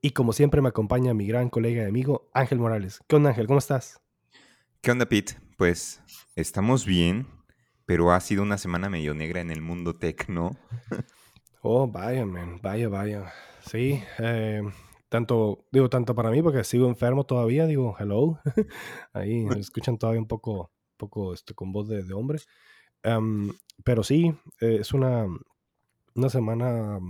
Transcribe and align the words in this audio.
Y 0.00 0.10
como 0.10 0.32
siempre 0.32 0.62
me 0.62 0.68
acompaña 0.68 1.12
mi 1.12 1.26
gran 1.26 1.50
colega 1.50 1.82
y 1.82 1.86
amigo 1.86 2.30
Ángel 2.32 2.60
Morales. 2.60 3.00
¿Qué 3.08 3.16
onda 3.16 3.30
Ángel? 3.30 3.48
¿Cómo 3.48 3.58
estás? 3.58 4.00
¿Qué 4.80 4.92
onda 4.92 5.06
Pete? 5.06 5.36
Pues 5.56 6.00
estamos 6.36 6.86
bien, 6.86 7.26
pero 7.84 8.12
ha 8.12 8.20
sido 8.20 8.44
una 8.44 8.58
semana 8.58 8.88
medio 8.88 9.12
negra 9.12 9.40
en 9.40 9.50
el 9.50 9.60
mundo 9.60 9.96
tech, 9.96 10.28
¿no? 10.28 10.56
oh, 11.62 11.88
vaya, 11.88 12.24
man. 12.24 12.60
Vaya, 12.62 12.88
vaya. 12.88 13.32
Sí, 13.66 14.00
eh, 14.20 14.62
tanto, 15.08 15.66
digo, 15.72 15.90
tanto 15.90 16.14
para 16.14 16.30
mí 16.30 16.42
porque 16.42 16.62
sigo 16.62 16.86
enfermo 16.86 17.26
todavía, 17.26 17.66
digo, 17.66 17.96
hello. 17.98 18.38
Ahí 19.12 19.46
me 19.46 19.58
escuchan 19.58 19.98
todavía 19.98 20.20
un 20.20 20.28
poco, 20.28 20.70
poco 20.96 21.34
este, 21.34 21.54
con 21.54 21.72
voz 21.72 21.88
de, 21.88 22.14
hombre. 22.14 22.38
Em, 23.02 23.52
pero 23.82 24.04
sí, 24.04 24.32
eh, 24.60 24.76
es 24.78 24.92
una, 24.92 25.26
una 26.14 26.28
semana 26.28 27.00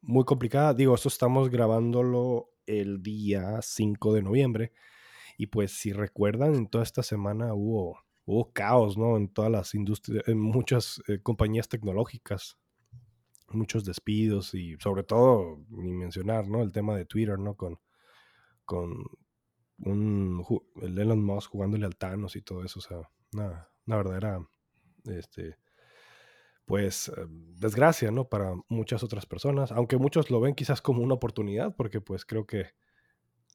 muy 0.00 0.24
complicada. 0.24 0.74
Digo, 0.74 0.94
esto 0.94 1.08
estamos 1.08 1.50
grabándolo 1.50 2.50
el 2.66 3.02
día 3.02 3.60
5 3.62 4.14
de 4.14 4.22
noviembre. 4.22 4.72
Y 5.36 5.46
pues 5.46 5.72
si 5.72 5.92
recuerdan, 5.92 6.54
en 6.54 6.68
toda 6.68 6.84
esta 6.84 7.02
semana 7.02 7.54
hubo, 7.54 8.00
hubo 8.24 8.52
caos, 8.52 8.98
¿no? 8.98 9.16
En 9.16 9.28
todas 9.28 9.50
las 9.50 9.74
industrias, 9.74 10.26
en 10.26 10.40
muchas 10.40 11.00
eh, 11.08 11.20
compañías 11.22 11.68
tecnológicas. 11.68 12.58
Muchos 13.50 13.84
despidos 13.84 14.54
y 14.54 14.76
sobre 14.78 15.04
todo, 15.04 15.64
ni 15.70 15.92
mencionar, 15.92 16.48
¿no? 16.48 16.62
El 16.62 16.72
tema 16.72 16.96
de 16.96 17.06
Twitter, 17.06 17.38
¿no? 17.38 17.54
Con, 17.56 17.78
con 18.66 18.92
un, 19.78 20.44
el 20.82 20.98
Elon 20.98 21.24
Musk 21.24 21.52
jugándole 21.52 21.86
al 21.86 21.96
Thanos 21.96 22.36
y 22.36 22.42
todo 22.42 22.64
eso. 22.64 22.80
O 22.80 22.82
sea, 22.82 22.98
una, 23.32 23.68
una 23.86 23.96
verdadera 23.96 24.46
este, 25.04 25.56
pues 26.68 27.08
eh, 27.08 27.26
desgracia, 27.28 28.10
¿no? 28.12 28.28
Para 28.28 28.52
muchas 28.68 29.02
otras 29.02 29.24
personas, 29.24 29.72
aunque 29.72 29.96
muchos 29.96 30.30
lo 30.30 30.38
ven 30.38 30.54
quizás 30.54 30.82
como 30.82 31.02
una 31.02 31.14
oportunidad, 31.14 31.74
porque 31.74 32.02
pues 32.02 32.26
creo 32.26 32.46
que 32.46 32.66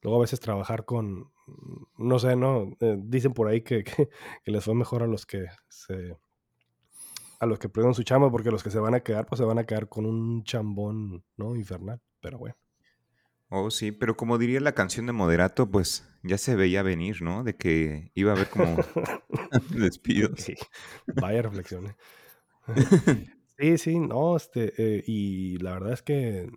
luego 0.02 0.18
a 0.18 0.22
veces 0.22 0.40
trabajar 0.40 0.84
con, 0.84 1.30
mm, 1.46 1.84
no 1.96 2.18
sé, 2.18 2.34
¿no? 2.34 2.76
Eh, 2.80 2.96
dicen 2.98 3.32
por 3.32 3.46
ahí 3.46 3.62
que, 3.62 3.84
que, 3.84 4.08
les 4.44 4.64
fue 4.64 4.74
mejor 4.74 5.04
a 5.04 5.06
los 5.06 5.26
que 5.26 5.46
se, 5.68 6.18
a 7.38 7.46
los 7.46 7.60
que 7.60 7.68
perdieron 7.68 7.94
su 7.94 8.02
chamba, 8.02 8.32
porque 8.32 8.50
los 8.50 8.64
que 8.64 8.70
se 8.70 8.80
van 8.80 8.94
a 8.94 9.00
quedar, 9.00 9.26
pues 9.26 9.38
se 9.38 9.44
van 9.44 9.58
a 9.58 9.64
quedar 9.64 9.88
con 9.88 10.06
un 10.06 10.42
chambón, 10.42 11.24
¿no? 11.36 11.54
Infernal, 11.54 12.02
pero 12.20 12.38
bueno. 12.38 12.56
Oh, 13.48 13.70
sí, 13.70 13.92
pero 13.92 14.16
como 14.16 14.38
diría 14.38 14.58
la 14.58 14.74
canción 14.74 15.06
de 15.06 15.12
Moderato, 15.12 15.70
pues 15.70 16.10
ya 16.24 16.36
se 16.36 16.56
veía 16.56 16.82
venir, 16.82 17.22
¿no? 17.22 17.44
De 17.44 17.54
que 17.56 18.10
iba 18.14 18.32
a 18.32 18.34
haber 18.34 18.50
como 18.50 18.76
despidos. 19.70 20.50
Vaya 21.06 21.42
reflexión. 21.42 21.86
¿eh? 21.86 21.96
Sí, 23.58 23.78
sí, 23.78 23.98
no, 24.00 24.36
este, 24.36 24.72
eh, 24.98 25.04
y 25.06 25.58
la 25.58 25.74
verdad 25.74 25.92
es 25.92 26.02
que, 26.02 26.50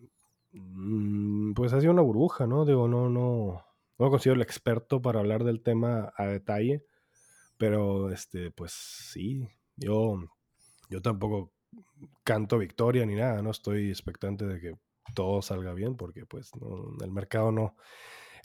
mm, 0.53 1.53
pues 1.53 1.71
ha 1.73 1.79
sido 1.79 1.91
una 1.93 2.01
burbuja, 2.01 2.47
¿no? 2.47 2.65
Digo, 2.65 2.87
no, 2.87 3.07
no, 3.09 3.63
no 3.99 4.05
me 4.05 4.09
considero 4.09 4.35
el 4.35 4.41
experto 4.41 5.01
para 5.01 5.19
hablar 5.19 5.43
del 5.43 5.61
tema 5.61 6.11
a 6.17 6.25
detalle, 6.25 6.85
pero, 7.57 8.11
este, 8.11 8.51
pues 8.51 8.73
sí, 8.73 9.47
yo, 9.77 10.17
yo 10.89 11.01
tampoco 11.01 11.53
canto 12.23 12.57
victoria 12.59 13.05
ni 13.05 13.15
nada, 13.15 13.41
¿no? 13.43 13.51
Estoy 13.51 13.89
expectante 13.89 14.45
de 14.47 14.59
que 14.61 14.75
todo 15.15 15.41
salga 15.41 15.73
bien, 15.73 15.97
porque, 15.97 16.25
pues, 16.25 16.51
el 17.03 17.11
mercado 17.11 17.51
no, 17.51 17.75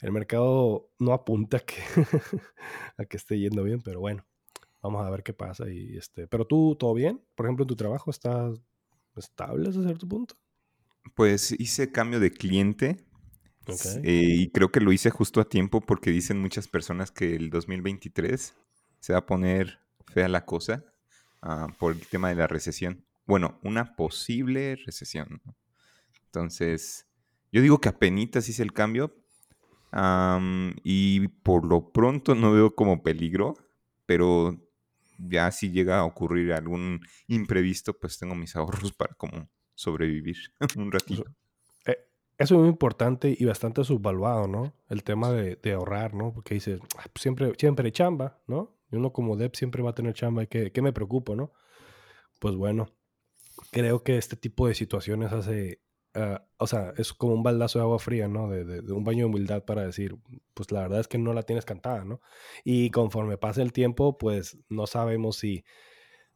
el 0.01 0.11
mercado 0.13 0.89
no 0.99 1.13
apunta 1.13 1.59
que, 1.61 1.75
a 2.97 3.05
que 3.05 3.17
esté 3.17 3.39
yendo 3.39 3.63
bien, 3.63 3.81
pero 3.83 3.99
bueno. 4.01 4.25
Vamos 4.83 5.05
a 5.05 5.09
ver 5.09 5.23
qué 5.23 5.33
pasa. 5.33 5.69
Y 5.69 5.97
este, 5.97 6.27
pero 6.27 6.45
tú, 6.45 6.75
¿todo 6.77 6.93
bien? 6.93 7.21
Por 7.35 7.45
ejemplo, 7.45 7.63
en 7.63 7.67
tu 7.67 7.75
trabajo, 7.75 8.11
¿estás 8.11 8.59
estable 9.15 9.69
hasta 9.69 9.81
cierto 9.81 10.07
punto? 10.07 10.35
Pues 11.15 11.55
hice 11.57 11.91
cambio 11.91 12.19
de 12.19 12.31
cliente. 12.31 12.97
Eh, 14.03 14.25
y 14.39 14.51
creo 14.51 14.73
que 14.73 14.81
lo 14.81 14.91
hice 14.91 15.09
justo 15.09 15.39
a 15.39 15.47
tiempo 15.47 15.79
porque 15.79 16.11
dicen 16.11 16.41
muchas 16.41 16.67
personas 16.67 17.11
que 17.11 17.33
el 17.33 17.49
2023 17.49 18.53
se 18.99 19.13
va 19.13 19.19
a 19.19 19.25
poner 19.25 19.79
fea 20.05 20.27
la 20.27 20.43
cosa 20.43 20.83
ah, 21.41 21.67
por 21.79 21.93
el 21.93 22.05
tema 22.05 22.27
de 22.27 22.35
la 22.35 22.47
recesión. 22.47 23.05
Bueno, 23.25 23.59
una 23.63 23.95
posible 23.95 24.75
recesión. 24.85 25.41
Entonces, 26.25 27.07
yo 27.53 27.61
digo 27.61 27.79
que 27.79 27.87
apenas 27.87 28.49
hice 28.49 28.63
el 28.63 28.73
cambio 28.73 29.15
y 30.83 31.27
por 31.27 31.65
lo 31.65 31.91
pronto 31.91 32.35
no 32.35 32.51
veo 32.51 32.75
como 32.75 33.01
peligro, 33.01 33.53
pero 34.05 34.59
ya 35.17 35.51
si 35.51 35.71
llega 35.71 35.99
a 35.99 36.05
ocurrir 36.05 36.53
algún 36.53 37.01
imprevisto, 37.27 37.97
pues 37.97 38.17
tengo 38.17 38.35
mis 38.35 38.55
ahorros 38.55 38.93
para 38.93 39.13
como 39.15 39.49
sobrevivir 39.75 40.37
un 40.77 40.91
ratito. 40.91 41.23
Eh, 41.85 41.97
eso 42.37 42.55
es 42.55 42.59
muy 42.59 42.69
importante 42.69 43.35
y 43.37 43.45
bastante 43.45 43.83
subvaluado, 43.83 44.47
¿no? 44.47 44.73
El 44.89 45.03
tema 45.03 45.31
de, 45.31 45.73
ahorrar, 45.73 46.13
¿no? 46.13 46.33
Porque 46.33 46.55
dices, 46.55 46.79
ah, 46.97 47.05
pues 47.11 47.21
siempre, 47.21 47.53
siempre 47.57 47.85
hay 47.87 47.91
chamba, 47.91 48.41
¿no? 48.47 48.75
Y 48.91 48.95
uno 48.95 49.11
como 49.11 49.35
Dev 49.37 49.51
siempre 49.55 49.81
va 49.81 49.91
a 49.91 49.95
tener 49.95 50.13
chamba 50.13 50.43
y 50.43 50.47
que, 50.47 50.71
que 50.71 50.81
me 50.81 50.93
preocupo, 50.93 51.35
¿no? 51.35 51.51
Pues 52.39 52.55
bueno, 52.55 52.89
creo 53.71 54.03
que 54.03 54.17
este 54.17 54.35
tipo 54.35 54.67
de 54.67 54.75
situaciones 54.75 55.31
hace, 55.31 55.81
Ah, 56.15 56.45
o 56.57 56.67
sea, 56.67 56.93
es 56.97 57.11
como 57.11 57.33
un 57.33 57.41
baldazo 57.41 57.79
de 57.79 57.83
agua 57.83 57.97
fría, 57.97 58.27
¿no? 58.27 58.49
De, 58.49 58.79
un 58.93 59.03
baño 59.03 59.19
de 59.19 59.25
humildad 59.25 59.63
para 59.65 59.83
decir, 59.83 60.15
pues 60.53 60.71
la 60.71 60.81
verdad 60.81 60.99
es 60.99 61.07
que 61.07 61.17
no 61.17 61.33
la 61.33 61.43
tienes 61.43 61.65
cantada, 61.65 62.05
¿no? 62.05 62.21
Y 62.63 62.91
conforme 62.91 63.37
pasa 63.37 63.63
el 63.63 63.73
tiempo, 63.73 64.17
pues 64.17 64.59
no 64.69 64.85
sabemos 64.85 65.37
si, 65.37 65.65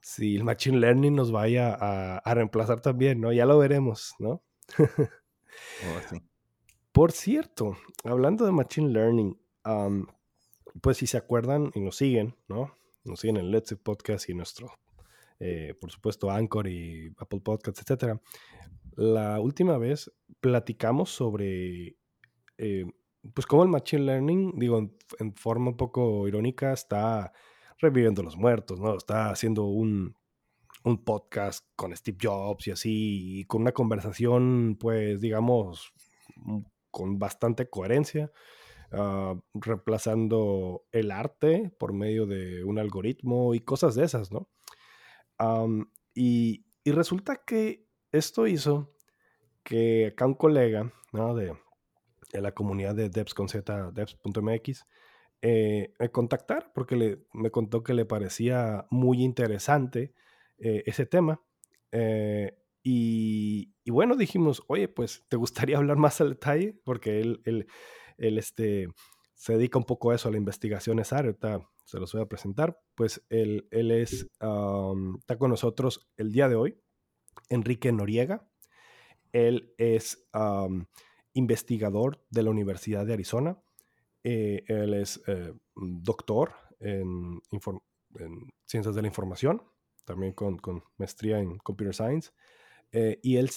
si 0.02 0.36
el 0.36 0.44
Machine 0.44 0.80
Learning 0.80 1.16
nos 1.16 1.32
vaya 1.32 1.78
a, 1.80 2.34
reemplazar 2.34 2.82
también, 2.82 3.22
¿no? 3.22 3.32
Ya 3.32 3.46
lo 3.46 3.58
veremos, 3.58 4.16
¿no? 4.20 4.44
Oh, 5.84 6.18
Por 6.92 7.12
cierto, 7.12 7.76
hablando 8.04 8.46
de 8.46 8.52
Machine 8.52 8.90
Learning, 8.90 9.40
pues 10.82 10.98
si 10.98 11.08
se 11.08 11.18
acuerdan 11.18 11.72
y 11.74 11.80
nos 11.80 11.98
siguen, 11.98 12.36
¿no? 12.48 12.76
Nos 13.04 13.22
siguen 13.22 13.38
en 13.38 13.50
Let's 13.50 13.76
Podcast 13.82 14.30
y 14.30 14.36
nuestro, 14.36 14.72
eh, 15.40 15.74
por 15.82 15.90
supuesto, 15.90 16.30
Anchor 16.30 16.68
y 16.68 17.12
Apple 17.18 17.40
Podcasts, 17.40 17.82
etcétera 17.82 18.22
la 18.97 19.40
última 19.40 19.78
vez 19.78 20.12
platicamos 20.41 21.12
sobre, 21.12 21.97
eh, 22.58 22.85
pues, 23.34 23.46
cómo 23.46 23.62
el 23.63 23.69
Machine 23.69 24.03
Learning, 24.03 24.53
digo, 24.58 24.80
en, 25.19 25.35
forma 25.35 25.69
un 25.69 25.78
poco 25.78 26.28
irónica, 26.28 26.74
está 26.74 27.31
reviviendo 27.80 28.24
los 28.24 28.35
muertos, 28.38 28.80
¿no? 28.80 28.97
Está 28.97 29.30
haciendo 29.30 29.66
un, 29.66 30.16
podcast 31.06 31.66
con 31.75 31.94
Steve 31.96 32.18
Jobs 32.22 32.68
y 32.68 32.72
así, 32.72 33.40
y 33.41 33.46
con 33.46 33.62
una 33.62 33.74
conversación, 33.74 34.78
pues, 34.80 35.19
digamos, 35.19 35.91
mm, 36.38 36.62
con 36.90 37.19
bastante 37.19 37.69
coherencia, 37.69 38.31
ah, 38.94 39.35
reemplazando 39.53 40.85
el 40.91 41.12
arte 41.12 41.72
por 41.78 41.94
medio 41.94 42.25
de 42.25 42.64
un 42.64 42.79
algoritmo 42.79 43.53
y 43.53 43.59
cosas 43.59 43.96
de 43.96 44.06
esas, 44.06 44.31
¿no? 44.31 44.50
y, 46.16 46.66
y 46.84 46.91
resulta 46.91 47.44
que 47.46 47.87
esto 48.12 48.47
hizo 48.47 48.94
que 49.63 50.07
acá 50.07 50.25
un 50.25 50.35
colega 50.35 50.91
de, 51.12 51.53
la 52.34 52.53
comunidad 52.53 52.95
de 52.95 53.09
devs 53.09 53.34
con 53.34 53.50
Z, 53.50 53.91
devs.mx, 53.91 54.85
eh, 55.41 55.93
me 55.99 56.09
contactar 56.09 56.72
porque 56.73 56.96
le, 56.96 57.26
me 57.34 57.52
contó 57.52 57.84
que 57.84 57.93
le 57.93 58.05
parecía 58.05 58.85
muy 58.90 59.23
interesante 59.23 60.14
eh, 60.58 60.84
ese 60.85 61.05
tema. 61.05 61.41
Eh, 61.91 62.58
y, 62.84 63.73
bueno, 63.90 64.16
dijimos, 64.16 64.64
oye, 64.67 64.87
pues, 64.87 65.26
¿te 65.28 65.35
gustaría 65.35 65.78
hablar 65.78 65.97
más 65.97 66.22
al 66.22 66.29
detalle? 66.29 66.79
Porque 66.85 67.20
él, 67.20 67.41
él, 67.43 68.37
este, 68.37 68.87
se 69.34 69.53
dedica 69.58 69.78
un 69.78 69.84
poco 69.84 70.11
a 70.11 70.16
eso, 70.16 70.29
a 70.29 70.32
la 70.32 70.37
investigación 70.37 70.99
esa 70.99 71.17
ahorita 71.17 71.67
se 71.84 71.99
los 71.99 72.14
voy 72.14 72.22
a 72.22 72.28
presentar. 72.28 72.79
Pues 72.96 73.26
él, 73.29 73.67
él 73.72 73.91
es, 73.91 74.23
está 74.23 75.37
con 75.37 75.49
nosotros 75.49 76.08
el 76.16 76.32
día 76.32 76.47
de 76.47 76.55
hoy. 76.55 76.79
Enrique 77.49 77.91
Noriega. 77.91 78.47
Él 79.31 79.73
es 79.78 80.28
investigador 81.37 82.23
de 82.29 82.43
la 82.43 82.49
Universidad 82.49 83.05
de 83.05 83.13
Arizona. 83.13 83.57
Eh, 84.23 84.63
él 84.67 84.93
es 84.95 85.22
eh, 85.28 85.53
doctor 85.75 86.53
en, 86.79 87.39
ciencias 88.66 88.95
de 88.95 89.01
la 89.01 89.07
información, 89.07 89.61
también 90.03 90.34
con, 90.34 90.59
maestría 90.97 91.39
en 91.39 91.57
computer 91.59 91.93
science. 91.93 92.31
Eh, 92.91 93.19
y 93.22 93.37
él 93.37 93.49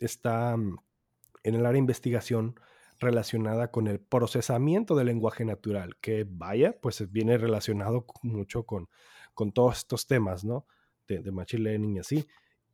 está 0.00 0.54
en 0.54 1.54
el 1.54 1.60
área 1.60 1.72
de 1.72 1.78
investigación 1.78 2.58
relacionada 2.98 3.70
con 3.70 3.86
el 3.86 4.00
procesamiento 4.00 4.96
del 4.96 5.06
lenguaje 5.06 5.44
natural, 5.44 5.96
que 6.00 6.26
vaya, 6.28 6.78
pues 6.80 7.10
viene 7.12 7.38
relacionado 7.38 8.06
mucho 8.22 8.64
con, 8.64 8.88
con 9.34 9.52
todos 9.52 9.78
estos 9.78 10.06
temas, 10.06 10.44
¿no? 10.44 10.66
De, 11.06 11.20
de 11.20 11.30
Machine 11.30 11.62
Learning 11.62 11.96
y 11.96 11.98
así. 12.00 12.26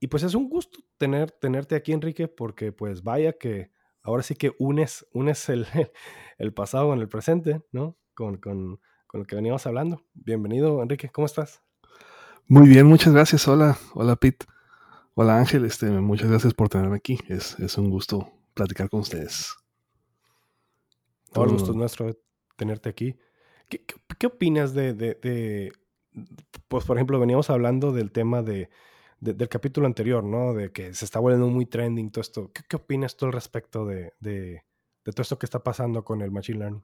Y 0.03 0.09
pues 0.09 0.25
es 0.25 0.35
un 0.35 0.49
gusto 0.49 0.81
tener, 0.99 1.31
tenerte 1.31 1.77
aquí, 1.77 1.93
Enrique, 1.93 2.27
porque 2.27 2.73
pues 2.73 3.05
vaya 3.05 3.35
que 3.35 3.71
ahora 4.03 4.25
sí 4.25 4.35
que 4.35 4.53
unes, 4.59 5.07
unes 5.13 5.49
el, 5.49 5.65
el 6.39 6.53
pasado 6.53 6.89
con 6.89 6.99
el 6.99 7.09
presente, 7.09 7.63
¿no? 7.71 7.97
Con, 8.13 8.39
con, 8.39 8.81
con 9.07 9.21
lo 9.21 9.27
que 9.27 9.37
veníamos 9.37 9.65
hablando. 9.65 10.05
Bienvenido, 10.13 10.83
Enrique, 10.83 11.09
¿cómo 11.09 11.27
estás? 11.27 11.63
Muy 12.49 12.69
bien, 12.69 12.85
muchas 12.87 13.15
gracias. 13.15 13.47
Hola, 13.47 13.79
hola 13.95 14.17
Pete. 14.17 14.45
Hola 15.15 15.39
Ángel, 15.39 15.65
este, 15.67 15.89
muchas 15.89 16.29
gracias 16.29 16.53
por 16.53 16.69
tenerme 16.69 16.97
aquí. 16.97 17.21
Es, 17.29 17.57
es 17.61 17.79
un 17.79 17.89
gusto 17.89 18.29
platicar 18.55 18.91
con 18.91 19.03
ustedes. 19.03 19.55
Todo 21.33 21.45
el 21.45 21.53
gusto 21.53 21.71
es 21.71 21.77
nuestro 21.77 22.19
tenerte 22.57 22.89
aquí. 22.89 23.15
¿Qué, 23.69 23.85
qué, 24.19 24.27
opinas 24.27 24.75
de, 24.75 24.95
de, 24.95 25.15
de, 25.23 25.73
pues 26.67 26.85
por 26.87 26.97
ejemplo, 26.97 27.21
veníamos 27.21 27.51
hablando 27.51 27.93
del 27.93 28.11
tema 28.11 28.43
de, 28.43 28.69
del 29.23 29.49
capítulo 29.49 29.87
anterior, 29.87 30.25
¿no? 30.25 30.53
De 30.53 30.73
que 30.73 30.93
se 30.95 31.05
está 31.05 31.21
volviendo 31.21 31.47
muy 31.47 31.65
trending 31.65 32.11
todo 32.11 32.23
esto. 32.23 32.51
¿Qué, 32.53 32.63
qué 32.69 32.77
opinas 32.77 33.17
tú 33.17 33.27
al 33.27 33.33
respecto 33.33 33.87
de, 33.87 34.13
todo 35.05 35.23
esto 35.23 35.39
que 35.39 35.47
está 35.47 35.63
pasando 35.63 36.05
con 36.05 36.23
el 36.23 36.33
Machine 36.33 36.59
Learning? 36.59 36.83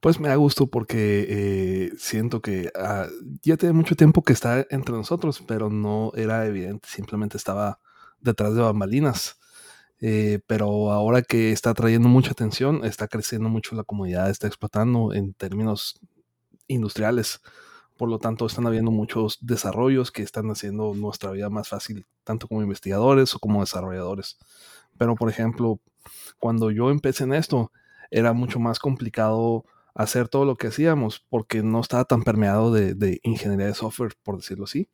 Pues 0.00 0.18
me 0.18 0.28
da 0.28 0.34
gusto 0.34 0.66
porque 0.66 1.24
eh, 1.28 1.92
siento 1.96 2.42
que 2.42 2.72
ah, 2.74 3.06
ya 3.42 3.56
tiene 3.56 3.74
mucho 3.74 3.94
tiempo 3.94 4.22
que 4.22 4.32
está 4.32 4.66
entre 4.70 4.94
nosotros, 4.94 5.42
pero 5.46 5.70
no 5.70 6.10
era 6.16 6.44
evidente, 6.46 6.88
simplemente 6.88 7.36
estaba 7.36 7.78
detrás 8.18 8.54
de 8.56 8.62
bambalinas. 8.62 9.38
Eh, 10.00 10.40
pero 10.48 10.90
ahora 10.90 11.22
que 11.22 11.52
está 11.52 11.72
trayendo 11.74 12.08
mucha 12.08 12.32
atención, 12.32 12.84
está 12.84 13.06
creciendo 13.06 13.48
mucho 13.48 13.76
la 13.76 13.84
comunidad, 13.84 14.30
está 14.30 14.48
explotando 14.48 15.14
en 15.14 15.32
términos 15.32 16.00
industriales. 16.66 17.40
Por 18.02 18.08
lo 18.08 18.18
tanto, 18.18 18.46
están 18.46 18.66
habiendo 18.66 18.90
muchos 18.90 19.38
desarrollos 19.42 20.10
que 20.10 20.24
están 20.24 20.50
haciendo 20.50 20.92
nuestra 20.92 21.30
vida 21.30 21.48
más 21.50 21.68
fácil, 21.68 22.04
tanto 22.24 22.48
como 22.48 22.60
investigadores 22.60 23.32
o 23.32 23.38
como 23.38 23.60
desarrolladores. 23.60 24.38
Pero, 24.98 25.14
por 25.14 25.30
ejemplo, 25.30 25.78
cuando 26.40 26.72
yo 26.72 26.90
empecé 26.90 27.22
en 27.22 27.32
esto, 27.32 27.70
era 28.10 28.32
mucho 28.32 28.58
más 28.58 28.80
complicado 28.80 29.64
hacer 29.94 30.26
todo 30.28 30.44
lo 30.44 30.56
que 30.56 30.66
hacíamos 30.66 31.24
porque 31.30 31.62
no 31.62 31.78
estaba 31.78 32.04
tan 32.04 32.24
permeado 32.24 32.72
de, 32.72 33.20
ingeniería 33.22 33.66
de 33.66 33.74
software, 33.74 34.14
por 34.24 34.36
decirlo 34.36 34.64
así. 34.64 34.88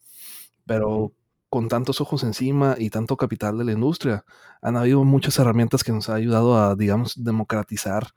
Pero 0.67 1.15
con 1.49 1.69
tantos 1.69 2.03
ojos 2.03 2.25
encima 2.25 2.77
y 2.79 2.91
tanto 2.91 3.17
capital 3.17 3.57
de 3.57 3.65
la 3.65 3.73
industria, 3.73 4.27
han 4.61 4.77
habido 4.77 5.03
muchas 5.05 5.39
herramientas 5.39 5.83
que 5.83 5.93
nos 5.93 6.11
han 6.11 6.17
ayudado 6.17 6.59
a, 6.59 6.77
digamos, 6.77 7.25
democratizar 7.25 8.09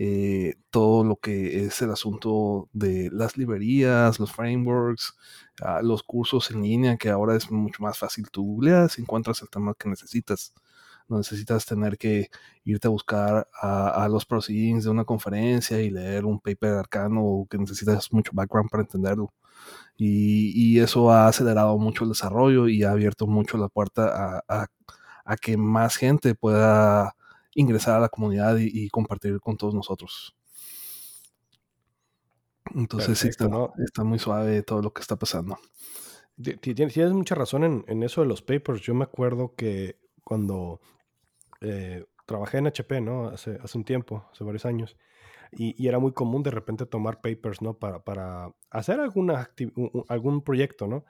eh, 0.00 0.54
todo 0.70 1.02
lo 1.02 1.16
que 1.16 1.64
es 1.64 1.82
el 1.82 1.90
asunto 1.90 2.68
de 2.72 3.10
las 3.12 3.36
librerías, 3.36 4.20
los 4.20 4.30
frameworks, 4.32 5.16
ah, 5.60 5.80
los 5.82 6.04
cursos 6.04 6.52
en 6.52 6.62
línea, 6.62 6.96
que 6.96 7.10
ahora 7.10 7.34
es 7.34 7.50
mucho 7.50 7.82
más 7.82 7.98
fácil. 7.98 8.30
Tú 8.30 8.44
googleas 8.44 8.96
y 8.98 9.02
encuentras 9.02 9.42
el 9.42 9.50
tema 9.50 9.74
que 9.76 9.88
necesitas. 9.88 10.54
No 11.08 11.18
necesitas 11.18 11.66
tener 11.66 11.98
que 11.98 12.28
irte 12.64 12.86
a 12.86 12.90
buscar 12.90 13.48
a, 13.60 14.06
los 14.08 14.24
proceedings 14.26 14.84
de 14.84 14.90
una 14.90 15.04
conferencia 15.04 15.80
y 15.80 15.90
leer 15.90 16.24
un 16.26 16.38
paper 16.40 16.74
arcano 16.74 17.46
que 17.50 17.58
necesitas 17.58 18.12
mucho 18.12 18.30
background 18.34 18.70
para 18.70 18.82
entenderlo. 18.84 19.32
Y, 19.96 20.78
eso 20.80 21.10
ha 21.10 21.28
acelerado 21.28 21.78
mucho 21.78 22.04
el 22.04 22.10
desarrollo 22.10 22.68
y 22.68 22.84
ha 22.84 22.92
abierto 22.92 23.26
mucho 23.26 23.58
la 23.58 23.68
puerta 23.68 24.44
a 24.48 25.36
que 25.38 25.56
más 25.56 25.96
gente 25.96 26.34
pueda 26.34 27.16
ingresar 27.58 27.96
a 27.96 28.00
la 28.00 28.08
comunidad 28.08 28.56
y, 28.58 28.88
compartir 28.88 29.40
con 29.40 29.56
todos 29.56 29.74
nosotros. 29.74 30.36
Entonces 32.74 33.18
sí, 33.18 33.28
está, 33.28 33.48
está, 33.84 34.04
muy 34.04 34.18
suave 34.18 34.62
todo 34.62 34.80
lo 34.80 34.92
que 34.92 35.00
está 35.00 35.16
pasando. 35.16 35.58
Tienes 36.60 36.96
mucha 37.12 37.34
razón 37.34 37.84
en, 37.86 38.02
eso 38.02 38.20
de 38.20 38.28
los 38.28 38.42
papers. 38.42 38.82
Yo 38.82 38.94
me 38.94 39.04
acuerdo 39.04 39.54
que 39.56 39.98
cuando 40.22 40.80
eh, 41.60 42.04
trabajé 42.26 42.58
en 42.58 42.68
HP, 42.68 43.00
¿no? 43.00 43.28
Hace, 43.28 43.58
hace 43.62 43.76
un 43.76 43.84
tiempo, 43.84 44.28
hace 44.32 44.44
varios 44.44 44.64
años, 44.64 44.96
y, 45.50 45.88
era 45.88 45.98
muy 45.98 46.12
común 46.12 46.42
de 46.44 46.50
repente 46.50 46.86
tomar 46.86 47.20
papers, 47.20 47.60
¿no? 47.60 47.74
Para, 47.74 48.04
para 48.04 48.54
hacer 48.70 49.00
alguna 49.00 49.50
algún 50.08 50.44
proyecto, 50.44 50.86
¿no? 50.86 51.04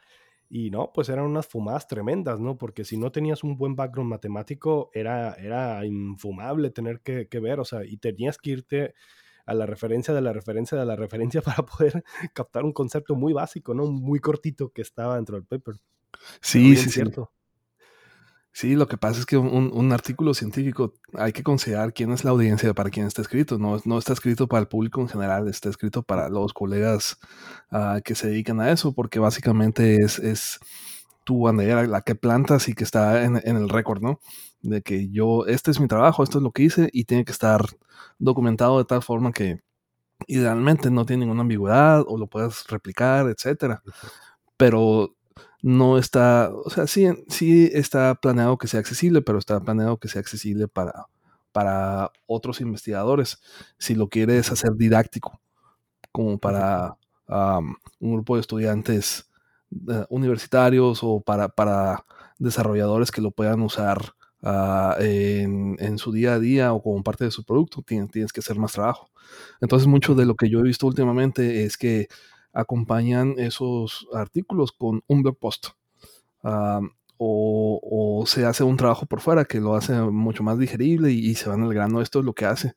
Y 0.51 0.71
no, 0.71 0.93
pues 0.95 1.09
eran 1.11 1.27
unas 1.27 1.47
fumadas 1.47 1.87
tremendas, 1.87 2.41
¿no? 2.41 2.57
Porque 2.57 2.85
si 2.85 2.97
no 2.97 3.13
tenías 3.13 3.45
un 3.45 3.59
buen 3.59 3.77
background 3.77 4.11
matemático, 4.11 4.91
era, 4.95 5.35
era 5.35 5.85
infumable 5.85 6.71
tener 6.71 7.01
que, 7.01 7.29
que 7.29 7.41
ver, 7.41 7.61
o 7.61 7.65
sea, 7.65 7.85
y 7.85 7.99
tenías 7.99 8.39
que 8.39 8.51
irte 8.51 8.95
a 9.45 9.55
la 9.55 9.67
referencia 9.67 10.13
de 10.13 10.21
la 10.21 10.33
referencia 10.33 10.79
de 10.79 10.85
la 10.85 10.95
referencia 10.95 11.43
para 11.43 11.65
poder 11.65 12.05
captar 12.35 12.65
un 12.65 12.73
concepto 12.73 13.15
muy 13.15 13.33
básico, 13.33 13.75
¿no? 13.75 13.87
Muy 13.87 14.21
cortito 14.21 14.71
que 14.71 14.83
estaba 14.83 15.17
dentro 15.17 15.37
del 15.37 15.45
paper. 15.45 15.77
Sí, 16.41 16.77
sí, 16.77 16.91
cierto. 16.91 17.33
Sí, 18.59 18.75
lo 18.75 18.89
que 18.89 18.97
pasa 18.97 19.21
es 19.21 19.27
que 19.27 19.37
un, 19.37 19.93
artículo 19.93 20.35
científico 20.35 20.93
hay 21.15 21.31
que 21.33 21.45
considerar 21.45 21.93
quién 21.93 22.11
es 22.11 22.25
la 22.25 22.33
audiencia 22.33 22.75
para 22.75 22.91
quién 22.91 23.07
está 23.07 23.23
escrito. 23.23 23.57
No, 23.57 23.81
no 23.85 23.99
está 23.99 24.15
escrito 24.15 24.49
para 24.49 24.63
el 24.63 24.67
público 24.67 25.01
en 25.01 25.09
general, 25.09 25.47
está 25.47 25.69
escrito 25.69 26.03
para 26.03 26.29
los 26.29 26.53
colegas 26.53 27.19
ah, 27.71 28.01
que 28.05 28.17
se 28.17 28.27
dedican 28.27 28.61
a 28.61 28.73
eso, 28.73 28.93
porque 28.93 29.21
básicamente 29.21 29.99
es, 30.03 30.19
es 30.19 30.59
tu 31.23 31.43
bandera 31.43 31.87
la 31.87 32.01
que 32.03 32.17
plantas 32.17 32.69
y 32.69 32.75
que 32.75 32.83
está 32.83 33.23
en, 33.23 33.37
el 33.37 33.69
récord, 33.69 34.03
¿no? 34.03 34.19
De 34.61 34.83
que 34.83 35.09
yo, 35.09 35.47
este 35.47 35.71
es 35.71 35.79
mi 35.79 35.87
trabajo, 35.87 36.25
esto 36.25 36.39
es 36.39 36.43
lo 36.43 36.51
que 36.51 36.65
hice 36.65 36.91
y 36.93 37.05
tiene 37.05 37.25
que 37.25 37.33
estar 37.33 37.65
documentado 38.19 38.79
de 38.79 38.87
tal 38.87 39.03
forma 39.05 39.31
que 39.31 39.61
idealmente 40.27 40.91
no 40.91 41.07
tiene 41.07 41.21
ninguna 41.27 41.43
ambigüedad 41.43 42.05
o 42.09 42.19
lo 42.19 42.27
puedas 42.27 42.67
replicar, 42.67 43.29
etcétera. 43.29 43.83
Pero 44.57 45.15
no 45.63 45.99
está, 45.99 46.51
o 46.53 46.71
sea, 46.71 46.87
sí, 46.87 47.09
sí 47.29 47.71
está 47.73 48.15
planeado 48.15 48.59
que 48.59 48.69
sea 48.69 48.81
accesible, 48.81 49.23
pero 49.23 49.39
está 49.39 49.61
planeado 49.61 49.99
que 49.99 50.09
sea 50.09 50.21
accesible 50.21 50.69
para, 50.69 51.07
para 51.53 52.13
otros 52.27 52.61
investigadores. 52.61 53.41
Si 53.79 53.95
lo 53.95 54.09
quieres 54.09 54.53
hacer 54.53 54.73
didáctico, 54.77 55.41
como 56.13 56.39
para 56.39 56.97
un 58.01 58.13
grupo 58.13 58.37
de 58.37 58.41
estudiantes 58.41 59.31
eh, 59.89 60.05
universitarios 60.09 61.01
o 61.03 61.21
para, 61.21 61.49
para, 61.49 62.05
desarrolladores 62.39 63.11
que 63.11 63.21
lo 63.21 63.33
puedan 63.33 63.61
usar 63.63 64.15
ah, 64.43 64.97
en, 65.01 65.77
en, 65.81 65.99
su 65.99 66.13
día 66.13 66.35
a 66.35 66.39
día 66.39 66.73
o 66.73 66.81
como 66.81 67.03
parte 67.03 67.25
de 67.25 67.33
su 67.33 67.45
producto, 67.45 67.83
tienes, 67.83 68.11
tienes 68.13 68.33
que 68.33 68.41
hacer 68.41 68.57
más 68.59 68.73
trabajo. 68.73 69.11
Entonces, 69.61 69.89
mucho 69.89 70.15
de 70.15 70.25
lo 70.25 70.37
que 70.37 70.49
yo 70.49 70.61
he 70.61 70.63
visto 70.63 70.87
últimamente 70.87 71.65
es 71.65 71.77
que 71.77 72.09
acompañan 72.53 73.35
esos 73.39 74.09
artículos 74.13 74.73
con 74.73 75.03
un 75.07 75.23
blog 75.23 75.39
post. 75.39 75.69
o, 77.19 78.25
se 78.27 78.45
hace 78.45 78.65
un 78.65 78.77
trabajo 78.77 79.07
por 79.07 79.21
fuera 79.21 79.45
que 79.45 79.61
lo 79.61 79.75
hace 79.75 79.93
mucho 80.01 80.43
más 80.43 80.59
digerible 80.59 81.11
y, 81.13 81.35
se 81.35 81.49
van 81.49 81.63
al 81.63 81.75
grano. 81.75 82.01
Esto 82.01 82.21
es 82.21 82.25
lo 82.25 82.35
que 82.35 82.47
hace, 82.47 82.75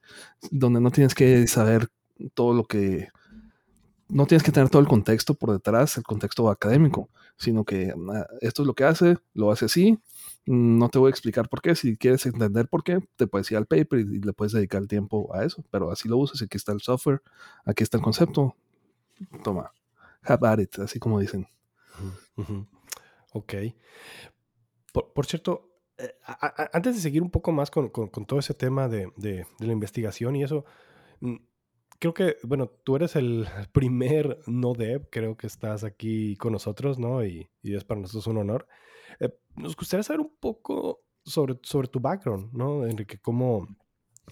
donde 0.51 0.81
no 0.81 0.91
tienes 0.91 1.15
que 1.15 1.47
saber 1.47 1.89
todo 2.33 2.53
lo 2.53 2.65
que... 2.65 3.09
No 4.09 4.25
tienes 4.25 4.43
que 4.43 4.51
tener 4.51 4.69
todo 4.69 4.81
el 4.81 4.89
contexto 4.89 5.35
por 5.35 5.51
detrás, 5.51 5.95
el 5.97 6.03
contexto 6.03 6.49
académico, 6.49 7.09
sino 7.37 7.63
que 7.63 7.93
ah, 8.13 8.27
esto 8.41 8.63
es 8.63 8.67
lo 8.67 8.73
que 8.73 8.83
hace, 8.83 9.17
lo 9.33 9.51
hace 9.51 9.65
así, 9.65 9.97
no 10.45 10.89
te 10.89 10.99
voy 10.99 11.07
a 11.07 11.11
explicar 11.11 11.47
por 11.47 11.61
qué. 11.61 11.75
Si 11.75 11.95
quieres 11.95 12.25
entender 12.25 12.67
por 12.67 12.83
qué, 12.83 12.99
te 13.15 13.27
puedes 13.27 13.49
ir 13.51 13.57
al 13.57 13.67
paper 13.67 13.99
y, 13.99 14.19
le 14.19 14.33
puedes 14.33 14.51
dedicar 14.51 14.81
el 14.81 14.87
tiempo 14.87 15.33
a 15.33 15.45
eso. 15.45 15.63
Pero 15.71 15.91
así 15.91 16.09
lo 16.09 16.17
usas. 16.17 16.41
Aquí 16.41 16.57
está 16.57 16.73
el 16.73 16.81
software, 16.81 17.21
aquí 17.65 17.83
está 17.83 17.97
el 17.97 18.03
concepto 18.03 18.55
toma, 19.43 19.71
have 20.23 20.47
at 20.47 20.59
it, 20.59 20.79
así 20.79 20.99
como 20.99 21.19
dicen. 21.19 21.47
Ok. 23.33 23.53
Por, 25.13 25.25
cierto, 25.25 25.69
eh, 25.97 26.13
antes 26.73 26.95
de 26.95 27.01
seguir 27.01 27.21
un 27.21 27.31
poco 27.31 27.51
más 27.51 27.71
con, 27.71 27.91
todo 27.91 28.39
ese 28.39 28.53
tema 28.53 28.89
de, 28.89 29.45
la 29.59 29.71
investigación 29.71 30.35
y 30.35 30.43
eso, 30.43 30.65
mm, 31.21 31.35
creo 31.99 32.13
que, 32.13 32.37
bueno, 32.43 32.67
tú 32.67 32.97
eres 32.97 33.15
el 33.15 33.45
primer 33.71 34.39
no 34.47 34.73
dev, 34.73 35.09
creo 35.09 35.37
que 35.37 35.47
estás 35.47 35.83
aquí 35.83 36.35
con 36.35 36.51
nosotros, 36.51 36.99
¿no? 36.99 37.23
Y, 37.23 37.49
es 37.63 37.85
para 37.85 38.01
nosotros 38.01 38.27
un 38.27 38.37
honor. 38.37 38.67
Eh, 39.19 39.33
nos 39.55 39.75
gustaría 39.75 40.03
saber 40.03 40.21
un 40.21 40.35
poco 40.39 41.03
sobre, 41.23 41.57
sobre 41.63 41.87
tu 41.87 41.99
background, 41.99 42.51
¿no, 42.53 42.85
Enrique? 42.85 43.19
¿Cómo, 43.19 43.67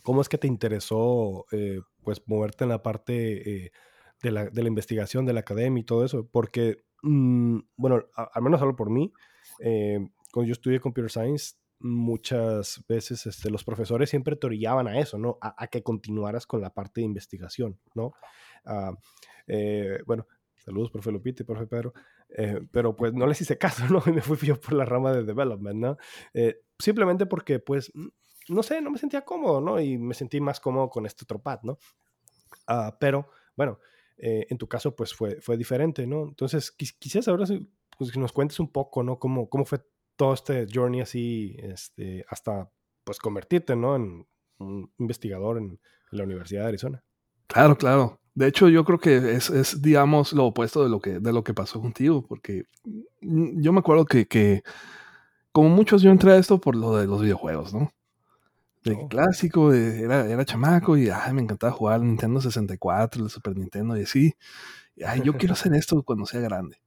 cómo 0.03 0.21
es 0.21 0.27
que 0.27 0.37
te 0.37 0.47
interesó, 0.47 1.45
eh, 1.51 1.79
pues, 2.03 2.21
moverte 2.25 2.65
en 2.65 2.69
la 2.71 2.83
parte 2.83 3.71
de 4.21 4.31
la, 4.31 4.45
de 4.49 4.61
la, 4.61 4.67
investigación, 4.67 5.25
de 5.25 5.33
la 5.33 5.41
academia 5.41 5.81
y 5.81 5.85
todo 5.85 6.03
eso, 6.05 6.27
porque, 6.31 6.83
mm, 7.03 7.59
bueno, 7.77 8.03
al 8.15 8.41
menos 8.41 8.61
hablo 8.61 8.75
por 8.75 8.89
mí, 8.89 9.13
eh, 9.59 9.99
cuando 10.31 10.47
yo 10.47 10.53
estudié 10.53 10.79
Computer 10.79 11.09
Science, 11.09 11.55
muchas 11.79 12.83
veces 12.87 13.25
este, 13.25 13.49
los 13.49 13.63
profesores 13.63 14.09
siempre 14.09 14.35
te 14.35 14.47
orillaban 14.47 14.87
a 14.87 14.99
eso, 14.99 15.17
¿no? 15.17 15.37
A, 15.41 15.67
que 15.67 15.81
continuaras 15.81 16.45
con 16.45 16.61
la 16.61 16.73
parte 16.73 17.01
de 17.01 17.05
investigación, 17.05 17.79
¿no? 17.95 18.13
Ah, 18.65 18.91
eh, 19.47 19.99
bueno, 20.05 20.27
saludos, 20.57 20.91
profe 20.91 21.11
Lupita 21.11 21.43
y 21.43 21.45
profe 21.45 21.67
Pedro, 21.67 21.93
eh, 22.37 22.59
pero 22.71 22.95
pues 22.95 23.13
no 23.13 23.25
les 23.25 23.39
hice 23.39 23.57
caso, 23.57 23.85
¿no? 23.89 24.03
Me 24.13 24.21
fui 24.21 24.37
yo 24.39 24.59
por 24.59 24.73
la 24.73 24.85
rama 24.85 25.13
de 25.13 25.23
development, 25.23 25.79
¿no? 25.79 25.97
simplemente 26.81 27.25
porque, 27.25 27.59
pues, 27.59 27.91
no 28.49 28.63
sé, 28.63 28.81
no 28.81 28.91
me 28.91 28.97
sentía 28.97 29.23
cómodo, 29.23 29.61
¿no? 29.61 29.79
Y 29.79 29.97
me 29.97 30.13
sentí 30.13 30.41
más 30.41 30.59
cómodo 30.59 30.89
con 30.89 31.05
este 31.05 31.23
otro 31.23 31.41
pad, 31.41 31.59
¿no? 31.63 31.77
Ah, 32.67 32.97
pero, 32.99 33.29
bueno, 33.55 33.79
eh, 34.19 34.47
en 34.49 34.57
tu 34.57 34.67
caso, 34.67 34.95
pues 34.95 35.13
fue, 35.13 35.39
fue 35.41 35.57
diferente, 35.57 36.05
¿no? 36.05 36.23
Entonces, 36.23 36.71
quizás 36.71 37.27
ahora 37.27 37.45
pues, 37.97 38.17
nos 38.17 38.33
cuentes 38.33 38.59
un 38.59 38.71
poco, 38.71 39.01
¿no? 39.01 39.17
Cómo, 39.17 39.49
cómo 39.49 39.65
fue 39.65 39.81
todo 40.15 40.33
este 40.33 40.67
journey 40.71 41.01
así, 41.01 41.55
este, 41.59 42.25
hasta, 42.29 42.69
pues, 43.03 43.19
convertirte, 43.19 43.75
¿no? 43.75 43.95
En 43.95 44.27
un 44.59 44.91
investigador 44.99 45.57
en 45.57 45.79
la 46.11 46.23
Universidad 46.23 46.63
de 46.63 46.67
Arizona. 46.67 47.03
Claro, 47.47 47.77
claro. 47.77 48.19
De 48.35 48.47
hecho, 48.47 48.69
yo 48.69 48.83
creo 48.83 48.99
que 48.99 49.35
es, 49.35 49.49
es, 49.49 49.81
digamos, 49.81 50.33
lo 50.33 50.45
opuesto 50.45 50.83
de 50.83 50.89
lo 50.89 50.99
que, 50.99 51.19
de 51.19 51.33
lo 51.33 51.43
que 51.43 51.53
pasó 51.53 51.81
contigo, 51.81 52.25
porque 52.25 52.63
mm, 53.21 53.61
yo 53.61 53.73
me 53.73 53.79
acuerdo 53.79 54.05
que, 54.05 54.27
que, 54.27 54.63
como 55.51 55.69
muchos, 55.69 56.01
yo 56.01 56.11
entré 56.11 56.33
a 56.33 56.37
esto 56.37 56.59
por 56.59 56.75
lo 56.75 56.97
de 56.97 57.07
los 57.07 57.21
videojuegos, 57.21 57.73
¿no? 57.73 57.91
De 58.89 58.95
oh. 58.95 59.07
clásico, 59.07 59.73
era, 59.73 60.25
era 60.27 60.45
chamaco 60.45 60.97
y 60.97 61.09
ay, 61.09 61.33
me 61.33 61.41
encantaba 61.41 61.73
jugar 61.73 62.01
Nintendo 62.01 62.41
64, 62.41 63.23
el 63.23 63.29
Super 63.29 63.55
Nintendo 63.57 63.97
y 63.97 64.03
así. 64.03 64.33
Y, 64.95 65.03
ay, 65.03 65.21
yo 65.23 65.37
quiero 65.37 65.53
hacer 65.53 65.73
esto 65.73 66.01
cuando 66.03 66.25
sea 66.25 66.41
grande. 66.41 66.81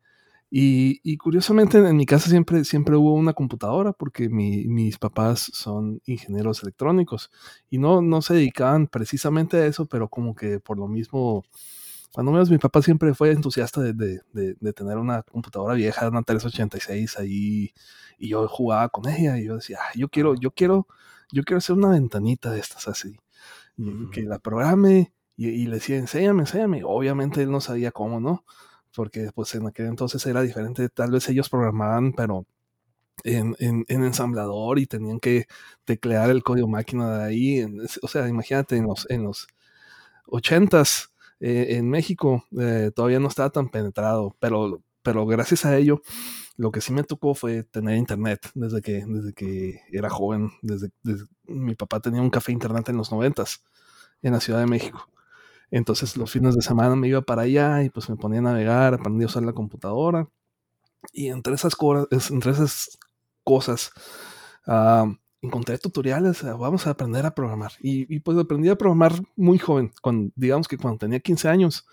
Y, 0.55 1.17
curiosamente 1.17 1.79
en 1.79 1.97
mi 1.97 2.05
casa 2.05 2.29
siempre, 2.29 2.65
siempre 2.67 2.95
hubo 2.97 3.15
una 3.15 3.33
computadora 3.33 3.95
porque 3.95 4.29
mis 4.29 4.99
papás 4.99 5.51
son 5.55 6.03
ingenieros 6.05 6.63
electrónicos 6.63 7.31
y 7.71 7.79
no, 7.79 8.03
no 8.03 8.21
se 8.21 8.35
dedicaban 8.35 8.87
precisamente 8.87 9.57
a 9.57 9.65
eso, 9.67 9.87
pero 9.87 10.09
como 10.11 10.35
que 10.35 10.61
por 10.61 10.79
lo 10.79 10.89
mismo, 10.89 11.43
cuando 12.13 12.33
menos 12.33 12.51
mi 12.51 12.59
papá 12.59 12.83
siempre 12.83 13.15
fue 13.15 13.31
entusiasta 13.33 13.81
de, 13.81 14.21
tener 14.75 14.99
una 14.99 15.23
computadora 15.23 15.73
vieja, 15.75 16.07
una 16.09 16.23
386 16.23 17.19
ahí 17.19 17.73
y 18.19 18.29
yo 18.29 18.47
jugaba 18.47 18.91
con 18.91 19.09
ella 19.09 19.39
y 19.39 19.47
yo 19.47 19.57
decía, 19.57 19.79
yo 19.95 20.11
quiero, 20.11 20.35
yo 20.35 20.51
quiero, 20.51 20.87
yo 21.33 21.43
quiero 21.45 21.59
hacer 21.59 21.77
una 21.77 21.89
ventanita 21.89 22.51
de 22.51 22.61
estas 22.61 22.89
así, 22.89 23.19
que 24.13 24.23
la 24.23 24.39
programe 24.39 25.13
y, 25.37 25.49
y 25.49 25.67
le 25.67 25.77
decía, 25.77 25.97
enséñame, 25.97 26.43
enséñame. 26.43 26.83
Obviamente 26.85 27.43
él 27.43 27.51
no 27.51 27.61
sabía 27.61 27.91
cómo, 27.91 28.21
¿no? 28.21 28.45
porque 28.95 29.31
pues 29.35 29.55
en 29.55 29.67
aquel 29.67 29.87
entonces 29.87 30.25
era 30.27 30.43
diferente, 30.43 30.89
tal 30.89 31.11
vez 31.11 31.29
ellos 31.29 31.49
programaban, 31.49 32.13
pero 32.13 32.47
en, 33.25 33.57
en, 33.59 33.85
ensamblador 33.89 34.79
y 34.79 34.87
tenían 34.87 35.21
que 35.21 35.47
teclear 35.85 36.31
el 36.31 36.43
código 36.43 36.69
máquina 36.69 37.19
de 37.19 37.25
ahí, 37.25 37.67
o 38.03 38.09
sea, 38.09 38.29
imagínate 38.29 38.77
en 38.77 38.87
los, 38.87 39.09
en 39.11 39.25
los 39.25 39.49
80s 40.27 41.11
eh, 41.41 41.77
en 41.77 41.89
México 41.91 42.45
eh, 42.59 42.91
todavía 42.95 43.21
no 43.21 43.29
estaba 43.29 43.51
tan 43.51 43.69
penetrado, 43.69 44.37
pero, 44.41 44.83
pero 45.03 45.27
gracias 45.27 45.65
a 45.65 45.77
ello 45.77 46.03
lo 46.57 46.71
que 46.71 46.81
sí 46.81 46.93
me 46.93 47.03
tocó 47.03 47.35
fue 47.35 47.63
tener 47.65 47.97
internet 47.97 48.51
desde 48.55 48.83
que, 48.83 49.05
desde 49.07 49.33
que 49.33 49.81
era 49.91 50.11
joven, 50.11 50.51
desde, 50.61 50.91
mi 51.45 51.75
papá 51.75 52.01
tenía 52.01 52.21
un 52.21 52.31
café 52.31 52.53
internet 52.53 52.89
en 52.91 52.97
los 52.97 53.11
90s 53.11 53.61
en 54.23 54.33
la 54.33 54.41
Ciudad 54.41 54.61
de 54.61 54.67
México. 54.67 55.09
Entonces 55.71 56.17
los 56.17 56.31
fines 56.31 56.55
de 56.55 56.63
semana 56.63 56.95
me 56.95 57.09
iba 57.09 57.23
para 57.23 57.43
allá 57.43 57.83
y 57.83 57.91
pues 57.91 58.09
me 58.11 58.17
ponía 58.17 58.41
a 58.41 58.43
navegar, 58.43 58.95
aprendí 58.95 59.25
a 59.25 59.27
usar 59.27 59.43
la 59.43 59.55
computadora. 59.55 60.29
Y 61.13 61.29
entre 61.29 61.55
esas, 61.55 61.75
entre 62.31 62.53
esas 62.53 62.99
cosas 63.43 63.91
ah, 64.67 65.07
encontré 65.41 65.79
tutoriales, 65.79 66.45
ah, 66.45 66.55
vamos 66.55 66.87
a 66.87 66.91
aprender 66.91 67.27
a 67.27 67.35
programar. 67.35 67.73
Y, 67.81 68.21
pues 68.21 68.39
aprendí 68.39 68.69
a 68.69 68.77
programar 68.77 69.15
muy 69.35 69.59
joven, 69.59 69.93
con, 70.01 70.33
digamos 70.37 70.69
que 70.69 70.79
cuando 70.79 70.99
tenía 70.99 71.21
15 71.21 71.49
años 71.49 71.87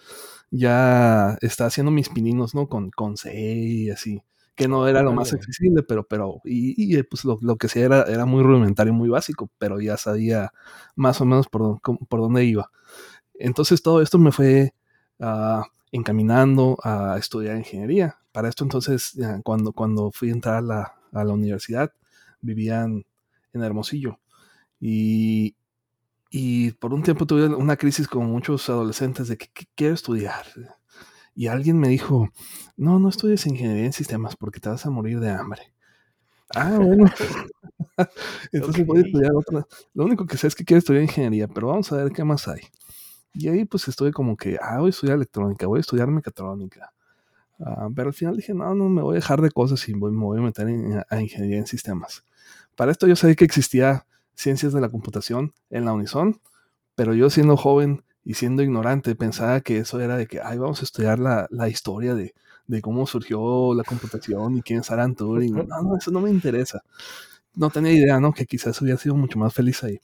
ya 0.52 1.38
estaba 1.42 1.68
haciendo 1.68 1.92
mis 1.92 2.10
pininos, 2.10 2.56
¿no? 2.56 2.68
Con, 2.68 2.92
con 2.92 3.18
C 3.18 3.34
y 3.34 3.90
así, 3.90 4.22
que 4.56 4.68
no 4.68 4.88
era 4.88 5.02
lo 5.04 5.14
más 5.14 5.34
accesible, 5.34 5.84
pero, 5.84 6.04
pero, 6.04 6.42
y, 6.44 6.98
y 6.98 7.02
pues 7.04 7.24
lo, 7.26 7.38
lo, 7.42 7.58
que 7.58 7.68
sí 7.70 7.80
era, 7.80 8.04
era 8.04 8.26
muy 8.26 8.44
rudimentario, 8.44 8.94
muy 8.94 9.10
básico, 9.10 9.50
pero 9.58 9.80
ya 9.80 9.98
sabía 9.98 10.52
más 10.96 11.22
o 11.22 11.26
menos 11.26 11.48
por, 11.48 11.80
por 11.82 12.20
dónde 12.20 12.46
iba. 12.46 12.70
Entonces 13.36 13.82
todo 13.82 14.02
esto 14.02 14.18
me 14.20 14.32
fue 14.32 14.74
ah, 15.20 15.64
encaminando 15.92 16.78
a 16.84 17.18
estudiar 17.18 17.58
ingeniería. 17.58 18.18
Para 18.32 18.50
esto 18.50 18.64
entonces, 18.64 19.18
cuando, 19.44 19.74
cuando 19.74 20.12
fui 20.12 20.30
a 20.30 20.34
entrar 20.34 20.58
a 20.58 20.62
la, 20.62 20.96
a 21.14 21.24
la 21.24 21.34
universidad, 21.34 21.92
vivían 22.42 23.06
en 23.54 23.64
Hermosillo. 23.64 24.20
Y, 24.80 25.56
y, 26.30 26.72
por 26.74 26.94
un 26.94 27.04
tiempo 27.04 27.26
tuve 27.26 27.48
una 27.48 27.76
crisis 27.76 28.08
como 28.08 28.26
muchos 28.26 28.70
adolescentes 28.70 29.28
de 29.28 29.38
que, 29.38 29.48
quiero 29.76 29.94
estudiar. 29.94 30.46
Y 31.36 31.48
alguien 31.48 31.80
me 31.80 31.88
dijo, 31.88 32.30
no, 32.78 33.00
no 33.00 33.10
estudies 33.10 33.46
ingeniería 33.46 33.86
en 33.86 33.94
sistemas 33.94 34.36
porque 34.36 34.60
te 34.60 34.70
vas 34.70 34.86
a 34.86 34.90
morir 34.90 35.20
de 35.20 35.30
hambre. 35.30 35.74
Ah, 36.56 36.78
bueno. 36.78 37.06
Entonces 38.52 38.86
voy 38.86 39.00
a 39.00 39.02
estudiar 39.02 39.32
otra. 39.34 39.66
Lo 39.94 40.06
único 40.06 40.26
que 40.26 40.38
sé 40.38 40.48
es 40.48 40.56
que 40.56 40.66
quiero 40.66 40.80
estudiar 40.80 41.04
ingeniería, 41.04 41.48
pero 41.48 41.68
vamos 41.68 41.92
a 41.92 41.98
ver 41.98 42.12
qué 42.12 42.24
más 42.24 42.48
hay. 42.48 42.62
Y 43.34 43.48
ahí 43.48 43.66
pues 43.66 43.88
estuve 43.88 44.12
como 44.12 44.36
que, 44.36 44.58
ah, 44.62 44.80
voy 44.80 44.88
a 44.88 44.90
estudiar 44.90 45.16
electrónica, 45.18 45.68
voy 45.68 45.78
a 45.78 45.82
estudiar 45.82 46.08
mecatrónica. 46.08 46.92
Ah, 47.60 47.90
pero 47.96 48.10
al 48.10 48.14
final 48.14 48.38
dije, 48.38 48.54
no, 48.54 48.74
no, 48.74 48.90
me 48.90 49.02
voy 49.02 49.14
a 49.14 49.16
dejar 49.16 49.42
de 49.42 49.52
cosas 49.52 49.88
y 49.90 49.94
voy, 49.94 50.12
me 50.12 50.24
voy 50.24 50.40
a 50.40 50.42
meter 50.42 50.68
en, 50.68 51.04
a 51.10 51.22
ingeniería 51.22 51.58
en 51.58 51.68
sistemas. 51.68 52.24
Para 52.76 52.92
esto 52.92 53.08
yo 53.08 53.16
sabía 53.16 53.36
que 53.36 53.46
existía 53.46 54.06
ciencias 54.40 54.72
de 54.72 54.80
la 54.80 54.90
computación 54.90 55.54
en 55.70 55.84
la 55.84 55.92
Unison, 55.92 56.40
pero 56.96 57.14
yo 57.14 57.30
siendo 57.30 57.58
joven 57.58 58.04
y 58.24 58.36
siendo 58.36 58.64
ignorante 58.64 59.14
pensaba 59.16 59.60
que 59.60 59.80
eso 59.80 60.00
era 60.00 60.16
de 60.16 60.28
que, 60.28 60.40
ay, 60.42 60.58
vamos 60.58 60.80
a 60.82 60.86
estudiar 60.86 61.20
la, 61.20 61.48
la 61.52 61.68
historia 61.68 62.16
de, 62.16 62.34
de, 62.68 62.82
cómo 62.82 63.06
surgió 63.06 63.74
la 63.74 63.84
computación 63.84 64.58
y 64.58 64.62
quién 64.62 64.80
es 64.80 64.92
Alan 64.92 65.16
Turing. 65.16 65.54
No, 65.56 65.82
no, 65.82 65.98
eso 65.98 66.12
no 66.12 66.22
me 66.22 66.30
interesa. 66.30 66.82
No 67.54 67.70
tenía 67.70 67.92
idea, 67.92 68.20
¿no? 68.20 68.32
Que 68.32 68.46
quizás 68.46 68.82
hubiera 68.82 68.98
sido 68.98 69.16
mucho 69.16 69.38
más 69.38 69.54
feliz 69.54 69.84
ahí. 69.84 70.00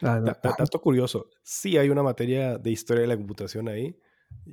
Tanto 0.00 0.80
curioso. 0.80 1.28
Sí 1.42 1.76
hay 1.76 1.90
una 1.90 2.02
materia 2.02 2.56
de 2.56 2.70
historia 2.70 3.02
de 3.02 3.08
la 3.08 3.16
computación 3.16 3.68
ahí. 3.68 3.94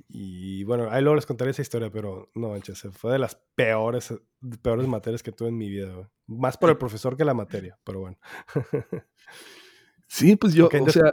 Y 0.07 0.63
bueno, 0.63 0.89
ahí 0.91 1.01
luego 1.01 1.15
les 1.15 1.25
contaré 1.25 1.51
esa 1.51 1.61
historia, 1.61 1.91
pero 1.91 2.29
no 2.35 2.49
manches, 2.49 2.81
fue 2.93 3.11
de 3.11 3.19
las 3.19 3.39
peores, 3.55 4.13
peores 4.61 4.87
materias 4.87 5.23
que 5.23 5.31
tuve 5.31 5.49
en 5.49 5.57
mi 5.57 5.69
vida. 5.69 6.09
Más 6.27 6.57
por 6.57 6.69
el 6.69 6.77
profesor 6.77 7.15
que 7.17 7.25
la 7.25 7.33
materia, 7.33 7.77
pero 7.83 8.01
bueno. 8.01 8.17
sí, 10.07 10.35
pues 10.35 10.53
yo, 10.53 10.67
o 10.67 10.89
sea, 10.89 11.11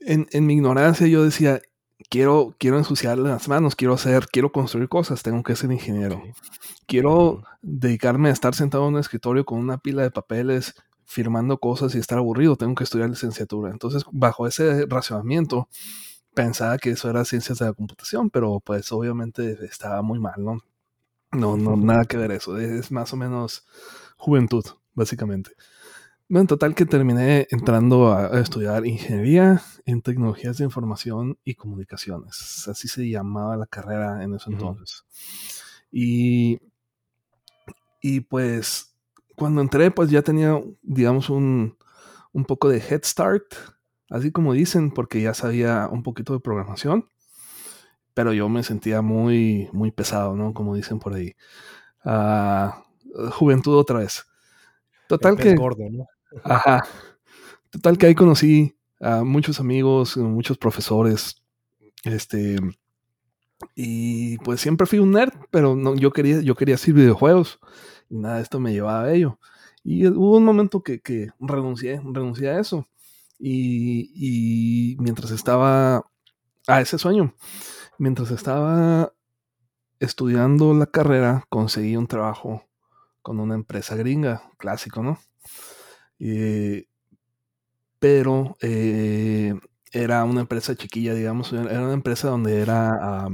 en, 0.00 0.26
en, 0.32 0.46
mi 0.46 0.54
ignorancia 0.54 1.06
yo 1.06 1.24
decía, 1.24 1.60
quiero, 2.08 2.54
quiero 2.58 2.78
ensuciar 2.78 3.18
las 3.18 3.48
manos, 3.48 3.76
quiero 3.76 3.94
hacer, 3.94 4.26
quiero 4.26 4.52
construir 4.52 4.88
cosas, 4.88 5.22
tengo 5.22 5.42
que 5.42 5.56
ser 5.56 5.72
ingeniero. 5.72 6.22
Quiero 6.86 7.42
dedicarme 7.62 8.28
a 8.28 8.32
estar 8.32 8.54
sentado 8.54 8.86
en 8.88 8.94
un 8.94 9.00
escritorio 9.00 9.44
con 9.44 9.58
una 9.58 9.78
pila 9.78 10.02
de 10.02 10.10
papeles 10.10 10.74
firmando 11.04 11.58
cosas 11.58 11.94
y 11.94 11.98
estar 11.98 12.18
aburrido, 12.18 12.56
tengo 12.56 12.74
que 12.74 12.84
estudiar 12.84 13.10
licenciatura. 13.10 13.70
Entonces, 13.70 14.04
bajo 14.10 14.46
ese 14.46 14.86
racionamiento, 14.86 15.68
pensaba 16.34 16.78
que 16.78 16.90
eso 16.90 17.10
era 17.10 17.24
ciencias 17.24 17.58
de 17.58 17.66
la 17.66 17.72
computación, 17.72 18.30
pero 18.30 18.60
pues 18.60 18.90
obviamente 18.92 19.58
estaba 19.64 20.02
muy 20.02 20.18
mal, 20.18 20.44
¿no? 20.44 20.58
No, 21.32 21.56
no, 21.56 21.76
nada 21.76 22.04
que 22.04 22.16
ver 22.16 22.30
eso. 22.32 22.58
Es 22.58 22.90
más 22.90 23.12
o 23.12 23.16
menos 23.16 23.66
juventud, 24.16 24.64
básicamente. 24.94 25.52
Bueno, 26.28 26.42
en 26.42 26.46
total 26.46 26.74
que 26.74 26.86
terminé 26.86 27.46
entrando 27.50 28.12
a, 28.12 28.40
estudiar 28.40 28.86
ingeniería 28.86 29.62
en 29.84 30.02
tecnologías 30.02 30.58
de 30.58 30.64
información 30.64 31.38
y 31.44 31.54
comunicaciones. 31.54 32.66
Así 32.68 32.88
se 32.88 33.08
llamaba 33.08 33.56
la 33.56 33.66
carrera 33.66 34.22
en 34.22 34.34
ese 34.34 34.50
entonces. 34.50 35.04
Y, 35.90 36.58
y 38.00 38.20
pues 38.20 38.94
cuando 39.36 39.60
entré, 39.60 39.90
pues 39.90 40.10
ya 40.10 40.22
tenía, 40.22 40.58
digamos, 40.82 41.28
un, 41.30 41.76
un 42.32 42.44
poco 42.44 42.68
de 42.68 42.78
head 42.78 43.02
start, 43.04 43.54
así 44.12 44.30
como 44.30 44.52
dicen, 44.52 44.90
porque 44.90 45.22
ya 45.22 45.34
sabía 45.34 45.88
un 45.90 46.02
poquito 46.02 46.34
de 46.34 46.40
programación, 46.40 47.08
pero 48.14 48.32
yo 48.34 48.48
me 48.48 48.62
sentía 48.62 49.00
muy, 49.00 49.70
muy 49.72 49.90
pesado, 49.90 50.36
¿no? 50.36 50.52
Como 50.52 50.76
dicen 50.76 50.98
por 50.98 51.14
ahí. 51.14 51.34
Ah, 52.04 52.84
juventud 53.30 53.76
otra 53.76 54.00
vez. 54.00 54.26
Total 55.08 55.36
que... 55.36 55.54
Gordo, 55.54 55.84
¿no? 55.90 56.06
Ajá. 56.44 56.82
Total 57.70 57.96
que 57.96 58.06
ahí 58.06 58.14
conocí 58.14 58.76
a 59.00 59.24
muchos 59.24 59.60
amigos, 59.60 60.16
muchos 60.16 60.58
profesores, 60.58 61.42
este... 62.04 62.58
Y 63.74 64.38
pues 64.38 64.60
siempre 64.60 64.86
fui 64.86 64.98
un 64.98 65.12
nerd, 65.12 65.32
pero 65.50 65.76
no, 65.76 65.94
yo 65.94 66.12
quería, 66.12 66.40
yo 66.40 66.56
quería 66.56 66.74
hacer 66.74 66.94
videojuegos 66.94 67.60
y 68.10 68.18
nada 68.18 68.36
de 68.36 68.42
esto 68.42 68.58
me 68.58 68.72
llevaba 68.72 69.04
a 69.04 69.12
ello. 69.12 69.38
Y 69.84 70.06
hubo 70.08 70.36
un 70.36 70.44
momento 70.44 70.82
que, 70.82 71.00
que 71.00 71.28
renuncié, 71.38 72.00
renuncié 72.04 72.50
a 72.50 72.58
eso. 72.58 72.88
Y, 73.44 74.96
mientras 75.00 75.32
estaba 75.32 76.06
a 76.68 76.80
ese 76.80 76.96
sueño, 76.96 77.34
mientras 77.98 78.30
estaba 78.30 79.12
estudiando 79.98 80.74
la 80.74 80.86
carrera, 80.86 81.44
conseguí 81.48 81.96
un 81.96 82.06
trabajo 82.06 82.64
con 83.20 83.40
una 83.40 83.56
empresa 83.56 83.96
gringa, 83.96 84.42
clásico, 84.58 85.02
¿no? 85.02 85.18
pero 87.98 88.56
eh, 88.60 89.54
era 89.92 90.22
una 90.24 90.42
empresa 90.42 90.76
chiquilla, 90.76 91.14
digamos, 91.14 91.52
era 91.52 91.82
una 91.82 91.94
empresa 91.94 92.28
donde 92.28 92.60
era 92.60 93.26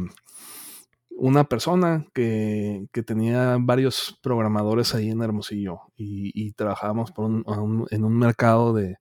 una 1.10 1.44
persona 1.44 2.06
que, 2.14 2.88
tenía 3.06 3.58
varios 3.60 4.18
programadores 4.22 4.94
ahí 4.94 5.10
en 5.10 5.20
Hermosillo 5.20 5.80
y, 5.96 6.52
trabajábamos 6.52 7.12
en 7.90 8.04
un 8.04 8.18
mercado 8.18 8.72
de, 8.72 8.96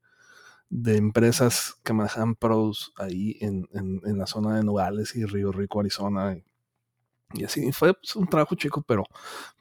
de 0.70 0.98
empresas 0.98 1.76
que 1.84 1.94
manejan 1.94 2.36
pros 2.36 2.94
ahí 2.98 3.38
en, 3.40 3.68
en, 3.74 4.18
la 4.18 4.28
zona 4.28 4.58
de 4.58 4.64
Nogales 4.64 5.16
y 5.16 5.26
Río 5.26 5.52
Rico, 5.52 5.80
Arizona. 5.80 6.38
Y, 7.34 7.44
así 7.44 7.72
fue 7.72 7.94
pues, 7.94 8.16
un 8.16 8.28
trabajo 8.28 8.56
chico, 8.56 8.84
pero, 8.88 9.04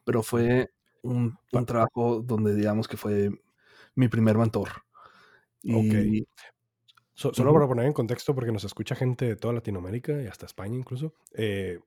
pero 0.05 0.23
fue 0.23 0.73
un, 1.03 1.39
un, 1.53 1.67
trabajo 1.67 2.21
donde 2.23 2.55
digamos 2.55 2.89
que 2.89 2.97
fue 2.97 3.31
mi 3.95 4.09
primer 4.09 4.37
mentor. 4.37 4.69
Y, 5.63 6.27
solo 7.15 7.53
para 7.53 7.67
poner 7.67 7.87
en 7.87 7.93
contexto, 7.93 8.35
porque 8.35 8.53
nos 8.53 8.65
escucha 8.65 8.95
gente 8.95 9.27
de 9.27 9.37
toda 9.37 9.55
Latinoamérica 9.55 10.23
y 10.23 10.27
hasta 10.27 10.47
España 10.47 10.77
incluso. 10.77 11.15
Eh, 11.35 11.81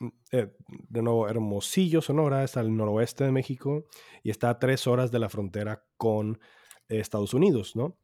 mm, 0.00 0.08
eh, 0.32 0.52
de 0.68 1.02
nuevo, 1.02 1.28
Hermosillo, 1.28 2.02
Sonora, 2.02 2.44
está 2.44 2.60
al 2.60 2.76
noroeste 2.76 3.24
de 3.24 3.32
México 3.32 3.86
y 4.22 4.30
está 4.30 4.50
a 4.50 4.58
tres 4.58 4.86
horas 4.86 5.10
de 5.10 5.18
la 5.18 5.28
frontera 5.28 5.84
con 5.96 6.38
Estados 6.88 7.34
Unidos, 7.34 7.74
¿no? 7.74 7.96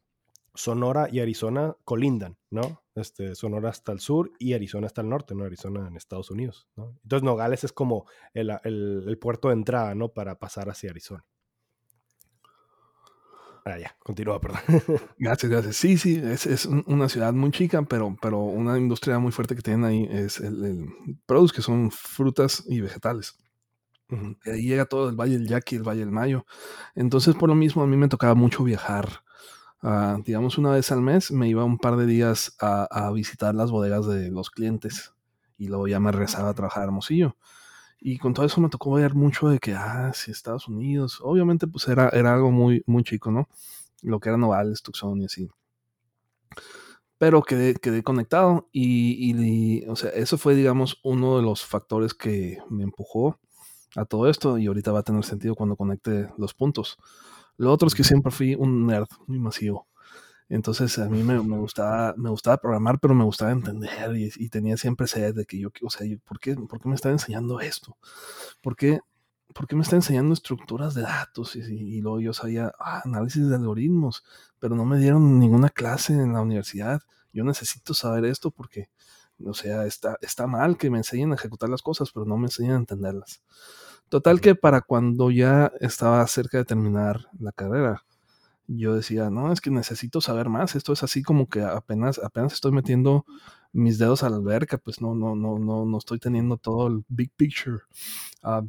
Sonora 0.55 1.09
y 1.11 1.21
Arizona 1.21 1.77
colindan, 1.85 2.37
¿no? 2.51 2.83
Este, 2.95 3.35
Sonora 3.35 3.71
hasta 3.71 3.93
el 3.93 4.01
sur 4.01 4.33
y 4.39 4.53
Arizona 4.53 4.87
hasta 4.87 5.01
el 5.01 5.09
norte, 5.09 5.35
¿no? 5.35 5.45
Arizona 5.45 5.89
en 5.89 5.97
Estados 5.97 6.31
Unidos, 6.31 6.69
¿no? 6.77 6.99
Entonces 7.03 7.25
Nogales 7.25 7.65
es 7.65 7.73
como 7.73 8.07
el, 8.35 8.51
el 8.65 9.19
puerto 9.19 9.49
de 9.49 9.55
entrada, 9.55 9.95
¿no? 9.95 10.11
Para 10.11 10.39
pasar 10.39 10.69
hacia 10.69 10.91
Arizona. 10.91 11.25
Ah, 13.65 13.79
ya, 13.79 13.97
continúa, 14.01 14.41
perdón. 14.41 14.61
Gracias, 15.19 15.51
gracias. 15.51 15.77
Sí, 15.77 15.97
sí, 15.97 16.21
es, 16.23 16.47
es, 16.47 16.67
una 16.67 17.09
ciudad 17.09 17.33
muy 17.33 17.53
chica, 17.53 17.83
pero, 17.83 18.17
pero 18.21 18.41
una 18.41 18.77
industria 18.77 19.21
muy 19.21 19.31
fuerte 19.31 19.55
que 19.55 19.63
tienen 19.63 19.85
ahí 19.85 20.09
es 20.11 20.41
el, 20.41 20.65
el 20.65 20.87
produce, 21.27 21.55
que 21.55 21.63
son 21.63 21.93
frutas 21.93 22.65
y 22.67 22.81
vegetales. 22.81 23.39
Ahí 24.45 24.63
llega 24.63 24.85
todo 24.85 25.09
el 25.09 25.17
Valle 25.17 25.39
del 25.39 25.49
Yaqui, 25.49 25.77
el 25.77 25.85
Valle 25.85 26.01
del 26.01 26.11
Mayo. 26.11 26.45
Entonces, 26.95 27.35
por 27.35 27.49
lo 27.49 27.55
mismo, 27.55 27.83
a 27.83 27.87
mí 27.87 27.97
me 27.97 28.09
tocaba 28.09 28.35
mucho 28.35 28.65
viajar. 28.65 29.22
Uh, 29.83 30.23
digamos, 30.25 30.59
una 30.59 30.71
vez 30.71 30.93
al 30.93 31.03
mes 31.03 31.33
me 31.33 31.49
iba 31.49 31.65
un 31.65 31.77
par 31.77 31.97
de 31.97 32.07
días 32.07 32.57
a, 32.61 33.11
visitar 33.13 33.55
las 33.55 33.73
bodegas 33.73 34.07
de 34.07 34.31
los 34.31 34.49
clientes 34.51 35.13
y 35.59 35.67
luego 35.67 35.89
ya 35.89 35.99
me 35.99 36.13
regresaba 36.13 36.51
a 36.51 36.55
trabajar 36.55 36.83
a 36.83 36.87
Hermosillo. 36.87 37.37
Y 38.01 38.19
con 38.19 38.35
todo 38.35 38.47
eso 38.47 38.61
me 38.61 38.69
tocó 38.69 38.93
ver 38.93 39.15
mucho 39.15 39.49
de 39.49 39.59
que, 39.59 39.75
ah, 39.75 40.13
sí, 40.15 40.31
Estados 40.31 40.69
Unidos. 40.69 41.21
Obviamente, 41.23 41.67
pues 41.67 41.87
era, 41.89 42.09
era 42.11 42.35
algo 42.35 42.51
muy, 42.51 42.83
muy 42.87 43.05
chico, 43.05 43.31
¿no? 43.31 43.49
Lo 44.03 44.21
que 44.21 44.29
era 44.29 44.39
Novales, 44.39 44.83
Tucson 44.83 45.21
y 45.21 45.27
así. 45.27 45.49
Pero 47.19 47.43
quedé, 47.43 47.75
quedé 47.77 48.03
conectado 48.03 48.69
y, 48.73 49.31
y, 49.31 49.89
o 49.89 49.95
sea, 49.97 50.11
eso 50.11 50.39
fue, 50.39 50.55
digamos, 50.57 50.99
uno 51.05 51.37
de 51.37 51.43
los 51.43 51.65
factores 51.65 52.15
que 52.15 52.59
me 52.69 52.83
empujó 52.83 53.39
a 53.95 54.05
todo 54.05 54.29
esto 54.29 54.59
y 54.59 54.67
ahorita 54.67 54.93
va 54.93 55.01
a 55.01 55.05
tener 55.05 55.25
sentido 55.25 55.55
cuando 55.55 55.77
conecte 55.77 56.29
los 56.37 56.55
puntos. 56.55 56.99
Lo 57.57 57.73
otro 57.73 57.89
es 57.89 57.95
que 57.95 58.05
siempre 58.05 58.33
fui 58.33 58.55
un 58.55 58.87
nerd 58.87 59.09
muy 59.27 59.39
masivo. 59.39 59.87
Entonces 60.53 60.99
a 60.99 61.09
mí 61.09 61.23
me, 61.23 61.43
me, 61.43 61.57
gustaba, 61.57 62.15
me 62.19 62.29
gustaba 62.29 62.59
programar, 62.59 62.99
pero 63.01 63.15
me 63.15 63.25
gustaba 63.25 63.53
entender 63.53 64.15
y, 64.15 64.49
tenía 64.51 64.77
siempre 64.77 65.07
sed 65.07 65.35
de 65.35 65.47
que 65.47 65.59
yo, 65.59 65.71
o 65.83 65.89
sea, 65.89 66.07
¿por 66.27 66.39
qué, 66.41 66.55
¿por 66.55 66.79
qué 66.79 66.89
me 66.91 66.95
está 66.95 67.11
enseñando 67.11 67.61
esto? 67.61 67.97
¿Por 68.61 68.77
qué, 68.77 69.01
¿por 69.55 69.67
qué 69.67 69.77
me 69.77 69.83
está 69.83 69.97
enseñando 69.97 70.35
estructuras 70.35 70.93
de 70.95 71.03
datos? 71.03 71.57
Y, 71.57 72.03
luego 72.03 72.21
yo 72.21 72.35
sabía 72.35 72.71
ah, 72.79 73.01
análisis 73.05 73.49
de 73.49 73.55
algoritmos, 73.55 74.25
pero 74.59 74.77
no 74.77 74.85
me 74.85 74.99
dieron 74.99 75.39
ninguna 75.39 75.71
clase 75.71 76.13
en 76.13 76.35
la 76.35 76.43
universidad. 76.43 77.01
Yo 77.33 77.45
necesito 77.45 77.95
saber 77.95 78.27
esto 78.27 78.51
porque, 78.51 78.91
o 79.43 79.55
sea, 79.55 79.87
está, 79.87 80.19
está 80.21 80.47
mal 80.47 80.77
que 80.77 80.91
me 80.91 80.99
enseñen 80.99 81.33
a 81.33 81.37
ejecutar 81.37 81.71
las 81.71 81.81
cosas, 81.81 82.11
pero 82.13 82.27
no 82.27 82.37
me 82.37 82.49
enseñan 82.49 82.75
a 82.75 82.79
entenderlas. 82.81 83.43
Total 84.13 84.43
que 84.43 84.55
para 84.55 84.83
cuando 84.83 85.31
ya 85.31 85.73
estaba 85.81 86.27
cerca 86.27 86.59
de 86.59 86.67
terminar 86.67 87.31
la 87.41 87.51
carrera, 87.51 88.05
yo 88.67 88.95
decía, 88.95 89.31
no, 89.31 89.51
es 89.51 89.63
que 89.63 89.71
necesito 89.71 90.21
saber 90.21 90.51
más. 90.51 90.75
Esto 90.75 90.93
es 90.93 91.03
así 91.03 91.23
como 91.23 91.49
que 91.49 91.63
apenas, 91.63 92.19
apenas 92.19 92.53
estoy 92.53 92.73
metiendo 92.73 93.25
mis 93.73 93.97
dedos 93.97 94.23
a 94.23 94.29
la 94.29 94.37
alberca, 94.37 94.77
pues 94.77 95.01
no, 95.01 95.15
no, 95.15 95.35
no, 95.35 95.59
no, 95.59 95.87
no 95.87 95.97
estoy 95.97 96.19
teniendo 96.19 96.59
todo 96.59 96.89
el 96.89 97.07
big 97.09 97.33
picture. 97.37 97.79
Ah, 98.43 98.61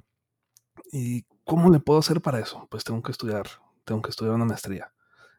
¿Y 0.94 1.26
cómo 1.44 1.70
le 1.70 1.82
puedo 1.82 2.00
hacer 2.00 2.22
para 2.22 2.40
eso? 2.40 2.66
Pues 2.72 2.86
tengo 2.86 3.04
que 3.04 3.12
estudiar, 3.12 3.46
tengo 3.84 4.02
que 4.02 4.12
estudiar 4.12 4.36
una 4.36 4.46
maestría. 4.46 4.94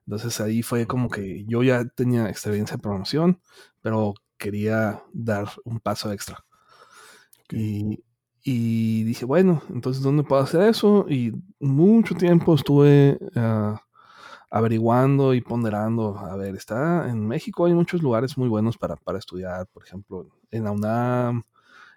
Entonces 0.07 0.39
ahí 0.39 0.63
fue 0.63 0.87
como 0.87 1.09
que 1.09 1.47
yo 1.47 1.63
ya 1.63 1.83
tenía 1.87 2.29
experiencia 2.29 2.75
en 2.75 2.83
programación, 2.83 3.41
pero 3.81 4.13
quería 4.37 5.03
dar 5.15 5.49
un 5.65 5.81
paso 5.81 6.13
extra. 6.13 6.45
Y, 7.51 8.05
y, 8.47 9.05
dije, 9.05 9.25
bueno, 9.25 9.63
entonces 9.71 10.03
¿dónde 10.03 10.23
puedo 10.23 10.43
hacer 10.43 10.69
eso? 10.69 11.07
Y 11.09 11.33
mucho 11.61 12.15
tiempo 12.15 12.55
estuve 12.55 13.19
uh, 13.37 13.77
averiguando 14.51 15.33
y 15.33 15.41
ponderando. 15.41 16.19
A 16.19 16.37
ver, 16.37 16.55
está 16.55 17.09
en 17.09 17.27
México, 17.27 17.65
hay 17.65 17.73
muchos 17.73 18.03
lugares 18.03 18.37
muy 18.37 18.49
buenos 18.49 18.77
para, 18.77 18.97
para 18.97 19.19
estudiar, 19.19 19.67
por 19.69 19.83
ejemplo, 19.85 20.29
en 20.51 20.65
la 20.65 20.73
UNAM, 20.73 21.45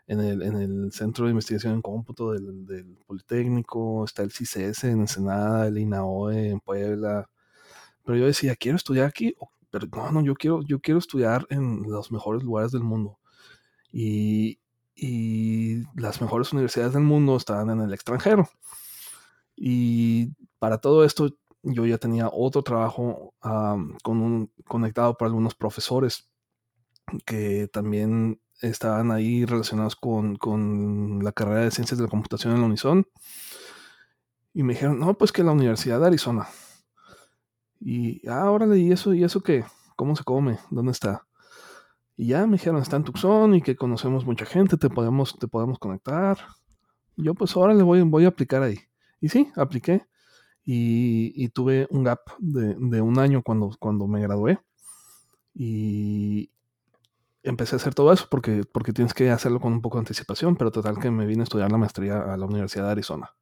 en 0.07 0.21
el, 0.21 0.41
en 0.41 0.55
el 0.55 0.91
Centro 0.93 1.25
de 1.25 1.31
Investigación 1.31 1.73
en 1.73 1.81
Cómputo 1.81 2.31
del, 2.31 2.65
del 2.65 2.97
Politécnico, 3.05 4.05
está 4.05 4.23
el 4.23 4.31
CICES 4.31 4.85
en 4.85 5.01
Ensenada, 5.01 5.67
el 5.67 5.77
INAOE 5.77 6.51
en 6.51 6.61
Puebla. 6.61 7.29
Pero 8.05 8.17
yo 8.19 8.25
decía, 8.25 8.55
quiero 8.55 8.77
estudiar 8.77 9.07
aquí, 9.07 9.35
pero 9.69 9.85
no, 9.87 10.11
no, 10.13 10.21
yo 10.21 10.33
quiero, 10.35 10.61
yo 10.63 10.79
quiero 10.79 10.99
estudiar 10.99 11.45
en 11.49 11.83
los 11.83 12.09
mejores 12.09 12.41
lugares 12.43 12.71
del 12.71 12.83
mundo. 12.83 13.19
Y, 13.91 14.59
y 14.99 15.83
las 15.95 16.21
mejores 16.21 16.51
universidades 16.51 16.93
del 16.93 17.03
mundo 17.03 17.37
estaban 17.37 17.69
en 17.69 17.81
el 17.81 17.93
extranjero. 17.93 18.49
Y 19.55 20.33
para 20.57 20.79
todo 20.79 21.05
esto 21.05 21.29
yo 21.61 21.85
ya 21.85 21.99
tenía 21.99 22.29
otro 22.31 22.63
trabajo 22.63 23.35
con 23.39 24.21
un, 24.21 24.51
conectado 24.65 25.15
por 25.15 25.27
algunos 25.27 25.53
profesores 25.53 26.29
que 27.25 27.67
también 27.71 28.41
estaban 28.61 29.11
ahí 29.11 29.45
relacionados 29.45 29.95
con, 29.95 31.19
la 31.23 31.31
carrera 31.31 31.61
de 31.61 31.71
ciencias 31.71 31.99
de 31.99 32.05
la 32.05 32.09
computación 32.09 32.53
en 32.53 32.61
la 32.61 32.65
Unison. 32.65 33.07
Y 34.53 34.63
me 34.63 34.73
dijeron, 34.73 34.99
no, 34.99 35.15
pues 35.15 35.31
que 35.31 35.43
la 35.43 35.51
Universidad 35.51 35.99
de 35.99 36.07
Arizona. 36.07 36.47
Y, 37.79 38.27
ah, 38.27 38.49
órale, 38.49 38.79
¿y 38.79 38.91
eso, 38.91 39.13
y 39.13 39.23
eso 39.23 39.41
qué? 39.41 39.63
¿Cómo 39.95 40.15
se 40.15 40.23
come? 40.23 40.57
¿Dónde 40.71 40.91
está? 40.91 41.26
Y 42.17 42.27
ya 42.27 42.45
me 42.47 42.53
dijeron, 42.53 42.81
está 42.81 42.97
en 42.97 43.03
Tucson 43.03 43.55
y 43.55 43.61
que 43.61 43.75
conocemos 43.75 44.25
mucha 44.25 44.45
gente, 44.45 44.75
te 44.75 44.89
podemos, 44.89 45.37
te 45.37 45.47
podemos 45.47 45.77
conectar. 45.79 46.37
Y 47.15 47.23
yo, 47.23 47.35
pues 47.35 47.55
órale, 47.55 47.83
voy, 47.83 48.01
voy 48.01 48.25
a 48.25 48.29
aplicar 48.29 48.63
ahí. 48.63 48.79
Y 49.21 49.29
sí, 49.29 49.51
apliqué 49.55 50.05
y, 50.69 51.47
tuve 51.49 51.87
un 51.91 52.03
gap 52.03 52.19
de, 52.39 53.01
un 53.01 53.19
año 53.19 53.41
cuando, 53.41 53.71
cuando 53.79 54.05
me 54.05 54.21
gradué 54.21 54.59
y 55.53 56.51
empecé 57.41 57.75
a 57.75 57.77
hacer 57.77 57.95
todo 57.95 58.11
eso 58.11 58.27
porque, 58.29 58.63
porque 58.69 58.91
tienes 58.91 59.13
que 59.13 59.31
hacerlo 59.31 59.61
con 59.61 59.71
un 59.71 59.81
poco 59.81 59.97
de 59.97 60.01
anticipación, 60.01 60.57
pero 60.57 60.69
total 60.69 60.99
que 60.99 61.09
me 61.09 61.25
vine 61.25 61.41
a 61.41 61.43
estudiar 61.43 61.71
la 61.71 61.77
maestría 61.77 62.33
a 62.33 62.35
la 62.35 62.45
Universidad 62.45 62.85
de 62.85 62.91
Arizona. 62.91 63.33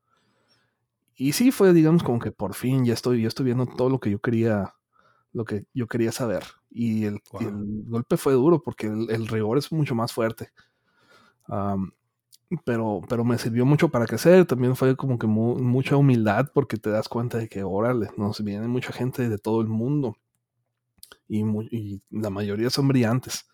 Y 1.15 1.31
sí 1.31 1.51
fue, 1.51 1.73
digamos, 1.73 2.03
como 2.03 2.19
que 2.19 2.31
por 2.31 2.53
fin 2.53 2.85
ya 2.85 2.93
estoy, 2.93 3.23
ya 3.23 3.27
estoy 3.27 3.45
viendo 3.45 3.65
todo 3.65 3.89
lo 3.89 3.99
que 3.99 4.11
yo 4.11 4.19
quería, 4.19 4.75
lo 5.33 5.45
que 5.45 5.65
yo 5.73 5.87
quería 5.87 6.11
saber. 6.11 6.43
Y 6.77 7.05
el, 7.05 7.21
golpe 7.87 8.17
fue 8.17 8.33
duro 8.33 8.61
porque 8.61 8.87
el, 8.87 9.27
rigor 9.27 9.57
es 9.57 9.71
mucho 9.71 9.95
más 9.95 10.11
fuerte 10.11 10.51
pero, 12.63 13.01
pero 13.09 13.23
me 13.23 13.37
sirvió 13.37 13.65
mucho 13.65 13.89
para 13.89 14.05
crecer. 14.05 14.45
También 14.45 14.75
fue 14.75 14.95
como 14.95 15.17
que 15.17 15.27
mucha 15.27 15.97
humildad 15.97 16.51
porque 16.53 16.77
te 16.77 16.89
das 16.89 17.09
cuenta 17.09 17.37
de 17.37 17.49
que, 17.49 17.63
órale, 17.63 18.09
nos 18.17 18.43
viene 18.43 18.67
mucha 18.67 18.93
gente 18.93 19.29
de 19.29 19.37
todo 19.37 19.61
el 19.61 19.67
mundo 19.67 20.17
y, 21.27 21.43
y 21.75 22.01
la 22.09 22.29
mayoría 22.29 22.69
son 22.69 22.87
brillantes. 22.87 23.47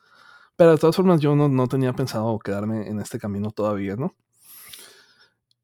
Pero 0.55 0.71
de 0.71 0.77
todas 0.77 0.95
formas, 0.95 1.21
yo 1.21 1.35
no, 1.35 1.47
no, 1.47 1.67
tenía 1.67 1.93
pensado 1.93 2.37
quedarme 2.39 2.87
en 2.87 2.99
este 2.99 3.19
camino 3.19 3.51
todavía, 3.51 3.95
¿no? 3.95 4.15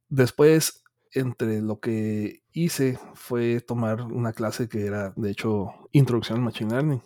Después, 0.10 0.84
entre 1.12 1.62
lo 1.62 1.80
que 1.80 2.43
hice 2.54 2.98
fue 3.13 3.60
tomar 3.60 4.02
una 4.02 4.34
clase 4.34 4.70
que 4.70 4.86
era, 4.86 5.13
de 5.15 5.32
hecho, 5.32 5.67
Introducción 5.91 6.39
al 6.39 6.46
Machine 6.46 6.72
Learning. 6.72 7.02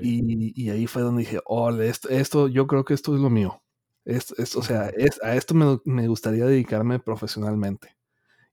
Y, 0.00 0.52
y, 0.60 0.70
ahí 0.70 0.86
fue 0.86 1.02
donde 1.02 1.22
dije, 1.22 1.40
órale, 1.44 1.88
esto, 1.88 2.08
esto, 2.08 2.48
yo 2.48 2.66
creo 2.66 2.84
que 2.84 2.94
esto 2.94 3.14
es 3.14 3.20
lo 3.20 3.30
mío 3.30 3.64
es, 4.04 4.56
o 4.56 4.62
sea, 4.62 4.88
es, 4.88 5.22
a 5.22 5.34
esto 5.34 5.54
me, 5.54 5.80
me, 5.84 6.08
gustaría 6.08 6.46
dedicarme 6.46 6.98
profesionalmente. 6.98 7.96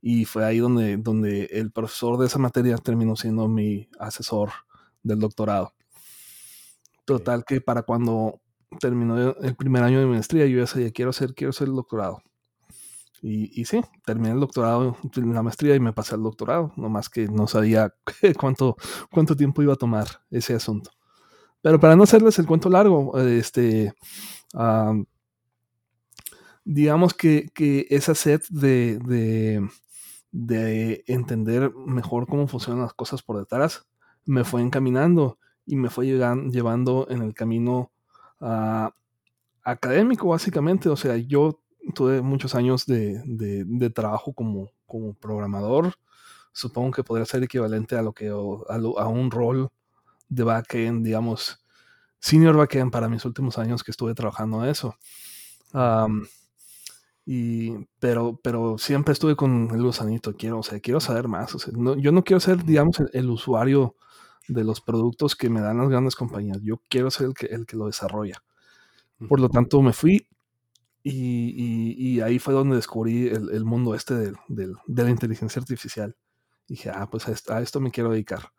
Y 0.02 0.26
fue 0.26 0.46
ahí 0.46 0.60
donde, 0.60 0.98
donde 0.98 1.46
el 1.52 1.72
profesor 1.72 2.18
de 2.18 2.28
esa 2.28 2.40
materia 2.40 2.78
terminó 2.78 3.16
siendo 3.16 3.48
mi 3.48 3.90
asesor 4.00 4.50
del 5.04 5.20
doctorado. 5.20 5.74
Total 7.06 7.44
que 7.46 7.62
para 7.62 7.84
cuando 7.84 8.42
terminó 8.80 9.36
el 9.38 9.56
primer 9.56 9.84
año 9.84 10.00
de 10.00 10.06
maestría, 10.06 10.46
yo 10.46 10.60
ya 10.60 10.68
sabía, 10.68 10.92
quiero 10.92 11.10
hacer, 11.12 11.34
quiero 11.36 11.50
hacer 11.52 11.68
el 11.68 11.76
doctorado. 11.76 12.24
Y, 13.22 13.62
y, 13.62 13.66
sí, 13.66 13.82
terminé 14.06 14.32
el 14.32 14.40
doctorado, 14.40 14.98
la 15.16 15.44
maestría 15.44 15.76
y 15.76 15.80
me 15.80 15.94
pasé 15.94 16.16
al 16.16 16.24
doctorado, 16.24 16.74
nomás 16.76 17.10
que 17.10 17.28
no 17.28 17.48
sabía 17.48 17.94
cuánto, 18.40 18.78
cuánto 19.12 19.36
tiempo 19.36 19.62
iba 19.62 19.74
a 19.74 19.76
tomar 19.76 20.08
ese 20.32 20.56
asunto. 20.56 20.92
Pero 21.62 21.80
para 21.80 21.96
no 21.96 22.04
hacerles 22.04 22.40
el 22.40 22.48
cuento 22.48 22.70
largo, 22.70 23.18
este, 23.20 23.94
digamos 26.64 27.14
que, 27.14 27.50
que 27.54 27.88
esa 27.90 28.16
sed 28.16 28.42
de, 28.50 29.00
de, 29.00 29.70
de, 30.32 31.04
entender 31.08 31.74
mejor 31.76 32.28
cómo 32.28 32.48
funcionan 32.48 32.84
las 32.84 32.94
cosas 32.94 33.22
por 33.22 33.38
detrás 33.38 33.86
me 34.26 34.44
fue 34.44 34.62
encaminando 34.62 35.38
y 35.66 35.76
me 35.76 35.90
fue 35.90 36.08
llevando 36.08 37.08
en 37.10 37.22
el 37.22 37.34
camino 37.34 37.92
ah, 38.40 38.94
académico, 39.64 40.28
básicamente. 40.30 40.90
O 40.90 40.96
sea, 40.96 41.18
yo 41.18 41.60
tuve 41.94 42.22
muchos 42.22 42.56
años 42.56 42.86
de, 42.86 43.92
trabajo 43.94 44.34
como, 44.34 44.72
como, 44.86 45.14
programador. 45.14 45.94
Supongo 46.54 46.92
que 46.92 47.04
podría 47.04 47.26
ser 47.26 47.44
equivalente 47.44 47.96
a 47.96 48.02
lo 48.02 48.14
que 48.14 48.30
a, 48.30 49.08
un 49.08 49.32
rol 49.32 49.70
de 50.32 50.44
backend, 50.44 51.06
digamos, 51.06 51.64
senior 52.20 52.56
backend 52.56 52.92
para 52.92 53.10
mis 53.10 53.26
últimos 53.26 53.58
años 53.58 53.84
que 53.84 53.92
estuve 53.92 54.16
trabajando 54.16 54.66
eso. 54.66 54.96
y, 57.26 57.86
pero, 58.00 58.40
pero 58.42 58.78
siempre 58.78 59.14
estuve 59.14 59.36
con 59.36 59.70
el 59.72 59.84
gusanito, 59.84 60.34
quiero, 60.36 60.60
o 60.60 60.64
sea, 60.64 60.80
quiero 60.80 61.00
saber 61.02 61.28
más. 61.28 61.56
yo 61.98 62.12
no 62.12 62.24
quiero 62.24 62.40
ser, 62.40 62.64
digamos, 62.64 62.98
el, 63.14 63.30
usuario 63.30 63.96
de 64.48 64.64
los 64.64 64.82
productos 64.82 65.36
que 65.36 65.50
me 65.50 65.62
dan 65.62 65.78
las 65.78 65.90
grandes 65.90 66.16
compañías. 66.16 66.60
Yo 66.64 66.82
quiero 66.90 67.12
ser 67.12 67.28
el 67.28 67.34
que, 67.34 67.48
el 67.48 67.66
que 67.66 67.78
lo 67.78 67.88
desarrolla. 67.88 68.42
Por 69.28 69.40
lo 69.40 69.50
tanto, 69.50 69.82
me 69.82 69.94
fui 69.94 70.26
y, 71.04 72.22
ahí 72.22 72.40
fue 72.40 72.54
donde 72.54 72.78
descubrí 72.78 73.28
el, 73.28 73.66
mundo 73.66 73.96
este 73.96 74.34
de, 74.48 74.74
la 74.88 75.10
inteligencia 75.10 75.60
artificial. 75.60 76.16
dije, 76.68 76.90
ah, 76.90 77.10
pues 77.12 77.28
a 77.50 77.62
esto, 77.62 77.80
me 77.82 77.92
quiero 77.92 78.12
dedicar. 78.12 78.52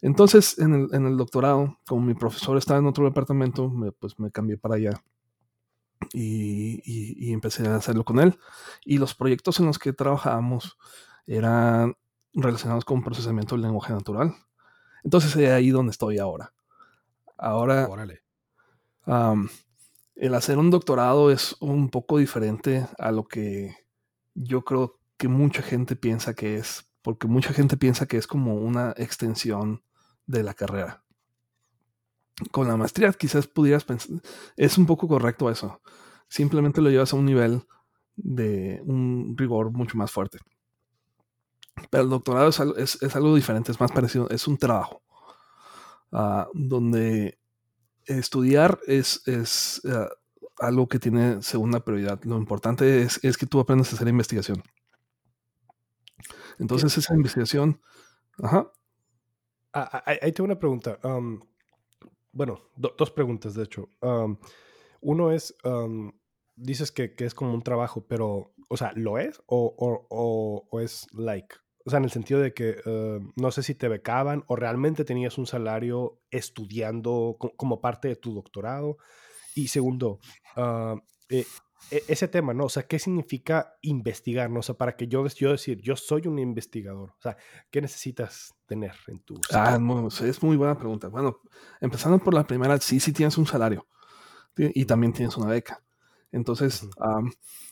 Entonces, 0.00 0.58
en 0.58 0.74
el, 0.92 1.16
doctorado, 1.16 1.78
como 1.86 2.02
mi 2.02 2.14
profesor 2.14 2.56
estaba 2.56 2.78
en 2.78 2.86
otro 2.86 3.04
departamento, 3.04 3.68
me, 3.68 3.90
pues 3.90 4.18
me 4.18 4.30
cambié 4.30 4.56
para 4.56 4.76
allá 4.76 5.02
y, 6.12 7.32
empecé 7.32 7.66
a 7.66 7.76
hacerlo 7.76 8.04
con 8.04 8.20
él. 8.20 8.38
Y 8.84 8.98
los 8.98 9.14
proyectos 9.14 9.58
en 9.58 9.66
los 9.66 9.78
que 9.78 9.92
trabajábamos 9.92 10.78
eran 11.26 11.96
relacionados 12.32 12.84
con 12.84 13.02
procesamiento 13.02 13.54
del 13.54 13.62
lenguaje 13.62 13.92
natural. 13.92 14.34
Entonces, 15.02 15.34
es 15.36 15.50
ahí 15.50 15.70
donde 15.70 15.90
estoy 15.90 16.18
ahora. 16.18 16.52
Ahora, 17.36 17.88
el 20.14 20.34
hacer 20.34 20.58
un 20.58 20.70
doctorado 20.70 21.30
es 21.30 21.56
un 21.60 21.88
poco 21.90 22.18
diferente 22.18 22.86
a 22.98 23.10
lo 23.10 23.24
que 23.24 23.74
yo 24.34 24.64
creo 24.64 25.00
que 25.16 25.28
mucha 25.28 25.62
gente 25.62 25.96
piensa 25.96 26.34
que 26.34 26.56
es, 26.56 26.92
porque 27.02 27.26
mucha 27.26 27.52
gente 27.52 27.76
piensa 27.76 28.06
que 28.06 28.16
es 28.16 28.26
como 28.26 28.54
una 28.54 28.94
extensión 28.96 29.82
de 30.28 30.44
la 30.44 30.54
carrera. 30.54 31.02
Con 32.52 32.68
la 32.68 32.76
maestría 32.76 33.12
quizás 33.12 33.48
pudieras 33.48 33.84
pensar, 33.84 34.20
es 34.56 34.78
un 34.78 34.86
poco 34.86 35.08
correcto 35.08 35.50
eso, 35.50 35.82
simplemente 36.28 36.80
lo 36.80 36.90
llevas 36.90 37.12
a 37.12 37.16
un 37.16 37.24
nivel 37.24 37.62
de 38.14 38.80
un 38.84 39.34
rigor 39.36 39.72
mucho 39.72 39.98
más 39.98 40.12
fuerte. 40.12 40.38
Pero 41.90 42.04
el 42.04 42.10
doctorado 42.10 42.48
es, 42.48 43.16
algo 43.16 43.34
diferente, 43.34 43.72
es 43.72 43.80
más 43.80 43.90
parecido, 43.90 44.28
es 44.30 44.46
un 44.46 44.56
trabajo 44.56 45.02
ah, 46.12 46.48
donde 46.54 47.38
estudiar 48.06 48.78
es, 48.86 49.26
es 49.26 49.80
eh, 49.84 50.08
algo 50.58 50.88
que 50.88 50.98
tiene 50.98 51.42
segunda 51.42 51.80
prioridad. 51.80 52.22
Lo 52.24 52.36
importante 52.36 53.02
es, 53.02 53.18
que 53.18 53.46
tú 53.46 53.60
aprendas 53.60 53.92
a 53.92 53.96
hacer 53.96 54.08
investigación. 54.08 54.62
Entonces 56.58 56.96
esa 56.98 57.14
investigación... 57.14 57.80
Ajá. 58.40 58.70
Ah, 59.72 59.88
ah, 59.92 60.14
ahí 60.22 60.32
tengo 60.32 60.46
una 60.46 60.58
pregunta. 60.58 60.98
bueno, 62.32 62.58
dos 62.76 63.10
preguntas, 63.10 63.54
de 63.54 63.64
hecho. 63.64 63.90
uno 65.00 65.32
es, 65.32 65.54
dices 66.56 66.92
que, 66.92 67.14
es 67.18 67.34
como 67.34 67.54
un 67.54 67.62
trabajo, 67.62 68.06
pero, 68.06 68.54
o 68.68 68.76
sea, 68.76 68.92
¿lo 68.94 69.18
es? 69.18 69.40
¿O, 69.46 70.66
es 70.80 71.06
like? 71.12 71.56
O 71.84 71.90
sea, 71.90 71.98
en 71.98 72.04
el 72.04 72.10
sentido 72.10 72.40
de 72.40 72.52
que 72.52 72.76
eh, 72.84 73.20
no 73.36 73.50
sé 73.50 73.62
si 73.62 73.74
te 73.74 73.88
becaban 73.88 74.44
o 74.46 74.56
realmente 74.56 75.06
tenías 75.06 75.38
un 75.38 75.46
salario 75.46 76.20
estudiando 76.30 77.38
como 77.56 77.80
parte 77.80 78.08
de 78.08 78.16
tu 78.16 78.34
doctorado. 78.34 78.98
Y 79.54 79.68
segundo, 79.68 80.20
ah, 80.56 80.96
eh, 81.30 81.46
ese 81.90 82.28
tema, 82.28 82.52
¿no? 82.52 82.64
O 82.64 82.68
sea, 82.68 82.84
¿qué 82.84 82.98
significa 82.98 83.74
investigar? 83.82 84.50
¿no? 84.50 84.60
O 84.60 84.62
sea, 84.62 84.76
para 84.76 84.96
que 84.96 85.08
yo, 85.08 85.26
yo 85.28 85.52
decir, 85.52 85.80
yo 85.80 85.96
soy 85.96 86.26
un 86.26 86.38
investigador. 86.38 87.10
O 87.10 87.20
sea, 87.20 87.36
¿qué 87.70 87.80
necesitas 87.80 88.54
tener 88.66 88.92
en 89.06 89.20
tu... 89.20 89.40
Ah, 89.52 89.78
es 90.24 90.42
muy 90.42 90.56
buena 90.56 90.76
pregunta. 90.76 91.08
Bueno, 91.08 91.40
empezando 91.80 92.18
por 92.18 92.34
la 92.34 92.46
primera, 92.46 92.78
sí, 92.78 93.00
sí 93.00 93.12
tienes 93.12 93.38
un 93.38 93.46
salario 93.46 93.86
y 94.56 94.84
también 94.84 95.12
tienes 95.12 95.36
una 95.36 95.48
beca. 95.48 95.82
Entonces, 96.30 96.86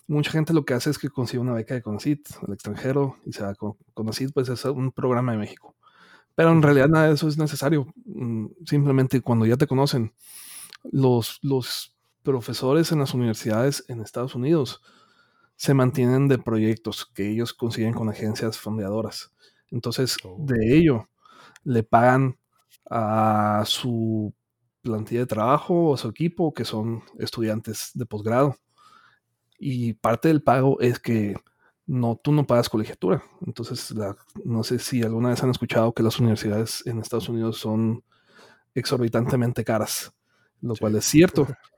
mucha 0.06 0.30
gente 0.30 0.54
lo 0.54 0.64
que 0.64 0.74
hace 0.74 0.90
es 0.90 0.98
que 0.98 1.10
consigue 1.10 1.40
una 1.40 1.52
beca 1.52 1.74
de 1.74 1.82
CONACIT 1.82 2.28
al 2.46 2.54
extranjero 2.54 3.18
y 3.24 3.32
se 3.32 3.42
va 3.42 3.54
con 3.54 3.74
CONACIT, 3.92 4.32
pues 4.32 4.48
es 4.48 4.64
un 4.64 4.92
programa 4.92 5.32
de 5.32 5.38
México. 5.38 5.76
Pero 6.34 6.52
en 6.52 6.62
realidad 6.62 6.88
nada 6.88 7.08
de 7.08 7.14
eso 7.14 7.28
es 7.28 7.38
necesario. 7.38 7.86
Mm, 8.04 8.46
simplemente 8.64 9.20
cuando 9.20 9.46
ya 9.46 9.56
te 9.56 9.66
conocen, 9.66 10.14
los, 10.84 11.38
los 11.42 11.95
profesores 12.26 12.90
en 12.90 12.98
las 12.98 13.14
universidades 13.14 13.84
en 13.86 14.00
Estados 14.00 14.34
Unidos 14.34 14.82
se 15.54 15.74
mantienen 15.74 16.26
de 16.26 16.38
proyectos 16.38 17.06
que 17.06 17.30
ellos 17.30 17.54
consiguen 17.54 17.94
con 17.94 18.08
agencias 18.08 18.58
fondeadoras. 18.58 19.32
Entonces, 19.70 20.16
oh. 20.24 20.36
de 20.40 20.76
ello, 20.76 21.08
le 21.62 21.84
pagan 21.84 22.36
a 22.90 23.62
su 23.64 24.34
plantilla 24.82 25.20
de 25.20 25.26
trabajo 25.26 25.90
o 25.90 25.94
a 25.94 25.98
su 25.98 26.08
equipo, 26.08 26.52
que 26.52 26.64
son 26.64 27.04
estudiantes 27.18 27.92
de 27.94 28.06
posgrado. 28.06 28.56
Y 29.58 29.94
parte 29.94 30.26
del 30.28 30.42
pago 30.42 30.80
es 30.80 30.98
que 30.98 31.36
no, 31.86 32.16
tú 32.16 32.32
no 32.32 32.44
pagas 32.44 32.68
colegiatura. 32.68 33.22
Entonces, 33.46 33.94
no 34.44 34.64
sé 34.64 34.80
si 34.80 35.02
alguna 35.02 35.28
vez 35.28 35.42
han 35.44 35.50
escuchado 35.50 35.94
que 35.94 36.02
las 36.02 36.18
universidades 36.18 36.84
en 36.86 36.98
Estados 36.98 37.28
Unidos 37.28 37.58
son 37.58 38.02
exorbitantemente 38.74 39.64
caras, 39.64 40.12
lo 40.60 40.74
cual 40.74 40.96
es 40.96 41.04
cierto. 41.04 41.46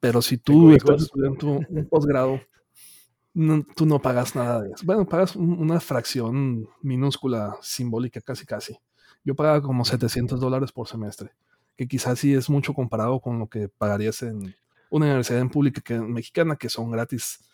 Pero 0.00 0.22
si 0.22 0.38
tú 0.38 0.70
estás 0.70 1.02
estudiando 1.02 1.60
un 1.68 1.88
posgrado, 1.88 2.40
tú 3.76 3.86
no 3.86 4.00
pagas 4.00 4.34
nada 4.34 4.62
de 4.62 4.70
eso. 4.72 4.84
Bueno, 4.84 5.06
pagas 5.06 5.36
una 5.36 5.80
fracción 5.80 6.68
minúscula, 6.82 7.56
simbólica, 7.62 8.20
casi 8.20 8.46
casi. 8.46 8.78
Yo 9.24 9.34
pagaba 9.34 9.60
como 9.60 9.84
700 9.84 10.40
dólares 10.40 10.72
por 10.72 10.88
semestre, 10.88 11.32
que 11.76 11.86
quizás 11.86 12.18
sí 12.18 12.34
es 12.34 12.48
mucho 12.48 12.74
comparado 12.74 13.20
con 13.20 13.38
lo 13.38 13.48
que 13.48 13.68
pagarías 13.68 14.22
en 14.22 14.54
una 14.90 15.06
universidad 15.06 15.40
en 15.40 15.50
pública 15.50 15.80
que, 15.80 15.98
mexicana 15.98 16.56
que 16.56 16.68
son 16.68 16.90
gratis, 16.90 17.44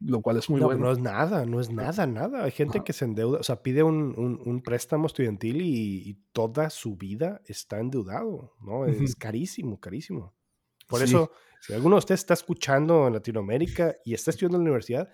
lo 0.00 0.20
cual 0.20 0.36
es 0.36 0.50
muy 0.50 0.60
no, 0.60 0.66
bueno. 0.66 0.86
No 0.86 0.92
es 0.92 0.98
nada, 0.98 1.46
no 1.46 1.60
es 1.60 1.70
nada, 1.70 2.06
nada. 2.06 2.44
Hay 2.44 2.50
gente 2.50 2.82
que 2.84 2.92
se 2.92 3.04
endeuda, 3.04 3.38
o 3.38 3.42
sea, 3.42 3.62
pide 3.62 3.82
un, 3.82 4.62
préstamo 4.64 5.06
estudiantil 5.06 5.62
y, 5.62 6.18
toda 6.32 6.68
su 6.68 6.96
vida 6.96 7.40
está 7.46 7.78
endeudado, 7.78 8.52
¿no? 8.60 8.86
Es 8.86 9.14
carísimo, 9.14 9.78
carísimo. 9.78 10.34
Por 10.86 11.02
eso, 11.02 11.32
si 11.60 11.72
alguno 11.72 11.96
de 11.96 12.00
ustedes 12.00 12.20
está 12.20 12.34
escuchando 12.34 13.06
en 13.06 13.14
Latinoamérica 13.14 13.94
y 14.04 14.14
está 14.14 14.30
estudiando 14.30 14.58
en 14.58 14.64
la 14.64 14.70
universidad, 14.70 15.08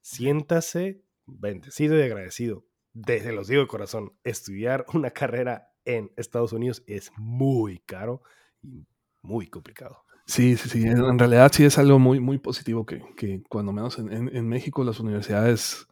siéntase 0.00 1.04
bendecido 1.26 1.98
y 1.98 2.02
agradecido. 2.02 2.64
Desde 2.92 3.32
los 3.32 3.48
digo 3.48 3.62
de 3.62 3.68
corazón, 3.68 4.12
estudiar 4.24 4.84
una 4.92 5.10
carrera 5.10 5.72
en 5.84 6.12
Estados 6.16 6.52
Unidos 6.52 6.82
es 6.86 7.12
muy 7.16 7.78
caro 7.80 8.22
y 8.62 8.86
muy 9.22 9.46
complicado. 9.46 10.04
Sí, 10.26 10.56
sí, 10.56 10.68
sí. 10.68 10.82
En 10.84 11.18
realidad 11.18 11.50
sí 11.52 11.64
es 11.64 11.78
algo 11.78 11.98
muy, 11.98 12.20
muy 12.20 12.38
positivo 12.38 12.86
que, 12.86 13.02
que 13.16 13.42
cuando 13.48 13.72
menos 13.72 13.98
en, 13.98 14.48
México 14.48 14.84
las 14.84 15.00
universidades 15.00 15.88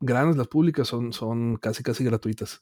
grandes, 0.00 0.36
las 0.36 0.48
públicas, 0.48 0.88
son, 0.88 1.12
son 1.12 1.56
casi, 1.56 1.82
casi 1.82 2.02
gratuitas. 2.02 2.60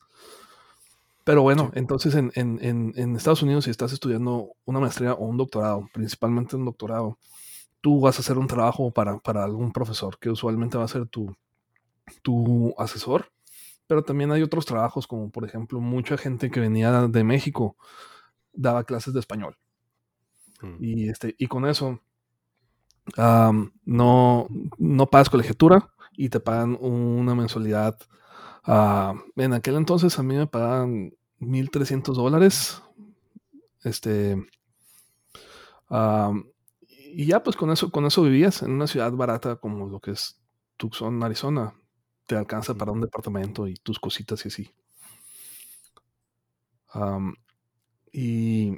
Pero 1.25 1.43
bueno, 1.43 1.71
entonces 1.75 2.15
en, 2.15 2.33
en, 2.35 2.59
en, 2.97 3.17
Estados 3.17 3.43
Unidos 3.43 3.65
si 3.65 3.71
estás 3.71 3.93
estudiando 3.93 4.53
una 4.65 4.81
maestría 4.81 5.13
o 5.13 5.27
un 5.27 5.37
doctorado, 5.37 5.87
principalmente 5.93 6.57
un 6.57 6.65
doctorado, 6.65 7.19
tú 7.81 8.01
vas 8.01 8.17
a 8.17 8.21
hacer 8.21 8.39
un 8.39 8.47
trabajo 8.47 8.91
para, 8.91 9.19
para 9.19 9.45
algún 9.45 9.73
profesor, 9.73 10.19
que 10.19 10.31
usualmente 10.31 10.79
va 10.79 10.85
a 10.85 10.89
ser 10.89 11.07
tu, 11.07 11.37
tu 12.23 12.75
asesor. 12.79 13.31
Pero 13.87 14.03
también 14.03 14.33
hay 14.33 14.43
otros 14.43 14.67
trabajos, 14.67 15.07
como 15.07 15.31
por 15.31 15.45
ejemplo, 15.45 15.81
mucha 15.81 16.17
gente 16.17 16.51
que 16.51 16.61
venía 16.61 17.09
de 17.09 17.25
México 17.25 17.77
daba 18.53 18.85
clases 18.85 19.15
de 19.15 19.21
español. 19.21 19.57
Mm. 20.63 20.77
Y, 20.81 21.09
este, 21.09 21.35
y 21.39 21.47
con 21.49 21.67
eso 21.67 22.01
no, 23.17 24.49
no 24.79 25.07
pagas 25.11 25.31
colegiatura 25.31 25.91
y 26.13 26.29
te 26.29 26.41
pagan 26.41 26.77
una 26.81 27.35
mensualidad. 27.35 27.99
Ah, 28.65 29.15
en 29.37 29.53
aquel 29.55 29.77
entonces 29.77 30.19
a 30.19 30.23
mí 30.23 30.37
me 30.37 30.47
pagaban 30.47 31.13
1.300 31.39 32.17
dólares. 32.17 32.83
Este. 33.85 34.37
y 37.13 37.27
ya, 37.27 37.43
pues 37.43 37.57
con 37.57 37.71
eso, 37.71 37.91
con 37.91 38.07
eso 38.07 38.23
vivías 38.23 38.63
en 38.63 38.73
una 38.73 38.87
ciudad 38.87 39.13
barata 39.13 39.57
como 39.57 39.89
lo 39.89 40.01
que 40.01 40.13
es 40.13 40.41
Tucson, 40.77 41.23
Arizona. 41.23 41.75
Te 42.27 42.37
alcanza 42.37 42.75
para 42.75 42.93
un 42.93 43.01
departamento 43.01 43.67
y 43.67 43.75
tus 43.75 43.99
cositas 43.99 44.45
y 44.45 44.49
así. 44.49 44.71
y 48.13 48.77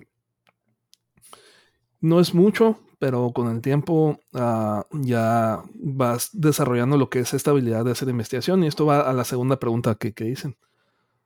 no 2.01 2.21
es 2.21 2.35
mucho, 2.35 2.81
pero 3.03 3.33
con 3.33 3.51
el 3.51 3.61
tiempo 3.61 4.21
ah, 4.33 4.87
ya 4.93 5.61
vas 5.75 6.31
desarrollando 6.33 6.97
lo 6.97 7.11
que 7.11 7.19
es 7.19 7.35
esta 7.35 7.51
habilidad 7.51 7.85
de 7.85 7.91
hacer 7.91 8.09
investigación. 8.09 8.63
Y 8.63 8.69
esto 8.69 8.87
va 8.87 9.01
a 9.01 9.13
la 9.13 9.25
segunda 9.25 9.59
pregunta 9.59 9.97
que, 9.97 10.13
dicen. 10.13 10.57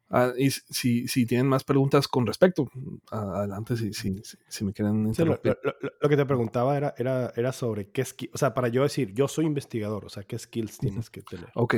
Ah, 0.09 0.33
y 0.39 0.53
si, 0.53 1.07
si, 1.07 1.27
tienen 1.27 1.47
más 1.47 1.65
preguntas 1.65 2.09
con 2.09 2.27
respecto, 2.27 2.71
adelante 3.11 3.77
si, 3.77 3.93
si, 3.93 4.23
si, 4.49 4.65
me 4.65 4.73
quieren 4.73 5.07
interrumpir. 5.07 5.59
lo, 6.01 6.09
que 6.09 6.17
te 6.17 6.25
preguntaba 6.25 6.79
era, 6.79 6.95
era, 6.97 7.31
era 7.37 7.53
sobre 7.53 7.91
qué 7.91 8.07
skills, 8.07 8.35
o 8.35 8.39
sea, 8.39 8.55
para 8.55 8.69
yo 8.69 8.83
decir, 8.83 9.13
yo 9.13 9.29
soy 9.29 9.45
investigador, 9.45 10.07
o 10.07 10.09
sea, 10.09 10.23
qué 10.23 10.39
skills 10.39 10.79
tienes 10.79 11.11
que 11.11 11.21
tener. 11.21 11.51
Ok, 11.57 11.75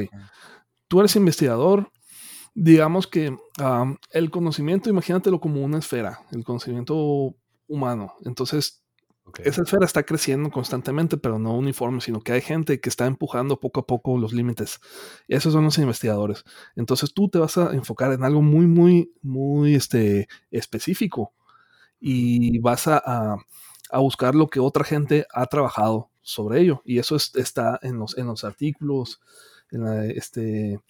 tú 0.86 1.00
eres 1.00 1.16
investigador, 1.16 1.90
digamos 2.54 3.08
que 3.08 3.36
el 4.12 4.30
conocimiento, 4.30 4.90
imagínatelo 4.90 5.40
como 5.40 5.60
una 5.60 5.78
esfera, 5.78 6.20
el 6.30 6.44
conocimiento 6.44 7.34
humano. 7.66 8.14
Entonces, 8.24 8.84
esa 9.44 9.62
esfera 9.62 9.84
está 9.84 10.02
creciendo 10.02 10.50
constantemente, 10.50 11.16
pero 11.16 11.38
no 11.38 11.56
uniforme, 11.56 12.00
sino 12.00 12.20
que 12.20 12.32
hay 12.32 12.40
gente 12.40 12.80
que 12.80 12.88
está 12.88 13.06
empujando 13.06 13.60
poco 13.60 13.80
a 13.80 13.86
poco 13.86 14.18
los 14.18 14.32
límites. 14.32 14.80
Y 15.26 15.34
esos 15.34 15.52
son 15.52 15.64
los 15.64 15.78
investigadores. 15.78 16.44
Entonces 16.76 17.12
tú 17.12 17.28
te 17.28 17.38
vas 17.38 17.58
a 17.58 17.72
enfocar 17.72 18.12
en 18.12 18.24
algo 18.24 18.42
muy, 18.42 18.66
muy, 18.66 19.12
muy 19.22 19.74
este, 19.74 20.28
específico 20.50 21.32
y 22.00 22.58
vas 22.58 22.86
a, 22.88 23.36
buscar 23.92 24.34
lo 24.34 24.48
que 24.48 24.60
otra 24.60 24.84
gente 24.84 25.26
ha 25.32 25.46
trabajado 25.46 26.10
sobre 26.22 26.60
ello. 26.60 26.82
Y 26.84 26.98
eso 26.98 27.16
está 27.16 27.78
en 27.82 27.98
los, 27.98 28.16
en 28.18 28.26
los 28.26 28.44
artículos, 28.44 29.20
en, 29.70 29.86
este, 30.10 30.80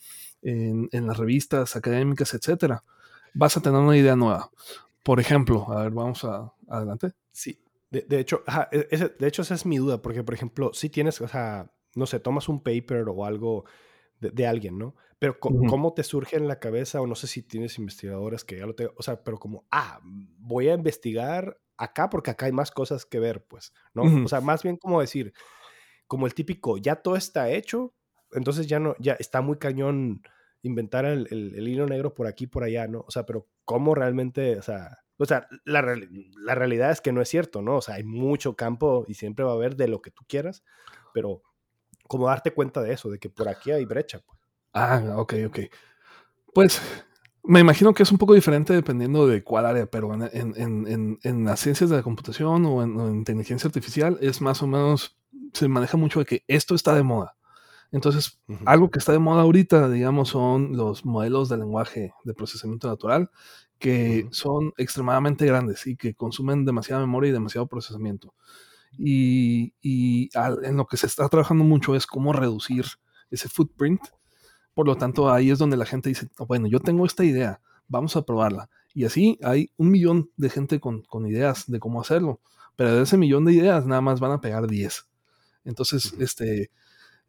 en, 0.42 0.88
en 0.92 1.06
las 1.06 1.16
revistas 1.16 1.76
académicas, 1.76 2.34
etc. 2.34 2.80
Vas 3.34 3.56
a 3.56 3.60
tener 3.60 3.80
una 3.80 3.96
idea 3.96 4.16
nueva. 4.16 4.50
Por 5.04 5.20
ejemplo, 5.20 5.70
a 5.72 5.84
ver, 5.84 5.92
vamos 5.92 6.24
a, 6.24 6.52
adelante. 6.68 7.12
Sí, 7.32 7.58
de, 7.90 8.20
hecho, 8.20 8.42
e, 8.70 8.98
de 9.18 9.26
hecho, 9.26 9.42
esa 9.42 9.54
es 9.54 9.64
mi 9.64 9.78
duda, 9.78 10.02
porque, 10.02 10.22
por 10.22 10.34
ejemplo, 10.34 10.72
si 10.74 10.90
tienes, 10.90 11.20
o 11.20 11.28
sea, 11.28 11.72
no 11.94 12.06
sé, 12.06 12.20
tomas 12.20 12.48
un 12.48 12.62
paper 12.62 13.08
o 13.08 13.24
algo 13.24 13.64
de, 14.20 14.46
alguien, 14.46 14.78
¿no? 14.78 14.94
Pero 15.18 15.38
¿cómo 15.40 15.94
te 15.94 16.02
surge 16.02 16.36
en 16.36 16.48
la 16.48 16.58
cabeza? 16.58 17.00
O 17.00 17.06
no 17.06 17.14
sé 17.14 17.26
si 17.26 17.42
tienes 17.42 17.78
investigadores 17.78 18.44
que 18.44 18.58
ya 18.58 18.66
lo 18.66 18.74
tengan, 18.74 18.94
o 18.96 19.02
sea, 19.02 19.22
pero 19.22 19.38
como, 19.38 19.66
ah, 19.70 20.00
voy 20.02 20.68
a 20.68 20.74
investigar 20.74 21.60
acá 21.76 22.10
porque 22.10 22.30
acá 22.30 22.46
hay 22.46 22.52
más 22.52 22.70
cosas 22.70 23.04
que 23.06 23.18
ver, 23.20 23.44
pues, 23.46 23.72
¿no? 23.94 24.24
O 24.24 24.28
sea, 24.28 24.40
más 24.40 24.62
bien 24.62 24.76
como 24.76 25.00
decir, 25.00 25.32
como 26.06 26.26
el 26.26 26.34
típico, 26.34 26.76
ya 26.78 26.96
todo 26.96 27.16
está 27.16 27.50
hecho, 27.50 27.94
entonces 28.32 28.66
ya 28.66 28.80
no, 28.80 28.94
ya 28.98 29.14
está 29.14 29.40
muy 29.40 29.58
cañón 29.58 30.22
inventar 30.62 31.04
el, 31.04 31.28
el, 31.30 31.54
el 31.54 31.68
hilo 31.68 31.86
negro 31.86 32.14
por 32.14 32.26
aquí, 32.26 32.46
por 32.46 32.64
allá, 32.64 32.86
¿no? 32.86 33.04
O 33.06 33.10
sea, 33.10 33.24
pero 33.24 33.48
¿cómo 33.64 33.94
realmente, 33.94 34.58
o 34.58 34.62
sea, 34.62 34.98
o 35.18 35.24
sea, 35.26 35.48
la, 35.64 35.82
la, 35.82 36.54
realidad 36.54 36.90
es 36.90 37.00
que 37.00 37.12
no 37.12 37.20
es 37.20 37.28
cierto, 37.28 37.60
¿no? 37.60 37.76
O 37.76 37.80
sea, 37.80 37.96
hay 37.96 38.04
mucho 38.04 38.54
campo 38.54 39.04
y 39.08 39.14
siempre 39.14 39.44
va 39.44 39.52
a 39.52 39.54
haber 39.54 39.76
de 39.76 39.88
lo 39.88 40.00
que 40.00 40.10
tú 40.10 40.24
quieras, 40.28 40.62
pero 41.12 41.42
como 42.06 42.28
darte 42.28 42.52
cuenta 42.52 42.80
de 42.82 42.92
eso, 42.92 43.10
de 43.10 43.18
que 43.18 43.28
por 43.28 43.48
aquí 43.48 43.70
hay 43.70 43.84
brecha. 43.84 44.20
Pues. 44.20 44.38
Ah, 44.72 45.14
ok, 45.16 45.34
ok. 45.46 45.58
Pues 46.54 46.80
me 47.42 47.60
imagino 47.60 47.94
que 47.94 48.02
es 48.02 48.12
un 48.12 48.18
poco 48.18 48.34
diferente 48.34 48.74
dependiendo 48.74 49.26
de 49.26 49.42
cuál 49.42 49.64
área, 49.64 49.86
pero 49.86 50.12
en, 50.12 50.22
en, 50.32 50.86
en, 50.86 51.18
en 51.22 51.44
las 51.44 51.60
ciencias 51.60 51.88
de 51.88 51.96
la 51.96 52.02
computación 52.02 52.66
o 52.66 52.82
en, 52.82 52.98
inteligencia 53.16 53.68
artificial 53.68 54.18
es 54.20 54.42
más 54.42 54.62
o 54.62 54.66
menos, 54.66 55.18
se 55.54 55.66
maneja 55.66 55.96
mucho 55.96 56.18
de 56.20 56.26
que 56.26 56.44
esto 56.46 56.74
está 56.74 56.94
de 56.94 57.02
moda. 57.02 57.37
Entonces, 57.90 58.38
algo 58.66 58.90
que 58.90 58.98
está 58.98 59.12
de 59.12 59.18
moda 59.18 59.42
ahorita, 59.42 59.88
digamos, 59.88 60.28
son 60.28 60.76
los 60.76 61.04
modelos 61.04 61.48
de 61.48 61.56
lenguaje 61.56 62.12
de 62.24 62.34
procesamiento 62.34 62.88
natural 62.88 63.30
que 63.78 64.28
son 64.32 64.72
extremadamente 64.76 65.46
grandes 65.46 65.86
y 65.86 65.96
que 65.96 66.14
consumen 66.14 66.64
demasiada 66.64 67.00
memoria 67.00 67.30
y 67.30 67.32
demasiado 67.32 67.66
procesamiento. 67.66 68.34
Y, 68.96 69.72
en 70.32 70.76
lo 70.76 70.86
que 70.86 70.96
se 70.96 71.06
está 71.06 71.28
trabajando 71.28 71.64
mucho 71.64 71.94
es 71.94 72.06
cómo 72.06 72.32
reducir 72.32 72.84
ese 73.30 73.48
footprint. 73.48 74.00
Por 74.74 74.86
lo 74.86 74.96
tanto, 74.96 75.30
ahí 75.30 75.50
es 75.50 75.58
donde 75.58 75.76
la 75.76 75.86
gente 75.86 76.08
dice, 76.08 76.28
bueno, 76.46 76.66
yo 76.66 76.80
tengo 76.80 77.06
esta 77.06 77.24
idea, 77.24 77.60
vamos 77.86 78.16
a 78.16 78.22
probarla. 78.22 78.68
Y 78.94 79.04
así 79.04 79.38
hay 79.42 79.70
un 79.76 79.90
millón 79.90 80.30
de 80.36 80.50
gente 80.50 80.80
con, 80.80 81.04
ideas 81.26 81.64
de 81.68 81.78
cómo 81.78 82.00
hacerlo, 82.00 82.40
pero 82.74 82.94
de 82.96 83.02
ese 83.02 83.16
millón 83.16 83.44
de 83.44 83.52
ideas 83.52 83.86
nada 83.86 84.00
más 84.00 84.18
van 84.18 84.32
a 84.32 84.40
pegar 84.40 84.66
10. 84.66 85.08
Entonces, 85.64 86.14
este, 86.18 86.70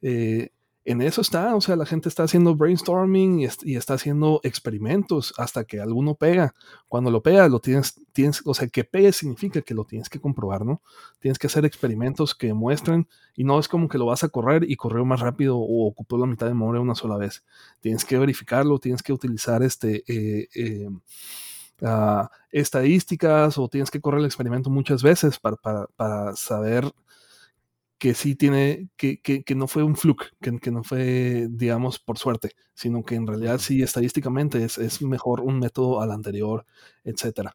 eh, 0.02 0.50
en 0.90 1.02
eso 1.02 1.22
está, 1.22 1.56
o 1.56 1.62
sea, 1.62 1.76
la 1.76 1.86
gente 1.86 2.10
está 2.10 2.24
haciendo 2.24 2.56
brainstorming 2.56 3.42
y, 3.42 3.76
está 3.76 3.94
haciendo 3.94 4.40
experimentos 4.44 5.36
hasta 5.38 5.64
que 5.64 5.80
alguno 5.80 6.16
pega. 6.16 6.56
Cuando 6.88 7.12
lo 7.12 7.22
pega, 7.22 7.48
lo 7.48 7.60
tienes, 7.60 8.02
tienes, 8.12 8.42
o 8.44 8.56
sea, 8.56 8.68
que 8.68 8.84
pegue 8.84 9.12
significa 9.12 9.62
que 9.62 9.76
lo 9.76 9.86
tienes 9.86 10.10
que 10.10 10.20
comprobar, 10.20 10.66
¿no? 10.66 10.82
Tienes 11.20 11.38
que 11.38 11.46
hacer 11.46 11.64
experimentos 11.64 12.34
que 12.34 12.56
muestren 12.56 13.08
y 13.36 13.44
no 13.44 13.60
es 13.60 13.68
como 13.68 13.88
que 13.88 14.00
lo 14.00 14.08
vas 14.08 14.24
a 14.24 14.30
correr 14.30 14.64
y 14.68 14.78
corrió 14.78 15.06
más 15.06 15.20
rápido 15.20 15.58
o 15.60 15.86
ocupó 15.86 16.18
la 16.18 16.26
mitad 16.26 16.48
de 16.48 16.54
memoria 16.54 16.82
una 16.82 16.96
sola 16.96 17.18
vez. 17.18 17.44
Tienes 17.82 18.04
que 18.04 18.18
verificarlo, 18.18 18.80
tienes 18.80 19.04
que 19.04 19.14
utilizar 19.14 19.62
este... 19.62 20.04
Eh, 20.08 20.48
eh, 20.56 20.90
ah, 21.84 22.32
estadísticas 22.52 23.60
o 23.60 23.68
tienes 23.68 23.92
que 23.92 24.02
correr 24.02 24.22
el 24.22 24.26
experimento 24.26 24.72
muchas 24.72 25.04
veces 25.04 25.40
para, 25.40 25.88
saber 26.36 26.92
que 28.00 28.14
sí 28.14 28.36
tiene, 28.36 28.90
que, 28.98 29.22
que, 29.22 29.44
que 29.44 29.56
no 29.56 29.68
fue 29.68 29.84
un 29.84 29.96
fluke, 29.96 30.32
que, 30.42 30.58
que, 30.60 30.72
no 30.72 30.84
fue, 30.84 31.48
digamos, 31.52 32.00
por 32.00 32.18
suerte, 32.18 32.54
sino 32.74 33.04
que 33.04 33.16
en 33.16 33.28
realidad 33.28 33.60
sí 33.60 33.82
estadísticamente 33.84 34.64
es, 34.64 34.78
es 34.78 35.02
mejor 35.02 35.42
un 35.42 35.60
método 35.60 36.02
al 36.02 36.12
anterior, 36.12 36.66
etc. 37.04 37.52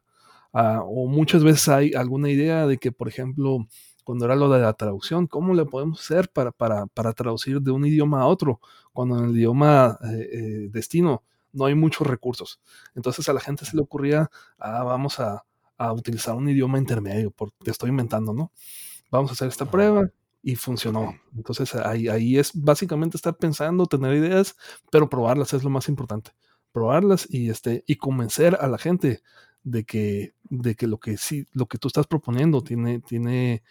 Ah, 0.53 0.81
o 0.85 1.07
muchas 1.07 1.43
veces 1.43 1.67
hay 1.67 1.93
alguna 1.95 2.29
idea 2.29 2.67
de 2.67 2.77
que, 2.77 2.91
por 2.91 3.07
ejemplo, 3.09 3.65
cuando 4.03 4.25
era 4.25 4.35
lo 4.35 4.49
de 4.49 4.61
la 4.61 4.73
traducción, 4.73 5.27
¿cómo 5.27 5.55
le 5.55 5.65
podemos 5.65 5.99
hacer 5.99 6.29
para, 6.29 6.51
para, 6.51 6.85
para 6.87 7.13
traducir 7.13 7.59
de 7.61 7.71
un 7.71 7.85
idioma 7.85 8.21
a 8.21 8.27
otro? 8.27 8.61
Cuando 8.93 9.17
en 9.17 9.25
el 9.25 9.35
idioma 9.35 9.97
eh, 10.03 10.29
eh, 10.31 10.69
destino 10.71 11.23
no 11.53 11.65
hay 11.65 11.75
muchos 11.75 12.05
recursos. 12.05 12.59
Entonces 12.95 13.27
a 13.29 13.33
la 13.33 13.39
gente 13.39 13.65
se 13.65 13.75
le 13.75 13.81
ocurría, 13.81 14.29
ah, 14.59 14.83
vamos 14.83 15.19
a, 15.19 15.43
a 15.77 15.91
utilizar 15.93 16.35
un 16.35 16.49
idioma 16.49 16.77
intermedio, 16.77 17.31
porque 17.31 17.55
te 17.63 17.71
estoy 17.71 17.89
inventando, 17.89 18.33
¿no? 18.33 18.51
Vamos 19.11 19.31
a 19.31 19.33
hacer 19.33 19.47
esta 19.47 19.65
prueba, 19.65 20.09
y 20.45 20.55
funcionó. 20.55 21.15
Entonces 21.35 21.73
ahí, 21.73 22.07
ahí 22.07 22.37
es 22.37 22.51
básicamente 22.53 23.17
estar 23.17 23.35
pensando, 23.35 23.87
tener 23.87 24.13
ideas, 24.13 24.55
pero 24.91 25.09
probarlas 25.09 25.55
es 25.55 25.63
lo 25.63 25.71
más 25.71 25.89
importante. 25.89 26.33
Probarlas 26.71 27.27
y, 27.27 27.49
este, 27.49 27.83
y 27.87 27.95
convencer 27.95 28.55
a 28.61 28.67
la 28.67 28.77
gente 28.77 29.23
de 29.63 29.85
que, 29.85 30.35
de 30.43 30.75
que 30.75 30.85
lo 30.85 30.99
que 30.99 31.17
sí, 31.17 31.47
lo 31.53 31.65
que 31.65 31.79
tú 31.79 31.87
estás 31.87 32.05
proponiendo 32.05 32.63
tiene, 32.63 32.99
tiene 32.99 33.63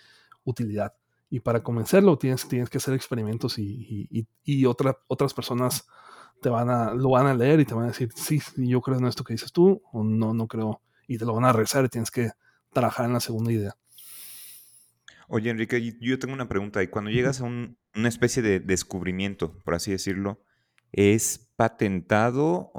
utilidad. 0.42 0.92
Y 1.30 1.38
para 1.38 1.62
convencerlo 1.62 2.18
tienes, 2.18 2.48
tienes 2.48 2.68
que 2.68 2.78
hacer 2.78 2.94
experimentos 2.94 3.56
y, 3.56 4.08
y, 4.10 4.26
y 4.42 4.66
otras 4.66 5.32
personas 5.32 5.86
te 6.42 6.48
van 6.48 6.70
a, 6.70 6.92
lo 6.92 7.10
van 7.10 7.28
a 7.28 7.34
leer 7.34 7.60
y 7.60 7.66
te 7.66 7.74
van 7.74 7.84
a 7.84 7.88
decir, 7.88 8.10
sí, 8.16 8.42
yo 8.56 8.80
creo 8.80 8.98
en 8.98 9.06
esto 9.06 9.22
que 9.22 9.34
dices 9.34 9.52
tú, 9.52 9.80
o 9.92 10.02
no, 10.02 10.34
no 10.34 10.48
creo, 10.48 10.82
y 11.06 11.18
te 11.18 11.24
lo 11.24 11.34
van 11.34 11.44
a 11.44 11.52
rezar 11.52 11.84
y 11.84 11.88
tienes 11.88 12.10
que 12.10 12.30
trabajar 12.72 13.06
en 13.06 13.12
la 13.12 13.20
segunda 13.20 13.52
idea. 13.52 13.76
Oye, 15.28 15.50
Enrique, 15.50 15.96
yo 16.00 16.18
tengo 16.18 16.34
una 16.34 16.48
pregunta. 16.48 16.82
Y 16.82 16.88
cuando 16.88 17.10
llegas 17.10 17.40
a 17.40 17.44
una 17.44 18.08
especie 18.08 18.42
de 18.42 18.60
descubrimiento, 18.60 19.58
por 19.64 19.74
así 19.74 19.90
decirlo, 19.90 20.42
¿es 20.92 21.50
patentado 21.56 22.72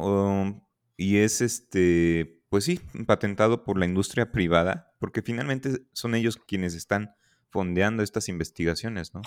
y 0.98 1.18
es 1.18 1.42
este, 1.42 2.44
pues 2.50 2.66
sí, 2.66 2.80
patentado 3.06 3.64
por 3.64 3.78
la 3.78 3.86
industria 3.86 4.32
privada? 4.32 4.94
Porque 5.00 5.22
finalmente 5.22 5.86
son 5.94 6.16
ellos 6.16 6.38
quienes 6.38 6.76
están 6.76 7.16
fondeando 7.56 8.04
estas 8.04 8.28
investigaciones, 8.28 9.14
¿no? 9.14 9.22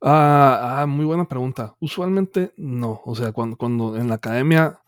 Ah, 0.00 0.82
ah, 0.82 0.86
muy 0.86 1.04
buena 1.04 1.26
pregunta. 1.26 1.74
Usualmente 1.80 2.52
no. 2.56 3.02
O 3.04 3.16
sea, 3.16 3.32
cuando, 3.32 3.56
cuando 3.56 3.96
en 3.96 4.08
la 4.08 4.14
academia, 4.14 4.78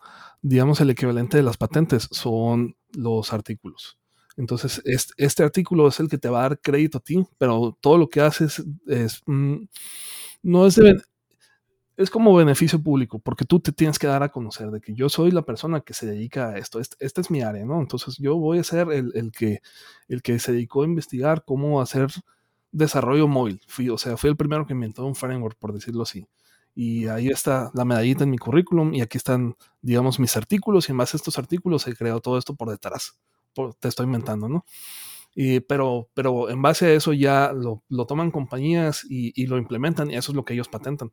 digamos, 0.41 0.79
el 0.79 0.89
equivalente 0.89 1.35
de 1.35 1.43
las 1.43 1.57
patentes 1.57 2.07
son 2.11 2.77
los 2.93 3.33
artículos. 3.33 3.96
Entonces, 4.37 4.81
este, 5.17 5.43
artículo 5.43 5.87
es 5.87 5.99
el 5.99 6.09
que 6.09 6.19
te 6.19 6.29
va 6.29 6.39
a 6.39 6.49
dar 6.49 6.61
crédito 6.61 6.99
a 6.99 7.01
ti, 7.01 7.25
pero 7.39 7.75
todo 7.81 7.97
lo 7.97 8.07
que 8.07 8.21
haces 8.21 8.63
es, 8.85 9.21
mm, 9.25 9.55
no 10.43 10.67
es 10.67 10.75
de, 10.75 11.01
es 11.97 12.11
como 12.11 12.35
beneficio 12.35 12.81
público, 12.81 13.19
porque 13.19 13.45
tú 13.45 13.59
te 13.59 13.71
tienes 13.71 13.97
que 13.97 14.05
dar 14.07 14.21
a 14.21 14.29
conocer 14.29 14.69
de 14.69 14.79
que 14.81 14.93
yo 14.93 15.09
soy 15.09 15.31
la 15.31 15.41
persona 15.41 15.81
que 15.81 15.95
se 15.95 16.05
dedica 16.05 16.49
a 16.49 16.57
esto, 16.59 16.79
esta 16.79 17.21
es 17.21 17.31
mi 17.31 17.41
área, 17.41 17.65
¿no? 17.65 17.81
Entonces 17.81 18.17
yo 18.17 18.37
voy 18.37 18.59
a 18.59 18.63
ser 18.63 18.91
el, 18.91 19.31
que, 19.31 19.61
el 20.07 20.21
que 20.21 20.37
se 20.39 20.51
dedicó 20.51 20.83
a 20.83 20.85
investigar 20.85 21.43
cómo 21.43 21.81
hacer 21.81 22.09
desarrollo 22.71 23.27
móvil. 23.27 23.61
Fui, 23.67 23.89
o 23.89 23.97
sea, 23.97 24.17
fui 24.17 24.29
el 24.29 24.37
primero 24.37 24.67
que 24.67 24.73
inventó 24.73 25.05
un 25.05 25.15
framework, 25.15 25.57
por 25.57 25.73
decirlo 25.73 26.03
así. 26.03 26.27
Y 26.75 27.07
ahí 27.07 27.29
está 27.29 27.71
la 27.73 27.85
medallita 27.85 28.23
en 28.23 28.29
mi 28.31 28.37
currículum 28.37 28.93
y 28.93 29.01
aquí 29.01 29.17
están, 29.17 29.55
digamos, 29.81 30.19
mis 30.19 30.37
artículos 30.37 30.89
y 30.89 30.91
en 30.91 30.99
base 30.99 31.17
a 31.17 31.19
estos 31.19 31.39
artículos 31.39 31.87
he 31.87 31.95
creado 31.95 32.21
todo 32.21 32.37
esto 32.37 32.55
por 32.55 32.69
detrás 32.69 33.17
te 33.79 33.87
estoy 33.87 34.05
inventando, 34.05 34.49
¿no? 34.49 34.65
Y, 35.39 35.59
pero, 35.59 36.09
pero 36.15 36.49
en 36.49 36.63
base 36.63 36.87
a 36.87 36.93
eso 36.93 37.13
ya 37.13 37.53
lo, 37.53 37.83
toman 38.07 38.31
compañías 38.31 39.05
y, 39.07 39.45
lo 39.45 39.59
implementan 39.59 40.09
y 40.09 40.15
eso 40.15 40.31
es 40.31 40.35
lo 40.35 40.43
que 40.43 40.55
ellos 40.55 40.67
patentan. 40.67 41.11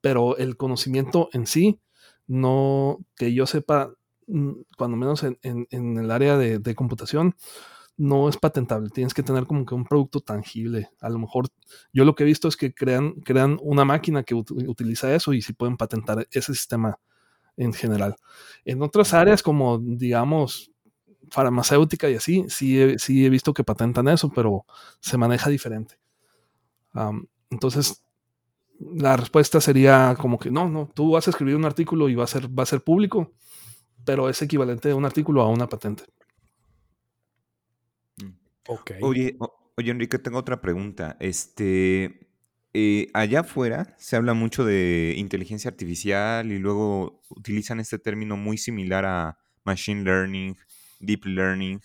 Pero 0.00 0.38
el 0.38 0.56
conocimiento 0.56 1.28
en 1.34 1.46
sí, 1.46 1.78
no, 2.26 2.98
que 3.14 3.34
yo 3.34 3.46
sepa, 3.46 3.92
mm, 4.26 4.52
cuando 4.78 4.96
menos 4.96 5.22
en, 5.22 5.66
el 5.70 6.10
área 6.10 6.38
de, 6.38 6.74
computación, 6.74 7.36
no 7.98 8.30
es 8.30 8.38
patentable. 8.38 8.88
Tienes 8.88 9.12
que 9.12 9.22
tener 9.22 9.46
como 9.46 9.66
que 9.66 9.74
un 9.74 9.84
producto 9.84 10.20
tangible. 10.20 10.88
A 11.02 11.10
lo 11.10 11.18
mejor 11.18 11.48
yo 11.92 12.06
lo 12.06 12.14
que 12.14 12.22
he 12.22 12.26
visto 12.26 12.48
es 12.48 12.56
que 12.56 12.72
crean, 12.72 13.12
crean 13.20 13.58
una 13.62 13.84
máquina 13.84 14.22
que 14.22 14.34
utiliza 14.34 15.14
eso 15.14 15.34
y 15.34 15.42
si 15.42 15.52
pueden 15.52 15.76
patentar 15.76 16.26
ese 16.30 16.54
sistema 16.54 16.98
en 17.58 17.74
general. 17.74 18.16
En 18.64 18.82
otras 18.82 19.12
áreas 19.12 19.42
como, 19.42 19.78
digamos, 19.78 20.71
farmacéutica 21.32 22.10
y 22.10 22.14
así, 22.14 22.44
sí 22.48 22.80
he, 22.80 22.98
sí 22.98 23.24
he 23.24 23.30
visto 23.30 23.54
que 23.54 23.64
patentan 23.64 24.06
eso, 24.08 24.30
pero 24.30 24.66
se 25.00 25.16
maneja 25.16 25.48
diferente. 25.50 25.98
entonces, 27.50 28.04
la 28.78 29.16
respuesta 29.16 29.60
sería 29.60 30.14
como 30.18 30.38
que 30.38 30.50
no, 30.50 30.68
no, 30.68 30.90
tú 30.94 31.12
vas 31.12 31.26
a 31.26 31.30
escribir 31.30 31.56
un 31.56 31.64
artículo 31.64 32.08
y 32.08 32.14
va 32.14 32.24
a 32.24 32.26
ser, 32.26 32.46
va 32.48 32.64
a 32.64 32.66
ser 32.66 32.82
público, 32.82 33.32
pero 34.04 34.28
es 34.28 34.42
equivalente 34.42 34.88
de 34.88 34.94
un 34.94 35.04
artículo 35.04 35.40
a 35.40 35.48
una 35.48 35.68
patente. 35.68 36.04
Mm. 38.18 38.32
Okay. 38.68 38.98
Oye, 39.00 39.38
oye, 39.76 39.90
Enrique, 39.90 40.18
tengo 40.18 40.38
otra 40.38 40.60
pregunta. 40.60 41.16
Este, 41.20 42.28
eh, 42.74 43.08
allá 43.14 43.40
afuera 43.40 43.94
se 43.98 44.16
habla 44.16 44.34
mucho 44.34 44.64
de 44.64 45.14
inteligencia 45.16 45.70
artificial 45.70 46.52
y 46.52 46.58
luego 46.58 47.22
utilizan 47.30 47.80
este 47.80 47.98
término 47.98 48.36
muy 48.36 48.58
similar 48.58 49.06
a 49.06 49.38
machine 49.64 50.02
learning, 50.02 50.56
deep 51.02 51.26
learning. 51.26 51.82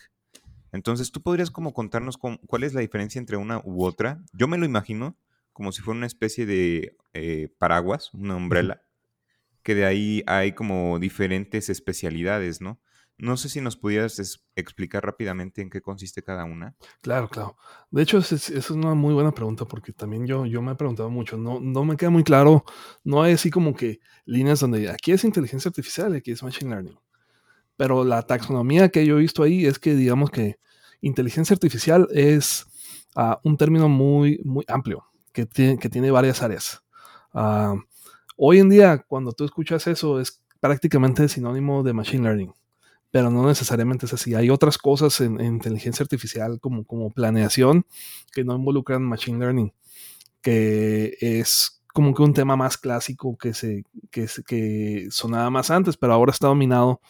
Entonces, 0.71 1.12
¿tú 1.12 1.21
podrías 1.21 1.51
como 1.51 1.73
contarnos 1.73 2.17
cuál 2.17 2.63
es 2.63 2.73
la 2.73 2.82
diferencia 2.82 3.19
entre 3.19 3.38
una 3.38 3.62
u 3.63 3.84
otra? 3.84 4.23
Yo 4.34 4.47
me 4.47 4.58
lo 4.58 4.65
imagino 4.65 5.17
como 5.58 5.71
si 5.71 5.82
fuera 5.82 5.97
una 5.97 6.06
especie 6.06 6.45
de 6.45 6.95
eh, 7.13 7.49
paraguas, 7.58 8.13
una 8.13 8.36
umbrella, 8.36 8.84
que 9.63 9.73
de 9.73 9.86
ahí 9.86 10.23
hay 10.27 10.51
como 10.51 10.99
diferentes 10.99 11.69
especialidades, 11.69 12.62
¿no? 12.62 12.80
No 13.17 13.36
sé 13.38 13.49
si 13.49 13.60
nos 13.62 13.75
pudieras 13.75 14.45
explicar 14.56 15.03
rápidamente 15.03 15.63
en 15.63 15.71
qué 15.71 15.82
consiste 15.82 16.21
cada 16.21 16.45
una. 16.45 16.75
Claro, 17.01 17.27
claro. 17.27 17.58
De 17.89 18.03
hecho, 18.03 18.19
esa 18.19 18.36
es, 18.36 18.69
una 18.69 18.93
muy 18.93 19.15
buena 19.15 19.32
pregunta 19.32 19.65
porque 19.65 19.91
también 19.91 20.27
yo, 20.27 20.45
yo 20.45 20.62
me 20.62 20.73
he 20.73 20.75
preguntado 20.75 21.10
mucho. 21.10 21.36
No, 21.38 21.60
no 21.60 21.84
me 21.84 21.97
queda 21.97 22.12
muy 22.12 22.23
claro. 22.23 22.63
No 23.03 23.23
hay 23.23 23.34
así 23.34 23.49
como 23.49 23.75
que 23.75 23.99
líneas 24.25 24.60
donde 24.60 24.91
aquí 24.91 25.12
es 25.12 25.23
inteligencia 25.23 25.69
artificial 25.69 26.13
y 26.13 26.17
aquí 26.17 26.30
es 26.30 26.43
machine 26.43 26.69
learning. 26.69 26.99
Pero 27.77 28.03
la 28.03 28.23
taxonomía 28.23 28.89
que 28.89 29.05
yo 29.05 29.17
he 29.17 29.21
visto 29.21 29.43
ahí 29.43 29.65
es 29.65 29.79
que 29.79 29.95
digamos 29.95 30.29
que 30.29 30.57
inteligencia 31.01 31.53
artificial 31.53 32.07
es 32.11 32.65
ah, 33.15 33.39
un 33.43 33.55
término 33.55 33.87
muy, 33.87 34.41
muy 34.43 34.65
amplio 34.67 35.05
que 35.31 35.45
tiene, 35.45 35.77
que 35.77 35.89
tiene 35.89 36.11
varias 36.11 36.41
áreas. 36.41 36.83
Ah, 37.33 37.75
hoy 38.35 38.59
en 38.59 38.69
día, 38.69 39.05
cuando 39.07 39.31
tú 39.31 39.45
escuchas 39.45 39.87
eso, 39.87 40.19
es 40.19 40.41
prácticamente 40.59 41.29
sinónimo 41.29 41.83
de 41.83 41.93
machine 41.93 42.23
learning 42.23 42.53
pero 43.11 43.29
no 43.31 43.47
necesariamente 43.47 44.05
es 44.05 44.13
así. 44.13 44.35
Hay 44.35 44.49
otras 44.49 44.77
cosas 44.77 45.21
en, 45.21 45.39
inteligencia 45.41 46.03
artificial 46.03 46.59
como, 46.59 46.85
como 46.85 47.09
planeación 47.09 47.85
que 48.31 48.43
no 48.43 48.55
involucran 48.55 49.03
machine 49.03 49.39
learning, 49.39 49.73
que 50.41 51.17
es 51.19 51.81
como 51.93 52.13
que 52.13 52.21
un 52.21 52.33
tema 52.33 52.55
más 52.55 52.77
clásico 52.77 53.37
que, 53.37 53.53
se, 53.53 53.83
que, 54.11 54.27
que 54.45 55.07
sonaba 55.09 55.49
más 55.49 55.71
antes, 55.71 55.97
pero 55.97 56.13
ahora 56.13 56.31
está 56.31 56.47
dominado 56.47 57.01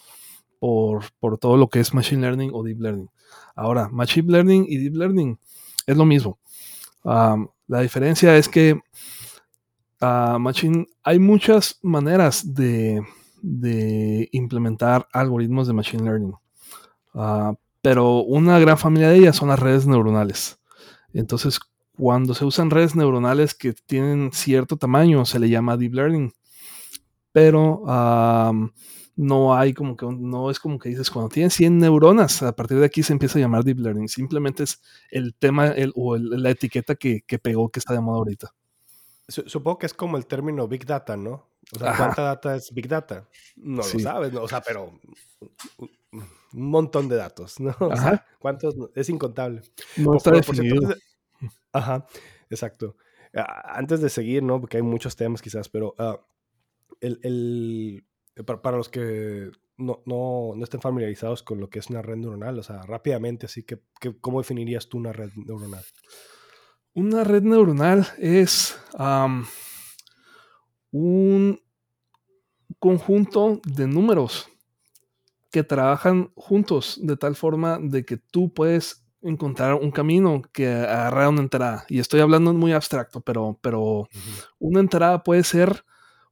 por, 0.59 1.03
todo 1.39 1.57
lo 1.57 1.69
que 1.69 1.79
es 1.79 1.93
machine 1.93 2.21
learning 2.21 2.51
o 2.53 2.63
deep 2.63 2.79
learning. 2.79 3.09
Ahora, 3.55 3.89
machine 3.89 4.31
learning 4.31 4.65
y 4.67 4.77
deep 4.77 4.95
learning 4.95 5.39
es 5.85 5.97
lo 5.97 6.05
mismo. 6.05 6.39
la 7.03 7.81
diferencia 7.81 8.35
es 8.37 8.47
que 8.49 8.79
machine, 9.99 10.87
hay 11.03 11.19
muchas 11.19 11.79
maneras 11.81 12.53
de, 12.53 13.01
de 13.41 14.29
implementar 14.31 15.07
algoritmos 15.13 15.67
de 15.67 15.73
Machine 15.73 16.03
Learning. 16.03 16.33
Ah, 17.13 17.53
pero 17.81 18.21
una 18.23 18.59
gran 18.59 18.77
familia 18.77 19.09
de 19.09 19.17
ellas 19.17 19.35
son 19.35 19.49
las 19.49 19.59
redes 19.59 19.87
neuronales. 19.87 20.59
Entonces, 21.13 21.59
cuando 21.97 22.33
se 22.33 22.45
usan 22.45 22.69
redes 22.69 22.95
neuronales 22.95 23.55
que 23.55 23.73
tienen 23.73 24.31
cierto 24.33 24.77
tamaño, 24.77 25.25
se 25.25 25.39
le 25.39 25.49
llama 25.49 25.77
Deep 25.77 25.93
Learning. 25.93 26.33
Pero 27.31 27.83
no 29.17 29.55
hay 29.55 29.73
como 29.73 29.97
que, 29.97 30.05
no 30.05 30.51
es 30.51 30.59
como 30.59 30.77
que 30.77 30.89
dices, 30.89 31.09
cuando 31.09 31.29
tienen 31.29 31.49
100 31.49 31.79
neuronas, 31.79 32.43
a 32.43 32.55
partir 32.55 32.77
de 32.77 32.85
aquí 32.85 33.01
se 33.01 33.13
empieza 33.13 33.39
a 33.39 33.41
llamar 33.41 33.63
Deep 33.63 33.79
Learning. 33.79 34.07
Simplemente 34.07 34.63
es 34.63 34.79
el 35.09 35.33
tema 35.33 35.73
o 35.95 36.17
la 36.17 36.51
etiqueta 36.51 36.95
que, 36.95 37.23
que, 37.25 37.39
pegó 37.39 37.69
que 37.69 37.79
está 37.79 37.93
de 37.93 37.99
moda 37.99 38.19
ahorita. 38.19 38.53
Supongo 39.27 39.79
que 39.79 39.87
es 39.87 39.93
como 39.93 40.17
el 40.17 40.27
término 40.27 40.67
Big 40.67 40.85
Data, 40.85 41.17
¿no? 41.17 41.49
O 41.75 41.79
sea, 41.79 41.97
¿cuánta 41.97 42.21
data 42.21 42.55
es 42.55 42.71
Big 42.71 42.87
Data? 42.87 43.27
No 43.57 43.77
lo 43.77 43.99
sabes, 43.99 44.31
¿no? 44.31 44.43
o 44.43 44.47
sea, 44.47 44.61
pero 44.61 44.93
un 46.11 46.69
montón 46.71 47.09
de 47.09 47.15
datos, 47.15 47.59
¿no? 47.59 47.75
O 47.79 47.97
sea, 47.97 48.25
¿cuántos? 48.39 48.75
Es 48.95 49.09
incontable. 49.09 49.63
No 49.97 50.15
está 50.15 50.31
definido. 50.31 50.95
ajá, 51.73 52.05
exacto. 52.51 52.95
Antes 53.33 53.99
de 53.99 54.09
seguir, 54.09 54.43
¿no? 54.43 54.61
Porque 54.61 54.77
hay 54.77 54.83
muchos 54.83 55.15
temas 55.15 55.41
quizás, 55.41 55.67
pero 55.69 55.95
uh, 55.97 56.17
el, 57.01 57.19
el, 57.23 58.05
para, 58.43 58.77
los 58.77 58.89
que 58.89 59.51
no, 59.77 60.01
no, 60.05 60.53
no, 60.55 60.63
estén 60.63 60.81
familiarizados 60.81 61.43
con 61.43 61.59
lo 61.59 61.69
que 61.69 61.79
es 61.79 61.89
una 61.89 62.01
red 62.01 62.17
neuronal, 62.17 62.59
o 62.59 62.63
sea, 62.63 62.81
rápidamente, 62.83 63.45
así 63.45 63.63
que, 63.63 63.79
que 63.99 64.17
¿cómo 64.19 64.39
definirías 64.39 64.87
tú 64.87 64.97
una 64.97 65.13
red 65.13 65.31
neuronal? 65.35 65.83
Una 66.93 67.23
red 67.23 67.43
neuronal 67.43 68.07
es 68.17 68.79
un 70.91 71.61
conjunto 72.79 73.61
de 73.65 73.87
números 73.87 74.49
que 75.51 75.63
trabajan 75.63 76.31
juntos 76.35 76.99
de 77.01 77.17
tal 77.17 77.35
forma 77.35 77.79
de 77.79 78.05
que 78.05 78.17
tú 78.17 78.53
puedes 78.53 79.05
encontrar 79.21 79.75
un 79.75 79.91
camino 79.91 80.41
que 80.51 80.67
agarra 80.67 81.29
una 81.29 81.41
entrada. 81.41 81.85
Y 81.89 81.99
estoy 81.99 82.19
hablando 82.19 82.53
muy 82.53 82.73
abstracto, 82.73 83.21
pero, 83.21 83.57
pero 83.61 84.07
una 84.59 84.79
entrada 84.79 85.23
puede 85.23 85.43
ser 85.43 85.83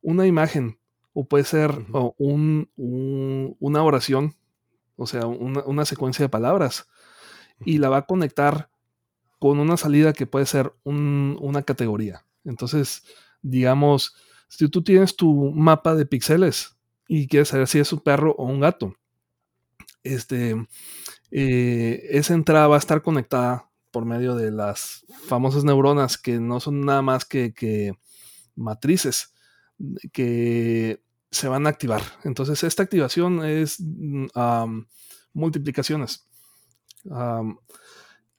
una 0.02 0.28
imagen 0.28 0.80
o 1.16 1.26
puede 1.26 1.46
ser 1.46 1.72
un, 2.18 2.70
una 2.76 3.84
oración, 3.84 4.36
o 4.98 5.08
sea, 5.08 5.26
una, 5.26 5.86
secuencia 5.86 6.26
de 6.26 6.30
palabras. 6.30 6.88
Y 7.64 7.78
la 7.78 7.88
va 7.88 7.98
a 7.98 8.06
conectar 8.06 8.70
con 9.40 9.60
una 9.60 9.78
salida 9.78 10.12
que 10.12 10.28
puede 10.28 10.46
ser 10.46 10.74
una 10.84 11.64
categoría. 11.64 12.26
Entonces, 12.44 13.04
digamos, 13.42 14.14
si 14.50 14.68
tú 14.68 14.84
tienes 14.84 15.16
tu 15.16 15.52
mapa 15.52 15.96
de 15.96 16.06
píxeles 16.06 16.78
y 17.08 17.28
quieres 17.28 17.48
saber 17.48 17.68
si 17.68 17.80
es 17.80 17.94
un 17.94 18.02
perro 18.02 18.36
o 18.38 18.46
un 18.46 18.60
gato, 18.60 18.94
este, 20.04 20.68
eh, 21.32 22.08
esa 22.12 22.34
entrada 22.34 22.68
va 22.68 22.76
a 22.76 22.80
estar 22.80 23.02
conectada 23.02 23.70
por 23.92 24.04
medio 24.04 24.36
de 24.36 24.52
las 24.52 25.06
famosas 25.28 25.64
neuronas 25.64 26.18
que 26.18 26.42
no 26.42 26.60
son 26.60 26.82
nada 26.82 27.02
más 27.02 27.24
que, 27.24 27.94
matrices 28.58 29.34
que 30.12 31.02
se 31.36 31.48
van 31.48 31.68
a 31.68 31.70
activar. 31.70 32.02
Entonces, 32.24 32.64
esta 32.64 32.84
activación 32.84 33.44
es 33.44 33.78
multiplicaciones. 35.34 36.26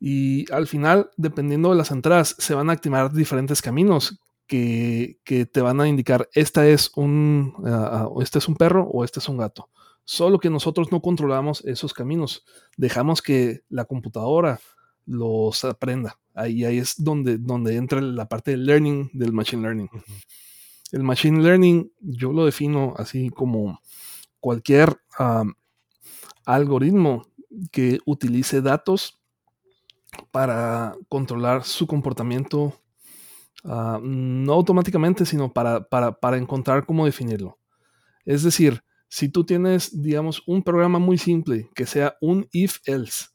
y 0.00 0.50
al 0.52 0.66
final, 0.66 1.10
dependiendo 1.16 1.70
de 1.70 1.76
las 1.76 1.90
entradas, 1.90 2.34
se 2.38 2.54
van 2.54 2.70
a 2.70 2.72
activar 2.72 3.12
diferentes 3.12 3.62
caminos 3.62 4.18
que, 4.46 5.18
te 5.52 5.60
van 5.60 5.80
a 5.80 5.88
indicar, 5.88 6.28
esta 6.32 6.66
es 6.66 6.90
un, 6.96 7.54
ah, 7.66 8.08
ah, 8.08 8.22
este 8.22 8.38
es 8.38 8.48
un 8.48 8.56
perro 8.56 8.84
o 8.84 9.04
este 9.04 9.20
es 9.20 9.28
un 9.28 9.36
gato. 9.36 9.68
Solo 10.04 10.38
que 10.38 10.50
nosotros 10.50 10.92
no 10.92 11.02
controlamos 11.02 11.64
esos 11.64 11.92
caminos. 11.92 12.44
Dejamos 12.76 13.22
que 13.22 13.62
la 13.68 13.84
computadora 13.86 14.60
los 15.04 15.64
aprenda. 15.64 16.18
Ahí, 16.32 16.64
ahí 16.64 16.78
es 16.78 16.94
donde, 16.96 17.38
donde 17.38 17.76
entra 17.76 18.00
la 18.00 18.28
parte 18.28 18.52
del 18.52 18.66
learning 18.66 19.10
del 19.12 19.32
machine 19.32 19.62
learning. 19.62 19.90
El 20.92 21.02
machine 21.02 21.42
learning 21.42 21.92
yo 22.00 22.32
lo 22.32 22.44
defino 22.44 22.94
así 22.96 23.30
como 23.30 23.80
cualquier 24.40 25.00
algoritmo 26.44 27.26
que 27.72 28.00
utilice 28.06 28.62
datos 28.62 29.18
para 30.30 30.94
controlar 31.08 31.64
su 31.64 31.86
comportamiento 31.86 32.80
Ah, 33.68 33.98
no 34.00 34.52
automáticamente, 34.52 35.26
sino 35.26 35.52
para, 35.52 35.88
para, 35.88 36.36
encontrar 36.36 36.86
cómo 36.86 37.04
definirlo. 37.04 37.58
Es 38.24 38.44
decir, 38.44 38.82
si 39.08 39.28
tú 39.28 39.44
tienes, 39.44 40.02
digamos, 40.02 40.42
un 40.46 40.62
programa 40.62 41.00
muy 41.00 41.18
simple 41.18 41.68
que 41.74 41.84
sea 41.84 42.16
un 42.20 42.46
if-else, 42.52 43.26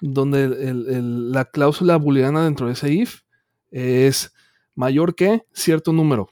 donde 0.00 0.48
la 0.74 1.44
cláusula 1.46 1.96
booleana 1.96 2.44
dentro 2.44 2.66
de 2.66 2.74
ese 2.74 2.92
if 2.92 3.20
es 3.70 4.32
mayor 4.74 5.14
que 5.14 5.42
cierto 5.52 5.92
número. 5.92 6.28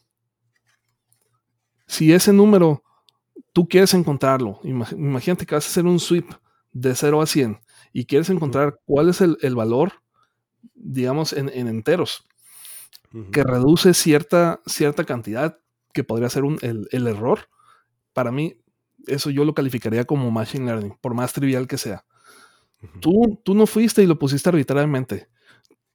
Si 1.89 2.12
ese 2.12 2.32
número 2.32 2.84
tú 3.53 3.68
quieres 3.68 3.93
encontrarlo, 3.95 4.61
imagínate 4.62 5.45
que 5.45 5.57
vas 5.57 5.66
a 5.66 5.70
hacer 5.70 5.86
un 5.86 5.99
sweep 5.99 6.30
de 6.70 6.95
0 6.95 7.20
a 7.20 7.26
100 7.26 7.59
y 7.93 8.05
quieres 8.05 8.30
encontrar 8.30 8.78
cuál 8.84 9.09
es 9.09 9.20
el, 9.20 9.55
valor, 9.57 9.95
digamos, 10.76 11.32
en, 11.32 11.49
en 11.49 11.66
enteros 11.66 12.28
que 13.32 13.43
reduce 13.43 13.95
cierta, 13.95 14.61
cierta 14.66 15.05
cantidad 15.05 15.59
que 15.93 16.05
podría 16.05 16.28
ser 16.28 16.45
un, 16.45 16.59
el, 16.62 17.07
error, 17.07 17.49
para 18.12 18.30
mí 18.30 18.57
eso 19.07 19.30
yo 19.30 19.45
lo 19.45 19.55
calificaría 19.55 20.05
como 20.05 20.30
machine 20.30 20.66
learning, 20.66 20.97
por 21.01 21.14
más 21.14 21.32
trivial 21.32 21.66
que 21.66 21.78
sea. 21.78 22.05
tú, 23.01 23.41
tú 23.45 23.55
no 23.55 23.66
fuiste 23.66 24.03
y 24.03 24.07
lo 24.07 24.18
pusiste 24.18 24.49
arbitrariamente. 24.49 25.28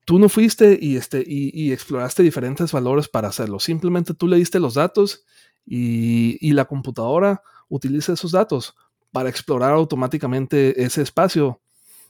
Tú 0.06 0.20
no 0.20 0.28
fuiste 0.28 0.78
y, 0.82 0.98
este, 0.98 1.24
y, 1.26 1.72
exploraste 1.72 2.24
diferentes 2.24 2.74
valores 2.74 3.08
para 3.08 3.30
hacerlo. 3.30 3.60
Simplemente 3.60 4.14
tú 4.14 4.28
le 4.28 4.36
diste 4.36 4.60
los 4.60 4.74
datos 4.74 5.24
y, 5.66 6.38
y, 6.46 6.54
la 6.54 6.66
computadora 6.66 7.42
utiliza 7.70 8.14
esos 8.14 8.32
datos 8.32 8.76
para 9.12 9.30
explorar 9.30 9.74
automáticamente 9.74 10.84
ese 10.84 11.02
espacio 11.02 11.62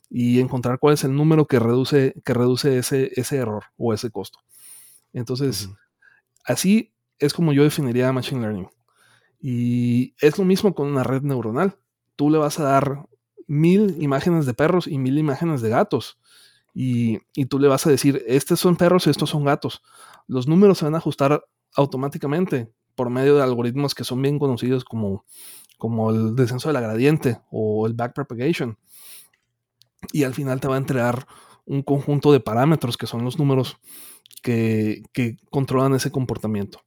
y 0.09 0.39
encontrar 0.39 0.79
cuál 0.79 0.93
es 0.93 1.03
el 1.03 1.15
número 1.15 1.47
que 1.47 1.59
reduce, 1.59 2.13
que 2.23 2.33
reduce 2.33 2.77
ese, 2.77 3.11
ese 3.15 3.37
error 3.37 3.63
o 3.77 3.93
ese 3.93 4.11
costo. 4.11 4.39
Entonces, 5.11 5.69
así 6.45 6.93
es 7.19 7.33
como 7.33 7.51
yo 7.53 7.63
definiría 7.63 8.11
Machine 8.11 8.41
Learning. 8.41 8.69
Y 9.39 10.15
es 10.19 10.37
lo 10.37 10.45
mismo 10.45 10.73
con 10.73 10.87
una 10.87 11.03
red 11.03 11.23
neuronal. 11.23 11.77
Tú 12.15 12.29
le 12.29 12.37
vas 12.37 12.59
a 12.59 12.63
dar 12.63 13.07
mil 13.47 14.01
imágenes 14.01 14.45
de 14.45 14.53
perros 14.53 14.87
y 14.87 14.97
mil 14.97 15.17
imágenes 15.17 15.61
de 15.61 15.69
gatos. 15.69 16.19
Y, 16.73 17.19
y, 17.33 17.45
tú 17.45 17.59
le 17.59 17.67
vas 17.67 17.85
a 17.85 17.89
decir, 17.89 18.23
estos 18.27 18.59
son 18.59 18.75
perros 18.77 19.05
y 19.05 19.09
estos 19.09 19.29
son 19.29 19.43
gatos. 19.43 19.81
Los 20.27 20.47
números 20.47 20.77
se 20.77 20.85
van 20.85 20.95
a 20.95 20.99
ajustar 20.99 21.43
automáticamente 21.75 22.71
por 22.95 23.09
medio 23.09 23.35
de 23.35 23.43
algoritmos 23.43 23.95
que 23.95 24.03
son 24.03 24.21
bien 24.21 24.39
conocidos 24.39 24.83
como, 24.85 25.25
como 25.77 26.11
el 26.11 26.35
descenso 26.35 26.69
de 26.69 26.73
la 26.73 26.81
gradiente 26.81 27.41
o 27.51 27.87
el 27.87 27.93
backpropagation. 27.93 28.77
Y 30.11 30.23
al 30.23 30.33
final 30.33 30.59
te 30.59 30.67
va 30.67 30.75
a 30.75 30.79
entregar 30.79 31.25
un 31.65 31.81
conjunto 31.81 32.31
de 32.31 32.39
parámetros 32.39 32.97
que 32.97 33.07
son 33.07 33.23
los 33.23 33.39
números 33.39 33.77
que, 34.41 35.03
que 35.13 35.37
controlan 35.49 35.93
ese 35.95 36.11
comportamiento. 36.11 36.81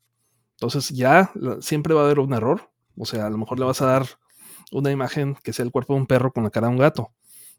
Entonces 0.53 0.91
ya 0.91 1.33
siempre 1.61 1.95
va 1.95 2.03
a 2.03 2.05
haber 2.05 2.21
un 2.21 2.33
error. 2.33 2.71
O 2.97 3.05
sea, 3.05 3.27
a 3.27 3.31
lo 3.31 3.39
mejor 3.39 3.59
le 3.59 3.67
vas 3.67 3.83
a 3.83 3.87
dar 3.87 4.07
una 4.73 4.91
imagen 4.91 5.37
que 5.43 5.53
sea 5.53 5.65
el 5.65 5.71
cuerpo 5.71 5.95
de 5.95 6.01
un 6.01 6.07
perro 6.07 6.33
con 6.33 6.45
la 6.45 6.51
cara 6.51 6.69
de 6.69 6.73
un 6.75 6.79
gato 6.79 7.13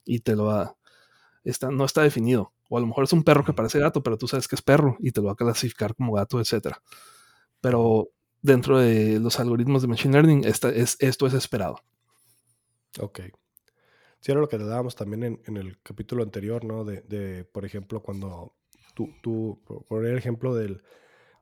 y 0.05 0.19
te 0.19 0.35
lo 0.35 0.45
va... 0.45 0.75
Está, 1.43 1.69
no 1.69 1.85
está 1.85 2.01
definido. 2.01 2.53
O 2.69 2.77
a 2.77 2.81
lo 2.81 2.87
mejor 2.87 3.05
es 3.05 3.13
un 3.13 3.23
perro 3.23 3.45
que 3.45 3.53
parece 3.53 3.79
gato, 3.79 4.03
pero 4.03 4.17
tú 4.17 4.27
sabes 4.27 4.47
que 4.47 4.55
es 4.55 4.61
perro 4.61 4.97
y 4.99 5.11
te 5.11 5.21
lo 5.21 5.27
va 5.27 5.33
a 5.33 5.35
clasificar 5.35 5.95
como 5.95 6.13
gato, 6.13 6.41
etc. 6.41 6.75
Pero 7.61 8.09
dentro 8.47 8.79
de 8.79 9.19
los 9.19 9.39
algoritmos 9.39 9.83
de 9.83 9.87
Machine 9.89 10.13
Learning, 10.13 10.43
esta 10.45 10.69
es, 10.69 10.97
esto 10.99 11.27
es 11.27 11.33
esperado. 11.33 11.75
Ok. 12.99 13.19
Sí, 14.19 14.31
era 14.31 14.41
lo 14.41 14.49
que 14.49 14.57
te 14.57 14.65
dábamos 14.65 14.95
también 14.95 15.39
en, 15.45 15.57
el 15.57 15.79
capítulo 15.83 16.23
anterior, 16.23 16.63
¿no? 16.63 16.83
De, 16.83 17.45
por 17.45 17.65
ejemplo, 17.65 18.01
cuando 18.01 18.55
tú, 18.95 19.09
tú 19.21 19.61
por 19.87 20.05
el 20.05 20.17
ejemplo 20.17 20.55
del, 20.55 20.81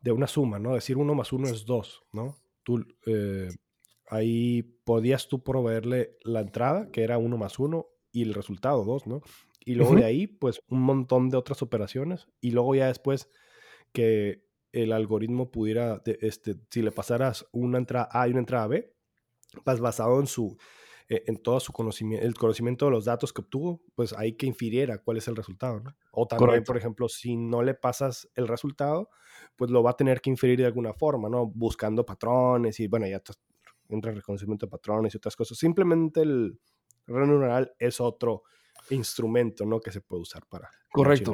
de 0.02 0.12
una 0.12 0.28
suma, 0.28 0.60
¿no? 0.60 0.74
Decir 0.74 0.98
uno 0.98 1.16
más 1.16 1.32
uno 1.32 1.48
es 1.48 1.66
dos, 1.66 2.04
¿no? 2.12 2.36
Tú, 2.64 2.86
eh, 3.06 3.50
ahí 4.08 4.64
podías 4.84 5.30
tú 5.30 5.44
proveerle 5.44 6.18
la 6.24 6.42
entrada, 6.42 6.92
que 6.92 7.04
era 7.04 7.18
uno 7.18 7.38
más 7.38 7.60
uno, 7.60 7.88
y 8.12 8.24
el 8.24 8.34
resultado 8.34 8.84
dos, 8.84 9.08
¿no? 9.08 9.22
Y 9.64 9.76
luego 9.76 9.96
de 9.96 10.06
ahí, 10.06 10.28
pues 10.28 10.60
un 10.68 10.82
montón 10.82 11.30
de 11.30 11.38
otras 11.38 11.62
operaciones, 11.62 12.28
y 12.42 12.52
luego 12.52 12.76
ya 12.76 12.88
después 12.88 13.30
que 13.94 14.45
el 14.76 14.92
algoritmo 14.92 15.50
pudiera, 15.50 16.02
este, 16.06 16.56
si 16.70 16.82
le 16.82 16.92
pasaras 16.92 17.48
una 17.54 17.78
entrada 17.78 18.10
A 18.12 18.28
y 18.28 18.32
una 18.32 18.42
entrada 18.42 18.68
B, 18.68 18.94
pues 19.64 19.80
basado 19.80 20.20
en 20.20 20.28
su, 20.28 20.58
eh, 21.08 21.24
en 21.28 21.38
todo 21.38 21.62
su 21.62 21.72
conocimiento, 21.72 22.26
el 22.26 22.36
conocimiento 22.36 22.86
de 22.86 22.92
los 22.92 23.06
datos 23.06 23.32
que 23.32 23.40
obtuvo, 23.42 23.82
pues 23.96 24.12
ahí 24.12 24.34
que 24.34 24.46
infiriera 24.46 24.98
cuál 24.98 25.16
es 25.18 25.30
el 25.30 25.38
resultado, 25.38 25.80
¿no? 25.80 25.96
O 26.12 26.28
también, 26.28 26.64
por 26.66 26.76
ejemplo, 26.76 27.08
si 27.08 27.38
no 27.38 27.64
le 27.64 27.74
pasas 27.74 28.30
el 28.36 28.50
resultado, 28.50 29.10
pues 29.56 29.72
lo 29.72 29.82
va 29.82 29.92
a 29.92 29.96
tener 29.96 30.20
que 30.20 30.30
inferir 30.30 30.60
de 30.60 30.66
alguna 30.66 30.94
forma, 30.94 31.30
¿no? 31.30 31.48
Buscando 31.48 32.06
patrones 32.06 32.78
y, 32.82 32.88
bueno, 32.88 33.08
ya 33.08 33.22
entra 33.88 34.12
el 34.12 34.18
reconocimiento 34.18 34.66
de 34.66 34.72
patrones 34.72 35.14
y 35.14 35.18
otras 35.18 35.38
cosas. 35.38 35.58
Simplemente 35.58 36.22
el 36.22 36.60
red 37.08 37.28
neuronal 37.28 37.74
es 37.80 38.02
otro 38.02 38.44
instrumento, 38.90 39.66
¿no? 39.66 39.80
Que 39.80 39.94
se 39.94 40.02
puede 40.02 40.24
usar 40.24 40.46
para... 40.48 40.70
Correcto. 40.92 41.34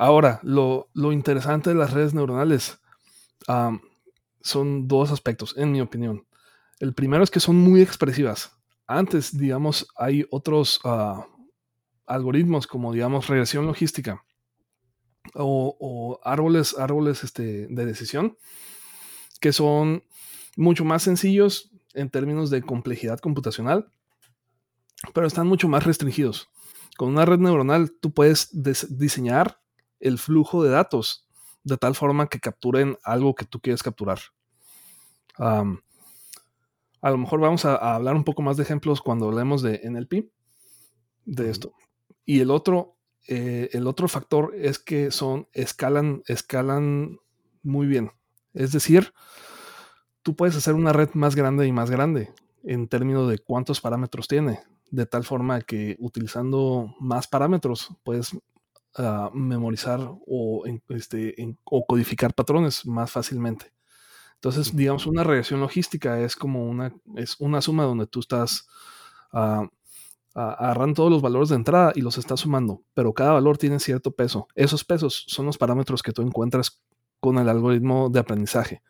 Ahora, 0.00 0.38
lo, 0.44 0.88
interesante 0.94 1.70
de 1.70 1.74
las 1.74 1.92
redes 1.92 2.14
neuronales 2.14 2.78
son 4.40 4.86
dos 4.86 5.10
aspectos, 5.10 5.56
en 5.56 5.72
mi 5.72 5.80
opinión. 5.80 6.24
El 6.78 6.94
primero 6.94 7.24
es 7.24 7.32
que 7.32 7.40
son 7.40 7.56
muy 7.56 7.82
expresivas 7.82 8.56
antes, 8.86 9.36
digamos, 9.36 9.88
hay 9.96 10.24
otros 10.30 10.80
ah, 10.84 11.26
algoritmos 12.06 12.68
como, 12.68 12.92
digamos, 12.92 13.26
regresión 13.26 13.66
logística 13.66 14.24
o, 15.34 16.20
árboles, 16.22 16.78
árboles 16.78 17.24
este, 17.24 17.66
de 17.66 17.84
decisión 17.84 18.38
que 19.40 19.52
son 19.52 20.04
mucho 20.56 20.84
más 20.84 21.02
sencillos 21.02 21.72
en 21.92 22.08
términos 22.08 22.50
de 22.50 22.62
complejidad 22.62 23.18
computacional, 23.18 23.90
pero 25.12 25.26
están 25.26 25.48
mucho 25.48 25.68
más 25.68 25.84
restringidos. 25.84 26.48
Con 26.96 27.08
una 27.08 27.24
red 27.24 27.40
neuronal 27.40 27.90
tú 28.00 28.14
puedes 28.14 28.48
diseñar 28.96 29.60
el 30.00 30.18
flujo 30.18 30.62
de 30.62 30.70
datos 30.70 31.26
de 31.64 31.76
tal 31.76 31.94
forma 31.94 32.28
que 32.28 32.40
capturen 32.40 32.96
algo 33.04 33.34
que 33.34 33.44
tú 33.44 33.60
quieres 33.60 33.82
capturar. 33.82 34.18
A 35.38 37.10
lo 37.10 37.18
mejor 37.18 37.40
vamos 37.40 37.64
a, 37.64 37.94
hablar 37.94 38.16
un 38.16 38.24
poco 38.24 38.42
más 38.42 38.56
de 38.56 38.64
ejemplos 38.64 39.00
cuando 39.00 39.26
hablemos 39.26 39.62
de 39.62 39.80
NLP, 39.88 40.30
de 41.24 41.50
esto. 41.50 41.72
Y 42.24 42.40
el 42.40 42.50
otro, 42.50 42.96
eh, 43.28 43.68
el 43.72 43.86
otro 43.86 44.08
factor 44.08 44.54
es 44.56 44.78
que 44.78 45.10
son, 45.10 45.48
escalan, 45.52 46.22
escalan 46.26 47.18
muy 47.62 47.86
bien. 47.86 48.10
Es 48.52 48.72
decir, 48.72 49.12
tú 50.22 50.34
puedes 50.34 50.56
hacer 50.56 50.74
una 50.74 50.92
red 50.92 51.10
más 51.14 51.36
grande 51.36 51.66
y 51.66 51.72
más 51.72 51.90
grande 51.90 52.32
en 52.64 52.88
términos 52.88 53.28
de 53.30 53.38
cuántos 53.38 53.80
parámetros 53.80 54.26
tiene, 54.26 54.60
de 54.90 55.06
tal 55.06 55.24
forma 55.24 55.60
que 55.60 55.96
utilizando 56.00 56.94
más 56.98 57.28
parámetros 57.28 57.90
puedes 58.02 58.36
memorizar 59.32 60.00
o, 60.26 60.64
este, 60.88 61.56
o 61.64 61.86
codificar 61.86 62.34
patrones 62.34 62.86
más 62.86 63.10
fácilmente. 63.10 63.72
Entonces, 64.34 64.74
digamos, 64.74 65.06
una 65.06 65.24
regresión 65.24 65.60
logística 65.60 66.20
es 66.20 66.36
como 66.36 66.68
una, 66.68 66.94
es 67.16 67.36
una 67.40 67.60
suma 67.60 67.84
donde 67.84 68.06
tú 68.06 68.20
estás 68.20 68.68
uh, 69.32 69.66
agarrando 70.34 70.94
todos 70.94 71.10
los 71.10 71.22
valores 71.22 71.48
de 71.48 71.56
entrada 71.56 71.92
y 71.94 72.02
los 72.02 72.18
estás 72.18 72.40
sumando, 72.40 72.82
pero 72.94 73.12
cada 73.12 73.32
valor 73.32 73.58
tiene 73.58 73.80
cierto 73.80 74.12
peso. 74.12 74.46
Esos 74.54 74.84
pesos 74.84 75.24
son 75.26 75.46
los 75.46 75.58
parámetros 75.58 76.02
que 76.02 76.12
tú 76.12 76.22
encuentras 76.22 76.80
con 77.18 77.38
el 77.38 77.48
algoritmo 77.48 78.10
de 78.10 78.20
aprendizaje. 78.20 78.82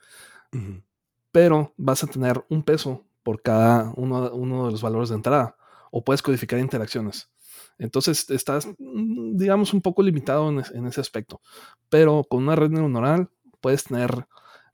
Pero 1.32 1.72
vas 1.76 2.04
a 2.04 2.06
tener 2.06 2.44
un 2.50 2.62
peso 2.62 3.06
por 3.22 3.40
cada 3.40 3.92
uno, 3.96 4.30
uno 4.32 4.66
de 4.66 4.72
los 4.72 4.82
valores 4.82 5.08
de 5.08 5.16
entrada 5.16 5.56
o 5.90 6.04
puedes 6.04 6.22
codificar 6.22 6.58
interacciones. 6.58 7.30
Entonces 7.78 8.28
estás, 8.30 8.66
mm, 8.78 9.36
digamos, 9.36 9.72
un 9.72 9.80
poco 9.80 10.02
limitado 10.02 10.48
en, 10.50 10.86
ese 10.86 11.00
aspecto. 11.00 11.40
Pero 11.88 12.24
con 12.28 12.42
una 12.42 12.56
red 12.56 12.70
neuronal 12.70 13.30
puedes 13.60 13.84
tener 13.84 14.26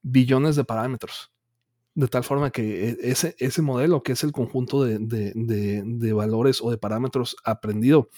billones 0.03 0.57
de 0.57 0.65
parámetros. 0.65 1.31
De 1.95 2.09
tal 2.09 2.25
forma 2.25 2.51
que 2.51 2.91
e, 2.91 2.97
ese, 3.03 3.37
ese 3.39 3.63
modelo, 3.63 4.03
que 4.03 4.13
es 4.13 4.25
el 4.25 4.33
conjunto 4.33 4.83
de, 4.85 6.13
valores 6.15 6.61
o 6.63 6.71
de 6.71 6.79
parámetros 6.79 7.37
aprendido, 7.45 8.09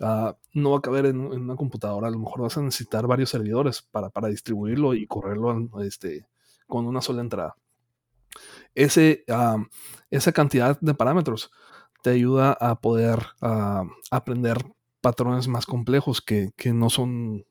ah, 0.00 0.36
no 0.54 0.72
va 0.72 0.78
a 0.78 0.82
caber 0.82 1.06
en, 1.06 1.20
una 1.20 1.56
computadora. 1.56 2.08
A 2.08 2.10
lo 2.10 2.20
mejor 2.20 2.42
vas 2.42 2.56
a 2.56 2.62
necesitar 2.62 3.06
varios 3.06 3.30
servidores 3.30 3.82
para, 3.82 4.28
distribuirlo 4.28 4.94
y 4.94 5.06
correrlo 5.06 5.68
este, 5.82 6.26
con 6.68 6.86
una 6.86 7.00
sola 7.02 7.20
entrada. 7.20 7.56
Ese, 8.76 9.24
ah, 9.28 9.58
esa 10.08 10.30
cantidad 10.32 10.78
de 10.80 10.94
parámetros 10.94 11.50
te 12.02 12.10
ayuda 12.10 12.52
a 12.52 12.80
poder 12.80 13.18
ah, 13.40 13.84
aprender 14.10 14.58
patrones 15.00 15.48
más 15.48 15.66
complejos 15.66 16.20
que, 16.20 16.50
que 16.56 16.72
no 16.72 16.90
son 16.90 17.44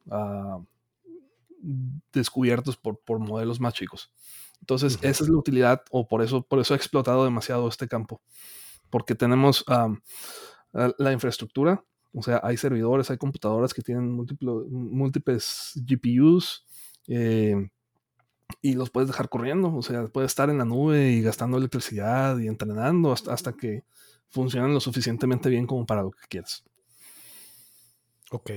descubiertos 2.13 2.77
por, 2.77 2.99
por 2.99 3.19
modelos 3.19 3.59
más 3.59 3.73
chicos. 3.73 4.11
Entonces, 4.61 4.99
esa 5.01 5.23
es 5.23 5.29
la 5.29 5.37
utilidad, 5.37 5.81
o 5.91 6.07
por 6.07 6.21
eso, 6.21 6.41
por 6.41 6.59
eso 6.59 6.73
ha 6.73 6.77
explotado 6.77 7.23
demasiado 7.23 7.67
este 7.67 7.87
campo. 7.87 8.21
Porque 8.89 9.15
tenemos 9.15 9.65
la 10.73 11.11
infraestructura, 11.11 11.83
o 12.13 12.23
sea, 12.23 12.41
hay 12.43 12.57
servidores, 12.57 13.09
hay 13.11 13.17
computadoras 13.17 13.73
que 13.73 13.81
tienen 13.81 14.11
múltiples 14.11 15.73
GPUs 15.75 16.65
eh, 17.07 17.69
y 18.61 18.73
los 18.73 18.89
puedes 18.89 19.07
dejar 19.07 19.29
corriendo. 19.29 19.73
O 19.75 19.81
sea, 19.83 20.07
puedes 20.07 20.31
estar 20.31 20.49
en 20.49 20.57
la 20.57 20.65
nube 20.65 21.11
y 21.11 21.21
gastando 21.21 21.57
electricidad 21.57 22.37
y 22.39 22.47
entrenando 22.47 23.11
hasta, 23.11 23.33
hasta 23.33 23.53
que 23.53 23.83
funcionen 24.29 24.73
lo 24.73 24.79
suficientemente 24.79 25.49
bien 25.49 25.67
como 25.67 25.85
para 25.85 26.03
lo 26.03 26.11
que 26.11 26.27
quieras. 26.29 26.63
Ok. 28.31 28.51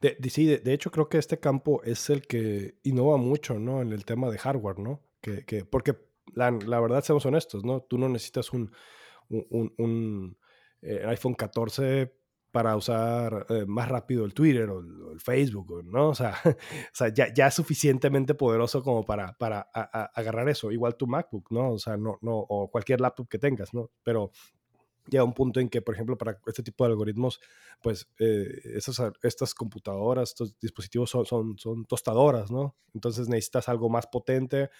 De, 0.00 0.16
sí, 0.30 0.46
de, 0.46 0.72
hecho 0.72 0.90
creo 0.90 1.08
que 1.08 1.18
este 1.18 1.38
campo 1.38 1.82
es 1.82 2.08
el 2.08 2.26
que 2.26 2.78
innova 2.84 3.18
mucho, 3.18 3.58
¿no? 3.58 3.82
En 3.82 3.92
el 3.92 4.06
tema 4.06 4.30
de 4.30 4.38
hardware, 4.38 4.78
¿no? 4.78 5.02
Que, 5.20 5.44
que 5.44 5.66
porque 5.66 5.94
la, 6.34 6.50
la, 6.50 6.80
verdad, 6.80 7.04
seamos 7.04 7.26
honestos, 7.26 7.64
¿no? 7.64 7.82
Tú 7.82 7.98
no 7.98 8.08
necesitas 8.08 8.52
un, 8.52 8.72
un, 9.28 9.74
un, 9.76 10.38
eh, 10.80 11.04
iPhone 11.06 11.34
14 11.34 12.14
para 12.50 12.76
usar 12.76 13.46
eh, 13.50 13.64
más 13.66 13.88
rápido 13.88 14.24
el 14.24 14.32
Twitter 14.32 14.70
o 14.70 14.80
el, 14.80 15.20
Facebook, 15.20 15.84
¿no? 15.84 16.08
O 16.08 16.14
sea, 16.14 16.34
o 16.44 16.94
sea 16.94 17.08
ya, 17.08 17.32
ya, 17.34 17.48
es 17.48 17.54
suficientemente 17.54 18.34
poderoso 18.34 18.82
como 18.82 19.04
para, 19.04 19.36
para 19.36 19.60
agarrar 20.14 20.48
eso. 20.48 20.72
Igual 20.72 20.96
tu 20.96 21.06
MacBook, 21.06 21.50
¿no? 21.50 21.72
O 21.72 21.78
sea, 21.78 21.98
no, 21.98 22.18
no, 22.22 22.38
o 22.38 22.70
cualquier 22.70 23.02
laptop 23.02 23.28
que 23.28 23.38
tengas, 23.38 23.74
¿no? 23.74 23.90
Pero 24.02 24.32
llega 25.10 25.24
un 25.24 25.34
punto 25.34 25.60
en 25.60 25.68
que, 25.68 25.82
por 25.82 25.94
ejemplo, 25.94 26.16
para 26.16 26.38
este 26.46 26.62
tipo 26.62 26.84
de 26.84 26.90
algoritmos, 26.90 27.40
pues 27.82 28.08
eh, 28.18 28.78
estas 29.22 29.54
computadoras, 29.54 30.30
estos 30.30 30.58
dispositivos 30.58 31.10
son, 31.10 31.58
son, 31.58 31.84
tostadoras, 31.84 32.50
¿no? 32.50 32.76
Entonces 32.94 33.28
necesitas 33.28 33.68
algo 33.68 33.88
más 33.88 34.06
potente 34.06 34.70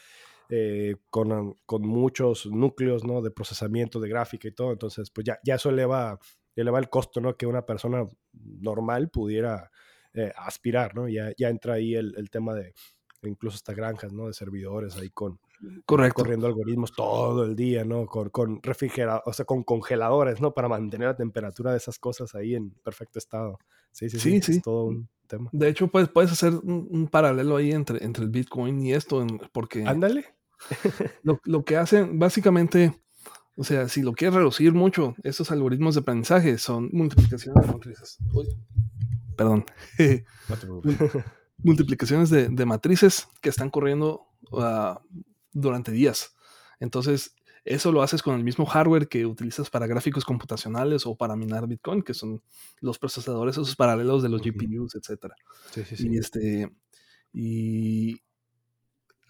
eh, 0.48 0.96
con, 1.10 1.56
con, 1.66 1.82
muchos 1.82 2.46
núcleos, 2.46 3.04
¿no? 3.04 3.20
De 3.22 3.30
procesamiento 3.30 4.00
de 4.00 4.08
gráfica 4.08 4.48
y 4.48 4.52
todo. 4.52 4.72
Entonces, 4.72 5.10
pues 5.10 5.24
ya, 5.24 5.38
ya 5.44 5.56
eso 5.56 5.70
eleva, 5.70 6.18
eleva 6.56 6.78
el 6.78 6.88
costo, 6.88 7.20
¿no? 7.20 7.36
Que 7.36 7.46
una 7.46 7.66
persona 7.66 8.06
normal 8.32 9.10
pudiera 9.10 9.70
eh, 10.14 10.32
aspirar, 10.36 10.94
¿no? 10.94 11.08
Ya, 11.08 11.32
ya 11.36 11.48
entra 11.48 11.74
ahí 11.74 11.94
el 11.94 12.30
tema 12.30 12.54
de 12.54 12.74
incluso 13.28 13.56
hasta 13.56 13.74
granjas, 13.74 14.12
¿no? 14.12 14.26
De 14.26 14.32
servidores 14.32 14.96
ahí 14.96 15.10
con, 15.10 15.38
Correcto. 15.84 16.22
corriendo 16.22 16.46
algoritmos 16.46 16.92
todo 16.92 17.44
el 17.44 17.54
día, 17.56 17.84
¿no? 17.84 18.06
Con, 18.06 18.30
con 18.30 18.62
refrigeradores, 18.62 19.24
o 19.26 19.32
sea, 19.32 19.44
con 19.44 19.62
congeladores, 19.62 20.40
¿no? 20.40 20.52
Para 20.54 20.68
mantener 20.68 21.08
la 21.08 21.16
temperatura 21.16 21.72
de 21.72 21.76
esas 21.76 21.98
cosas 21.98 22.34
ahí 22.34 22.54
en 22.54 22.70
perfecto 22.82 23.18
estado. 23.18 23.58
Sí, 23.92 24.08
sí, 24.08 24.18
sí. 24.18 24.40
sí, 24.40 24.52
Es 24.52 24.62
todo 24.62 24.86
un 24.86 25.08
tema. 25.26 25.50
De 25.52 25.68
hecho, 25.68 25.88
pues, 25.88 26.08
puedes 26.08 26.32
hacer 26.32 26.54
un, 26.54 26.88
un 26.90 27.08
paralelo 27.08 27.56
ahí 27.56 27.72
entre, 27.72 28.04
entre 28.04 28.24
el 28.24 28.30
Bitcoin 28.30 28.80
y 28.80 28.92
esto, 28.92 29.26
porque 29.52 29.84
Ándale. 29.86 30.24
lo, 31.22 31.40
lo 31.44 31.64
que 31.64 31.76
hacen, 31.76 32.18
básicamente, 32.18 33.00
o 33.56 33.64
sea, 33.64 33.88
si 33.88 34.02
lo 34.02 34.12
quieres 34.12 34.34
reducir 34.36 34.72
mucho, 34.72 35.14
estos 35.22 35.50
algoritmos 35.50 35.94
de 35.94 36.00
aprendizaje 36.00 36.58
son 36.58 36.88
multiplicaciones 36.92 37.66
de 37.66 37.72
matrices. 37.72 38.18
Uy, 38.32 38.46
perdón. 39.36 39.64
No 40.48 40.56
te 40.56 40.66
preocupes. 40.66 40.96
multiplicaciones 41.62 42.30
de, 42.30 42.48
de, 42.48 42.66
matrices 42.66 43.28
que 43.40 43.48
están 43.48 43.70
corriendo 43.70 44.26
uh, 44.52 44.94
durante 45.52 45.92
días. 45.92 46.34
Entonces, 46.78 47.34
eso 47.64 47.92
lo 47.92 48.02
haces 48.02 48.22
con 48.22 48.34
el 48.34 48.44
mismo 48.44 48.64
hardware 48.64 49.08
que 49.08 49.26
utilizas 49.26 49.68
para 49.68 49.86
gráficos 49.86 50.24
computacionales 50.24 51.06
o 51.06 51.16
para 51.16 51.36
minar 51.36 51.66
Bitcoin, 51.66 52.02
que 52.02 52.14
son 52.14 52.42
los 52.80 52.98
procesadores, 52.98 53.56
esos 53.56 53.76
paralelos 53.76 54.22
de 54.22 54.30
los 54.30 54.40
GPUs, 54.42 54.94
etc. 54.94 55.32
Sí, 55.70 55.84
sí, 55.84 55.96
sí. 55.96 56.08
Y, 56.08 56.18
este, 56.18 56.72
y, 57.32 58.22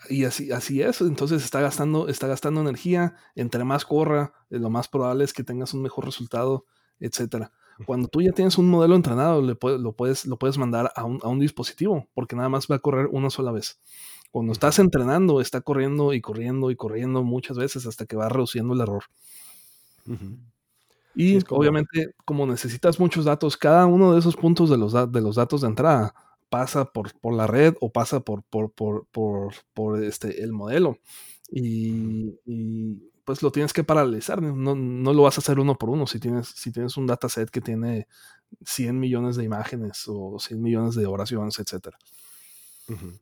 y 0.08 0.24
así, 0.24 0.52
así 0.52 0.80
es. 0.80 1.00
Entonces 1.00 1.44
está 1.44 1.60
gastando, 1.60 2.08
está 2.08 2.28
gastando 2.28 2.60
energía. 2.60 3.16
Entre 3.34 3.64
más 3.64 3.84
corra, 3.84 4.32
lo 4.48 4.70
más 4.70 4.88
probable 4.88 5.24
es 5.24 5.32
que 5.32 5.42
tengas 5.42 5.74
un 5.74 5.82
mejor 5.82 6.04
resultado, 6.04 6.66
etc. 7.00 7.50
Cuando 7.86 8.08
tú 8.08 8.20
ya 8.20 8.32
tienes 8.32 8.58
un 8.58 8.68
modelo 8.68 8.94
entrenado, 8.94 9.40
le 9.42 9.54
puedes, 9.54 9.80
lo, 9.80 9.92
puedes, 9.92 10.26
lo 10.26 10.38
puedes 10.38 10.58
mandar 10.58 10.92
a 10.94 11.04
un, 11.04 11.20
a 11.22 11.28
un 11.28 11.38
dispositivo, 11.38 12.08
porque 12.14 12.36
nada 12.36 12.48
más 12.48 12.66
va 12.70 12.76
a 12.76 12.78
correr 12.80 13.08
una 13.10 13.30
sola 13.30 13.52
vez. 13.52 13.78
Cuando 14.30 14.52
estás 14.52 14.78
entrenando, 14.78 15.40
está 15.40 15.60
corriendo 15.60 16.12
y 16.12 16.20
corriendo 16.20 16.70
y 16.70 16.76
corriendo 16.76 17.22
muchas 17.22 17.56
veces 17.56 17.86
hasta 17.86 18.06
que 18.06 18.16
va 18.16 18.28
reduciendo 18.28 18.74
el 18.74 18.80
error. 18.80 19.04
Uh 20.06 20.12
-huh. 20.12 20.38
Y 21.14 21.40
como... 21.42 21.60
obviamente, 21.60 22.14
como 22.24 22.46
necesitas 22.46 23.00
muchos 23.00 23.24
datos, 23.24 23.56
cada 23.56 23.86
uno 23.86 24.12
de 24.12 24.20
esos 24.20 24.36
puntos 24.36 24.70
de 24.70 24.76
los, 24.76 24.92
de 24.92 25.20
los 25.20 25.36
datos 25.36 25.62
de 25.62 25.68
entrada 25.68 26.14
pasa 26.48 26.84
por, 26.84 27.12
por 27.20 27.34
la 27.34 27.46
red 27.46 27.74
o 27.80 27.90
pasa 27.90 28.20
por, 28.20 28.42
por, 28.44 28.72
por, 28.72 29.06
por, 29.10 29.54
por 29.74 30.02
este, 30.02 30.42
el 30.42 30.52
modelo. 30.52 30.98
Y, 31.50 32.38
y, 32.46 33.09
pues 33.30 33.44
lo 33.44 33.52
tienes 33.52 33.72
que 33.72 33.84
paralizar, 33.84 34.42
no, 34.42 34.74
no, 34.74 35.12
lo 35.12 35.22
vas 35.22 35.38
a 35.38 35.40
hacer 35.40 35.60
uno 35.60 35.78
por 35.78 35.88
uno. 35.88 36.04
Si 36.08 36.18
tienes, 36.18 36.48
si 36.48 36.72
tienes 36.72 36.96
un 36.96 37.06
dataset 37.06 37.48
que 37.48 37.60
tiene 37.60 38.08
100 38.64 38.98
millones 38.98 39.36
de 39.36 39.44
imágenes 39.44 40.02
o 40.08 40.36
100 40.40 40.60
millones 40.60 40.96
de 40.96 41.06
oraciones, 41.06 41.56
etc. 41.60 41.94
Uh 42.88 42.92
-huh. 42.92 43.20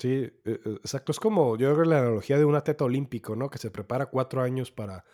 Sí, 0.00 0.32
exacto. 0.44 1.12
Es 1.12 1.20
como, 1.20 1.56
yo 1.56 1.72
creo 1.74 1.84
la 1.84 2.00
analogía 2.00 2.38
de 2.38 2.44
un 2.44 2.56
atleta 2.56 2.84
olímpico, 2.84 3.36
¿no? 3.36 3.48
Que 3.50 3.58
se 3.58 3.70
prepara 3.70 4.06
cuatro 4.06 4.42
años 4.42 4.72
para, 4.72 5.04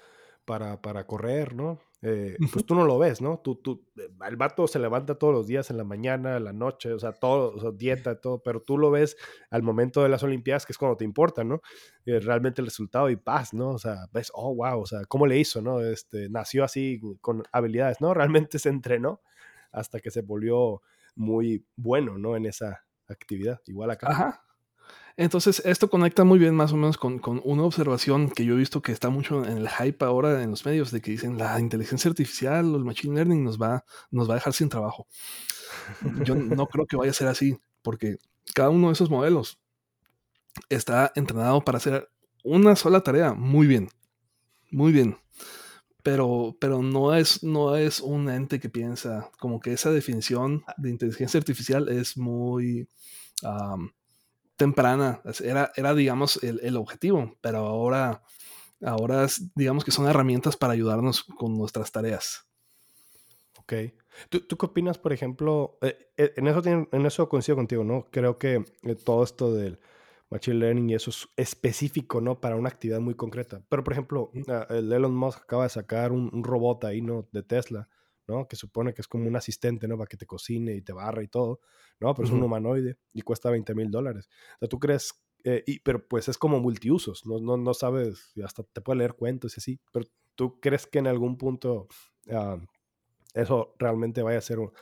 para, 0.47 0.81
para 0.81 1.07
correr, 1.07 1.55
¿no? 1.55 1.81
Eh, 2.03 2.37
pues 2.53 2.65
tú 2.65 2.75
no 2.75 2.85
lo 2.85 2.99
ves, 2.99 3.21
¿no? 3.21 3.41
Tú, 3.41 3.57
tú, 3.57 3.85
el 4.27 4.37
vato 4.37 4.67
se 4.69 4.79
levanta 4.79 5.17
todos 5.17 5.35
los 5.35 5.47
días, 5.47 5.71
en 5.71 5.77
la 5.77 5.85
mañana, 5.85 6.37
en 6.37 6.45
la 6.45 6.53
noche, 6.53 6.93
o 6.93 6.99
sea, 6.99 7.13
todo, 7.13 7.55
o 7.55 7.61
sea, 7.61 7.71
dieta, 7.73 8.21
todo, 8.21 8.43
pero 8.43 8.63
tú 8.63 8.79
lo 8.79 8.91
ves 8.91 9.17
al 9.51 9.63
momento 9.63 10.03
de 10.03 10.09
las 10.09 10.23
Olimpiadas, 10.23 10.65
que 10.65 10.73
es 10.73 10.79
cuando 10.79 10.97
te 10.97 11.05
importa, 11.05 11.43
¿no? 11.43 11.61
Eh, 12.07 12.21
realmente 12.21 12.61
el 12.61 12.69
resultado 12.69 13.11
y 13.11 13.17
paz, 13.17 13.53
¿no? 13.53 13.71
O 13.71 13.79
sea, 13.79 14.07
ves, 14.13 14.31
oh, 14.35 14.55
wow, 14.55 14.81
o 14.81 14.87
sea, 14.87 15.05
¿cómo 15.09 15.27
le 15.27 15.39
hizo, 15.39 15.61
no? 15.61 15.81
Este, 15.81 16.29
nació 16.31 16.65
así 16.65 17.01
con 17.21 17.43
habilidades, 17.51 18.01
¿no? 18.01 18.15
Realmente 18.47 18.59
se 18.59 18.69
entrenó 18.69 19.21
hasta 19.73 20.01
que 20.01 20.11
se 20.11 20.23
volvió 20.23 20.81
muy 21.17 21.67
bueno, 21.75 22.19
¿no? 22.19 22.37
En 22.37 22.47
esa 22.47 22.85
actividad, 23.09 23.61
igual 23.67 23.91
acá. 23.91 24.11
Ajá. 24.11 24.46
Entonces, 25.19 25.63
esto 25.65 25.89
conecta 25.89 26.25
muy 26.25 26.39
bien 26.39 26.55
más 26.55 26.73
o 26.73 26.77
menos 26.77 26.99
con, 26.99 27.19
con, 27.19 27.41
una 27.45 27.63
observación 27.63 28.29
que 28.29 28.45
yo 28.45 28.55
he 28.55 28.59
visto 28.59 28.83
que 28.83 28.93
está 28.93 29.09
mucho 29.09 29.45
en 29.47 29.57
el 29.57 29.69
hype 29.69 30.05
ahora 30.05 30.43
en 30.43 30.51
los 30.51 30.67
medios, 30.67 30.91
de 30.91 31.01
que 31.01 31.11
dicen 31.11 31.39
la 31.39 31.59
inteligencia 31.59 32.11
artificial 32.11 32.75
o 32.75 32.77
el 32.77 32.85
machine 32.85 33.15
learning 33.15 33.43
nos 33.43 33.61
va, 33.61 33.85
nos 34.11 34.29
va 34.29 34.35
a 34.35 34.37
dejar 34.37 34.53
sin 34.53 34.69
trabajo. 34.69 35.07
Yo 36.25 36.35
no 36.35 36.67
creo 36.67 36.87
que 36.87 36.97
vaya 36.97 37.13
a 37.13 37.15
ser 37.15 37.29
así, 37.29 37.59
porque 37.83 38.19
cada 38.55 38.69
uno 38.69 38.89
de 38.89 38.93
esos 38.93 39.09
modelos 39.09 39.59
está 40.69 41.13
entrenado 41.15 41.65
para 41.65 41.79
hacer 41.79 42.11
una 42.45 42.77
sola 42.77 43.01
tarea 43.01 43.33
muy 43.33 43.67
bien, 43.67 43.89
muy 44.71 44.93
bien. 44.93 45.17
Pero, 46.03 46.57
pero 46.61 46.83
no, 46.83 47.15
es, 47.15 47.43
no 47.43 47.75
es 47.75 48.01
un 48.01 48.29
ente 48.29 48.61
que 48.61 48.69
piensa, 48.69 49.31
como 49.41 49.61
que 49.61 49.73
esa 49.73 49.91
definición 49.91 50.63
de 50.77 50.91
inteligencia 50.91 51.39
artificial 51.39 51.89
es 51.89 52.17
muy... 52.17 52.87
temprana. 54.57 55.21
Era, 55.43 55.73
era 55.77 55.95
digamos, 55.95 56.43
el, 56.43 56.61
el, 56.63 56.77
objetivo, 56.77 57.37
pero 57.41 57.59
ahora, 57.59 58.23
ahora 58.83 59.25
es, 59.25 59.55
digamos 59.55 59.85
que 59.85 59.91
son 59.91 60.09
herramientas 60.09 60.57
para 60.57 60.73
ayudarnos 60.73 61.23
con 61.25 61.57
nuestras 61.57 61.93
tareas. 61.93 62.47
Ok. 63.59 63.73
¿Tú, 64.29 64.41
tú 64.41 64.57
qué 64.57 64.67
opinas, 64.67 64.99
por 64.99 65.13
ejemplo? 65.13 65.79
Eh, 65.83 66.11
en, 66.17 66.47
eso, 66.49 66.63
en 66.65 67.07
eso 67.07 67.29
coincido 67.29 67.57
contigo, 67.57 67.85
¿no? 67.85 68.07
Creo 68.11 68.39
que 68.39 68.65
eh, 68.83 68.95
todo 68.95 69.23
esto 69.23 69.53
del 69.53 69.79
machine 70.31 70.57
learning 70.57 70.91
y 70.91 70.95
eso 70.95 71.11
es 71.11 71.29
específico, 71.37 72.21
¿no? 72.21 72.41
Para 72.41 72.57
una 72.57 72.69
actividad 72.69 73.01
muy 73.01 73.15
concreta. 73.15 73.63
Pero, 73.69 73.85
por 73.85 73.93
ejemplo, 73.93 74.31
el 74.71 74.93
Elon 74.93 75.15
Musk 75.15 75.43
acaba 75.43 75.65
de 75.65 75.71
sacar 75.71 76.13
un, 76.13 76.31
un 76.33 76.45
robot 76.45 76.85
ahí, 76.85 77.03
¿no? 77.03 77.29
De 77.33 77.43
Tesla. 77.43 77.89
¿No? 78.27 78.49
Que 78.49 78.57
supone 78.57 78.95
que 78.95 79.03
es 79.03 79.09
como 79.09 79.27
un 79.27 79.37
asistente, 79.37 79.87
¿no? 79.89 79.97
Para 79.97 80.09
que 80.09 80.17
te 80.17 80.27
cocine 80.27 80.75
y 80.75 80.83
te 80.83 80.93
barra 80.93 81.23
y 81.23 81.29
todo, 81.29 81.61
¿no? 82.01 82.15
Pero 82.15 82.29
uh 82.29 82.31
-huh. 82.31 82.35
es 82.35 82.39
un 82.39 82.43
humanoide 82.43 82.97
y 83.13 83.23
cuesta 83.23 83.51
20 83.51 83.75
mil 83.75 83.91
dólares. 83.91 84.29
O 84.57 84.59
sea, 84.61 84.69
tú 84.69 84.79
crees, 84.79 85.15
eh, 85.45 85.63
y, 85.67 85.81
pero 85.81 86.07
pues 86.07 86.29
es 86.29 86.39
como 86.39 86.61
multiusos, 86.61 87.27
¿no? 87.27 87.39
No, 87.39 87.57
no 87.57 87.75
sabes, 87.75 88.33
hasta 88.45 88.63
te 88.65 88.81
puede 88.81 88.99
leer 88.99 89.15
cuentos 89.15 89.57
y 89.57 89.61
así, 89.61 89.81
pero 89.93 90.07
tú 90.35 90.61
crees 90.61 90.87
que 90.87 90.99
en 90.99 91.07
algún 91.07 91.37
punto 91.37 91.89
uh, 92.29 92.61
eso 93.35 93.75
realmente 93.79 94.23
vaya 94.23 94.39
a 94.39 94.43
ser 94.43 94.59
un, 94.59 94.73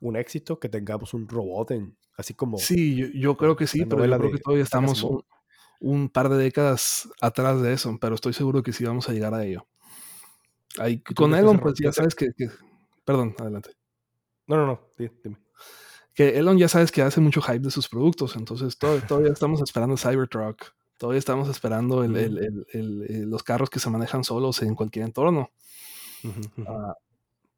un, 0.00 0.16
éxito, 0.16 0.58
que 0.58 0.68
tengamos 0.68 1.14
un 1.14 1.28
robot 1.28 1.70
en, 1.72 1.96
así 2.16 2.34
como... 2.34 2.58
Sí, 2.58 2.96
yo, 2.96 3.06
yo 3.14 3.36
creo 3.36 3.56
que 3.56 3.66
sí, 3.66 3.84
pero 3.84 4.04
yo 4.04 4.16
creo 4.18 4.30
de, 4.30 4.36
que 4.36 4.42
todavía 4.42 4.64
estamos 4.64 5.02
un, 5.02 5.24
un, 5.80 6.08
par 6.08 6.28
de 6.28 6.36
décadas 6.36 7.08
atrás 7.20 7.62
de 7.62 7.72
eso, 7.72 7.96
pero 8.00 8.14
estoy 8.14 8.32
seguro 8.32 8.62
que 8.62 8.72
sí 8.72 8.84
vamos 8.84 9.08
a 9.08 9.12
llegar 9.12 9.34
a 9.34 9.44
ello. 9.44 9.66
Ahí, 10.78 11.00
con 11.00 11.34
Elon, 11.34 11.58
pues 11.58 11.74
ya 11.82 11.92
sabes 11.92 12.14
que, 12.14 12.28
que 12.36 12.48
Perdón, 13.10 13.34
adelante. 13.40 13.70
No, 14.46 14.56
no, 14.56 14.66
no, 14.66 14.80
sí, 14.96 15.10
dime. 15.24 15.36
Que 16.14 16.38
Elon 16.38 16.56
ya 16.58 16.68
sabes 16.68 16.92
que 16.92 17.02
hace 17.02 17.20
mucho 17.20 17.42
hype 17.42 17.58
de 17.58 17.72
sus 17.72 17.88
productos, 17.88 18.36
entonces 18.36 18.78
todavía, 18.78 19.04
todavía 19.08 19.32
estamos 19.32 19.60
esperando 19.60 19.96
Cybertruck, 19.96 20.62
todavía 20.96 21.18
estamos 21.18 21.48
esperando 21.48 22.04
el, 22.04 22.14
el, 22.16 22.66
el, 22.72 23.28
los 23.28 23.42
carros 23.42 23.68
que 23.68 23.80
se 23.80 23.90
manejan 23.90 24.22
solos 24.22 24.62
en 24.62 24.76
cualquier 24.76 25.06
entorno. 25.06 25.50
Uh 26.22 26.28
-huh. 26.28 26.90
uh, 26.90 26.94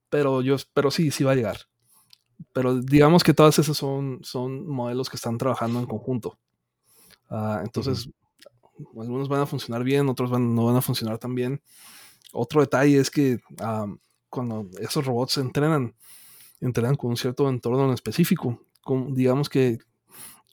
pero 0.09 0.41
yo, 0.41 0.57
pero 0.73 0.91
sí, 0.91 1.11
sí 1.11 1.23
va 1.23 1.33
a 1.33 1.35
llegar. 1.35 1.59
Pero 2.55 2.81
digamos 2.81 3.23
que 3.23 3.35
todas 3.35 3.59
esas 3.59 3.77
son, 3.77 4.21
son 4.23 4.67
modelos 4.67 5.11
que 5.11 5.17
están 5.17 5.37
trabajando 5.37 5.81
en 5.81 5.87
conjunto. 5.87 6.39
Uh, 7.29 7.61
entonces, 7.63 8.09
-huh. 8.09 9.03
algunos 9.03 9.29
van 9.29 9.43
a 9.43 9.47
funcionar 9.47 9.85
bien, 9.85 10.09
otros 10.09 10.31
van, 10.31 10.55
no 10.55 10.65
van 10.65 10.77
a 10.77 10.83
funcionar 10.83 11.19
tan 11.19 11.35
bien. 11.35 11.61
Otro 12.33 12.63
detalle 12.63 12.99
es 12.99 13.11
que 13.11 13.39
um, 13.61 13.99
cuando 14.33 14.67
esos 14.81 15.05
robots 15.05 15.35
se 15.35 15.43
entrenan, 15.43 15.95
entrenan 16.61 16.97
con 16.97 17.11
un 17.11 17.17
cierto 17.19 17.49
entorno 17.51 17.85
en 17.85 17.93
específico. 17.93 18.65
Con, 18.81 19.13
digamos 19.15 19.51
que, 19.51 19.79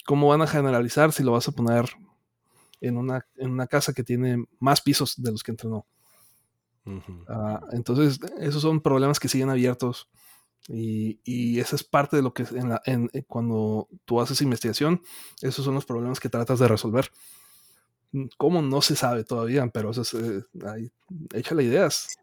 ¿cómo 0.05 0.27
van 0.27 0.41
a 0.41 0.47
generalizar 0.47 1.13
si 1.13 1.23
lo 1.23 1.31
vas 1.31 1.47
a 1.47 1.53
poner 1.53 1.89
en 2.81 2.97
una, 2.97 3.25
en 3.37 3.51
una 3.51 3.67
casa 3.67 3.93
que 3.93 4.03
tiene 4.03 4.43
más 4.59 4.81
pisos 4.81 5.15
de 5.15 5.31
los 5.31 5.43
que 5.43 5.51
entrenó? 5.51 5.85
Uh 6.85 6.91
-huh. 6.91 7.61
uh, 7.61 7.67
entonces, 7.71 8.19
esos 8.39 8.61
son 8.61 8.81
problemas 8.81 9.17
que 9.17 9.29
siguen 9.29 9.49
abiertos. 9.49 10.09
Y, 10.67 11.21
y 11.23 11.59
esa 11.59 11.77
es 11.77 11.83
parte 11.85 12.17
de 12.17 12.21
lo 12.21 12.33
que 12.33 12.43
en 12.51 12.69
la, 12.69 12.81
en, 12.85 13.09
cuando 13.27 13.87
tú 14.03 14.19
haces 14.19 14.41
investigación, 14.41 15.01
esos 15.41 15.63
son 15.63 15.73
los 15.73 15.85
problemas 15.85 16.19
que 16.19 16.29
tratas 16.29 16.59
de 16.59 16.67
resolver. 16.67 17.09
¿Cómo? 18.37 18.61
No 18.61 18.81
se 18.81 18.97
sabe 18.97 19.23
todavía, 19.23 19.65
pero 19.67 19.91
eso 19.91 20.01
es, 20.01 20.13
eh, 20.15 20.43
ahí, 20.67 20.91
échale 21.33 21.63
ideas. 21.63 22.17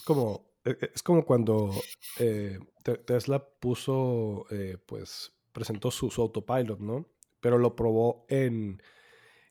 Es 0.00 0.04
como, 0.04 0.46
es 0.64 1.02
como 1.02 1.26
cuando 1.26 1.74
eh, 2.18 2.58
Tesla 3.04 3.46
puso, 3.46 4.46
eh, 4.50 4.78
pues, 4.86 5.30
presentó 5.52 5.90
su, 5.90 6.10
su, 6.10 6.22
autopilot, 6.22 6.80
¿no? 6.80 7.06
Pero 7.38 7.58
lo 7.58 7.76
probó 7.76 8.24
en, 8.30 8.82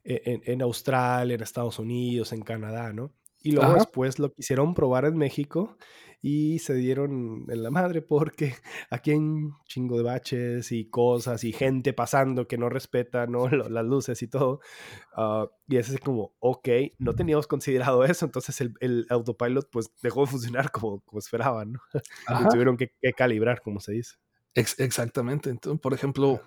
en, 0.03 0.41
en, 0.43 0.61
Australia, 0.63 1.35
en 1.35 1.43
Estados 1.43 1.77
Unidos, 1.77 2.33
en 2.33 2.41
Canadá, 2.41 2.91
¿no? 2.93 3.13
Y 3.41 3.51
luego 3.51 3.73
después 3.73 4.19
lo 4.19 4.33
quisieron 4.33 4.73
probar 4.73 5.05
en 5.05 5.17
México 5.17 5.77
y 6.21 6.59
se 6.59 6.73
dieron 6.73 7.45
en 7.47 7.63
la 7.63 7.71
madre 7.71 8.01
porque 8.01 8.53
aquí 8.89 9.11
hay 9.11 9.17
un 9.17 9.55
chingo 9.65 9.97
de 9.97 10.03
baches 10.03 10.71
y 10.71 10.89
cosas 10.89 11.43
y 11.43 11.53
gente 11.53 11.93
pasando 11.93 12.47
que 12.47 12.57
no 12.57 12.69
respeta 12.69 13.25
¿no? 13.27 13.47
las 13.69 13.85
luces 13.85 14.21
y 14.21 14.27
todo. 14.27 14.59
Ah, 15.15 15.47
y 15.67 15.77
es 15.77 15.89
así 15.89 15.97
como, 15.97 16.33
ok, 16.39 16.67
no 16.97 17.13
teníamos 17.13 17.47
considerado 17.47 18.03
eso, 18.03 18.25
entonces 18.25 18.59
el, 18.61 18.73
el 18.81 19.05
autopilot 19.09 19.69
pues 19.71 19.91
dejó 20.01 20.21
de 20.21 20.27
funcionar 20.27 20.71
como, 20.71 21.01
como 21.01 21.19
esperaban, 21.19 21.73
¿no? 21.73 21.79
y 22.45 22.49
tuvieron 22.49 22.77
que, 22.77 22.91
calibrar, 23.15 23.61
como 23.61 23.79
se 23.79 23.93
dice. 23.93 24.15
Exactamente. 24.55 25.49
Entonces, 25.49 25.79
por 25.81 25.93
ejemplo, 25.93 26.41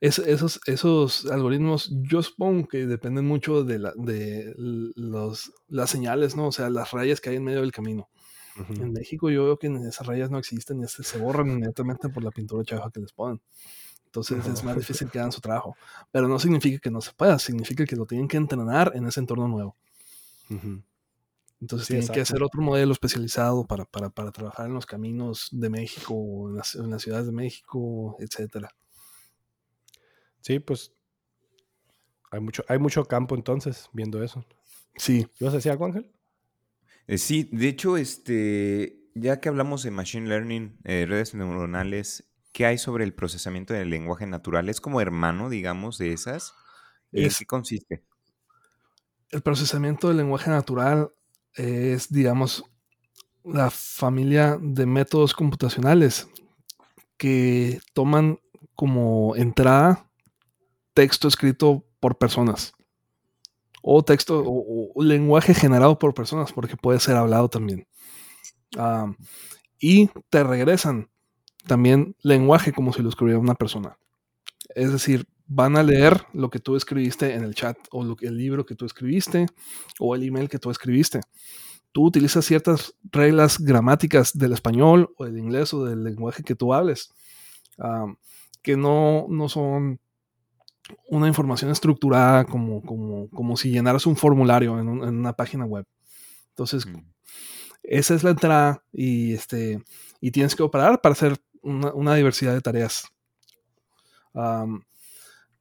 esos, 0.00 0.60
esos 0.66 1.26
algoritmos, 1.26 1.90
yo 2.02 2.22
supongo 2.22 2.68
que 2.68 2.86
dependen 2.86 3.26
mucho 3.26 3.64
de, 3.64 3.78
la, 3.78 3.92
de 3.96 4.54
los, 4.56 5.52
las 5.68 5.90
señales, 5.90 6.36
¿no? 6.36 6.48
O 6.48 6.52
sea, 6.52 6.70
las 6.70 6.90
rayas 6.90 7.20
que 7.20 7.30
hay 7.30 7.36
en 7.36 7.44
medio 7.44 7.60
del 7.60 7.72
camino. 7.72 8.08
En 8.68 8.92
México 8.92 9.30
yo 9.30 9.44
veo 9.44 9.58
que 9.58 9.68
esas 9.88 10.06
rayas 10.06 10.30
no 10.30 10.38
existen 10.38 10.82
y 10.82 10.86
se 10.86 11.18
borran 11.18 11.48
inmediatamente 11.48 12.10
por 12.10 12.22
la 12.22 12.30
pintura 12.30 12.62
chafa 12.64 12.90
que 12.90 13.00
les 13.00 13.12
ponen. 13.12 13.40
Entonces 14.06 14.46
es 14.46 14.62
más 14.62 14.76
difícil 14.76 15.10
que 15.10 15.18
hagan 15.18 15.32
su 15.32 15.40
trabajo. 15.40 15.74
Pero 16.10 16.28
no 16.28 16.38
significa 16.38 16.78
que 16.78 16.90
no 16.90 17.00
se 17.00 17.12
pueda, 17.12 17.38
significa 17.38 17.86
que 17.86 17.96
lo 17.96 18.04
tienen 18.04 18.28
que 18.28 18.36
entrenar 18.36 18.92
en 18.94 19.06
ese 19.06 19.20
entorno 19.20 19.48
nuevo. 19.48 19.76
Entonces 21.62 21.86
tienen 21.86 22.08
que 22.08 22.20
hacer 22.20 22.42
otro 22.42 22.60
modelo 22.60 22.90
especializado 22.90 23.64
para, 23.64 23.84
para, 23.84 24.10
para, 24.10 24.32
trabajar 24.32 24.66
en 24.66 24.74
los 24.74 24.84
caminos 24.84 25.48
de 25.52 25.70
México, 25.70 26.48
en 26.48 26.56
las, 26.56 26.74
en 26.74 26.90
las 26.90 27.02
ciudades 27.02 27.26
de 27.26 27.32
México, 27.32 28.16
etcétera. 28.18 28.68
Sí, 30.40 30.58
pues 30.58 30.92
hay 32.32 32.40
mucho, 32.40 32.64
hay 32.66 32.80
mucho 32.80 33.04
campo 33.04 33.36
entonces 33.36 33.88
viendo 33.92 34.20
eso. 34.24 34.44
Sí. 34.96 35.28
¿Ibas 35.38 35.54
a 35.54 35.58
decir 35.58 35.70
algo, 35.70 35.84
Ángel? 35.84 36.10
Eh, 37.06 37.16
sí, 37.16 37.48
de 37.52 37.68
hecho, 37.68 37.96
este, 37.96 39.08
ya 39.14 39.38
que 39.38 39.48
hablamos 39.48 39.84
de 39.84 39.92
Machine 39.92 40.28
Learning, 40.28 40.80
eh, 40.82 41.06
redes 41.08 41.32
neuronales, 41.32 42.28
¿qué 42.50 42.66
hay 42.66 42.76
sobre 42.76 43.04
el 43.04 43.14
procesamiento 43.14 43.72
del 43.72 43.88
lenguaje 43.88 44.26
natural? 44.26 44.68
¿Es 44.68 44.80
como 44.80 45.00
hermano, 45.00 45.48
digamos, 45.48 45.96
de 45.96 46.12
esas? 46.12 46.54
¿En 47.12 47.30
qué 47.30 47.46
consiste? 47.46 48.02
El 49.30 49.42
procesamiento 49.42 50.08
del 50.08 50.16
lenguaje 50.16 50.50
natural 50.50 51.12
es, 51.54 52.12
digamos, 52.12 52.64
la 53.44 53.70
familia 53.70 54.58
de 54.60 54.86
métodos 54.86 55.34
computacionales 55.34 56.28
que 57.16 57.80
toman 57.92 58.38
como 58.74 59.36
entrada 59.36 60.08
texto 60.94 61.28
escrito 61.28 61.84
por 62.00 62.18
personas 62.18 62.72
o 63.82 64.02
texto 64.04 64.42
o, 64.46 65.02
lenguaje 65.02 65.54
generado 65.54 65.98
por 65.98 66.14
personas, 66.14 66.52
porque 66.52 66.76
puede 66.76 67.00
ser 67.00 67.16
hablado 67.16 67.48
también. 67.48 67.86
y 69.78 70.08
te 70.30 70.44
regresan 70.44 71.10
también 71.66 72.16
lenguaje 72.22 72.72
como 72.72 72.92
si 72.92 73.02
lo 73.02 73.08
escribiera 73.08 73.40
una 73.40 73.56
persona. 73.56 73.98
Es 74.74 74.92
decir, 74.92 75.26
van 75.54 75.76
a 75.76 75.82
leer 75.82 76.26
lo 76.32 76.50
que 76.50 76.58
tú 76.58 76.76
escribiste 76.76 77.34
en 77.34 77.44
el 77.44 77.54
chat 77.54 77.76
o 77.90 78.04
lo, 78.04 78.16
el 78.20 78.36
libro 78.36 78.64
que 78.64 78.74
tú 78.74 78.86
escribiste 78.86 79.46
o 79.98 80.14
el 80.14 80.22
email 80.22 80.48
que 80.48 80.58
tú 80.58 80.70
escribiste. 80.70 81.20
Tú 81.92 82.06
utilizas 82.06 82.46
ciertas 82.46 82.94
reglas 83.02 83.58
gramáticas 83.58 84.32
del 84.32 84.52
español 84.52 85.12
o 85.18 85.26
del 85.26 85.38
inglés 85.38 85.74
o 85.74 85.84
del 85.84 86.02
lenguaje 86.02 86.42
que 86.42 86.54
tú 86.54 86.72
hables, 86.72 87.12
que 88.62 88.76
no, 88.76 89.26
no 89.28 89.48
son 89.50 90.00
una 91.08 91.28
información 91.28 91.70
estructurada 91.70 92.44
como, 92.44 92.82
como, 92.82 93.28
como 93.28 93.56
si 93.56 93.70
llenaras 93.70 94.06
un 94.06 94.16
formulario 94.16 94.80
en, 94.80 94.88
una 94.88 95.34
página 95.34 95.66
web. 95.66 95.84
Entonces, 96.48 96.86
mm. 96.86 97.04
esa 97.82 98.14
es 98.14 98.24
la 98.24 98.30
entrada 98.30 98.82
y, 98.90 99.34
este, 99.34 99.82
y 100.20 100.30
tienes 100.30 100.56
que 100.56 100.62
operar 100.62 101.02
para 101.02 101.12
hacer 101.12 101.38
una, 101.60 102.14
diversidad 102.14 102.54
de 102.54 102.62
tareas. 102.62 103.04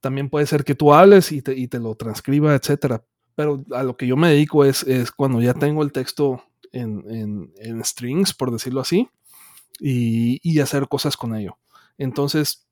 También 0.02 0.30
puede 0.30 0.48
ser 0.48 0.64
que 0.66 0.76
tú 0.76 0.94
hables 0.94 1.32
y 1.32 1.42
te, 1.42 1.56
y 1.56 1.68
te, 1.68 1.80
lo 1.80 1.96
transcriba, 1.96 2.56
etcétera. 2.56 3.04
Pero 3.36 3.64
a 3.72 3.84
lo 3.84 3.96
que 3.96 4.08
yo 4.08 4.18
me 4.18 4.30
dedico 4.30 4.66
es, 4.66 4.84
es 4.84 5.12
cuando 5.12 5.42
ya 5.42 5.54
tengo 5.54 5.84
el 5.84 5.92
texto 5.92 6.44
en, 6.72 7.04
en, 7.10 7.54
en 7.58 7.86
strings, 7.86 8.34
por 8.34 8.52
decirlo 8.52 8.82
así, 8.82 9.10
y, 9.80 10.40
y, 10.44 10.60
hacer 10.60 10.88
cosas 10.88 11.16
con 11.16 11.36
ello. 11.36 11.58
Entonces, 11.98 12.68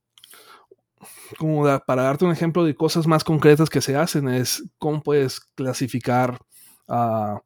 como 1.37 1.63
para 1.85 2.03
darte 2.03 2.25
un 2.25 2.31
ejemplo 2.31 2.63
de 2.65 2.75
cosas 2.75 3.07
más 3.07 3.23
concretas 3.23 3.69
que 3.69 3.81
se 3.81 3.95
hacen, 3.95 4.27
es 4.27 4.63
cómo 4.77 5.01
puedes 5.01 5.39
clasificar 5.39 6.39
uh, 6.87 7.39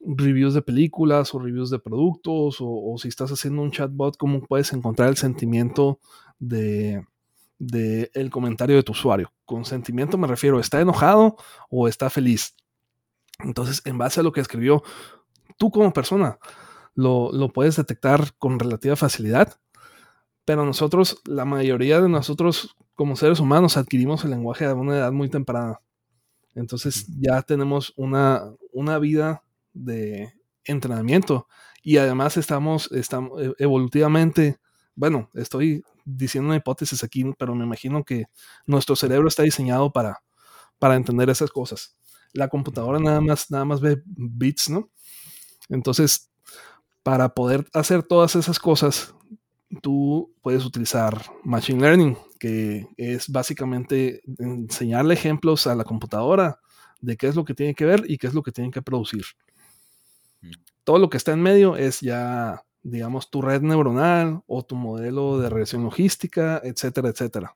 reviews 0.00 0.54
de 0.54 0.62
películas 0.62 1.34
o 1.34 1.38
reviews 1.38 1.70
de 1.70 1.78
productos, 1.78 2.58
o, 2.60 2.94
si 2.98 3.08
estás 3.08 3.30
haciendo 3.30 3.62
un 3.62 3.72
chatbot, 3.72 4.16
cómo 4.16 4.40
puedes 4.40 4.72
encontrar 4.72 5.08
el 5.08 5.16
sentimiento 5.16 5.98
de, 6.38 7.04
de 7.58 8.10
el 8.14 8.30
comentario 8.30 8.76
de 8.76 8.82
tu 8.82 8.92
usuario. 8.92 9.32
Con 9.44 9.64
sentimiento 9.64 10.18
me 10.18 10.26
refiero, 10.26 10.60
¿está 10.60 10.80
enojado 10.80 11.36
o 11.70 11.88
está 11.88 12.10
feliz? 12.10 12.54
Entonces, 13.40 13.82
en 13.84 13.98
base 13.98 14.20
a 14.20 14.22
lo 14.22 14.32
que 14.32 14.40
escribió, 14.40 14.82
tú 15.56 15.70
como 15.70 15.92
persona 15.92 16.38
lo, 16.94 17.30
lo 17.32 17.52
puedes 17.52 17.76
detectar 17.76 18.34
con 18.38 18.58
relativa 18.58 18.96
facilidad 18.96 19.58
pero 20.48 20.64
nosotros, 20.64 21.20
la 21.26 21.44
mayoría 21.44 22.00
de 22.00 22.08
nosotros 22.08 22.74
como 22.94 23.16
seres 23.16 23.38
humanos 23.38 23.76
adquirimos 23.76 24.24
el 24.24 24.30
lenguaje 24.30 24.64
a 24.64 24.72
una 24.72 24.96
edad 24.96 25.12
muy 25.12 25.28
temprana. 25.28 25.82
Entonces 26.54 27.06
ya 27.20 27.42
tenemos 27.42 27.92
una, 27.98 28.44
una 28.72 28.98
vida 28.98 29.42
de 29.74 30.32
entrenamiento 30.64 31.48
y 31.82 31.98
además 31.98 32.38
estamos, 32.38 32.90
estamos 32.92 33.42
e, 33.42 33.52
evolutivamente, 33.58 34.56
bueno, 34.94 35.28
estoy 35.34 35.84
diciendo 36.08 36.48
una 36.48 36.56
hipótesis 36.56 37.04
aquí, 37.04 37.24
pero 37.38 37.54
me 37.54 37.64
imagino 37.64 38.04
que 38.04 38.26
nuestro 38.66 38.96
cerebro 38.96 39.28
está 39.28 39.42
diseñado 39.42 39.92
para, 39.92 40.22
para 40.78 40.96
entender 40.96 41.28
esas 41.30 41.50
cosas. 41.50 41.96
La 42.32 42.48
computadora 42.48 42.98
nada 42.98 43.20
más, 43.20 43.50
nada 43.50 43.64
más 43.64 43.80
ve 43.80 44.02
bits, 44.06 44.70
¿no? 44.70 44.90
Entonces, 45.68 46.30
para 47.02 47.34
poder 47.34 47.66
hacer 47.72 48.02
todas 48.02 48.36
esas 48.36 48.58
cosas, 48.58 49.14
tú 49.82 50.34
puedes 50.42 50.64
utilizar 50.64 51.22
Machine 51.44 51.80
Learning, 51.80 52.16
que 52.38 52.86
es 52.96 53.28
básicamente 53.28 54.22
enseñarle 54.38 55.14
ejemplos 55.14 55.66
a 55.66 55.74
la 55.74 55.84
computadora 55.84 56.60
de 57.00 57.16
qué 57.16 57.28
es 57.28 57.36
lo 57.36 57.44
que 57.44 57.54
tiene 57.54 57.74
que 57.74 57.84
ver 57.84 58.04
y 58.08 58.18
qué 58.18 58.26
es 58.26 58.34
lo 58.34 58.42
que 58.42 58.52
tiene 58.52 58.70
que 58.70 58.82
producir. 58.82 59.24
Mm. 60.40 60.50
Todo 60.84 60.98
lo 60.98 61.10
que 61.10 61.16
está 61.16 61.32
en 61.32 61.42
medio 61.42 61.76
es 61.76 62.00
ya, 62.00 62.62
digamos, 62.90 63.30
tu 63.30 63.42
red 63.42 63.62
neuronal 63.62 64.42
o 64.46 64.64
tu 64.64 64.76
modelo 64.76 65.38
de 65.38 65.50
regresión 65.50 65.84
logística, 65.84 66.60
etcétera, 66.64 67.08
etcétera. 67.08 67.54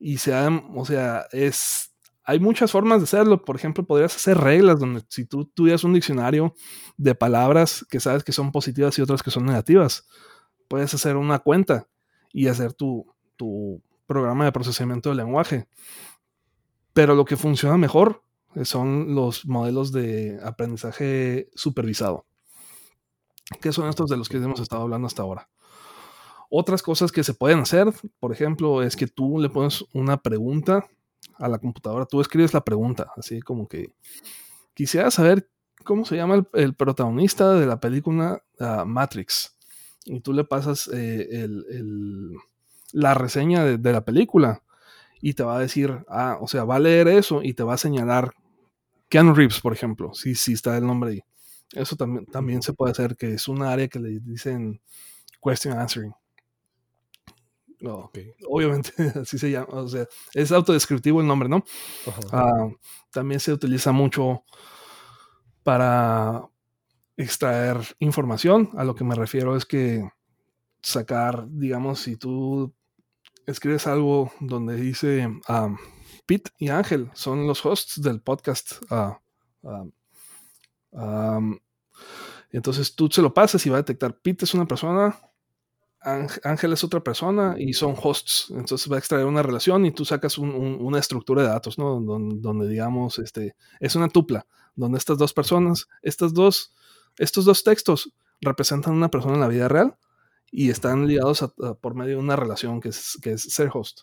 Y 0.00 0.18
se 0.18 0.34
o 0.34 0.84
sea, 0.84 1.26
es, 1.32 1.94
hay 2.24 2.40
muchas 2.40 2.72
formas 2.72 2.98
de 2.98 3.04
hacerlo. 3.04 3.44
Por 3.44 3.56
ejemplo, 3.56 3.84
podrías 3.84 4.16
hacer 4.16 4.38
reglas 4.38 4.80
donde 4.80 5.02
si 5.08 5.26
tú 5.26 5.44
tuvieras 5.44 5.84
un 5.84 5.94
diccionario 5.94 6.54
de 6.96 7.14
palabras 7.14 7.86
que 7.90 8.00
sabes 8.00 8.24
que 8.24 8.32
son 8.32 8.50
positivas 8.50 8.98
y 8.98 9.02
otras 9.02 9.22
que 9.22 9.30
son 9.30 9.44
negativas, 9.44 10.06
puedes 10.68 10.92
hacer 10.94 11.16
una 11.16 11.38
cuenta 11.38 11.86
y 12.32 12.48
hacer 12.48 12.72
tu, 12.72 13.06
programa 14.06 14.44
de 14.44 14.52
procesamiento 14.52 15.10
de 15.10 15.16
lenguaje. 15.16 15.68
Pero 16.92 17.14
lo 17.14 17.24
que 17.24 17.36
funciona 17.36 17.76
mejor 17.76 18.22
son 18.62 19.14
los 19.14 19.46
modelos 19.46 19.92
de 19.92 20.38
aprendizaje 20.42 21.48
supervisado, 21.54 22.26
que 23.60 23.72
son 23.72 23.88
estos 23.88 24.08
de 24.10 24.16
los 24.16 24.28
que 24.28 24.38
hemos 24.38 24.60
estado 24.60 24.82
hablando 24.82 25.06
hasta 25.06 25.22
ahora. 25.22 25.48
Otras 26.50 26.82
cosas 26.82 27.10
que 27.10 27.24
se 27.24 27.34
pueden 27.34 27.58
hacer, 27.58 27.92
por 28.20 28.32
ejemplo, 28.32 28.82
es 28.82 28.96
que 28.96 29.06
tú 29.06 29.38
le 29.38 29.48
pones 29.48 29.84
una 29.92 30.18
pregunta 30.18 30.86
a 31.38 31.48
la 31.48 31.58
computadora, 31.58 32.06
tú 32.06 32.20
escribes 32.20 32.54
la 32.54 32.62
pregunta, 32.62 33.10
así 33.16 33.40
como 33.40 33.66
que 33.66 33.92
quisiera 34.74 35.10
saber 35.10 35.48
cómo 35.84 36.04
se 36.04 36.16
llama 36.16 36.46
el, 36.52 36.74
protagonista 36.74 37.54
de 37.54 37.66
la 37.66 37.80
película 37.80 38.42
ah, 38.60 38.84
Matrix 38.86 39.56
y 40.04 40.20
tú 40.20 40.32
le 40.32 40.44
pasas 40.44 40.88
eh, 40.92 41.48
la 42.92 43.14
reseña 43.14 43.64
de, 43.64 43.92
la 43.92 44.04
película 44.04 44.62
y 45.20 45.34
te 45.34 45.42
va 45.42 45.56
a 45.56 45.60
decir, 45.60 46.04
ah, 46.08 46.38
o 46.40 46.46
sea, 46.46 46.64
va 46.64 46.76
a 46.76 46.80
leer 46.80 47.08
eso 47.08 47.42
y 47.42 47.54
te 47.54 47.62
va 47.62 47.74
a 47.74 47.78
señalar 47.78 48.34
Keanu 49.08 49.34
Reeves, 49.34 49.60
por 49.60 49.72
ejemplo, 49.72 50.12
si, 50.14 50.34
si 50.34 50.52
está 50.52 50.76
el 50.76 50.86
nombre 50.86 51.10
ahí. 51.10 51.22
Eso 51.74 51.96
también, 51.96 52.26
también 52.26 52.62
se 52.62 52.72
puede 52.72 52.92
hacer, 52.92 53.16
que 53.16 53.34
es 53.34 53.48
un 53.48 53.62
área 53.62 53.88
que 53.88 53.98
le 53.98 54.20
dicen 54.20 54.80
question 55.42 55.78
answering. 55.78 56.14
Obviamente, 58.48 58.92
así 59.20 59.38
se 59.38 59.50
llama. 59.50 59.68
O 59.70 59.88
sea, 59.88 60.06
es 60.32 60.52
autodescriptivo 60.52 61.20
el 61.20 61.26
nombre, 61.26 61.48
¿no? 61.48 61.64
Ah, 62.32 62.68
también 63.10 63.40
se 63.40 63.52
utiliza 63.52 63.92
mucho 63.92 64.42
para, 65.62 66.48
extraer 67.16 67.78
información. 67.98 68.70
A 68.76 68.84
lo 68.84 68.94
que 68.94 69.04
me 69.04 69.14
refiero 69.14 69.56
es 69.56 69.64
que 69.64 70.08
sacar, 70.82 71.46
digamos, 71.48 72.00
si 72.00 72.16
tú 72.16 72.74
escribes 73.46 73.86
algo 73.86 74.32
donde 74.40 74.76
dice 74.76 75.26
um, 75.48 75.76
Pete 76.26 76.50
y 76.58 76.68
Ángel 76.68 77.10
son 77.14 77.46
los 77.46 77.64
hosts 77.64 78.00
del 78.00 78.20
podcast 78.20 78.80
uh, 78.90 79.14
entonces 82.50 82.94
tú 82.94 83.08
se 83.10 83.22
lo 83.22 83.34
pasas 83.34 83.64
y 83.66 83.70
va 83.70 83.76
a 83.76 83.82
detectar, 83.82 84.18
Pete 84.20 84.44
es 84.44 84.54
una 84.54 84.66
persona, 84.66 85.18
Ángel 86.04 86.72
es 86.72 86.84
otra 86.84 87.02
persona 87.02 87.54
y 87.58 87.72
son 87.72 87.94
hosts. 88.00 88.48
Entonces 88.50 88.90
va 88.92 88.96
a 88.96 88.98
extraer 88.98 89.24
una 89.24 89.42
relación 89.42 89.86
y 89.86 89.90
tú 89.90 90.04
sacas 90.04 90.36
una 90.38 90.98
estructura 90.98 91.42
de 91.42 91.48
datos, 91.48 91.78
¿no? 91.78 91.98
Donde, 92.00 92.68
digamos, 92.68 93.18
este, 93.18 93.56
es 93.80 93.96
una 93.96 94.08
tupla, 94.08 94.46
donde 94.76 94.98
estas 94.98 95.16
dos 95.16 95.32
personas, 95.32 95.88
estas 96.02 96.34
dos, 96.34 96.74
estos 97.16 97.46
dos 97.46 97.64
textos 97.64 98.12
representan 98.40 98.92
una 98.92 99.10
persona 99.10 99.34
en 99.34 99.40
la 99.40 99.48
vida 99.48 99.68
real 99.68 99.96
y 100.50 100.70
están 100.70 101.06
ligados 101.06 101.44
por 101.80 101.94
medio 101.94 102.16
de 102.16 102.22
una 102.22 102.36
relación 102.36 102.80
que 102.80 102.90
es, 102.90 103.18
que 103.22 103.32
es 103.32 103.42
ser 103.42 103.70
host. 103.72 104.02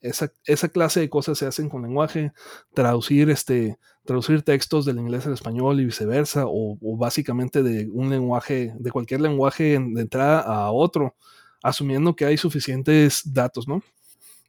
Esa, 0.00 0.32
esa, 0.44 0.68
clase 0.68 1.00
de 1.00 1.08
cosas 1.08 1.38
se 1.38 1.46
hacen 1.46 1.68
con 1.68 1.82
lenguaje, 1.82 2.32
traducir, 2.74 3.30
este, 3.30 3.78
traducir 4.04 4.42
textos 4.42 4.84
del 4.84 4.98
inglés 4.98 5.26
al 5.26 5.32
español 5.32 5.80
y 5.80 5.86
viceversa, 5.86 6.44
o, 6.46 6.76
básicamente 6.96 7.62
de 7.62 7.88
un 7.90 8.10
lenguaje, 8.10 8.74
de 8.78 8.90
cualquier 8.90 9.20
lenguaje 9.20 9.78
de 9.78 10.00
entrada 10.00 10.40
a 10.40 10.70
otro, 10.70 11.16
asumiendo 11.62 12.14
que 12.14 12.26
hay 12.26 12.36
suficientes 12.36 13.22
datos, 13.24 13.66
¿no? 13.66 13.82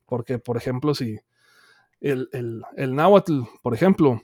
Porque, 0.05 0.37
por 0.37 0.57
ejemplo, 0.57 0.93
si 0.93 1.19
el, 2.01 2.27
el, 2.33 2.61
el 2.75 2.95
náhuatl, 2.95 3.41
por 3.61 3.73
ejemplo, 3.73 4.21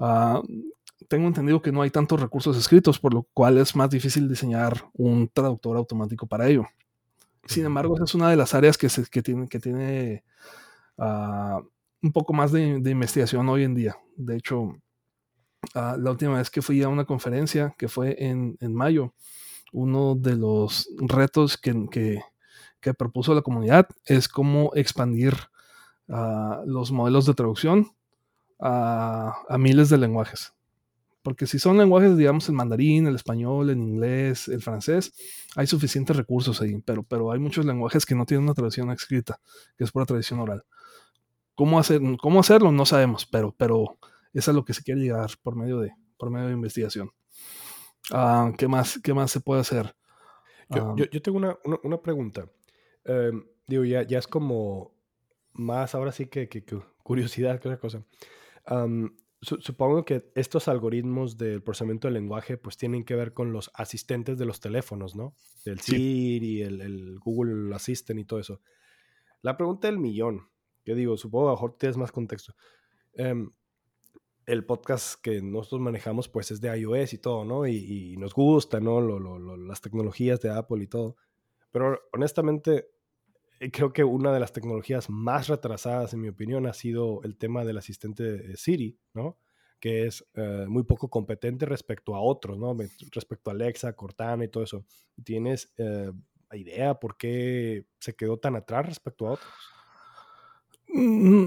ah, 0.00 0.42
tengo 1.08 1.28
entendido 1.28 1.62
que 1.62 1.72
no 1.72 1.82
hay 1.82 1.90
tantos 1.90 2.20
recursos 2.20 2.56
escritos, 2.56 2.98
por 2.98 3.14
lo 3.14 3.22
cual 3.34 3.58
es 3.58 3.76
más 3.76 3.90
difícil 3.90 4.28
diseñar 4.28 4.84
un 4.94 5.28
traductor 5.28 5.76
automático 5.76 6.26
para 6.26 6.48
ello. 6.48 6.66
Sin 7.46 7.64
embargo, 7.64 7.94
esa 7.94 8.04
es 8.04 8.14
una 8.14 8.30
de 8.30 8.36
las 8.36 8.54
áreas 8.54 8.78
que, 8.78 8.88
tiene 9.22 10.24
ah, 10.98 11.60
un 12.02 12.12
poco 12.12 12.32
más 12.32 12.52
de, 12.52 12.60
investigación 12.62 13.48
hoy 13.48 13.64
en 13.64 13.74
día. 13.74 13.96
De 14.16 14.36
hecho, 14.36 14.76
ah, 15.74 15.96
la 15.98 16.10
última 16.10 16.38
vez 16.38 16.50
que 16.50 16.62
fui 16.62 16.82
a 16.82 16.88
una 16.88 17.04
conferencia, 17.04 17.74
que 17.78 17.88
fue 17.88 18.16
en, 18.18 18.56
mayo, 18.74 19.14
uno 19.72 20.14
de 20.14 20.36
los 20.36 20.88
retos 20.98 21.56
que, 21.56 22.20
propuso 22.98 23.34
la 23.34 23.42
comunidad 23.42 23.88
es 24.04 24.28
cómo 24.28 24.70
expandir 24.74 25.34
ah, 26.08 26.62
los 26.66 26.92
modelos 26.92 27.26
de 27.26 27.34
traducción 27.34 27.90
a 28.60 29.56
miles 29.58 29.90
de 29.90 29.98
lenguajes. 29.98 30.54
Porque 31.24 31.46
si 31.46 31.58
son 31.58 31.78
lenguajes, 31.78 32.18
digamos, 32.18 32.46
el 32.50 32.54
mandarín, 32.54 33.06
el 33.06 33.14
español, 33.14 33.70
el 33.70 33.78
inglés, 33.78 34.46
el 34.48 34.60
francés, 34.60 35.14
hay 35.56 35.66
suficientes 35.66 36.14
recursos 36.14 36.60
ahí, 36.60 36.76
pero, 36.84 37.02
pero 37.02 37.32
hay 37.32 37.38
muchos 37.38 37.64
lenguajes 37.64 38.04
que 38.04 38.14
no 38.14 38.26
tienen 38.26 38.44
una 38.44 38.52
traducción 38.52 38.90
escrita, 38.90 39.40
que 39.78 39.84
es 39.84 39.90
pura 39.90 40.04
tradición 40.04 40.40
oral. 40.40 40.64
¿Cómo, 41.54 41.78
hacer, 41.78 42.02
cómo 42.20 42.40
hacerlo? 42.40 42.70
No 42.72 42.84
sabemos, 42.84 43.24
pero, 43.24 43.54
pero 43.56 43.96
eso 44.34 44.50
es 44.50 44.54
lo 44.54 44.66
que 44.66 44.74
se 44.74 44.82
quiere 44.82 45.00
llegar 45.00 45.30
por 45.42 45.56
medio 45.56 45.80
de, 45.80 45.94
por 46.18 46.28
medio 46.28 46.48
de 46.48 46.52
investigación. 46.52 47.10
Ah, 48.12 48.52
¿qué, 48.58 48.68
más, 48.68 49.00
¿Qué 49.02 49.14
más 49.14 49.30
se 49.30 49.40
puede 49.40 49.62
hacer? 49.62 49.96
Yo, 50.68 50.90
ah, 50.90 50.94
yo, 51.10 51.22
tengo 51.22 51.38
una, 51.38 51.56
una, 51.84 52.02
pregunta. 52.02 52.50
Em, 53.02 53.46
digo, 53.66 53.84
ya, 53.86 54.02
ya 54.02 54.18
es 54.18 54.26
como 54.26 54.92
más 55.54 55.94
ahora 55.94 56.12
sí 56.12 56.26
que, 56.26 56.50
que, 56.50 56.62
curiosidad 57.02 57.58
que 57.60 57.68
otra 57.68 57.80
cosa 57.80 58.04
supongo 59.44 60.04
que 60.04 60.30
estos 60.34 60.68
algoritmos 60.68 61.36
del 61.36 61.62
procesamiento 61.62 62.08
del 62.08 62.14
lenguaje 62.14 62.56
pues 62.56 62.76
tienen 62.76 63.04
que 63.04 63.14
ver 63.14 63.32
con 63.32 63.52
los 63.52 63.70
asistentes 63.74 64.38
de 64.38 64.46
los 64.46 64.60
teléfonos, 64.60 65.14
¿no? 65.14 65.34
El 65.64 65.80
Siri, 65.80 66.62
el, 66.62 66.80
el, 66.80 67.18
Google 67.18 67.74
Assistant 67.74 68.20
y 68.20 68.24
todo 68.24 68.40
eso. 68.40 68.60
La 69.42 69.56
pregunta 69.56 69.88
del 69.88 69.98
millón, 69.98 70.48
que 70.84 70.94
digo, 70.94 71.16
supongo 71.16 71.46
que 71.46 71.48
a 71.48 71.50
lo 71.50 71.56
mejor 71.56 71.78
tienes 71.78 71.96
más 71.96 72.12
contexto. 72.12 72.54
Em, 73.14 73.50
el 74.46 74.64
podcast 74.64 75.20
que 75.20 75.40
nosotros 75.40 75.80
manejamos 75.80 76.28
pues 76.28 76.50
es 76.50 76.60
de 76.60 76.76
iOS 76.78 77.14
y 77.14 77.18
todo, 77.18 77.44
¿no? 77.44 77.66
Y, 77.66 78.16
nos 78.18 78.34
gusta, 78.34 78.80
¿no? 78.80 79.00
las 79.56 79.80
tecnologías 79.80 80.40
de 80.40 80.50
Apple 80.50 80.82
y 80.82 80.86
todo. 80.86 81.16
Pero 81.70 82.00
honestamente, 82.12 82.93
creo 83.72 83.92
que 83.92 84.04
una 84.04 84.32
de 84.32 84.40
las 84.40 84.52
tecnologías 84.52 85.10
más 85.10 85.48
retrasadas, 85.48 86.12
en 86.14 86.20
mi 86.20 86.28
opinión, 86.28 86.66
ha 86.66 86.72
sido 86.72 87.22
el 87.22 87.36
tema 87.36 87.64
del 87.64 87.78
asistente 87.78 88.56
Siri, 88.56 88.98
¿no? 89.12 89.38
Que 89.80 90.06
es 90.06 90.24
eh, 90.34 90.66
muy 90.68 90.84
poco 90.84 91.08
competente 91.08 91.66
respecto 91.66 92.14
a 92.14 92.20
otros, 92.20 92.58
¿no? 92.58 92.76
Respecto 93.12 93.50
a 93.50 93.54
Alexa, 93.54 93.92
Cortana 93.94 94.44
y 94.44 94.48
todo 94.48 94.64
eso. 94.64 94.84
¿Tienes 95.22 95.72
eh, 95.76 96.10
idea 96.52 96.94
por 96.94 97.16
qué 97.16 97.86
se 97.98 98.14
quedó 98.14 98.38
tan 98.38 98.56
atrás 98.56 98.86
respecto 98.86 99.26
a 99.26 99.32
otros? 99.32 99.52
Mm, 100.88 101.46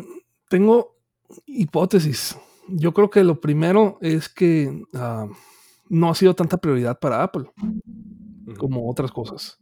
tengo 0.50 0.98
hipótesis. 1.46 2.38
Yo 2.68 2.94
creo 2.94 3.10
que 3.10 3.24
lo 3.24 3.40
primero 3.40 3.98
es 4.02 4.30
que 4.30 4.84
ah, 4.94 5.28
no 5.90 6.10
ha 6.10 6.16
sido 6.16 6.36
tanta 6.36 6.58
prioridad 6.58 7.00
para 7.00 7.24
Apple 7.24 7.50
como 8.58 8.90
otras 8.90 9.12
cosas. 9.12 9.60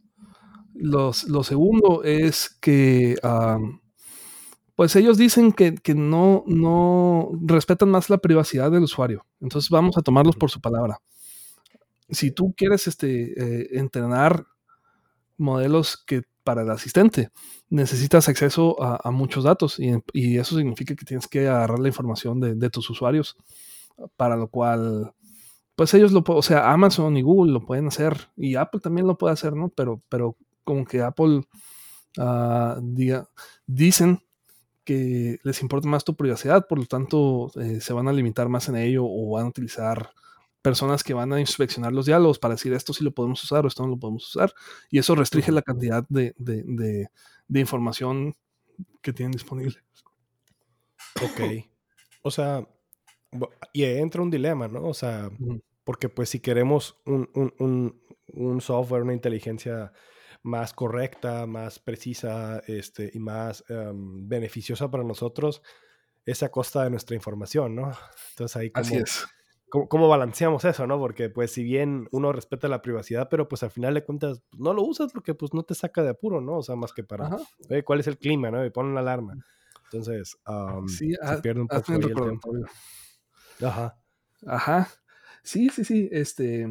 Los, 0.78 1.24
lo 1.24 1.42
segundo 1.42 2.02
es 2.04 2.56
que, 2.60 3.16
pues 4.74 4.94
ellos 4.96 5.16
dicen 5.18 5.52
que, 5.52 5.74
no, 5.94 6.44
no 6.46 7.30
respetan 7.42 7.90
más 7.90 8.10
la 8.10 8.18
privacidad 8.18 8.70
del 8.70 8.84
usuario. 8.84 9.24
Entonces 9.40 9.70
vamos 9.70 9.96
a 9.96 10.02
tomarlos 10.02 10.36
por 10.36 10.50
su 10.50 10.60
palabra. 10.60 11.00
Si 12.10 12.30
tú 12.30 12.54
quieres 12.56 12.86
este, 12.86 13.32
eh, 13.36 13.68
entrenar 13.72 14.46
modelos 15.36 15.96
que 15.96 16.22
para 16.44 16.62
el 16.62 16.70
asistente 16.70 17.30
necesitas 17.68 18.28
acceso 18.28 18.80
a, 18.80 19.10
muchos 19.10 19.42
datos 19.42 19.80
y, 19.80 20.38
eso 20.38 20.56
significa 20.56 20.94
que 20.94 21.04
tienes 21.04 21.26
que 21.26 21.48
agarrar 21.48 21.80
la 21.80 21.88
información 21.88 22.38
de, 22.38 22.54
de 22.54 22.70
tus 22.70 22.88
usuarios, 22.88 23.36
para 24.16 24.36
lo 24.36 24.48
cual 24.48 25.12
pues 25.76 25.92
ellos 25.92 26.10
lo 26.10 26.24
pueden, 26.24 26.38
o 26.38 26.42
sea, 26.42 26.72
Amazon 26.72 27.16
y 27.18 27.22
Google 27.22 27.52
lo 27.52 27.64
pueden 27.64 27.88
hacer 27.88 28.30
y 28.36 28.54
Apple 28.56 28.80
también 28.80 29.06
lo 29.06 29.18
puede 29.18 29.34
hacer, 29.34 29.54
¿no? 29.54 29.68
Pero, 29.68 30.02
pero 30.08 30.36
como 30.66 30.84
que 30.84 31.00
Apple 31.00 31.42
ah, 32.18 32.78
diga, 32.82 33.30
dicen 33.66 34.20
que 34.84 35.38
les 35.42 35.62
importa 35.62 35.88
más 35.88 36.04
tu 36.04 36.14
privacidad, 36.14 36.66
por 36.66 36.78
lo 36.78 36.86
tanto 36.86 37.50
eh, 37.60 37.80
se 37.80 37.92
van 37.92 38.08
a 38.08 38.12
limitar 38.12 38.48
más 38.48 38.68
en 38.68 38.76
ello 38.76 39.04
o 39.04 39.30
van 39.30 39.46
a 39.46 39.48
utilizar 39.48 40.10
personas 40.60 41.04
que 41.04 41.14
van 41.14 41.32
a 41.32 41.40
inspeccionar 41.40 41.92
los 41.92 42.06
diálogos 42.06 42.40
para 42.40 42.54
decir 42.54 42.72
esto 42.72 42.92
sí 42.92 43.04
lo 43.04 43.12
podemos 43.12 43.42
usar 43.44 43.64
o 43.64 43.68
esto 43.68 43.84
no 43.84 43.90
lo 43.90 43.98
podemos 43.98 44.26
usar. 44.28 44.52
Y 44.90 44.98
eso 44.98 45.14
restringe 45.14 45.52
la 45.52 45.62
cantidad 45.62 46.04
de, 46.08 47.08
información 47.54 48.36
que 49.00 49.12
tienen 49.12 49.32
disponible. 49.32 49.76
Ok. 51.22 51.64
O 52.22 52.30
sea, 52.32 52.66
y 53.72 53.84
entra 53.84 54.22
un 54.22 54.30
dilema, 54.30 54.66
¿no? 54.66 54.84
O 54.88 54.94
sea, 54.94 55.30
porque 55.84 56.08
pues 56.08 56.30
si 56.30 56.40
queremos 56.40 56.98
un, 57.04 57.28
un 58.32 58.60
software, 58.60 59.02
una 59.02 59.14
inteligencia 59.14 59.92
más 60.46 60.72
correcta, 60.72 61.44
más 61.46 61.80
precisa 61.80 62.62
este, 62.68 63.10
y 63.12 63.18
más 63.18 63.64
em, 63.68 64.28
beneficiosa 64.28 64.90
para 64.90 65.02
nosotros, 65.02 65.60
es 66.24 66.42
a 66.42 66.50
costa 66.50 66.84
de 66.84 66.90
nuestra 66.90 67.16
información, 67.16 67.74
¿no? 67.74 67.90
Entonces 68.30 68.56
ahí 68.56 68.70
como, 68.70 68.94
es. 68.94 69.26
¿cómo, 69.68 70.08
balanceamos 70.08 70.64
eso, 70.64 70.86
no? 70.86 70.98
Porque 71.00 71.30
pues 71.30 71.50
si 71.50 71.64
bien 71.64 72.08
uno 72.12 72.32
respeta 72.32 72.68
la 72.68 72.80
privacidad, 72.80 73.28
pero 73.28 73.48
pues 73.48 73.64
al 73.64 73.70
final 73.70 73.94
de 73.94 74.04
cuentas 74.04 74.40
pues, 74.48 74.60
no 74.60 74.72
lo 74.72 74.82
usas 74.84 75.12
porque 75.12 75.34
pues 75.34 75.52
no 75.52 75.64
te 75.64 75.74
saca 75.74 76.04
de 76.04 76.10
apuro, 76.10 76.40
¿no? 76.40 76.58
O 76.58 76.62
sea, 76.62 76.76
más 76.76 76.92
que 76.92 77.02
para, 77.02 77.28
¿cuál 77.84 78.00
es 78.00 78.06
el 78.06 78.16
clima, 78.16 78.50
no? 78.50 78.64
Y 78.64 78.70
ponen 78.70 78.92
una 78.92 79.00
alarma. 79.00 79.34
Entonces, 79.84 80.38
se 80.86 81.42
pierde 81.42 81.60
un 81.60 81.68
poco 81.68 81.92
el 81.92 82.00
tiempo. 82.00 82.52
Ajá. 83.62 83.98
Ajá. 84.46 84.88
Sí, 85.42 85.70
sí, 85.70 85.84
sí, 85.84 86.08
este... 86.12 86.68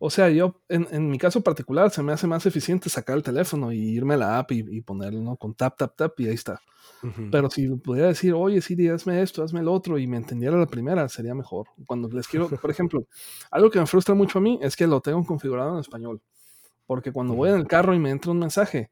O 0.00 0.10
sea, 0.10 0.30
yo, 0.30 0.60
en, 0.68 1.10
mi 1.10 1.18
caso 1.18 1.40
particular, 1.40 1.90
se 1.90 2.02
me 2.02 2.12
hace 2.12 2.26
más 2.28 2.46
eficiente 2.46 2.88
sacar 2.88 3.16
el 3.16 3.22
teléfono 3.22 3.72
y 3.72 3.78
irme 3.78 4.14
a 4.14 4.18
la 4.18 4.38
app 4.38 4.52
y, 4.52 4.80
ponerlo 4.82 5.20
¿no? 5.20 5.36
con 5.36 5.54
tap, 5.54 5.76
tap, 5.76 5.96
tap 5.96 6.20
y 6.20 6.28
ahí 6.28 6.34
está. 6.34 6.60
Pero 7.30 7.50
si 7.50 7.68
pudiera 7.76 8.08
decir, 8.08 8.34
oye, 8.34 8.60
sí, 8.60 8.88
hazme 8.88 9.22
esto, 9.22 9.42
hazme 9.42 9.60
el 9.60 9.68
otro 9.68 9.98
y 9.98 10.06
me 10.06 10.16
entendiera 10.16 10.56
la 10.56 10.66
primera, 10.66 11.08
sería 11.08 11.34
mejor. 11.34 11.68
Cuando 11.86 12.08
les 12.08 12.26
quiero, 12.26 12.48
por 12.48 12.70
ejemplo, 12.70 13.06
algo 13.50 13.70
que 13.70 13.78
me 13.78 13.86
frustra 13.86 14.14
mucho 14.14 14.38
a 14.38 14.42
mí 14.42 14.58
es 14.62 14.76
que 14.76 14.86
lo 14.86 15.00
tengo 15.00 15.24
configurado 15.24 15.74
en 15.74 15.80
español. 15.80 16.20
Porque 16.86 17.12
cuando 17.12 17.34
voy 17.34 17.50
en 17.50 17.56
el 17.56 17.66
carro 17.66 17.94
y 17.94 17.98
me 17.98 18.10
entra 18.10 18.32
un 18.32 18.38
mensaje, 18.38 18.90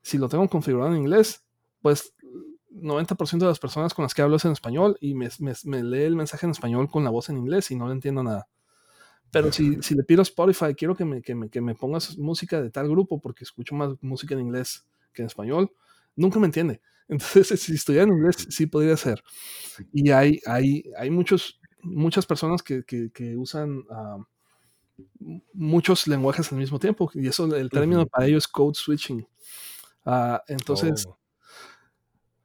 si 0.00 0.18
lo 0.18 0.28
tengo 0.28 0.48
configurado 0.48 0.92
en 0.92 1.00
inglés, 1.00 1.44
pues 1.82 2.14
90% 2.70 3.38
de 3.38 3.46
las 3.46 3.58
personas 3.58 3.94
con 3.94 4.04
las 4.04 4.14
que 4.14 4.22
hablo 4.22 4.36
es 4.36 4.44
en 4.44 4.52
español 4.52 4.96
y 5.00 5.14
me, 5.14 5.28
me, 5.38 5.82
lee 5.82 6.02
el 6.02 6.16
mensaje 6.16 6.46
en 6.46 6.52
español 6.52 6.90
con 6.90 7.04
la 7.04 7.10
voz 7.10 7.28
en 7.28 7.38
inglés 7.38 7.70
y 7.70 7.76
no 7.76 7.86
le 7.88 7.94
entiendo 7.94 8.22
nada. 8.22 8.48
Pero 9.34 9.50
si, 9.50 9.82
si, 9.82 9.96
le 9.96 10.04
pido 10.04 10.20
a 10.20 10.22
Spotify, 10.22 10.74
quiero 10.76 10.94
que 10.94 11.04
me, 11.04 11.20
que, 11.20 11.34
me, 11.34 11.50
que 11.50 11.60
me 11.60 11.74
pongas 11.74 12.16
música 12.16 12.62
de 12.62 12.70
tal 12.70 12.88
grupo 12.88 13.20
porque 13.20 13.42
escucho 13.42 13.74
más 13.74 13.90
música 14.00 14.34
en 14.34 14.42
inglés 14.42 14.86
que 15.12 15.22
en 15.22 15.26
español, 15.26 15.72
nunca 16.14 16.38
me 16.38 16.46
entiende. 16.46 16.80
Entonces, 17.08 17.60
si 17.60 17.74
estudiara 17.74 18.08
en 18.08 18.16
inglés, 18.16 18.46
sí 18.48 18.66
podría 18.66 18.96
ser. 18.96 19.22
Y 19.92 20.10
hay, 20.10 20.40
hay, 20.46 20.84
hay 20.96 21.10
muchos, 21.10 21.60
muchas 21.82 22.26
personas 22.26 22.62
que, 22.62 22.84
que, 22.84 23.10
que 23.10 23.36
usan 23.36 23.82
ah, 23.90 24.18
muchos 25.52 26.06
lenguajes 26.06 26.52
al 26.52 26.58
mismo 26.58 26.78
tiempo. 26.78 27.10
Y 27.14 27.26
eso, 27.26 27.52
el 27.54 27.70
término 27.70 28.06
para 28.06 28.26
ello 28.26 28.38
es 28.38 28.46
code 28.46 28.74
switching. 28.74 29.26
Ah, 30.04 30.42
entonces, 30.46 31.06
oh. 31.08 31.18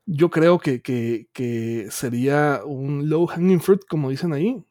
yo 0.08 0.32
creo 0.32 0.58
que, 0.58 0.82
que, 0.82 1.28
que, 1.34 1.88
sería 1.92 2.62
un 2.66 3.10
low 3.10 3.28
hanging 3.28 3.62
fruit, 3.62 3.82
como 3.88 4.10
dicen 4.10 4.34
ahí, 4.34 4.64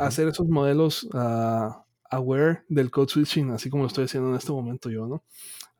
hacer 0.00 0.28
esos 0.28 0.48
modelos 0.48 1.08
ah, 1.14 1.84
aware 2.10 2.62
del 2.68 2.90
code 2.90 3.08
switching, 3.08 3.50
así 3.50 3.70
como 3.70 3.84
lo 3.84 3.88
estoy 3.88 4.04
haciendo 4.04 4.30
en 4.30 4.36
este 4.36 4.52
momento 4.52 4.90
yo, 4.90 5.06
¿no? 5.06 5.24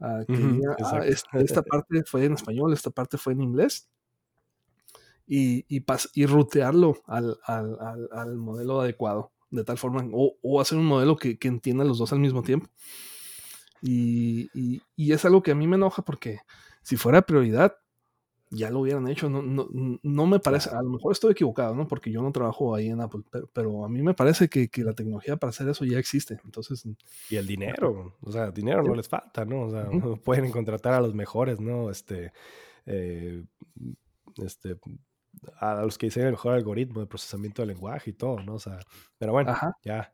Ah, 0.01 0.25
esta 1.35 1.62
parte 1.62 2.03
fue 2.05 2.25
en 2.25 2.35
español, 2.35 2.73
esta 2.73 2.91
parte 2.91 3.17
fue 3.17 3.33
en 3.33 3.43
inglés. 3.43 3.89
Y, 5.27 5.65
y, 5.75 5.83
y 6.15 6.27
rutearlo 6.27 6.99
al, 7.07 7.39
al, 7.47 7.79
al, 8.12 8.37
modelo 8.37 8.83
adecuado, 8.83 9.33
de 9.51 9.65
tal 9.65 9.79
forma, 9.79 10.07
o, 10.12 10.37
o 10.43 10.61
hacer 10.61 10.77
un 10.77 10.85
modelo 10.85 11.17
que, 11.17 11.39
que, 11.39 11.49
entienda 11.49 11.83
los 11.83 11.97
dos 11.97 12.12
al 12.12 12.19
mismo 12.19 12.43
tiempo. 12.43 12.69
Y, 13.81 14.51
y, 14.53 14.83
y, 14.97 15.12
es 15.12 15.25
algo 15.25 15.43
que 15.43 15.53
a 15.53 15.55
mí 15.55 15.67
me 15.67 15.77
enoja 15.77 16.03
porque 16.03 16.41
si 16.83 16.97
fuera 16.97 17.23
prioridad, 17.23 17.75
ya 18.51 18.70
lo 18.70 18.80
hubieran 18.80 19.09
hecho. 19.09 19.28
No, 19.28 19.42
no, 19.42 19.68
no 20.03 20.26
me 20.26 20.38
parece, 20.38 20.70
a 20.70 20.82
lo 20.82 20.90
mejor 20.90 21.12
estoy 21.12 21.32
equivocado, 21.32 21.74
¿no? 21.74 21.86
Porque 21.86 22.11
yo 22.11 22.22
no 22.22 22.32
trabajo 22.32 22.74
ahí 22.74 22.88
en 22.88 23.01
Apple, 23.01 23.22
pero, 23.53 23.84
a 23.84 23.88
mí 23.88 24.03
me 24.03 24.14
parece 24.14 24.49
que, 24.49 24.68
que, 24.68 24.84
la 24.84 24.92
tecnología 24.92 25.36
para 25.36 25.51
hacer 25.51 25.68
eso 25.68 25.84
ya 25.84 25.99
existe. 25.99 26.40
Entonces. 26.45 26.84
Y 27.30 27.36
el 27.36 27.47
dinero, 27.47 28.16
o 28.20 28.32
sea, 28.32 28.51
dinero 28.51 28.82
no 28.82 28.95
les 28.95 29.09
falta, 29.09 29.45
¿no? 29.45 29.62
O 29.62 29.70
sea, 29.70 29.88
pueden 30.24 30.51
contratar 30.51 30.95
a 30.95 31.01
los 31.01 31.14
mejores, 31.14 31.61
¿no? 31.61 31.90
Este, 31.90 32.32
eh, 32.86 33.45
este, 34.36 34.78
a 35.59 35.82
los 35.82 35.99
que 35.99 36.07
dicen 36.07 36.24
el 36.24 36.32
mejor 36.32 36.55
algoritmo 36.55 37.01
de 37.01 37.07
procesamiento 37.07 37.62
del 37.62 37.70
lenguaje 37.70 38.11
y 38.11 38.14
todo, 38.14 38.40
¿no? 38.40 38.55
O 38.55 38.61
sea, 38.61 38.78
pero 39.18 39.32
bueno, 39.32 39.55
ya, 39.82 40.12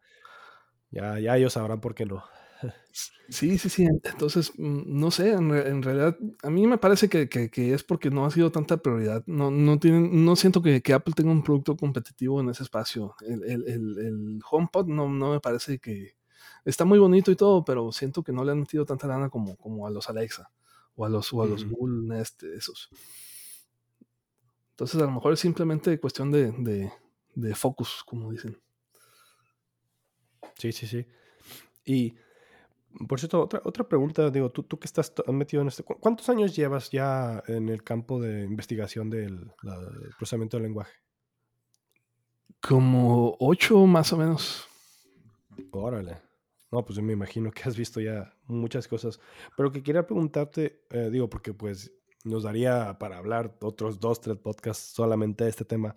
ya, 0.91 1.19
ya 1.19 1.37
ellos 1.37 1.53
sabrán 1.53 1.81
por 1.81 1.95
qué 1.95 2.07
no. 2.07 2.25
Sí, 3.29 3.59
sí, 3.59 3.69
sí. 3.69 3.87
Entonces, 4.03 4.53
mm, 4.59 4.83
no 4.87 5.11
sé, 5.11 5.33
en, 5.33 5.83
realidad, 5.83 6.17
a 6.43 6.51
mí 6.51 6.67
me 6.67 6.79
parece 6.79 7.09
que, 7.09 7.29
es 7.75 7.85
porque 7.85 8.11
no 8.11 8.27
ha 8.27 8.31
sido 8.31 8.51
tanta 8.51 8.79
prioridad. 8.79 9.23
No, 9.27 9.51
no, 9.51 9.79
tienen, 9.79 10.25
no 10.25 10.35
siento 10.35 10.61
que, 10.63 10.83
Apple 10.93 11.15
tenga 11.15 11.31
un 11.31 11.45
producto 11.45 11.77
competitivo 11.77 12.41
en 12.41 12.51
ese 12.51 12.65
espacio. 12.65 13.15
El, 13.21 13.45
el, 13.45 14.41
HomePod 14.49 14.87
no, 14.89 15.09
no 15.09 15.33
me 15.33 15.41
parece 15.41 15.79
que... 15.79 16.17
Está 16.65 16.85
muy 16.85 16.99
bonito 16.99 17.31
y 17.31 17.37
todo, 17.37 17.65
pero 17.65 17.93
siento 17.93 18.23
que 18.23 18.33
no 18.33 18.45
le 18.45 18.53
han 18.53 18.61
metido 18.61 18.85
tanta 18.85 19.07
lana 19.07 19.31
como, 19.31 19.57
como 19.57 19.87
a 19.87 19.91
los 19.91 20.11
Alexa 20.11 20.51
o 20.97 21.07
a 21.07 21.09
los, 21.09 21.33
o 21.33 21.43
a 21.43 21.47
los 21.47 21.65
Google 21.65 22.09
Nest, 22.09 22.43
esos. 22.43 22.91
Entonces, 24.73 25.01
a 25.01 25.05
lo 25.05 25.13
mejor 25.13 25.33
es 25.33 25.41
simplemente 25.41 25.99
cuestión 26.01 26.31
de, 26.31 26.53
de, 26.53 26.93
de 27.35 27.55
focus, 27.55 28.03
como 28.05 28.33
dicen. 28.33 28.59
Sí, 30.59 30.73
sí, 30.73 30.87
sí. 30.87 31.07
Y 31.85 32.15
por 33.09 33.21
cierto, 33.21 33.43
otra, 33.43 33.61
otra 33.65 33.89
pregunta, 33.89 34.31
digo, 34.31 34.51
tú, 34.51 34.63
tú 34.63 34.79
que 34.79 34.87
estás 34.87 35.13
metido 35.29 35.63
en 35.63 35.69
este, 35.69 35.83
¿cuántos 35.83 36.29
años 36.29 36.55
llevas 36.55 36.91
ya 36.91 37.43
en 37.47 37.69
el 37.69 37.85
campo 37.85 38.21
de 38.21 38.43
investigación 38.45 39.11
del, 39.11 39.53
procesamiento 40.19 40.57
del 40.57 40.65
lenguaje? 40.65 40.93
Como 42.61 43.37
ocho 43.39 43.87
más 43.87 44.13
o 44.13 44.17
menos. 44.17 44.69
Órale. 45.71 46.19
No, 46.71 46.85
pues 46.85 46.97
yo 46.97 47.03
me 47.03 47.13
imagino 47.13 47.51
que 47.51 47.63
has 47.65 47.77
visto 47.77 48.01
ya 48.01 48.33
muchas 48.45 48.87
cosas. 48.87 49.19
Pero 49.57 49.73
que 49.73 49.83
quería 49.83 50.07
preguntarte, 50.07 50.85
eh, 50.91 51.09
digo, 51.11 51.29
porque 51.29 51.53
pues 51.55 51.93
nos 52.25 52.43
daría 52.43 52.99
para 52.99 53.19
hablar 53.19 53.57
otros 53.61 53.99
dos, 53.99 54.21
tres 54.21 54.37
podcasts 54.37 54.93
solamente 54.93 55.45
de 55.45 55.51
este 55.51 55.65
tema. 55.65 55.95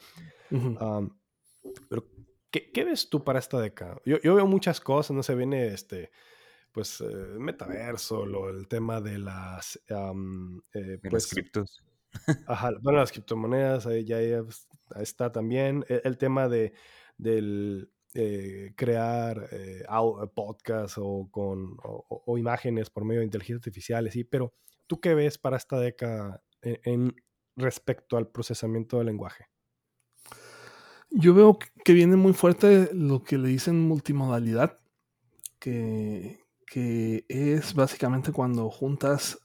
pero, 1.89 2.07
¿qué, 2.49 2.71
¿qué, 2.71 2.83
ves 2.85 3.09
tú 3.09 3.23
para 3.23 3.39
esta 3.39 3.59
década? 3.59 3.99
Yo, 4.05 4.19
yo 4.21 4.35
veo 4.35 4.47
muchas 4.47 4.79
cosas, 4.79 5.15
no 5.15 5.21
se 5.21 5.35
viene 5.35 5.67
este 5.67 6.11
pues, 6.74 6.99
eh, 7.01 7.05
metaverso, 7.38 8.26
lo, 8.26 8.49
el 8.49 8.67
tema 8.67 8.99
de 8.99 9.19
las... 9.19 9.80
eh, 10.74 10.99
pues, 11.09 11.28
criptos. 11.28 11.84
Ajá, 12.47 12.71
bueno, 12.82 12.99
las 12.99 13.11
criptomonedas, 13.11 13.86
ahí 13.88 14.05
ya, 14.05 14.19
está 14.99 15.32
también. 15.32 15.86
E, 15.88 16.01
el, 16.03 16.17
tema 16.17 16.47
de 16.47 16.74
del 17.17 17.91
eh, 18.13 18.74
crear 18.76 19.47
eh, 19.51 19.84
podcasts 20.36 20.97
o, 20.97 21.28
con, 21.32 21.78
o, 21.84 22.38
imágenes 22.38 22.89
por 22.89 23.05
medio 23.05 23.19
de 23.19 23.26
inteligencia 23.26 23.57
artificial, 23.57 24.11
sí, 24.11 24.24
pero 24.24 24.53
¿tú 24.88 24.99
qué 24.99 25.13
ves 25.13 25.38
para 25.38 25.57
esta 25.57 25.80
década 25.80 26.43
en, 26.61 26.80
en 26.84 27.15
respecto 27.55 28.17
al 28.17 28.28
procesamiento 28.28 28.97
del 28.97 29.07
lenguaje? 29.07 29.47
Yo 31.09 31.34
veo 31.34 31.59
que 31.84 31.93
viene 31.93 32.15
muy 32.15 32.34
fuerte 32.34 32.89
lo 32.93 33.24
que 33.24 33.38
le 33.38 33.49
dicen 33.49 33.80
multimodalidad, 33.82 34.78
que, 35.59 36.42
que 36.66 37.26
es 37.28 37.74
básicamente 37.74 38.32
cuando 38.32 38.70
juntas 38.70 39.39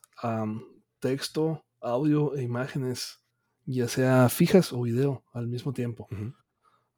texto, 1.01 1.65
audio 1.81 2.35
e 2.35 2.43
imágenes, 2.43 3.21
ya 3.67 3.89
sea 3.89 4.29
fijas 4.29 4.73
o 4.73 4.83
video 4.83 5.25
al 5.33 5.47
mismo 5.47 5.73
tiempo. 5.73 6.09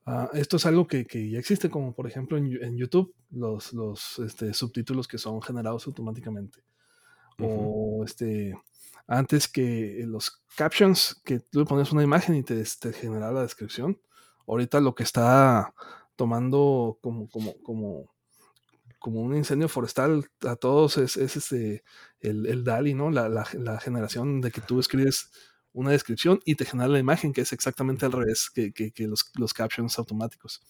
Ah, 0.06 0.30
esto 0.32 0.56
es 0.56 0.66
algo 0.66 0.86
que, 0.86 1.06
ya 1.30 1.38
existe, 1.38 1.70
como 1.70 1.94
por 1.94 2.06
ejemplo 2.06 2.38
en, 2.38 2.76
YouTube, 2.76 3.14
los, 3.30 3.72
los 3.72 4.18
este, 4.20 4.54
subtítulos 4.54 5.06
que 5.06 5.18
son 5.18 5.42
generados 5.42 5.86
automáticamente. 5.86 6.64
O 7.38 8.02
este, 8.04 8.54
antes 9.06 9.48
que 9.48 10.04
los 10.06 10.42
captions, 10.56 11.20
que 11.24 11.40
tú 11.40 11.60
le 11.60 11.64
pones 11.64 11.90
una 11.92 12.02
imagen 12.02 12.34
y 12.34 12.42
te, 12.42 12.62
te 12.62 12.92
genera 12.92 13.32
la 13.32 13.42
descripción. 13.42 14.00
Ahorita 14.46 14.80
lo 14.80 14.94
que 14.94 15.04
está 15.04 15.72
tomando 16.16 16.98
como, 17.00 17.28
como, 17.28 17.54
como 17.62 18.10
como 19.00 19.20
un 19.22 19.34
incendio 19.34 19.68
forestal 19.68 20.26
a 20.46 20.54
todos 20.54 20.98
es, 20.98 21.16
es 21.16 21.36
este, 21.36 21.82
el, 22.20 22.46
el, 22.46 22.62
DALI, 22.62 22.94
¿no? 22.94 23.10
La, 23.10 23.28
la, 23.28 23.80
generación 23.80 24.40
de 24.40 24.52
que 24.52 24.60
tú 24.60 24.78
escribes 24.78 25.30
una 25.72 25.90
descripción 25.90 26.40
y 26.44 26.54
te 26.54 26.66
genera 26.66 26.88
la 26.88 26.98
imagen, 26.98 27.32
que 27.32 27.40
es 27.40 27.52
exactamente 27.52 28.06
al 28.06 28.12
revés 28.12 28.50
que, 28.50 28.72
que, 28.72 28.92
los, 29.08 29.32
los, 29.36 29.54
captions 29.54 29.98
automáticos. 29.98 30.60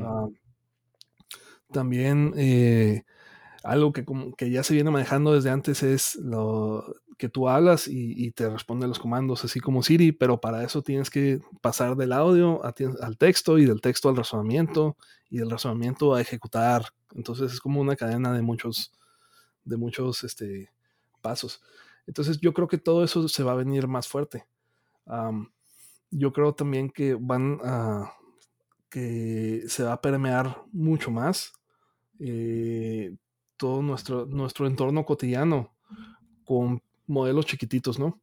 Ah, 0.00 0.26
también 1.72 2.34
eh, 2.36 3.04
algo 3.62 3.92
que, 3.92 4.04
como, 4.04 4.34
que 4.34 4.50
ya 4.50 4.62
se 4.62 4.74
viene 4.74 4.90
manejando 4.90 5.34
desde 5.34 5.50
antes 5.50 5.82
es 5.82 6.16
lo 6.16 6.96
que 7.18 7.28
tú 7.28 7.48
hablas 7.48 7.88
y, 7.88 8.30
te 8.30 8.48
responde 8.48 8.86
los 8.86 8.98
comandos, 8.98 9.44
así 9.44 9.60
como 9.60 9.82
Siri, 9.82 10.12
pero 10.12 10.40
para 10.40 10.62
eso 10.64 10.82
tienes 10.82 11.10
que 11.10 11.40
pasar 11.60 11.96
del 11.96 12.12
audio 12.12 12.62
al 12.64 13.18
texto 13.18 13.58
y 13.58 13.66
del 13.66 13.80
texto 13.80 14.08
al 14.08 14.16
razonamiento 14.16 14.96
y 15.28 15.38
del 15.38 15.50
razonamiento 15.50 16.14
a 16.14 16.20
ejecutar 16.20 16.86
entonces 17.14 17.52
es 17.52 17.60
como 17.60 17.80
una 17.80 17.96
cadena 17.96 18.32
de 18.32 18.42
muchos, 18.42 18.92
de 19.64 19.76
muchos 19.76 20.24
este, 20.24 20.70
pasos. 21.20 21.62
Entonces 22.06 22.40
yo 22.40 22.52
creo 22.52 22.68
que 22.68 22.78
todo 22.78 23.04
eso 23.04 23.28
se 23.28 23.42
va 23.42 23.52
a 23.52 23.56
venir 23.56 23.86
más 23.86 24.08
fuerte. 24.08 24.46
yo 26.10 26.32
creo 26.32 26.54
también 26.54 26.90
que 26.90 27.16
van 27.18 27.60
a 27.64 28.12
que 28.90 29.64
se 29.68 29.82
va 29.82 29.92
a 29.92 30.00
permear 30.00 30.62
mucho 30.72 31.10
más 31.10 31.52
eh, 32.18 33.14
todo 33.58 33.82
nuestro, 33.82 34.24
nuestro 34.24 34.66
entorno 34.66 35.04
cotidiano 35.04 35.74
con 36.44 36.82
modelos 37.08 37.46
chiquititos, 37.46 37.98
¿no? 37.98 38.20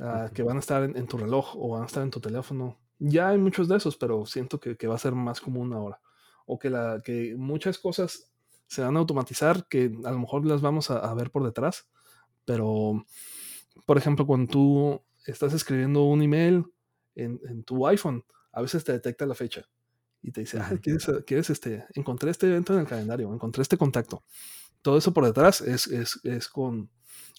Ah, 0.00 0.30
que 0.32 0.42
van 0.42 0.56
a 0.56 0.60
estar 0.60 0.84
en, 0.84 1.06
tu 1.06 1.18
reloj 1.18 1.54
o 1.56 1.70
van 1.70 1.82
a 1.82 1.86
estar 1.86 2.02
en 2.02 2.10
tu 2.10 2.20
teléfono. 2.20 2.78
Ya 2.98 3.30
hay 3.30 3.38
muchos 3.38 3.68
de 3.68 3.76
esos, 3.76 3.96
pero 3.96 4.24
siento 4.26 4.60
que, 4.60 4.76
que 4.76 4.86
va 4.86 4.94
a 4.94 4.98
ser 4.98 5.12
más 5.12 5.40
común 5.40 5.72
ahora 5.72 6.00
o 6.46 6.58
que, 6.58 6.70
la, 6.70 7.00
que 7.04 7.34
muchas 7.36 7.78
cosas 7.78 8.30
se 8.66 8.82
van 8.82 8.96
a 8.96 9.00
automatizar 9.00 9.66
que 9.68 9.92
a 10.04 10.10
lo 10.10 10.18
mejor 10.18 10.46
las 10.46 10.60
vamos 10.60 10.90
a, 10.90 11.12
ver 11.14 11.30
por 11.30 11.44
detrás, 11.44 11.88
pero 12.44 13.04
por 13.86 13.98
ejemplo 13.98 14.26
cuando 14.26 14.50
tú 14.50 15.02
estás 15.26 15.52
escribiendo 15.52 16.04
un 16.04 16.22
email 16.22 16.64
en, 17.14 17.64
tu 17.64 17.86
iPhone, 17.86 18.24
a 18.52 18.62
veces 18.62 18.84
te 18.84 18.92
detecta 18.92 19.26
la 19.26 19.34
fecha 19.34 19.68
y 20.22 20.32
te 20.32 20.40
dice, 20.40 20.58
ah, 20.58 20.72
¿quieres, 20.80 21.50
este? 21.50 21.84
Encontré 21.94 22.30
este 22.30 22.46
evento 22.46 22.72
en 22.72 22.80
el 22.80 22.86
calendario, 22.86 23.32
encontré 23.32 23.62
este 23.62 23.76
contacto. 23.76 24.24
Todo 24.80 24.96
eso 24.98 25.12
por 25.12 25.24
detrás 25.24 25.60
es, 25.60 25.86
es, 25.88 26.20
es 26.24 26.48
con, 26.48 26.90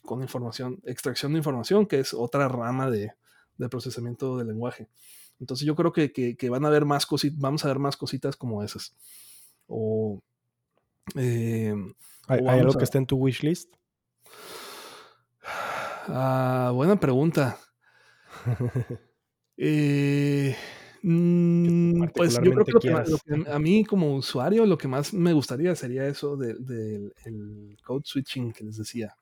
con, 0.04 0.22
información, 0.22 0.80
extracción 0.84 1.34
de 1.34 1.39
información, 1.39 1.86
que 1.86 1.99
es 1.99 2.14
otra 2.14 2.47
rama 2.47 2.89
de, 2.89 3.14
de 3.58 3.70
procesamiento 3.70 4.38
del 4.38 4.47
lenguaje. 4.47 4.89
Entonces 5.39 5.66
yo 5.66 5.76
creo 5.76 5.91
que, 5.91 6.49
van 6.49 6.66
a 6.66 6.68
haber 6.68 6.86
más 6.86 7.06
cositas, 7.06 7.39
vamos 7.39 7.66
a 7.66 7.68
ver 7.68 7.80
más 7.80 7.97
cositas 7.97 8.36
como 8.36 8.64
esas. 8.64 8.95
O, 9.68 10.22
eh, 11.16 11.76
¿Hay, 12.28 12.47
algo 12.47 12.74
que 12.74 12.84
esté 12.84 12.97
en 12.97 13.06
tu 13.06 13.18
wishlist? 13.18 13.74
Ah, 16.08 16.72
buena 16.74 16.99
pregunta. 16.99 17.58
Eh, 19.56 20.56
mm, 21.04 22.06
pues 22.16 22.39
yo 22.43 22.51
creo 22.51 22.66
que, 22.66 23.51
a 23.51 23.60
mí 23.60 23.86
como 23.86 24.16
usuario 24.16 24.66
lo 24.66 24.80
que 24.80 24.88
más 24.88 25.14
me 25.14 25.32
gustaría 25.32 25.76
sería 25.76 26.08
eso 26.08 26.36
del 26.36 27.14
code 27.86 28.01
switching 28.04 28.51
que 28.51 28.64
les 28.64 28.78
decía. 28.78 29.16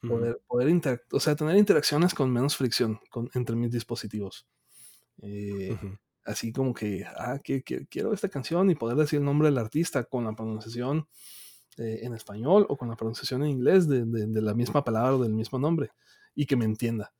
Poder, 0.00 0.40
poder 0.46 1.02
o 1.12 1.20
sea, 1.20 1.36
tener 1.36 1.56
interacciones 1.56 2.14
con 2.14 2.32
menos 2.32 2.56
fricción 2.56 3.00
entre 3.34 3.56
mis 3.56 3.70
dispositivos. 3.70 4.46
Eh, 5.22 5.76
así 6.24 6.52
como 6.52 6.74
que, 6.74 7.04
ah, 7.04 7.38
que, 7.42 7.62
quiero 7.62 8.12
esta 8.12 8.28
canción 8.28 8.70
y 8.70 8.74
poder 8.74 8.96
decir 8.96 9.18
el 9.18 9.24
nombre 9.24 9.48
del 9.48 9.58
artista 9.58 10.04
con 10.04 10.24
la 10.24 10.34
pronunciación 10.34 11.08
eh, 11.78 12.00
en 12.02 12.14
español 12.14 12.66
o 12.68 12.76
con 12.76 12.88
la 12.88 12.96
pronunciación 12.96 13.42
en 13.42 13.50
inglés 13.50 13.88
de, 13.88 14.04
de, 14.04 14.42
la 14.42 14.54
misma 14.54 14.84
palabra 14.84 15.16
o 15.16 15.22
del 15.22 15.32
mismo 15.32 15.58
nombre 15.58 15.90
y 16.34 16.46
que 16.46 16.56
me 16.56 16.64
entienda. 16.64 17.12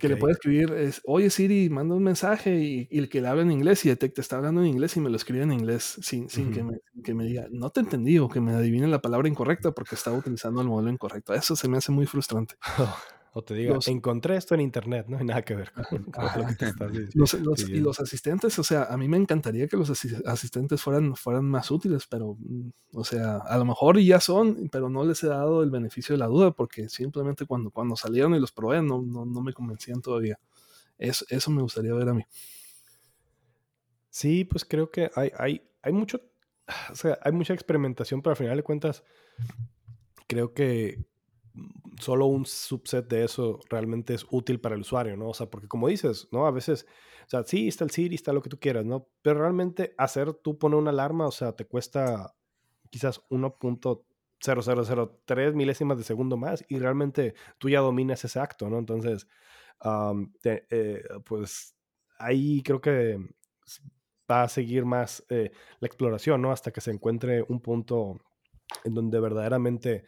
Que 0.00 0.08
le 0.08 0.16
puede 0.16 0.32
escribir, 0.32 0.72
es, 0.72 1.00
oye 1.04 1.30
Siri, 1.30 1.70
manda 1.70 1.94
un 1.94 2.02
mensaje 2.02 2.58
y, 2.58 2.88
el 2.90 3.08
que 3.08 3.20
le 3.20 3.28
habla 3.28 3.42
en 3.42 3.52
inglés 3.52 3.84
y 3.84 3.88
detecta, 3.88 4.20
está 4.20 4.36
hablando 4.36 4.60
en 4.60 4.66
inglés 4.66 4.96
y 4.96 5.00
me 5.00 5.10
lo 5.10 5.16
escribe 5.16 5.44
en 5.44 5.52
inglés 5.52 5.98
sin, 6.02 6.28
sin 6.28 6.52
que, 6.52 6.64
me, 6.64 6.78
que, 7.04 7.14
me, 7.14 7.24
diga, 7.24 7.46
no 7.50 7.70
te 7.70 7.80
entendí 7.80 8.18
o 8.18 8.28
que 8.28 8.40
me 8.40 8.52
adivine 8.52 8.88
la 8.88 9.00
palabra 9.00 9.28
incorrecta 9.28 9.70
porque 9.70 9.94
estaba 9.94 10.16
utilizando 10.16 10.60
el 10.60 10.68
modelo 10.68 10.90
incorrecto. 10.90 11.34
Eso 11.34 11.54
se 11.54 11.68
me 11.68 11.78
hace 11.78 11.92
muy 11.92 12.06
frustrante. 12.06 12.56
O 13.38 13.44
te 13.44 13.52
diga, 13.52 13.78
encontré 13.88 14.34
esto 14.36 14.54
en 14.54 14.62
internet, 14.62 15.04
no 15.08 15.18
hay 15.18 15.24
nada 15.26 15.42
que 15.42 15.54
ver 15.54 15.70
con, 15.70 16.06
lo 16.06 16.46
que 16.46 16.54
te 16.54 16.68
estás 16.68 16.90
los, 17.14 17.68
Y 17.68 17.80
los 17.80 18.00
asistentes, 18.00 18.58
o 18.58 18.64
sea, 18.64 18.84
a 18.84 18.96
mí 18.96 19.08
me 19.08 19.18
encantaría 19.18 19.68
que 19.68 19.76
los 19.76 19.90
asistentes 19.90 20.80
fueran, 20.80 21.14
fueran 21.16 21.44
más 21.44 21.70
útiles, 21.70 22.06
pero, 22.08 22.38
mm, 22.38 22.70
o 22.94 23.04
sea, 23.04 23.36
a 23.36 23.58
lo 23.58 23.66
mejor 23.66 23.98
ya 23.98 24.20
son, 24.20 24.70
pero 24.72 24.88
no 24.88 25.04
les 25.04 25.22
he 25.22 25.26
dado 25.26 25.62
el 25.62 25.70
beneficio 25.70 26.14
de 26.14 26.18
la 26.18 26.28
duda 26.28 26.52
porque 26.52 26.88
simplemente 26.88 27.44
cuando, 27.44 27.70
cuando 27.70 27.94
salieron 27.94 28.34
y 28.34 28.40
los 28.40 28.52
probé 28.52 28.80
no, 28.80 29.02
no, 29.02 29.26
no 29.26 29.42
me 29.42 29.52
convencían 29.52 30.00
todavía. 30.00 30.40
Eso, 30.96 31.26
eso 31.28 31.50
me 31.50 31.60
gustaría 31.60 31.92
ver 31.92 32.08
a 32.08 32.14
mí. 32.14 32.22
Sí, 34.08 34.46
pues 34.46 34.64
creo 34.64 34.90
que 34.90 35.10
hay, 35.14 35.30
hay, 35.36 35.62
hay 35.82 35.92
mucho, 35.92 36.22
o 36.90 36.94
sea, 36.94 37.18
hay 37.20 37.32
mucha 37.32 37.52
experimentación, 37.52 38.22
pero 38.22 38.30
al 38.30 38.38
final 38.38 38.56
de 38.56 38.62
cuentas, 38.62 39.04
creo 40.26 40.54
que 40.54 41.04
solo 42.00 42.26
un 42.26 42.46
subset 42.46 43.08
de 43.08 43.24
eso 43.24 43.60
realmente 43.70 44.14
es 44.14 44.26
útil 44.30 44.60
para 44.60 44.74
el 44.74 44.82
usuario, 44.82 45.16
¿no? 45.16 45.28
O 45.28 45.34
sea, 45.34 45.48
porque 45.48 45.68
como 45.68 45.88
dices, 45.88 46.28
¿no? 46.30 46.46
A 46.46 46.50
veces, 46.50 46.86
o 47.26 47.30
sea, 47.30 47.44
sí, 47.44 47.68
está 47.68 47.84
el 47.84 47.90
Siri, 47.90 48.14
está 48.14 48.32
lo 48.32 48.42
que 48.42 48.50
tú 48.50 48.58
quieras, 48.58 48.84
¿no? 48.84 49.08
Pero 49.22 49.40
realmente 49.40 49.94
hacer 49.98 50.34
tú 50.34 50.58
poner 50.58 50.78
una 50.78 50.90
alarma, 50.90 51.26
o 51.26 51.32
sea, 51.32 51.52
te 51.52 51.66
cuesta 51.66 52.34
quizás 52.90 53.20
1.0003 53.30 55.54
milésimas 55.54 55.98
de 55.98 56.04
segundo 56.04 56.36
más 56.36 56.64
y 56.68 56.78
realmente 56.78 57.34
tú 57.58 57.68
ya 57.68 57.80
dominas 57.80 58.24
ese 58.24 58.38
acto, 58.38 58.68
¿no? 58.68 58.78
Entonces, 58.78 59.26
eh, 60.44 61.02
pues 61.24 61.76
ahí 62.18 62.62
creo 62.62 62.80
que 62.80 63.18
va 64.30 64.42
a 64.42 64.48
seguir 64.48 64.84
más 64.84 65.24
eh, 65.28 65.50
la 65.80 65.86
exploración, 65.86 66.42
¿no? 66.42 66.52
Hasta 66.52 66.72
que 66.72 66.80
se 66.80 66.90
encuentre 66.90 67.44
un 67.48 67.60
punto 67.60 68.18
en 68.84 68.94
donde 68.94 69.20
verdaderamente 69.20 70.04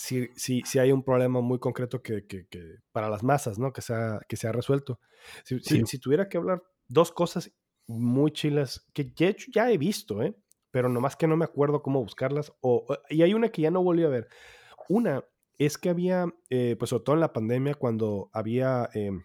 si, 0.00 0.30
si, 0.34 0.62
si 0.62 0.78
hay 0.78 0.92
un 0.92 1.02
problema 1.02 1.40
muy 1.42 1.58
concreto 1.58 2.02
que, 2.02 2.26
que, 2.26 2.46
que, 2.46 2.76
para 2.90 3.10
las 3.10 3.22
masas, 3.22 3.58
¿no? 3.58 3.72
Que 3.72 3.82
se 3.82 3.92
ha, 3.92 4.20
que 4.26 4.36
se 4.36 4.48
ha 4.48 4.52
resuelto. 4.52 4.98
Si, 5.44 5.60
si, 5.60 5.98
tuviera 5.98 6.28
que 6.28 6.38
hablar 6.38 6.62
dos 6.88 7.12
cosas 7.12 7.52
muy 7.86 8.32
chilas 8.32 8.86
que 8.94 9.12
ya, 9.14 9.34
ya 9.52 9.70
he 9.70 9.76
visto, 9.76 10.22
¿eh? 10.22 10.34
Pero 10.70 10.88
nomás 10.88 11.16
que 11.16 11.26
no 11.26 11.36
me 11.36 11.44
acuerdo 11.44 11.82
cómo 11.82 12.00
buscarlas. 12.00 12.52
O, 12.62 12.86
y 13.10 13.22
hay 13.22 13.34
una 13.34 13.50
que 13.50 13.62
ya 13.62 13.70
no 13.70 13.82
volví 13.82 14.04
a 14.04 14.08
ver. 14.08 14.28
Una 14.88 15.22
es 15.58 15.76
que 15.76 15.90
había, 15.90 16.32
eh, 16.48 16.76
pues 16.78 16.88
sobre 16.88 17.04
todo 17.04 17.16
en 17.16 17.20
la 17.20 17.34
pandemia, 17.34 17.74
cuando 17.74 18.30
había 18.32 18.88
em, 18.94 19.22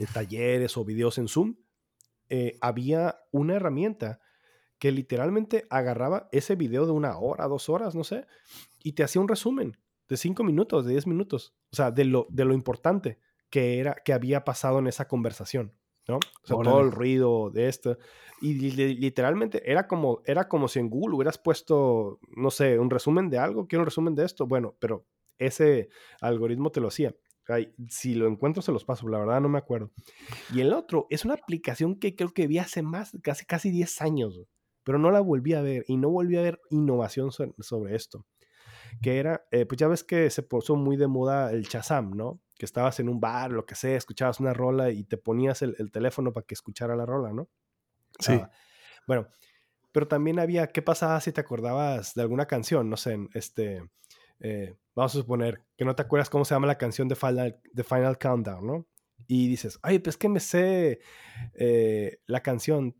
eh, 0.00 0.06
talleres 0.12 0.76
o 0.76 0.84
videos 0.84 1.18
en 1.18 1.28
Zoom, 1.28 1.54
eh, 2.30 2.58
había 2.60 3.20
una 3.30 3.54
herramienta 3.54 4.20
que 4.80 4.90
literalmente 4.90 5.66
agarraba 5.70 6.28
ese 6.32 6.56
video 6.56 6.86
de 6.86 6.92
una 6.92 7.16
hora, 7.18 7.46
dos 7.46 7.68
horas, 7.68 7.94
no 7.94 8.02
sé, 8.02 8.26
y 8.82 8.92
te 8.92 9.04
hacía 9.04 9.20
un 9.20 9.28
resumen 9.28 9.76
de 10.10 10.16
cinco 10.16 10.42
minutos, 10.42 10.84
de 10.84 10.90
diez 10.90 11.06
minutos, 11.06 11.54
o 11.72 11.76
sea, 11.76 11.92
de 11.92 12.04
lo, 12.04 12.26
de 12.30 12.44
lo 12.44 12.52
importante 12.52 13.20
que 13.48 13.78
era, 13.78 13.94
que 14.04 14.12
había 14.12 14.44
pasado 14.44 14.80
en 14.80 14.88
esa 14.88 15.06
conversación, 15.06 15.72
¿no? 16.08 16.16
O 16.16 16.46
sea, 16.46 16.56
todo 16.56 16.80
el 16.80 16.90
ruido 16.90 17.50
de 17.50 17.68
esto. 17.68 17.96
Y 18.40 18.54
literalmente 18.54 19.70
era 19.70 19.86
como, 19.86 20.20
era 20.24 20.48
como 20.48 20.66
si 20.66 20.80
en 20.80 20.90
Google 20.90 21.14
hubieras 21.14 21.38
puesto, 21.38 22.18
no 22.36 22.50
sé, 22.50 22.78
un 22.78 22.90
resumen 22.90 23.30
de 23.30 23.38
algo, 23.38 23.68
quiero 23.68 23.82
un 23.82 23.86
resumen 23.86 24.16
de 24.16 24.24
esto, 24.24 24.46
bueno, 24.48 24.76
pero 24.80 25.06
ese 25.38 25.88
algoritmo 26.20 26.70
te 26.70 26.80
lo 26.80 26.88
hacía. 26.88 27.14
si 27.88 28.14
lo 28.14 28.26
encuentro, 28.26 28.62
se 28.62 28.72
los 28.72 28.84
paso, 28.84 29.08
la 29.08 29.18
verdad 29.18 29.40
no 29.40 29.48
me 29.48 29.58
acuerdo. 29.58 29.92
Y 30.52 30.60
el 30.60 30.72
otro 30.72 31.06
es 31.08 31.24
una 31.24 31.34
aplicación 31.34 32.00
que 32.00 32.16
creo 32.16 32.32
que 32.34 32.48
vi 32.48 32.58
hace 32.58 32.82
más, 32.82 33.16
casi, 33.22 33.44
casi 33.44 33.70
10 33.70 34.02
años, 34.02 34.42
pero 34.82 34.98
no 34.98 35.12
la 35.12 35.20
volví 35.20 35.54
a 35.54 35.62
ver 35.62 35.84
y 35.86 35.98
no 35.98 36.10
volví 36.10 36.36
a 36.36 36.42
ver 36.42 36.60
innovación 36.70 37.30
sobre 37.30 37.94
esto 37.94 38.26
que 39.02 39.18
era, 39.18 39.46
eh, 39.50 39.66
pues 39.66 39.78
ya 39.78 39.88
ves 39.88 40.04
que 40.04 40.30
se 40.30 40.42
puso 40.42 40.76
muy 40.76 40.96
de 40.96 41.06
moda 41.06 41.52
el 41.52 41.68
Chazam, 41.68 42.12
¿no? 42.12 42.40
Que 42.58 42.66
estabas 42.66 43.00
en 43.00 43.08
un 43.08 43.20
bar, 43.20 43.52
lo 43.52 43.66
que 43.66 43.74
sea, 43.74 43.96
escuchabas 43.96 44.40
una 44.40 44.52
rola 44.52 44.90
y 44.90 45.04
te 45.04 45.16
ponías 45.16 45.62
el, 45.62 45.90
teléfono 45.90 46.32
para 46.32 46.46
que 46.46 46.54
escuchara 46.54 46.96
la 46.96 47.06
rola, 47.06 47.32
¿no? 47.32 47.48
Sí. 48.18 48.32
Ah, 48.32 48.50
bueno, 49.06 49.28
pero 49.92 50.06
también 50.06 50.38
había, 50.38 50.68
¿qué 50.68 50.82
pasaba 50.82 51.20
si 51.20 51.32
te 51.32 51.40
acordabas 51.40 52.14
de 52.14 52.22
alguna 52.22 52.46
canción? 52.46 52.90
No 52.90 52.96
sé, 52.96 53.18
este, 53.34 53.82
eh, 54.40 54.76
vamos 54.94 55.14
a 55.14 55.18
suponer 55.18 55.62
que 55.76 55.84
no 55.84 55.94
te 55.94 56.02
acuerdas 56.02 56.30
cómo 56.30 56.44
se 56.44 56.54
llama 56.54 56.66
la 56.66 56.78
canción 56.78 57.08
de 57.08 57.16
Final, 57.16 57.60
de 57.72 57.84
Final 57.84 58.18
Countdown, 58.18 58.66
¿no? 58.66 58.86
Y 59.32 59.46
dices, 59.46 59.78
ay, 59.84 60.00
pues 60.00 60.16
que 60.16 60.28
me 60.28 60.40
sé 60.40 60.98
eh, 61.54 62.18
la 62.26 62.42
canción. 62.42 62.96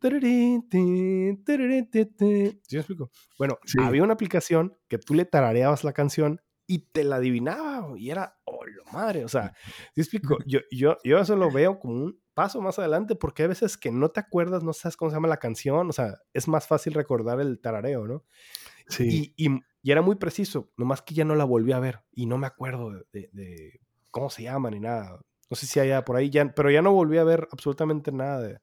¿Sí 2.63 2.77
me 2.77 2.83
explico? 2.83 3.11
Bueno, 3.37 3.59
había 3.81 4.05
una 4.05 4.13
aplicación 4.13 4.79
que 4.87 4.99
tú 4.99 5.15
le 5.15 5.25
tarareabas 5.25 5.83
la 5.83 5.93
canción 5.93 6.41
y 6.69 6.91
te 6.93 7.03
la 7.03 7.17
adivinaba 7.17 7.99
y 7.99 8.11
era, 8.11 8.39
oh, 8.45 8.65
lo 8.65 8.85
madre, 8.93 9.25
o 9.25 9.29
sea, 9.29 9.55
¿sí 9.93 10.03
explico? 10.03 10.39
Yo, 10.47 10.61
yo, 10.71 10.99
yo 11.03 11.19
eso 11.19 11.35
lo 11.35 11.51
veo 11.51 11.81
como 11.81 11.95
un 11.95 12.23
paso 12.33 12.63
más 12.63 12.79
adelante 12.79 13.17
porque 13.17 13.43
hay 13.43 13.49
veces 13.49 13.77
que 13.77 13.91
no 13.91 14.13
te 14.13 14.21
acuerdas, 14.21 14.63
no 14.63 14.73
sabes 14.73 14.97
cómo 14.97 15.11
se 15.11 15.17
llama 15.17 15.27
la 15.27 15.39
canción, 15.39 15.91
o 15.91 15.93
sea, 15.93 16.17
es 16.33 16.47
más 16.47 16.69
fácil 16.69 16.95
recordar 16.95 17.41
el 17.41 17.61
tarareo, 17.61 18.07
¿no? 18.07 18.25
Sí. 18.87 19.35
Y, 19.37 19.49
y, 19.49 19.61
era 19.91 20.03
muy 20.03 20.15
preciso, 20.15 20.71
nomás 20.77 21.03
que 21.03 21.15
ya 21.15 21.25
no 21.25 21.35
la 21.35 21.45
volví 21.45 21.73
a 21.73 21.81
ver 21.81 22.05
y 22.13 22.27
no 22.27 22.39
me 22.39 22.47
acuerdo 22.47 22.93
de, 23.13 23.31
de 23.33 23.81
cómo 24.13 24.31
se 24.31 24.45
llama 24.45 24.71
ni 24.71 24.79
nada. 24.79 25.19
No 25.51 25.57
sé 25.57 25.67
si 25.67 25.81
haya 25.81 26.05
por 26.05 26.17
ahí, 26.17 26.31
ya, 26.31 26.55
pero 26.55 26.71
ya 26.71 26.81
no 26.81 26.93
volví 26.93 27.19
a 27.19 27.25
ver 27.25 27.49
absolutamente 27.51 28.13
nada 28.13 28.41
de. 28.41 28.61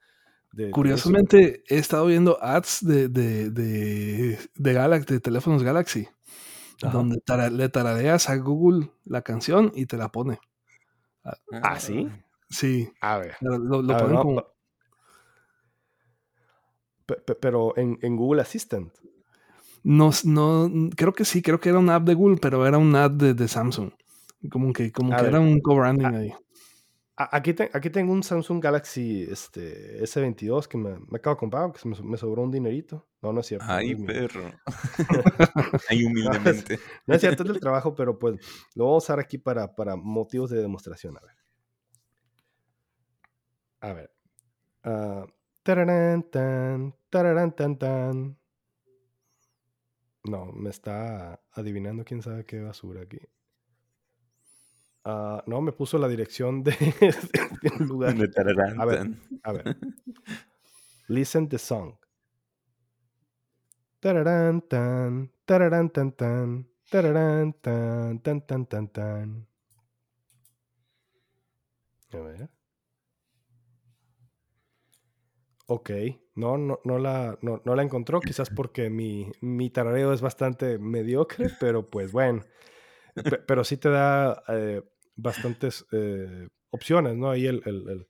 Curiosamente, 0.71 1.63
he 1.67 1.77
estado 1.77 2.07
viendo 2.07 2.41
ads 2.41 2.79
de, 2.81 3.09
de, 3.09 3.51
de, 3.51 4.39
de, 4.55 4.73
Galaxy, 4.73 5.13
de 5.13 5.19
teléfonos 5.19 5.61
Galaxy, 5.61 6.07
donde 6.81 7.21
le 7.51 7.69
tarareas 7.69 8.29
a 8.29 8.37
Google 8.37 8.89
la 9.05 9.21
canción 9.21 9.71
y 9.75 9.85
te 9.85 9.97
la 9.97 10.09
pone. 10.09 10.39
¿Ah, 11.23 11.37
¿Ah 11.61 11.79
sí? 11.79 12.09
Sí. 12.49 12.89
A 13.01 13.17
ver. 13.17 13.35
Lo, 13.41 13.85
ponen 13.85 14.17
como... 14.17 14.45
Pero 17.39 17.77
en, 17.77 17.99
en, 18.01 18.15
Google 18.15 18.41
Assistant. 18.41 18.91
No, 19.83 20.11
no, 20.23 20.89
creo 20.95 21.13
que 21.13 21.23
sí, 21.23 21.41
creo 21.41 21.59
que 21.59 21.69
era 21.69 21.79
una 21.79 21.95
app 21.95 22.03
de 22.03 22.15
Google, 22.15 22.37
pero 22.41 22.65
era 22.65 22.77
una 22.77 23.05
ad 23.05 23.11
de, 23.11 23.33
de 23.33 23.47
Samsung. 23.47 23.91
Como 24.49 24.73
que, 24.73 24.91
como 24.91 25.15
que 25.15 25.25
era 25.25 25.39
un 25.39 25.59
co-branding 25.61 26.05
ah, 26.05 26.17
ahí. 26.17 26.33
Aquí, 27.19 27.55
aquí 27.73 27.89
tengo 27.89 28.13
un 28.13 28.21
Samsung 28.21 28.63
Galaxy 28.63 29.23
este, 29.23 30.03
S22 30.03 30.67
que 30.67 30.77
me, 30.77 30.99
me 30.99 31.17
acabo 31.17 31.35
de 31.35 31.39
comprar, 31.39 31.71
que 31.71 31.89
me, 31.89 32.15
sobró 32.15 32.43
un 32.43 32.51
dinerito. 32.51 33.07
No, 33.23 33.33
no 33.33 33.39
es 33.39 33.47
cierto. 33.47 33.65
Ay, 33.67 33.95
perro. 33.95 34.51
Ay, 35.89 36.05
humildemente. 36.05 36.77
No 37.07 37.15
es, 37.15 37.21
cierto, 37.21 37.41
es 37.41 37.49
del 37.49 37.59
trabajo, 37.59 37.95
pero 37.95 38.19
pues 38.19 38.35
lo 38.75 38.85
voy 38.85 38.93
a 38.93 38.97
usar 38.97 39.19
aquí 39.19 39.39
para, 39.39 39.75
para 39.75 39.95
motivos 39.95 40.51
de 40.51 40.61
demostración. 40.61 41.17
A 41.17 41.21
ver. 41.21 41.35
A 43.79 43.93
ver. 43.93 44.11
Uh, 44.85 45.25
tararán, 45.63 46.21
tan, 46.21 46.95
tararán, 47.09 47.55
tan, 47.55 47.79
tan. 47.79 48.37
No, 50.23 50.51
me 50.51 50.69
está 50.69 51.41
adivinando 51.51 52.05
quién 52.05 52.21
sabe 52.21 52.45
qué 52.45 52.61
basura 52.61 53.01
aquí. 53.01 53.19
Uh, 55.07 55.39
no, 55.45 55.61
me 55.61 55.71
puso 55.71 55.97
la 55.97 56.09
dirección 56.09 56.63
de, 56.63 56.71
de 57.61 57.71
un 57.79 57.87
lugar. 57.87 58.13
a 58.77 58.85
ver, 58.85 59.09
a 59.41 59.51
ver. 59.53 59.77
Listen 61.07 61.47
the 61.47 61.57
song. 61.57 61.95
Tararán, 64.01 64.59
tan, 64.67 65.31
tararán, 65.45 65.89
tan, 65.91 66.11
tan, 66.11 66.67
tararán, 66.91 67.53
tan, 67.53 68.19
tan, 68.19 68.41
tan, 68.41 68.65
tan, 68.65 68.87
tan. 68.89 69.47
A 72.11 72.17
ver. 72.17 72.49
Ok, 75.67 75.89
no, 76.35 76.57
no, 76.57 76.81
no, 76.83 76.99
la, 76.99 77.37
no, 77.41 77.61
no 77.63 77.75
la 77.75 77.83
encontró, 77.83 78.19
quizás 78.19 78.49
porque 78.49 78.89
mi, 78.89 79.31
mi 79.39 79.69
tarareo 79.69 80.11
es 80.11 80.19
bastante 80.19 80.77
mediocre, 80.77 81.47
pero 81.61 81.89
pues 81.89 82.11
bueno. 82.11 82.43
pero 83.47 83.63
sí 83.63 83.77
te 83.77 83.89
da 83.89 84.43
eh, 84.49 84.81
bastantes 85.17 85.85
eh, 85.91 86.47
opciones, 86.69 87.15
¿no? 87.15 87.29
Ahí 87.29 87.45
el, 87.47 87.61
el, 87.65 88.07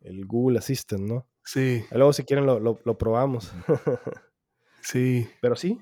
el, 0.00 0.24
Google 0.24 0.58
Assistant, 0.58 1.02
¿no? 1.02 1.28
Sí. 1.44 1.84
luego 1.90 2.12
si 2.12 2.24
quieren 2.24 2.46
lo, 2.46 2.58
lo, 2.60 2.98
probamos. 2.98 3.52
sí. 4.82 5.28
Pero 5.40 5.56
sí, 5.56 5.80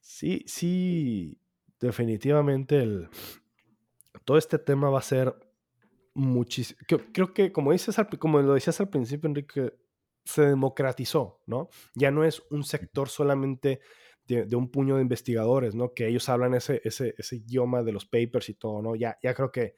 sí, 0.00 0.44
sí, 0.46 1.40
definitivamente 1.80 2.82
el, 2.82 3.08
todo 4.24 4.36
este 4.36 4.58
tema 4.58 4.90
va 4.90 4.98
a 4.98 5.02
ser 5.02 5.34
muchísimo. 6.14 6.78
Creo, 7.12 7.32
que, 7.32 7.52
como, 7.52 7.72
dices 7.72 7.96
como 8.18 8.40
lo 8.40 8.54
decías 8.54 8.80
al 8.80 8.90
principio, 8.90 9.28
Enrique, 9.28 9.74
se 10.24 10.42
democratizó, 10.42 11.40
¿no? 11.46 11.70
Ya 11.94 12.10
no 12.10 12.24
es 12.24 12.42
un 12.50 12.64
sector 12.64 13.08
solamente 13.08 13.80
de, 14.28 14.56
un 14.56 14.70
puño 14.70 14.96
de 14.96 15.02
investigadores, 15.02 15.74
¿no? 15.74 15.94
Que 15.94 16.06
ellos 16.06 16.28
hablan 16.28 16.54
ese, 16.54 16.80
ese, 16.84 17.14
ese, 17.16 17.36
idioma 17.36 17.82
de 17.82 17.92
los 17.92 18.04
papers 18.04 18.48
y 18.50 18.54
todo, 18.54 18.82
¿no? 18.82 18.94
Ya, 18.94 19.18
ya 19.22 19.34
creo 19.34 19.50
que 19.50 19.74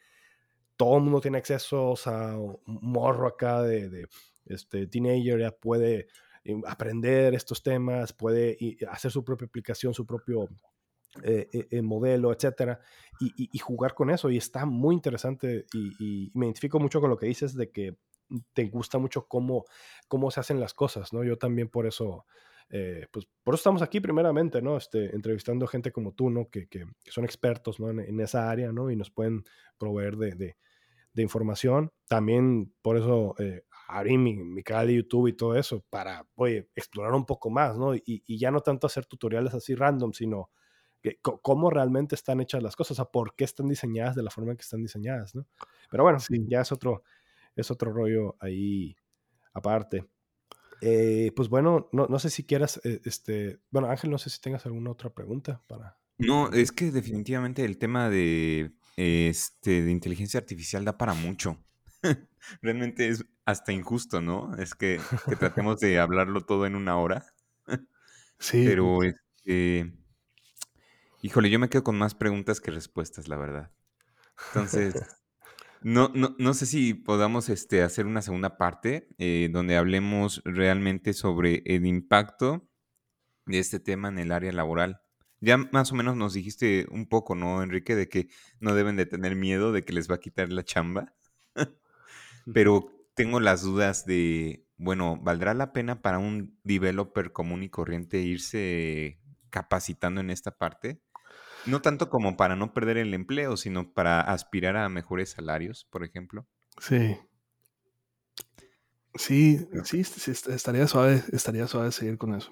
todo 0.77 0.97
el 0.97 1.05
mundo 1.05 1.21
tiene 1.21 1.39
acceso, 1.39 1.91
o 1.91 2.61
un 2.67 2.79
morro 2.83 3.27
acá 3.27 3.63
de, 3.63 4.09
este, 4.47 4.87
teenager 4.87 5.39
ya 5.39 5.53
puede 5.53 6.09
eh, 6.45 6.61
aprender 6.67 7.35
estos 7.35 7.63
temas, 7.63 8.13
puede 8.13 8.57
hacer 8.91 9.11
su 9.11 9.25
propia 9.25 9.47
aplicación, 9.47 9.95
su 9.95 10.07
propio 10.07 10.49
eh, 11.25 11.49
eh, 11.71 11.83
modelo, 11.83 12.33
etcétera, 12.33 12.81
y, 13.21 13.59
jugar 13.59 13.95
con 13.95 14.11
eso. 14.11 14.31
Y 14.31 14.37
está 14.37 14.65
muy 14.65 14.95
interesante 14.95 15.67
y, 15.75 16.31
me 16.35 16.47
identifico 16.47 16.79
mucho 16.81 17.01
con 17.01 17.11
lo 17.11 17.19
que 17.19 17.27
dices 17.27 17.55
de 17.55 17.71
que 17.71 17.97
te 18.53 18.67
gusta 18.67 18.99
mucho 18.99 19.27
cómo, 19.27 19.65
cómo 20.09 20.31
se 20.31 20.41
hacen 20.41 20.61
las 20.61 20.73
cosas, 20.73 21.13
¿no? 21.13 21.25
Yo 21.25 21.37
también 21.37 21.69
por 21.69 21.87
eso, 21.87 22.25
pues 23.11 23.27
por 23.43 23.55
eso 23.55 23.61
estamos 23.61 23.83
aquí 23.83 24.01
primeramente, 24.01 24.63
¿no? 24.63 24.77
Este, 24.77 25.15
entrevistando 25.15 25.67
gente 25.67 25.91
como 25.91 26.13
tú, 26.13 26.31
¿no? 26.31 26.49
Que, 26.49 26.69
que, 26.69 26.87
son 27.07 27.25
expertos, 27.25 27.81
¿no? 27.81 27.91
En, 27.91 28.21
esa 28.21 28.51
área, 28.51 28.73
¿no? 28.73 28.91
Y 28.91 28.97
nos 28.97 29.11
pueden 29.11 29.45
proveer 29.79 30.17
de, 30.17 30.57
de 31.13 31.23
información. 31.23 31.93
También 32.09 32.73
por 32.83 32.97
eso 32.97 33.35
eh, 33.39 33.65
abrí 33.89 34.17
mi, 34.19 34.37
mi, 34.37 34.63
canal 34.63 34.87
de 34.87 34.95
YouTube 34.95 35.29
y 35.29 35.33
todo 35.33 35.57
eso, 35.57 35.85
para, 35.91 36.27
oye, 36.37 36.69
explorar 36.77 37.13
un 37.15 37.27
poco 37.27 37.51
más, 37.51 37.77
¿no? 37.77 37.95
Y, 37.95 38.03
y 38.05 38.39
ya 38.39 38.51
no 38.51 38.61
tanto 38.61 38.87
hacer 38.87 39.07
tutoriales 39.07 39.55
así 39.55 39.75
random, 39.75 40.13
sino 40.13 40.51
que, 41.03 41.19
cómo 41.23 41.71
realmente 41.71 42.15
están 42.15 42.41
hechas 42.41 42.63
las 42.63 42.77
cosas, 42.77 42.93
o 42.93 42.95
sea, 42.97 43.05
por 43.07 43.35
qué 43.35 43.45
están 43.45 43.69
diseñadas 43.69 44.15
de 44.15 44.23
la 44.23 44.31
forma 44.31 44.53
en 44.53 44.57
que 44.59 44.63
están 44.63 44.83
diseñadas, 44.83 45.35
¿no? 45.35 45.47
Pero 45.91 46.05
bueno, 46.05 46.21
sí. 46.21 46.45
ya 46.47 46.61
es 46.61 46.73
otro, 46.73 47.03
es 47.57 47.71
otro 47.71 47.93
rollo 47.93 48.37
ahí 48.41 48.97
aparte. 49.53 50.07
Eh, 50.81 51.33
pues 51.37 51.49
bueno, 51.49 51.89
no, 51.93 52.07
no, 52.07 52.19
sé 52.19 52.31
si 52.31 52.45
quieras, 52.45 52.81
eh, 52.85 53.01
este, 53.05 53.61
bueno, 53.71 53.91
Ángel, 53.91 54.11
no 54.11 54.19
sé 54.19 54.31
si 54.31 54.41
tengas 54.41 54.65
alguna 54.67 54.91
otra 54.91 55.11
pregunta 55.11 55.63
para... 55.67 55.99
No, 56.19 56.51
es 56.53 56.73
que 56.73 56.91
definitivamente 56.91 57.65
el 57.65 57.79
tema 57.79 58.11
de 58.11 58.73
este, 58.97 59.83
de 59.83 59.91
inteligencia 59.91 60.39
artificial 60.39 60.85
da 60.85 60.99
para 60.99 61.15
mucho. 61.15 61.57
Realmente 62.63 63.09
es 63.09 63.25
hasta 63.47 63.73
injusto, 63.73 64.21
¿no? 64.21 64.55
Es 64.57 64.75
que, 64.75 65.01
tratemos 65.39 65.81
de 65.81 65.99
hablarlo 65.99 66.43
todo 66.45 66.67
en 66.67 66.75
una 66.75 66.97
hora. 66.99 67.25
sí. 68.39 68.65
Pero, 68.67 69.03
este, 69.03 69.93
híjole, 71.23 71.51
yo 71.51 71.59
me 71.59 71.69
quedo 71.69 71.85
con 71.85 71.97
más 71.97 72.15
preguntas 72.15 72.61
que 72.61 72.71
respuestas, 72.71 73.29
la 73.29 73.37
verdad. 73.37 73.71
Entonces, 74.49 74.95
no, 75.83 76.13
no, 76.15 76.55
sé 76.55 76.67
si 76.67 76.95
podamos 76.95 77.49
este, 77.49 77.83
hacer 77.83 78.07
una 78.07 78.23
segunda 78.23 78.57
parte 78.59 79.09
eh, 79.19 79.49
donde 79.53 79.77
hablemos 79.77 80.43
realmente 80.45 81.13
sobre 81.13 81.63
el 81.65 81.87
impacto 81.87 82.69
de 83.47 83.59
este 83.59 83.81
tema 83.81 84.09
en 84.09 84.19
el 84.19 84.33
área 84.33 84.53
laboral. 84.53 85.01
Ya 85.41 85.57
más 85.57 85.91
o 85.91 85.95
menos 85.95 86.17
nos 86.17 86.35
dijiste 86.35 86.87
un 86.91 87.07
poco, 87.09 87.35
¿no, 87.35 87.63
Enrique? 87.63 87.97
De 87.97 88.09
que 88.09 88.29
no 88.61 88.75
deben 88.75 88.97
de 88.97 89.07
tener 89.07 89.37
miedo 89.37 89.73
de 89.73 89.85
que 89.85 89.95
les 89.95 90.11
va 90.11 90.17
a 90.17 90.21
quitar 90.21 90.53
la 90.53 90.65
chamba. 90.65 91.15
Pero 92.53 92.93
tengo 93.15 93.41
las 93.41 93.63
dudas 93.63 94.05
de, 94.05 94.67
bueno, 94.77 95.19
¿valdrá 95.23 95.55
la 95.55 95.73
pena 95.73 96.03
para 96.03 96.19
un 96.19 96.59
developer 96.63 97.33
común 97.33 97.63
y 97.63 97.71
corriente 97.71 98.19
irse 98.19 99.19
capacitando 99.49 100.21
en 100.21 100.31
esta 100.31 100.59
parte? 100.59 101.01
No 101.67 101.83
tanto 101.83 102.11
como 102.11 102.37
para 102.37 102.57
no 102.57 102.73
perder 102.73 102.97
el 102.97 103.15
empleo, 103.15 103.57
sino 103.57 103.93
para 103.93 104.21
aspirar 104.21 104.77
a 104.77 104.89
mejores 104.89 105.31
salarios, 105.31 105.87
por 105.91 106.05
ejemplo. 106.05 106.47
Sí. 106.79 107.17
Sí, 109.15 109.67
sí, 109.85 110.01
estaría 110.01 110.87
suave, 110.87 111.23
estaría 111.33 111.67
suave 111.67 111.93
seguir 111.93 112.17
con 112.17 112.35
eso. 112.35 112.51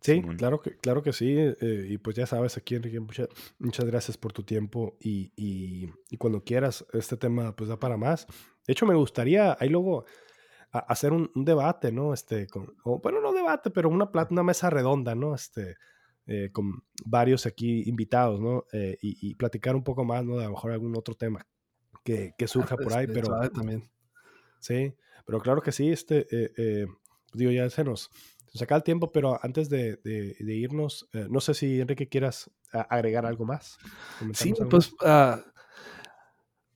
Sí, 0.00 0.20
claro 0.36 0.60
que, 0.60 0.76
claro 0.76 1.02
que 1.02 1.14
sí. 1.14 1.34
Eh, 1.38 1.86
y 1.88 1.98
pues 1.98 2.14
ya 2.16 2.26
sabes, 2.26 2.58
aquí 2.58 2.74
Enrique, 2.74 3.00
muchas, 3.00 3.28
muchas 3.58 3.86
gracias 3.86 4.18
por 4.18 4.32
tu 4.34 4.42
tiempo 4.42 4.98
y, 5.00 5.32
y, 5.34 5.90
y, 6.10 6.18
cuando 6.18 6.44
quieras, 6.44 6.84
este 6.92 7.16
tema 7.16 7.56
pues 7.56 7.70
da 7.70 7.78
para 7.78 7.96
más. 7.96 8.26
De 8.66 8.72
hecho, 8.72 8.84
me 8.84 8.94
gustaría 8.94 9.56
ahí 9.58 9.70
luego 9.70 10.04
hacer 10.72 11.12
un, 11.12 11.30
debate, 11.34 11.92
¿no? 11.92 12.12
Este, 12.12 12.46
con, 12.48 12.74
bueno, 13.02 13.20
no 13.20 13.32
debate, 13.32 13.70
pero 13.70 13.88
una, 13.88 14.10
una 14.30 14.42
mesa 14.42 14.68
redonda, 14.68 15.14
¿no? 15.14 15.34
Este, 15.34 15.76
eh, 16.26 16.50
con 16.52 16.84
varios 17.04 17.46
aquí 17.46 17.88
invitados, 17.88 18.40
¿no? 18.40 18.64
Eh, 18.72 18.96
y, 19.02 19.30
y, 19.30 19.34
platicar 19.34 19.76
un 19.76 19.84
poco 19.84 20.04
más, 20.04 20.24
¿no? 20.24 20.36
De 20.38 20.44
a 20.44 20.48
lo 20.48 20.54
mejor 20.54 20.72
algún 20.72 20.96
otro 20.96 21.14
tema 21.14 21.46
que, 22.02 22.34
que 22.36 22.46
surja 22.46 22.76
por 22.76 22.92
ahí, 22.92 23.06
pero... 23.06 23.28
También. 23.50 23.90
Sí, 24.60 24.94
pero 25.26 25.40
claro 25.40 25.60
que 25.60 25.72
sí, 25.72 25.90
este, 25.90 26.26
digo, 27.34 27.50
ya 27.50 27.68
se 27.68 27.84
nos 27.84 28.10
se 28.54 28.64
acaba 28.64 28.78
el 28.78 28.84
tiempo, 28.84 29.10
pero 29.10 29.38
antes 29.42 29.68
de, 29.68 29.98
irnos, 30.38 31.08
eh, 31.12 31.26
no 31.28 31.40
sé 31.40 31.54
si 31.54 31.80
Enrique 31.80 32.08
quieras 32.08 32.50
agregar 32.88 33.26
algo 33.26 33.44
más. 33.44 33.78
Sí, 34.32 34.54
pues 34.70 34.94
ah, 35.04 35.40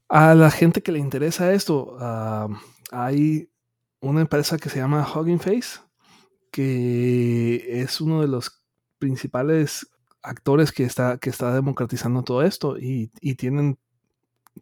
a 0.09 0.35
la 0.35 0.51
gente 0.51 0.83
que 0.83 0.93
le 0.93 0.99
interesa 0.99 1.53
esto, 1.53 1.97
ah, 2.01 2.49
hay 2.91 3.51
una 4.01 4.21
empresa 4.21 4.59
que 4.59 4.69
se 4.69 4.79
llama 4.79 5.07
Hugging 5.09 5.39
Face, 5.39 5.81
que 6.51 7.81
es 7.81 8.01
uno 8.01 8.23
de 8.23 8.29
los 8.29 8.58
principales 8.99 9.89
actores 10.23 10.73
que 10.73 10.85
está, 10.85 11.19
que 11.19 11.31
está 11.31 11.55
democratizando 11.55 12.23
todo 12.23 12.43
esto 12.43 12.77
y, 12.79 13.11
tienen 13.37 13.79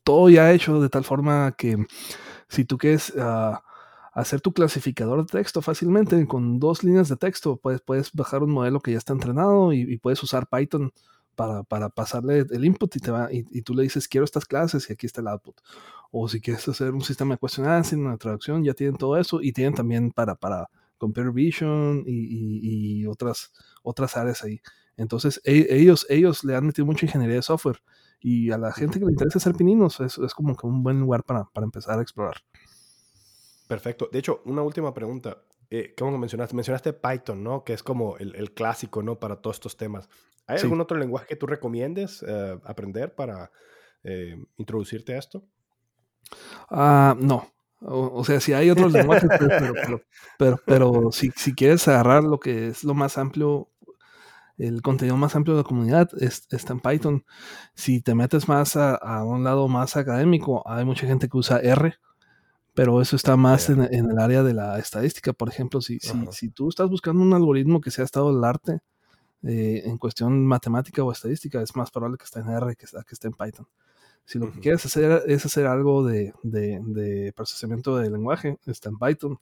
todo 0.05 0.29
ya 0.29 0.53
hecho 0.53 0.81
de 0.81 0.89
tal 0.91 1.05
forma 1.05 1.55
que 1.57 1.79
si 2.49 2.65
tú 2.65 2.77
quieres 2.77 3.11
uh, 3.17 3.57
hacer 4.17 4.41
tu 4.41 4.53
clasificador 4.53 5.21
de 5.21 5.27
texto 5.27 5.61
fácilmente 5.61 6.27
con 6.27 6.59
dos 6.59 6.83
líneas 6.83 7.09
de 7.11 7.17
texto. 7.17 7.59
Puedes, 7.59 7.83
puedes 7.83 8.13
bajar 8.13 8.43
un 8.43 8.51
modelo 8.51 8.81
que 8.81 8.93
ya 8.93 8.99
está 8.99 9.13
entrenado 9.13 9.75
y, 9.75 9.99
puedes 9.99 10.23
usar 10.23 10.49
Python 10.49 10.91
para, 11.35 11.65
para, 11.65 11.91
pasarle 11.91 12.47
el 12.51 12.65
input 12.65 12.97
y, 12.97 13.01
te 13.01 13.11
va, 13.11 13.29
y, 13.31 13.61
tú 13.61 13.75
le 13.75 13.83
dices 13.83 14.09
quiero 14.09 14.25
estas 14.25 14.47
clases 14.47 14.89
y 14.89 14.95
aquí 14.95 15.05
está 15.05 15.21
el 15.21 15.29
output. 15.29 15.61
O 16.11 16.29
si 16.29 16.41
quieres 16.41 16.67
hacer 16.67 16.93
un 16.93 17.03
sistema 17.03 17.35
de 17.35 17.39
cuestionantes, 17.39 17.93
una 17.93 18.17
traducción, 18.17 18.65
ya 18.65 18.73
tienen 18.73 18.97
todo 18.97 19.19
eso 19.19 19.43
y 19.43 19.53
tienen 19.53 19.75
también 19.75 20.11
para, 20.11 20.35
para 20.35 20.71
Computer 20.99 21.33
Vision 21.33 22.05
y, 22.07 23.07
otras, 23.07 23.53
otras 23.83 24.17
áreas 24.17 24.43
ahí. 24.45 24.61
Entonces 24.97 25.41
e, 25.45 25.67
ellos, 25.71 26.07
ellos 26.09 26.45
le 26.45 26.57
han 26.57 26.67
metido 26.67 26.87
mucha 26.87 27.07
ingeniería 27.07 27.37
de 27.37 27.43
software 27.43 27.81
y 28.21 28.51
a 28.51 28.59
la 28.59 28.73
gente 28.73 28.99
que 28.99 29.05
le 29.05 29.13
interesa 29.13 29.39
hacer 29.39 29.55
pininos 29.55 30.01
es, 30.01 30.19
es 30.19 30.35
como 30.35 30.57
que 30.57 30.67
un 30.67 30.83
buen 30.83 31.01
lugar 31.01 31.23
para, 31.23 31.45
para 31.45 31.65
empezar 31.65 31.99
a 31.99 32.03
explorar. 32.03 32.37
Perfecto. 33.67 34.09
De 34.11 34.19
hecho, 34.19 34.43
una 34.45 34.63
última 34.63 34.95
pregunta. 34.95 35.39
Eh, 35.71 35.95
¿Cómo 35.99 36.17
mencionaste? 36.19 36.55
Mencionaste 36.55 36.93
Python, 36.93 37.43
¿no? 37.43 37.65
Que 37.65 37.73
es 37.73 37.83
como 37.83 38.17
el, 38.19 38.53
clásico, 38.53 39.03
¿no? 39.03 39.19
Para 39.19 39.37
todos 39.37 39.57
estos 39.57 39.77
temas. 39.77 40.09
¿Hay 40.47 40.59
algún 40.59 40.81
otro 40.81 40.97
lenguaje 40.97 41.27
que 41.27 41.37
tú 41.37 41.47
recomiendes 41.47 42.25
eh, 42.27 42.59
aprender 42.65 43.15
para 43.15 43.51
eh, 44.05 44.37
introducirte 44.59 45.15
a 45.15 45.19
esto? 45.19 45.45
Ah, 46.71 47.17
no. 47.19 47.53
O, 47.81 48.25
sea, 48.25 48.41
si 48.41 48.53
hay 48.53 48.71
otros 48.71 48.93
lenguajes, 48.93 49.29
pero, 50.39 50.59
pero, 50.65 51.13
si, 51.13 51.31
si, 51.37 51.55
quieres 51.55 51.87
agarrar 51.89 52.25
lo 52.25 52.41
que 52.41 52.69
es 52.69 52.85
lo 52.85 52.95
más 52.95 53.19
amplio, 53.19 53.69
el 54.57 54.81
contenido 54.83 55.17
más 55.17 55.37
amplio 55.37 55.55
de 55.55 55.63
la 55.63 55.69
comunidad 55.69 56.09
está 56.21 56.73
en 56.73 56.81
Python. 56.81 57.25
Si 57.75 58.01
te 58.01 58.15
metes 58.15 58.49
más 58.49 58.77
a, 58.77 58.95
a, 58.95 59.25
un 59.25 59.45
lado 59.45 59.69
más 59.69 59.97
académico, 59.97 60.63
hay 60.67 60.85
mucha 60.85 61.07
gente 61.07 61.29
que 61.29 61.37
usa 61.37 61.59
R 61.61 61.99
pero 62.77 63.01
eso 63.01 63.17
está 63.17 63.39
más 63.39 63.71
en, 63.71 63.81
el 63.81 64.19
área 64.19 64.43
de 64.43 64.53
la 64.53 64.79
estadística. 64.79 65.33
Por 65.33 65.49
ejemplo, 65.49 65.81
si, 65.81 65.99
si, 65.99 66.13
si, 66.31 66.51
tú 66.51 66.69
estás 66.69 66.91
buscando 66.91 67.23
un 67.23 67.33
algoritmo 67.33 67.81
que 67.81 67.91
sea 67.91 68.05
estado 68.05 68.35
del 68.35 68.45
arte 68.45 68.81
eh, 69.43 69.85
en 69.87 69.97
cuestión 69.97 70.47
matemática 70.47 71.03
o 71.03 71.11
estadística, 71.11 71.63
es 71.63 71.75
más 71.75 71.91
probable 71.91 72.19
que 72.19 72.25
esté 72.25 72.41
en 72.41 72.51
R 72.51 72.77
que, 72.77 72.85
que 72.85 73.13
esté 73.15 73.29
en 73.29 73.33
Python. 73.33 73.67
Si 74.27 74.41
lo 74.41 74.51
que 74.53 74.59
quieres 74.59 74.85
hacer 74.85 75.23
es 75.27 75.47
hacer 75.47 75.67
algo 75.67 76.05
de, 76.05 76.35
de, 76.43 77.33
procesamiento 77.35 77.97
de 77.97 78.11
lenguaje, 78.11 78.59
está 78.67 78.89
en 78.89 78.99
Python. 78.99 79.39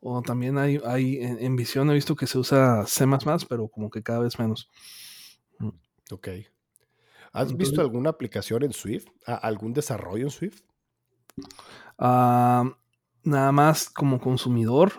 O 0.00 0.22
también 0.22 0.56
hay, 0.56 0.80
hay 0.84 1.18
en, 1.20 1.56
visión 1.56 1.90
he 1.90 1.94
visto 1.94 2.14
que 2.14 2.28
se 2.28 2.38
usa 2.38 2.86
C++, 2.86 3.04
pero 3.48 3.66
como 3.66 3.90
que 3.90 4.04
cada 4.04 4.20
vez 4.20 4.38
menos. 4.38 4.70
Mm. 5.58 5.70
Ok. 6.12 6.28
¿Has 7.32 7.56
visto 7.56 7.80
alguna 7.80 8.10
aplicación 8.10 8.62
en 8.62 8.72
Swift? 8.72 9.06
¿Algún 9.26 9.72
desarrollo 9.72 10.26
en 10.26 10.30
Swift? 10.30 10.60
Nada 11.98 13.52
más 13.52 13.90
como 13.90 14.20
consumidor, 14.20 14.92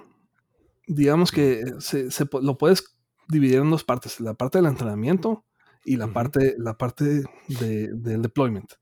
digamos 0.87 1.31
que 1.31 1.63
se, 1.79 2.09
lo 2.41 2.57
puedes 2.57 2.97
dividir 3.29 3.59
en 3.59 3.71
dos 3.71 3.85
partes, 3.85 4.19
la 4.19 4.33
parte 4.33 4.57
del 4.57 4.67
entrenamiento 4.67 5.45
y 5.85 5.97
la 5.97 6.11
parte, 6.11 6.55
la 6.57 6.77
parte 6.77 7.23
del 7.47 8.21
deployment. 8.21 8.73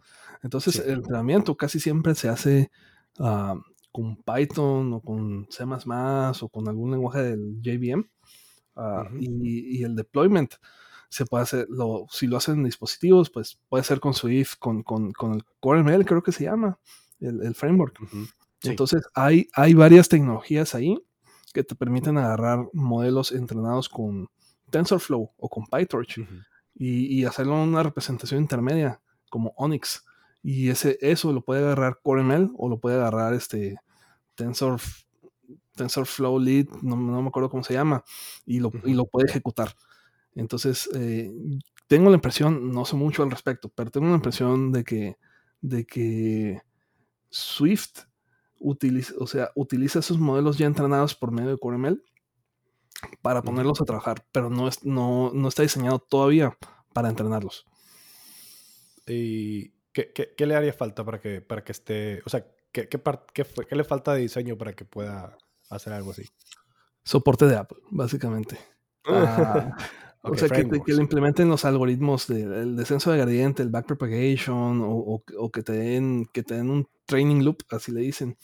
Entonces, 0.41 0.79
el 0.79 0.95
entrenamiento 0.95 1.55
casi 1.55 1.79
siempre 1.79 2.15
se 2.15 2.29
hace 2.29 2.71
ah, 3.19 3.55
con 3.91 4.17
Python 4.17 4.93
o 4.93 5.01
con 5.01 5.47
C++ 5.49 5.63
o 5.63 6.49
con 6.49 6.67
algún 6.67 6.91
lenguaje 6.91 7.21
del 7.21 7.61
JVM. 7.61 8.09
Ah, 8.75 9.07
y, 9.19 9.83
el 9.83 9.95
deployment 9.95 10.55
se 11.09 11.25
puede 11.25 11.43
hacer, 11.43 11.67
lo, 11.69 12.07
si 12.09 12.25
lo 12.25 12.37
hacen 12.37 12.55
en 12.55 12.63
dispositivos, 12.63 13.29
pues 13.29 13.59
puede 13.69 13.83
ser 13.83 13.99
con 13.99 14.13
Swift, 14.13 14.55
con, 14.57 14.81
con, 14.81 15.11
con 15.11 15.33
el 15.33 15.43
CoreML, 15.59 16.05
creo 16.05 16.23
que 16.23 16.31
se 16.31 16.45
llama 16.45 16.79
el, 17.19 17.53
framework. 17.53 17.99
Entonces, 18.63 19.03
hay, 19.13 19.47
hay 19.53 19.73
varias 19.73 20.09
tecnologías 20.09 20.73
ahí 20.73 20.97
que 21.53 21.63
te 21.63 21.75
permiten 21.75 22.17
agarrar 22.17 22.67
modelos 22.73 23.31
entrenados 23.31 23.87
con 23.87 24.27
TensorFlow 24.71 25.31
o 25.37 25.49
con 25.49 25.65
PyTorch 25.67 26.19
y, 26.75 27.05
y, 27.19 27.25
hacerlo 27.25 27.61
una 27.61 27.83
representación 27.83 28.41
intermedia 28.41 28.99
como 29.29 29.53
Onyx 29.57 30.03
Y 30.41 30.69
ese, 30.69 30.97
eso 31.01 31.31
lo 31.33 31.41
puede 31.41 31.63
agarrar 31.63 31.99
CoreML 32.03 32.51
o 32.57 32.69
lo 32.69 32.79
puede 32.79 32.95
agarrar 32.97 33.33
este 33.33 33.77
Tensor, 34.35 34.79
TensorFlow 35.75 36.39
Lead, 36.39 36.67
no, 36.81 36.95
me 36.95 37.27
acuerdo 37.27 37.49
cómo 37.49 37.63
se 37.63 37.73
llama, 37.73 38.03
y 38.45 38.59
lo, 38.59 38.71
y 38.83 38.93
lo 38.93 39.05
puede 39.05 39.29
ejecutar. 39.29 39.75
Entonces, 40.35 40.89
eh, 40.95 41.31
tengo 41.87 42.09
la 42.09 42.15
impresión, 42.15 42.71
no 42.71 42.85
sé 42.85 42.95
mucho 42.95 43.23
al 43.23 43.31
respecto, 43.31 43.69
pero 43.69 43.91
tengo 43.91 44.07
la 44.07 44.15
impresión 44.15 44.71
de 44.71 44.83
que, 44.83 45.17
de 45.61 45.85
que 45.85 46.61
Swift 47.29 48.05
utiliza, 48.59 49.13
o 49.19 49.27
sea, 49.27 49.51
utiliza 49.55 49.99
esos 49.99 50.17
modelos 50.17 50.57
ya 50.57 50.65
entrenados 50.65 51.15
por 51.15 51.31
medio 51.31 51.51
de 51.51 51.57
CoreML 51.57 52.01
para 53.21 53.41
ponerlos 53.41 53.81
a 53.81 53.85
trabajar, 53.85 54.25
pero 54.31 54.49
no, 54.49 54.67
es, 54.67 54.83
no, 54.85 55.31
no 55.33 55.47
está 55.47 55.63
diseñado 55.63 55.99
todavía 55.99 56.57
para 56.93 57.09
entrenarlos. 57.09 57.65
¿Y 59.07 59.69
qué, 59.91 60.13
qué, 60.13 60.45
le 60.45 60.55
haría 60.55 60.73
falta 60.73 61.03
para 61.03 61.19
que, 61.19 61.41
para 61.41 61.63
que 61.63 61.71
esté, 61.71 62.21
o 62.25 62.29
sea, 62.29 62.45
qué, 62.71 62.87
qué, 62.87 63.01
qué, 63.33 63.75
le 63.75 63.83
falta 63.83 64.13
de 64.13 64.21
diseño 64.21 64.57
para 64.57 64.73
que 64.73 64.85
pueda 64.85 65.37
hacer 65.69 65.93
algo 65.93 66.11
así? 66.11 66.23
Soporte 67.03 67.45
de 67.47 67.57
Apple, 67.57 67.79
básicamente. 67.91 68.57
Ah, 69.05 69.75
o 70.21 70.35
sea, 70.35 70.47
que, 70.47 70.67
que, 70.69 70.93
le 70.93 71.01
implementen 71.01 71.49
los 71.49 71.65
algoritmos 71.65 72.27
del 72.27 72.75
descenso 72.77 73.11
de 73.11 73.17
gradiente, 73.17 73.61
el 73.61 73.69
backpropagation, 73.69 74.81
o, 74.81 75.23
o, 75.37 75.51
que, 75.51 75.63
te 75.63 75.73
den, 75.73 76.25
que 76.31 76.43
te 76.43 76.55
den 76.55 76.69
un 76.69 76.87
training 77.05 77.43
loop, 77.43 77.63
así 77.71 77.91
le 77.91 78.01
dicen, 78.01 78.37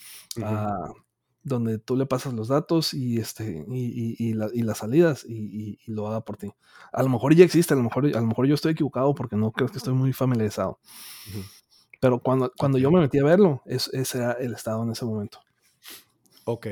donde 1.49 1.79
tú 1.79 1.97
le 1.97 2.05
pasas 2.05 2.33
los 2.33 2.47
datos 2.47 2.93
y, 2.93 3.17
este, 3.17 3.65
y, 3.67 4.15
y, 4.17 4.33
las 4.63 4.77
salidas 4.77 5.25
y, 5.27 5.77
lo 5.87 6.07
haga 6.07 6.21
por 6.21 6.37
ti. 6.37 6.53
A 6.93 7.03
lo 7.03 7.09
mejor 7.09 7.35
ya 7.35 7.43
existe, 7.43 7.73
a 7.73 7.77
lo 7.77 7.83
mejor, 7.83 8.05
a 8.05 8.21
lo 8.21 8.27
mejor 8.27 8.47
yo 8.47 8.55
estoy 8.55 8.71
equivocado 8.71 9.13
porque 9.13 9.35
no 9.35 9.51
creo 9.51 9.67
que 9.67 9.77
estoy 9.77 9.93
muy 9.93 10.13
familiarizado. 10.13 10.79
Pero 11.99 12.19
cuando, 12.19 12.53
cuando 12.57 12.77
yo 12.77 12.91
me 12.91 13.01
metí 13.01 13.19
a 13.19 13.25
verlo, 13.25 13.61
ese 13.65 14.17
era 14.17 14.33
el 14.33 14.53
estado 14.53 14.83
en 14.83 14.91
ese 14.91 15.03
momento. 15.03 15.39
Ok, 16.45 16.67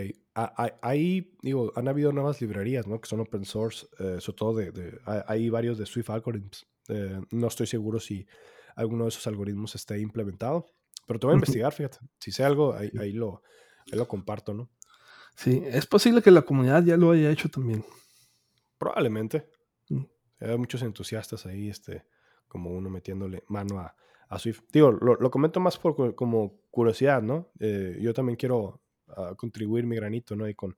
ahí, 0.82 1.36
digo, 1.42 1.74
han 1.76 1.88
habido 1.88 2.12
nuevas 2.12 2.40
librerías, 2.40 2.88
¿no? 2.88 3.02
Que 3.02 3.10
son 3.10 3.20
open 3.20 3.44
source, 3.44 3.88
eh, 4.00 4.18
sobre 4.22 4.38
todo 4.38 4.56
de, 4.56 5.00
hay 5.28 5.50
varios 5.50 5.78
de 5.78 5.86
Swift 5.86 6.10
Algorithms. 6.10 6.66
Eh, 6.88 7.20
no 7.32 7.48
estoy 7.48 7.68
seguro 7.68 8.00
si 8.00 8.26
alguno 8.76 9.04
de 9.04 9.10
esos 9.10 9.28
algoritmos 9.28 9.76
esté 9.76 10.00
implementado, 10.00 10.68
pero 11.06 11.20
te 11.20 11.28
voy 11.28 11.34
a 11.34 11.36
investigar, 11.36 11.74
fíjate. 11.74 11.98
Si 12.20 12.32
sé 12.32 12.44
algo, 12.44 12.74
ahí, 12.74 12.92
ahí 13.00 13.12
lo, 13.12 13.42
lo 13.96 14.08
comparto, 14.08 14.54
¿no? 14.54 14.70
Sí, 15.36 15.62
es 15.66 15.86
posible 15.86 16.22
que 16.22 16.32
la 16.32 16.42
comunidad 16.42 16.84
ya 16.84 16.98
lo 16.98 17.12
haya 17.12 17.30
hecho 17.30 17.50
también. 17.50 17.86
Probablemente. 18.78 19.50
Mm. 19.90 20.04
Hay 20.40 20.58
muchos 20.58 20.82
entusiastas 20.82 21.46
ahí, 21.46 21.70
este, 21.70 22.06
como 22.48 22.72
uno 22.72 22.90
metiéndole 22.90 23.44
mano 23.48 23.80
a, 23.80 23.96
a 24.30 24.40
Swift. 24.40 24.62
Digo, 24.72 24.92
lo, 24.92 25.32
comento 25.32 25.60
más 25.60 25.78
por 25.78 26.16
como 26.16 26.60
curiosidad, 26.72 27.22
¿no? 27.22 27.52
Eh, 27.60 27.98
yo 28.02 28.14
también 28.14 28.36
quiero 28.36 28.82
ah, 29.10 29.34
contribuir 29.38 29.86
mi 29.86 29.96
granito, 29.96 30.36
¿no? 30.36 30.48
Y 30.48 30.56
con 30.56 30.76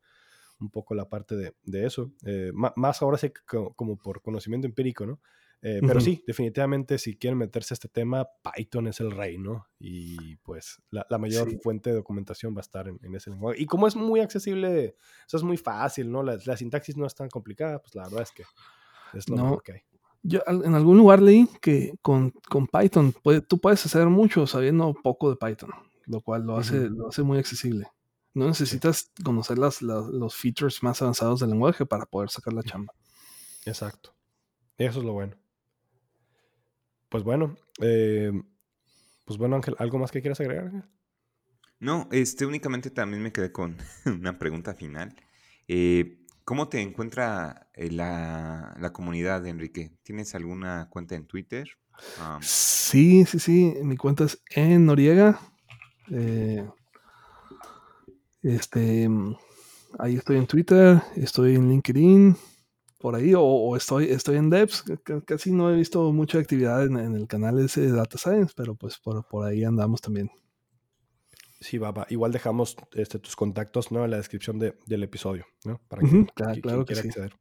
un 0.59 0.69
poco 0.69 0.93
la 0.93 1.07
parte 1.07 1.35
de, 1.35 1.55
de 1.63 1.85
eso. 1.85 2.11
Eh, 2.25 2.51
más 2.53 3.01
ahora 3.01 3.17
sí 3.17 3.31
como 3.45 3.97
por 3.97 4.21
conocimiento 4.21 4.67
empírico, 4.67 5.05
¿no? 5.05 5.19
Eh, 5.61 5.81
pero 5.85 5.99
sí, 5.99 6.23
definitivamente 6.25 6.97
si 6.97 7.17
quieren 7.17 7.37
meterse 7.37 7.73
a 7.73 7.75
este 7.75 7.89
tema, 7.89 8.25
Python 8.43 8.87
es 8.87 9.01
el 9.01 9.11
rey, 9.11 9.37
¿no? 9.37 9.67
Y 9.77 10.37
pues 10.37 10.81
la, 10.89 11.05
mayor 11.17 11.49
fuente 11.61 11.89
de 11.89 11.97
documentación 11.97 12.55
va 12.55 12.59
a 12.59 12.61
estar 12.61 12.87
en, 12.87 13.15
ese 13.15 13.29
lenguaje. 13.29 13.61
Y 13.61 13.65
como 13.65 13.87
es 13.87 13.95
muy 13.95 14.21
accesible, 14.21 14.95
eso 15.27 15.37
es 15.37 15.43
muy 15.43 15.57
fácil, 15.57 16.09
¿no? 16.11 16.23
La, 16.23 16.55
sintaxis 16.55 16.95
no 16.95 17.05
es 17.05 17.13
tan 17.13 17.29
complicada, 17.29 17.79
pues 17.81 17.93
la 17.95 18.03
verdad 18.03 18.21
es 18.21 18.31
que 18.31 18.43
es 19.13 19.27
lo 19.27 19.35
mejor 19.35 19.63
que 19.63 19.71
hay. 19.73 19.81
Yo 20.21 20.41
en 20.47 20.75
algún 20.75 20.97
lugar 20.97 21.21
leí 21.21 21.47
que 21.61 21.93
con, 22.01 22.31
con 22.49 22.67
Python 22.67 23.13
tú 23.47 23.59
puedes 23.59 23.85
hacer 23.85 24.07
mucho 24.07 24.47
sabiendo 24.47 24.93
poco 24.93 25.29
de 25.29 25.37
Python, 25.37 25.71
lo 26.05 26.21
cual 26.21 26.43
lo 26.43 26.57
hace, 26.57 26.89
lo 26.89 27.09
hace 27.09 27.23
muy 27.23 27.37
accesible. 27.37 27.87
No 28.33 28.47
necesitas 28.47 29.11
conocer 29.23 29.57
las, 29.57 29.81
los 29.81 30.35
features 30.35 30.83
más 30.83 31.01
avanzados 31.01 31.39
del 31.39 31.49
lenguaje 31.49 31.85
para 31.85 32.05
poder 32.05 32.29
sacar 32.29 32.53
la 32.53 32.63
chamba. 32.63 32.93
Exacto. 33.65 34.13
Eso 34.77 34.99
es 34.99 35.05
lo 35.05 35.13
bueno. 35.13 35.35
Pues 37.09 37.23
bueno, 37.23 37.55
eh, 37.81 38.31
pues 39.25 39.39
bueno, 39.39 39.55
Ángel, 39.55 39.75
¿algo 39.79 39.97
más 39.97 40.11
que 40.11 40.21
quieras 40.21 40.39
agregar? 40.39 40.87
No, 41.79 42.07
este 42.11 42.45
únicamente 42.45 42.91
también 42.91 43.23
me 43.23 43.31
quedé 43.31 43.51
con 43.51 43.77
una 44.05 44.37
pregunta 44.37 44.75
final. 44.75 45.15
Eh, 45.67 46.19
¿Cómo 46.45 46.67
te 46.69 46.81
encuentra 46.81 47.69
eh, 47.73 47.91
la, 47.91 48.75
la, 48.79 48.93
comunidad, 48.93 49.45
Enrique? 49.45 49.91
¿Tienes 50.03 50.35
alguna 50.35 50.87
cuenta 50.89 51.15
en 51.15 51.25
Twitter? 51.25 51.67
sí, 52.41 53.25
sí, 53.25 53.39
sí. 53.39 53.73
Mi 53.83 53.97
cuenta 53.97 54.25
es 54.25 54.41
en 54.51 54.85
Noriega. 54.85 55.39
este, 58.43 59.09
ahí 59.97 60.15
estoy 60.15 60.37
en 60.37 60.47
Twitter, 60.47 61.01
estoy 61.15 61.55
en 61.55 61.69
LinkedIn 61.69 62.37
por 62.99 63.15
ahí, 63.15 63.33
o, 63.35 63.75
estoy, 63.75 64.11
estoy 64.11 64.35
en 64.35 64.49
Devs, 64.49 64.83
casi 65.25 65.51
no 65.51 65.71
he 65.71 65.75
visto 65.75 66.11
mucha 66.11 66.37
actividad 66.37 66.85
en, 66.85 66.97
el 66.97 67.27
canal 67.27 67.57
ese 67.59 67.81
de 67.81 67.91
Data 67.93 68.17
Science, 68.17 68.53
pero 68.55 68.75
pues 68.75 68.99
por, 68.99 69.25
por 69.25 69.47
ahí 69.47 69.63
andamos 69.63 70.01
también. 70.01 70.29
Sí, 71.61 71.77
va, 71.77 72.05
Igual 72.09 72.31
dejamos 72.31 72.75
este, 72.93 73.19
tus 73.19 73.35
contactos 73.35 73.91
¿no? 73.91 74.03
en 74.03 74.11
la 74.11 74.17
descripción 74.17 74.59
del 74.59 75.03
episodio, 75.03 75.45
¿no? 75.65 75.81
Para 75.87 76.01
que, 76.01 76.25
claro, 76.61 76.85
que 76.85 76.95
sí. 76.95 77.07
acceder. 77.07 77.33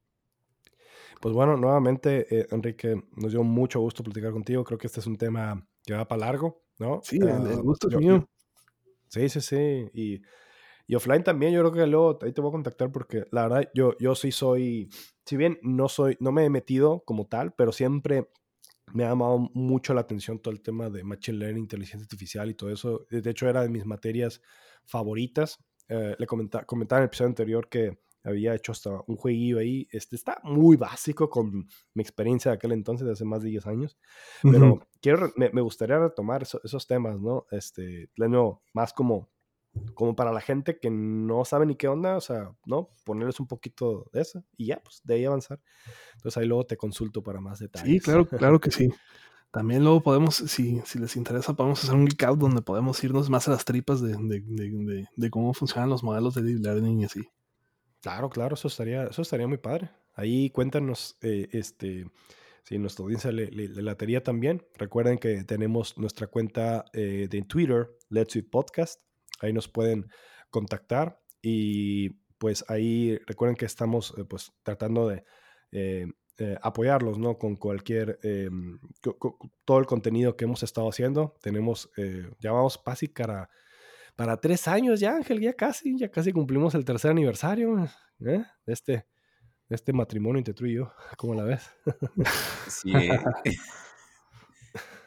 Pues 1.20 1.34
bueno, 1.34 1.56
nuevamente, 1.56 2.26
eh, 2.30 2.46
Enrique, 2.52 3.02
nos 3.16 3.32
dio 3.32 3.42
mucho 3.42 3.80
gusto 3.80 4.04
platicar 4.04 4.30
contigo. 4.30 4.62
Creo 4.62 4.78
que 4.78 4.86
este 4.86 5.00
es 5.00 5.06
un 5.06 5.16
tema 5.16 5.66
que 5.84 5.94
va 5.94 6.06
para 6.06 6.26
largo, 6.26 6.62
¿no? 6.78 7.00
Sí, 7.02 7.16
el, 7.16 7.28
ah, 7.28 7.60
gusto 7.62 7.88
es 7.88 7.96
mío. 7.96 8.28
Sí, 9.08 9.28
sí, 9.28 9.40
sí. 9.40 9.90
Y, 9.92 10.22
y, 10.88 10.94
offline 10.96 11.22
también, 11.22 11.52
yo 11.52 11.60
creo 11.60 11.72
que 11.72 11.86
luego 11.86 12.18
ahí 12.22 12.32
te 12.32 12.40
voy 12.40 12.48
a 12.48 12.52
contactar 12.52 12.90
porque 12.90 13.26
la 13.30 13.42
verdad, 13.42 13.70
yo, 13.74 13.96
yo 14.00 14.14
sí 14.14 14.32
soy 14.32 14.88
si 15.28 15.36
bien 15.36 15.58
no 15.60 15.90
soy, 15.90 16.16
no 16.20 16.32
me 16.32 16.46
he 16.46 16.48
metido 16.48 17.02
como 17.04 17.26
tal, 17.26 17.52
pero 17.52 17.70
siempre 17.70 18.30
me 18.94 19.04
ha 19.04 19.10
llamado 19.10 19.50
mucho 19.52 19.92
la 19.92 20.00
atención 20.00 20.38
todo 20.38 20.52
el 20.52 20.62
tema 20.62 20.88
de 20.88 21.04
Machine 21.04 21.36
Learning, 21.36 21.64
inteligencia 21.64 22.02
artificial 22.02 22.48
y 22.48 22.54
todo 22.54 22.70
eso. 22.70 23.06
De 23.10 23.30
hecho, 23.30 23.46
era 23.46 23.60
de 23.60 23.68
mis 23.68 23.84
materias 23.84 24.40
favoritas. 24.86 25.58
Eh, 25.86 26.16
le 26.18 26.26
comentaba, 26.26 26.64
comentaba 26.64 27.00
en 27.00 27.02
el 27.02 27.06
episodio 27.08 27.28
anterior 27.28 27.68
que 27.68 27.98
había 28.24 28.54
hecho 28.54 28.72
hasta 28.72 29.02
un 29.06 29.16
jueguillo 29.16 29.58
ahí. 29.58 29.86
Este 29.92 30.16
está 30.16 30.40
muy 30.44 30.78
básico 30.78 31.28
con 31.28 31.68
mi 31.92 32.02
experiencia 32.02 32.50
de 32.50 32.54
aquel 32.54 32.72
entonces, 32.72 33.06
de 33.06 33.12
hace 33.12 33.26
más 33.26 33.42
de 33.42 33.50
10 33.50 33.66
años. 33.66 33.98
Pero 34.42 34.80
quiero, 35.02 35.30
me, 35.36 35.60
gustaría 35.60 35.98
retomar 35.98 36.44
esos 36.44 36.86
temas, 36.86 37.20
¿no? 37.20 37.44
Este, 37.50 38.08
pleno, 38.14 38.62
más 38.72 38.94
como 38.94 39.28
como 39.94 40.14
para 40.16 40.32
la 40.32 40.40
gente 40.40 40.78
que 40.78 40.90
no 40.90 41.44
sabe 41.44 41.66
ni 41.66 41.76
qué 41.76 41.88
onda, 41.88 42.16
o 42.16 42.20
sea, 42.20 42.52
¿no? 42.66 42.90
Ponerles 43.04 43.40
un 43.40 43.46
poquito 43.46 44.08
de 44.12 44.22
eso 44.22 44.44
y 44.56 44.66
ya, 44.66 44.80
pues 44.82 45.00
de 45.04 45.14
ahí 45.14 45.24
avanzar. 45.24 45.60
Entonces 46.14 46.36
ahí 46.36 46.46
luego 46.46 46.64
te 46.64 46.76
consulto 46.76 47.22
para 47.22 47.40
más 47.40 47.58
detalles. 47.58 47.88
Sí, 47.88 48.00
claro, 48.00 48.26
claro 48.26 48.60
que 48.60 48.70
sí. 48.70 48.88
También 49.50 49.82
luego 49.82 50.02
podemos, 50.02 50.34
si, 50.34 50.82
si 50.84 50.98
les 50.98 51.16
interesa, 51.16 51.54
podemos 51.54 51.82
hacer 51.82 51.94
un 51.94 52.04
geek 52.04 52.22
out 52.24 52.38
donde 52.38 52.60
podemos 52.60 53.02
irnos 53.02 53.30
más 53.30 53.48
a 53.48 53.52
las 53.52 53.64
tripas 53.64 54.02
de, 54.02 54.14
de, 54.14 54.40
de, 54.40 55.08
de, 55.16 55.30
cómo 55.30 55.54
funcionan 55.54 55.88
los 55.88 56.02
modelos 56.02 56.34
de 56.34 56.42
deep 56.42 56.60
learning 56.60 57.00
y 57.00 57.04
así. 57.06 57.28
Claro, 58.02 58.28
claro, 58.28 58.54
eso 58.54 58.68
estaría, 58.68 59.04
eso 59.04 59.22
estaría 59.22 59.48
muy 59.48 59.56
padre. 59.56 59.90
Ahí 60.14 60.50
cuéntanos, 60.50 61.16
eh, 61.22 61.48
este, 61.52 62.10
si 62.62 62.78
nuestra 62.78 63.04
audiencia 63.04 63.32
le, 63.32 63.50
le, 63.50 63.68
latería 63.82 64.22
también. 64.22 64.66
Recuerden 64.76 65.16
que 65.16 65.42
tenemos 65.44 65.96
nuestra 65.96 66.26
cuenta 66.26 66.84
eh, 66.92 67.26
de 67.30 67.42
Twitter, 67.42 67.96
Let's 68.10 68.36
Eat 68.36 68.50
Podcast. 68.50 69.00
Ahí 69.40 69.52
nos 69.52 69.68
pueden 69.68 70.08
contactar 70.50 71.20
y 71.42 72.10
pues 72.38 72.64
ahí 72.68 73.18
recuerden 73.26 73.56
que 73.56 73.66
estamos 73.66 74.14
eh, 74.16 74.24
pues 74.24 74.52
tratando 74.62 75.08
de 75.08 75.24
eh, 75.72 76.06
eh, 76.38 76.56
apoyarlos, 76.62 77.18
¿no? 77.18 77.36
Con 77.36 77.56
cualquier, 77.56 78.20
todo 79.64 79.78
el 79.78 79.86
contenido 79.86 80.36
que 80.36 80.44
hemos 80.44 80.62
estado 80.62 80.88
haciendo. 80.88 81.34
Tenemos, 81.42 81.90
ya 82.38 82.52
vamos 82.52 82.78
casi 82.78 83.08
para, 83.08 83.50
para 84.14 84.36
tres 84.36 84.68
años 84.68 85.00
ya, 85.00 85.16
Ángel, 85.16 85.40
ya 85.40 85.52
casi, 85.54 85.98
ya 85.98 86.08
casi 86.10 86.32
cumplimos 86.32 86.76
el 86.76 86.84
tercer 86.84 87.10
aniversario 87.10 87.88
de 88.18 88.44
este, 88.66 89.06
este 89.68 89.92
matrimonio 89.92 90.38
entre 90.38 90.54
tú 90.54 90.66
y 90.66 90.74
yo. 90.74 90.92
¿Cómo 91.18 91.34
la 91.34 91.42
ves? 91.42 91.68
Sí. 92.68 92.92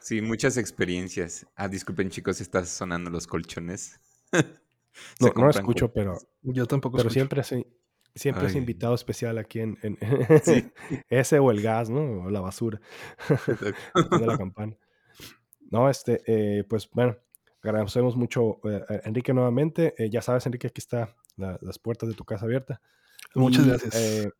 Sí, 0.02 0.20
muchas 0.20 0.56
experiencias. 0.56 1.46
Ah, 1.54 1.68
disculpen 1.68 2.10
chicos, 2.10 2.40
están 2.40 2.66
sonando 2.66 3.08
los 3.08 3.28
colchones. 3.28 4.00
no, 5.20 5.32
no 5.34 5.44
lo 5.44 5.50
escucho, 5.50 5.92
pero 5.92 6.18
yo 6.42 6.66
tampoco. 6.66 6.96
Pero 6.96 7.10
siempre, 7.10 7.42
siempre 8.14 8.46
es 8.46 8.54
invitado 8.54 8.94
especial 8.94 9.38
aquí 9.38 9.60
en, 9.60 9.78
ese 11.08 11.38
o 11.38 11.50
el 11.50 11.62
gas, 11.62 11.90
¿no? 11.90 12.24
O 12.24 12.30
la 12.30 12.40
basura 12.40 12.80
de 13.58 14.26
la 14.26 14.38
campana. 14.38 14.76
No, 15.70 15.88
este, 15.88 16.22
eh, 16.26 16.64
pues 16.64 16.88
bueno, 16.90 17.16
agradecemos 17.62 18.16
mucho 18.16 18.60
eh, 18.68 18.84
a 18.88 19.08
Enrique 19.08 19.32
nuevamente. 19.32 19.94
Eh, 19.96 20.10
ya 20.10 20.20
sabes, 20.20 20.44
Enrique, 20.46 20.66
aquí 20.66 20.80
está 20.80 21.16
las 21.36 21.78
puertas 21.78 22.08
de 22.08 22.14
tu 22.14 22.24
casa 22.24 22.44
abierta. 22.44 22.80
Muchas 23.34 23.66
gracias. 23.66 24.32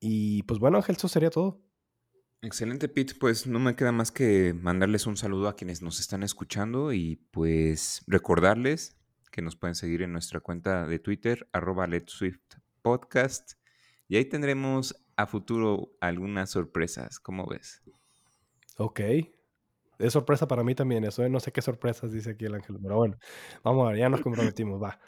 y 0.00 0.42
pues 0.44 0.58
bueno, 0.58 0.78
Ángel, 0.78 0.96
eso 0.96 1.08
sería 1.08 1.28
todo. 1.28 1.60
Excelente, 2.42 2.88
Pete. 2.88 3.14
Pues 3.14 3.46
no 3.46 3.58
me 3.58 3.76
queda 3.76 3.92
más 3.92 4.10
que 4.10 4.54
mandarles 4.54 5.06
un 5.06 5.16
saludo 5.16 5.48
a 5.48 5.56
quienes 5.56 5.82
nos 5.82 6.00
están 6.00 6.22
escuchando 6.22 6.92
y 6.92 7.16
pues 7.30 8.02
recordarles 8.06 8.96
que 9.30 9.42
nos 9.42 9.56
pueden 9.56 9.74
seguir 9.74 10.02
en 10.02 10.12
nuestra 10.12 10.40
cuenta 10.40 10.86
de 10.86 10.98
Twitter, 10.98 11.48
arroba 11.52 11.86
Podcast. 12.82 13.52
Y 14.08 14.16
ahí 14.16 14.24
tendremos 14.24 15.04
a 15.16 15.26
futuro 15.26 15.92
algunas 16.00 16.50
sorpresas. 16.50 17.20
¿Cómo 17.20 17.46
ves? 17.46 17.82
Ok. 18.78 19.00
Es 19.98 20.14
sorpresa 20.14 20.48
para 20.48 20.64
mí 20.64 20.74
también 20.74 21.04
eso. 21.04 21.22
¿eh? 21.22 21.28
No 21.28 21.40
sé 21.40 21.52
qué 21.52 21.60
sorpresas 21.60 22.10
dice 22.10 22.30
aquí 22.30 22.46
el 22.46 22.54
ángel, 22.54 22.78
pero 22.82 22.96
bueno, 22.96 23.18
vamos 23.62 23.86
a 23.86 23.90
ver, 23.90 23.98
ya 24.00 24.08
nos 24.08 24.22
comprometimos, 24.22 24.82
va. 24.82 24.98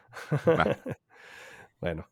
va. 0.46 0.82
bueno. 1.80 2.10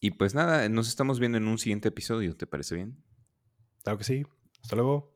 Y 0.00 0.12
pues 0.12 0.34
nada, 0.34 0.68
nos 0.68 0.88
estamos 0.88 1.18
viendo 1.18 1.36
en 1.36 1.48
un 1.48 1.58
siguiente 1.58 1.88
episodio, 1.88 2.36
¿te 2.36 2.46
parece 2.46 2.76
bien? 2.76 3.02
Claro 3.82 3.98
que 3.98 4.04
sí. 4.04 4.24
Hasta 4.66 4.74
luego. 4.74 5.14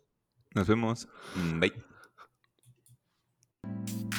Nos 0.54 0.68
vemos. 0.68 1.08
Mm, 1.34 1.58
bye. 1.58 1.72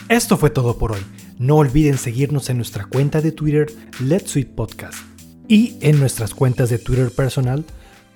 Esto 0.10 0.36
fue 0.36 0.50
todo 0.50 0.78
por 0.78 0.92
hoy. 0.92 1.00
No 1.40 1.56
olviden 1.56 1.98
seguirnos 1.98 2.50
en 2.50 2.58
nuestra 2.58 2.84
cuenta 2.84 3.22
de 3.22 3.32
Twitter, 3.32 3.68
Let's 4.02 4.32
Sweet 4.32 4.56
Podcast, 4.56 5.02
y 5.48 5.78
en 5.80 6.02
nuestras 6.02 6.34
cuentas 6.34 6.70
de 6.70 6.80
Twitter 6.80 7.10
personal, 7.12 7.64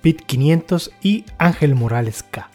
Pit500 0.04 0.92
y 1.02 1.24
Ángel 1.38 1.74
Morales 1.74 2.22
K. 2.22 2.50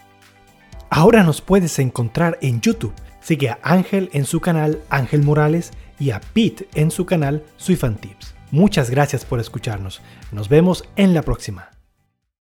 Ahora 0.90 1.22
nos 1.22 1.40
puedes 1.40 1.78
encontrar 1.78 2.38
en 2.42 2.60
YouTube. 2.60 2.92
Sigue 3.22 3.48
a 3.48 3.58
Ángel 3.62 4.10
en 4.12 4.26
su 4.26 4.40
canal 4.40 4.82
Ángel 4.90 5.22
Morales 5.22 5.70
y 5.98 6.10
a 6.10 6.20
Pete 6.20 6.68
en 6.74 6.90
su 6.90 7.06
canal 7.06 7.42
Tips. 7.56 8.34
Muchas 8.50 8.90
gracias 8.90 9.24
por 9.24 9.40
escucharnos. 9.40 10.02
Nos 10.32 10.50
vemos 10.50 10.84
en 10.96 11.14
la 11.14 11.22
próxima. 11.22 11.80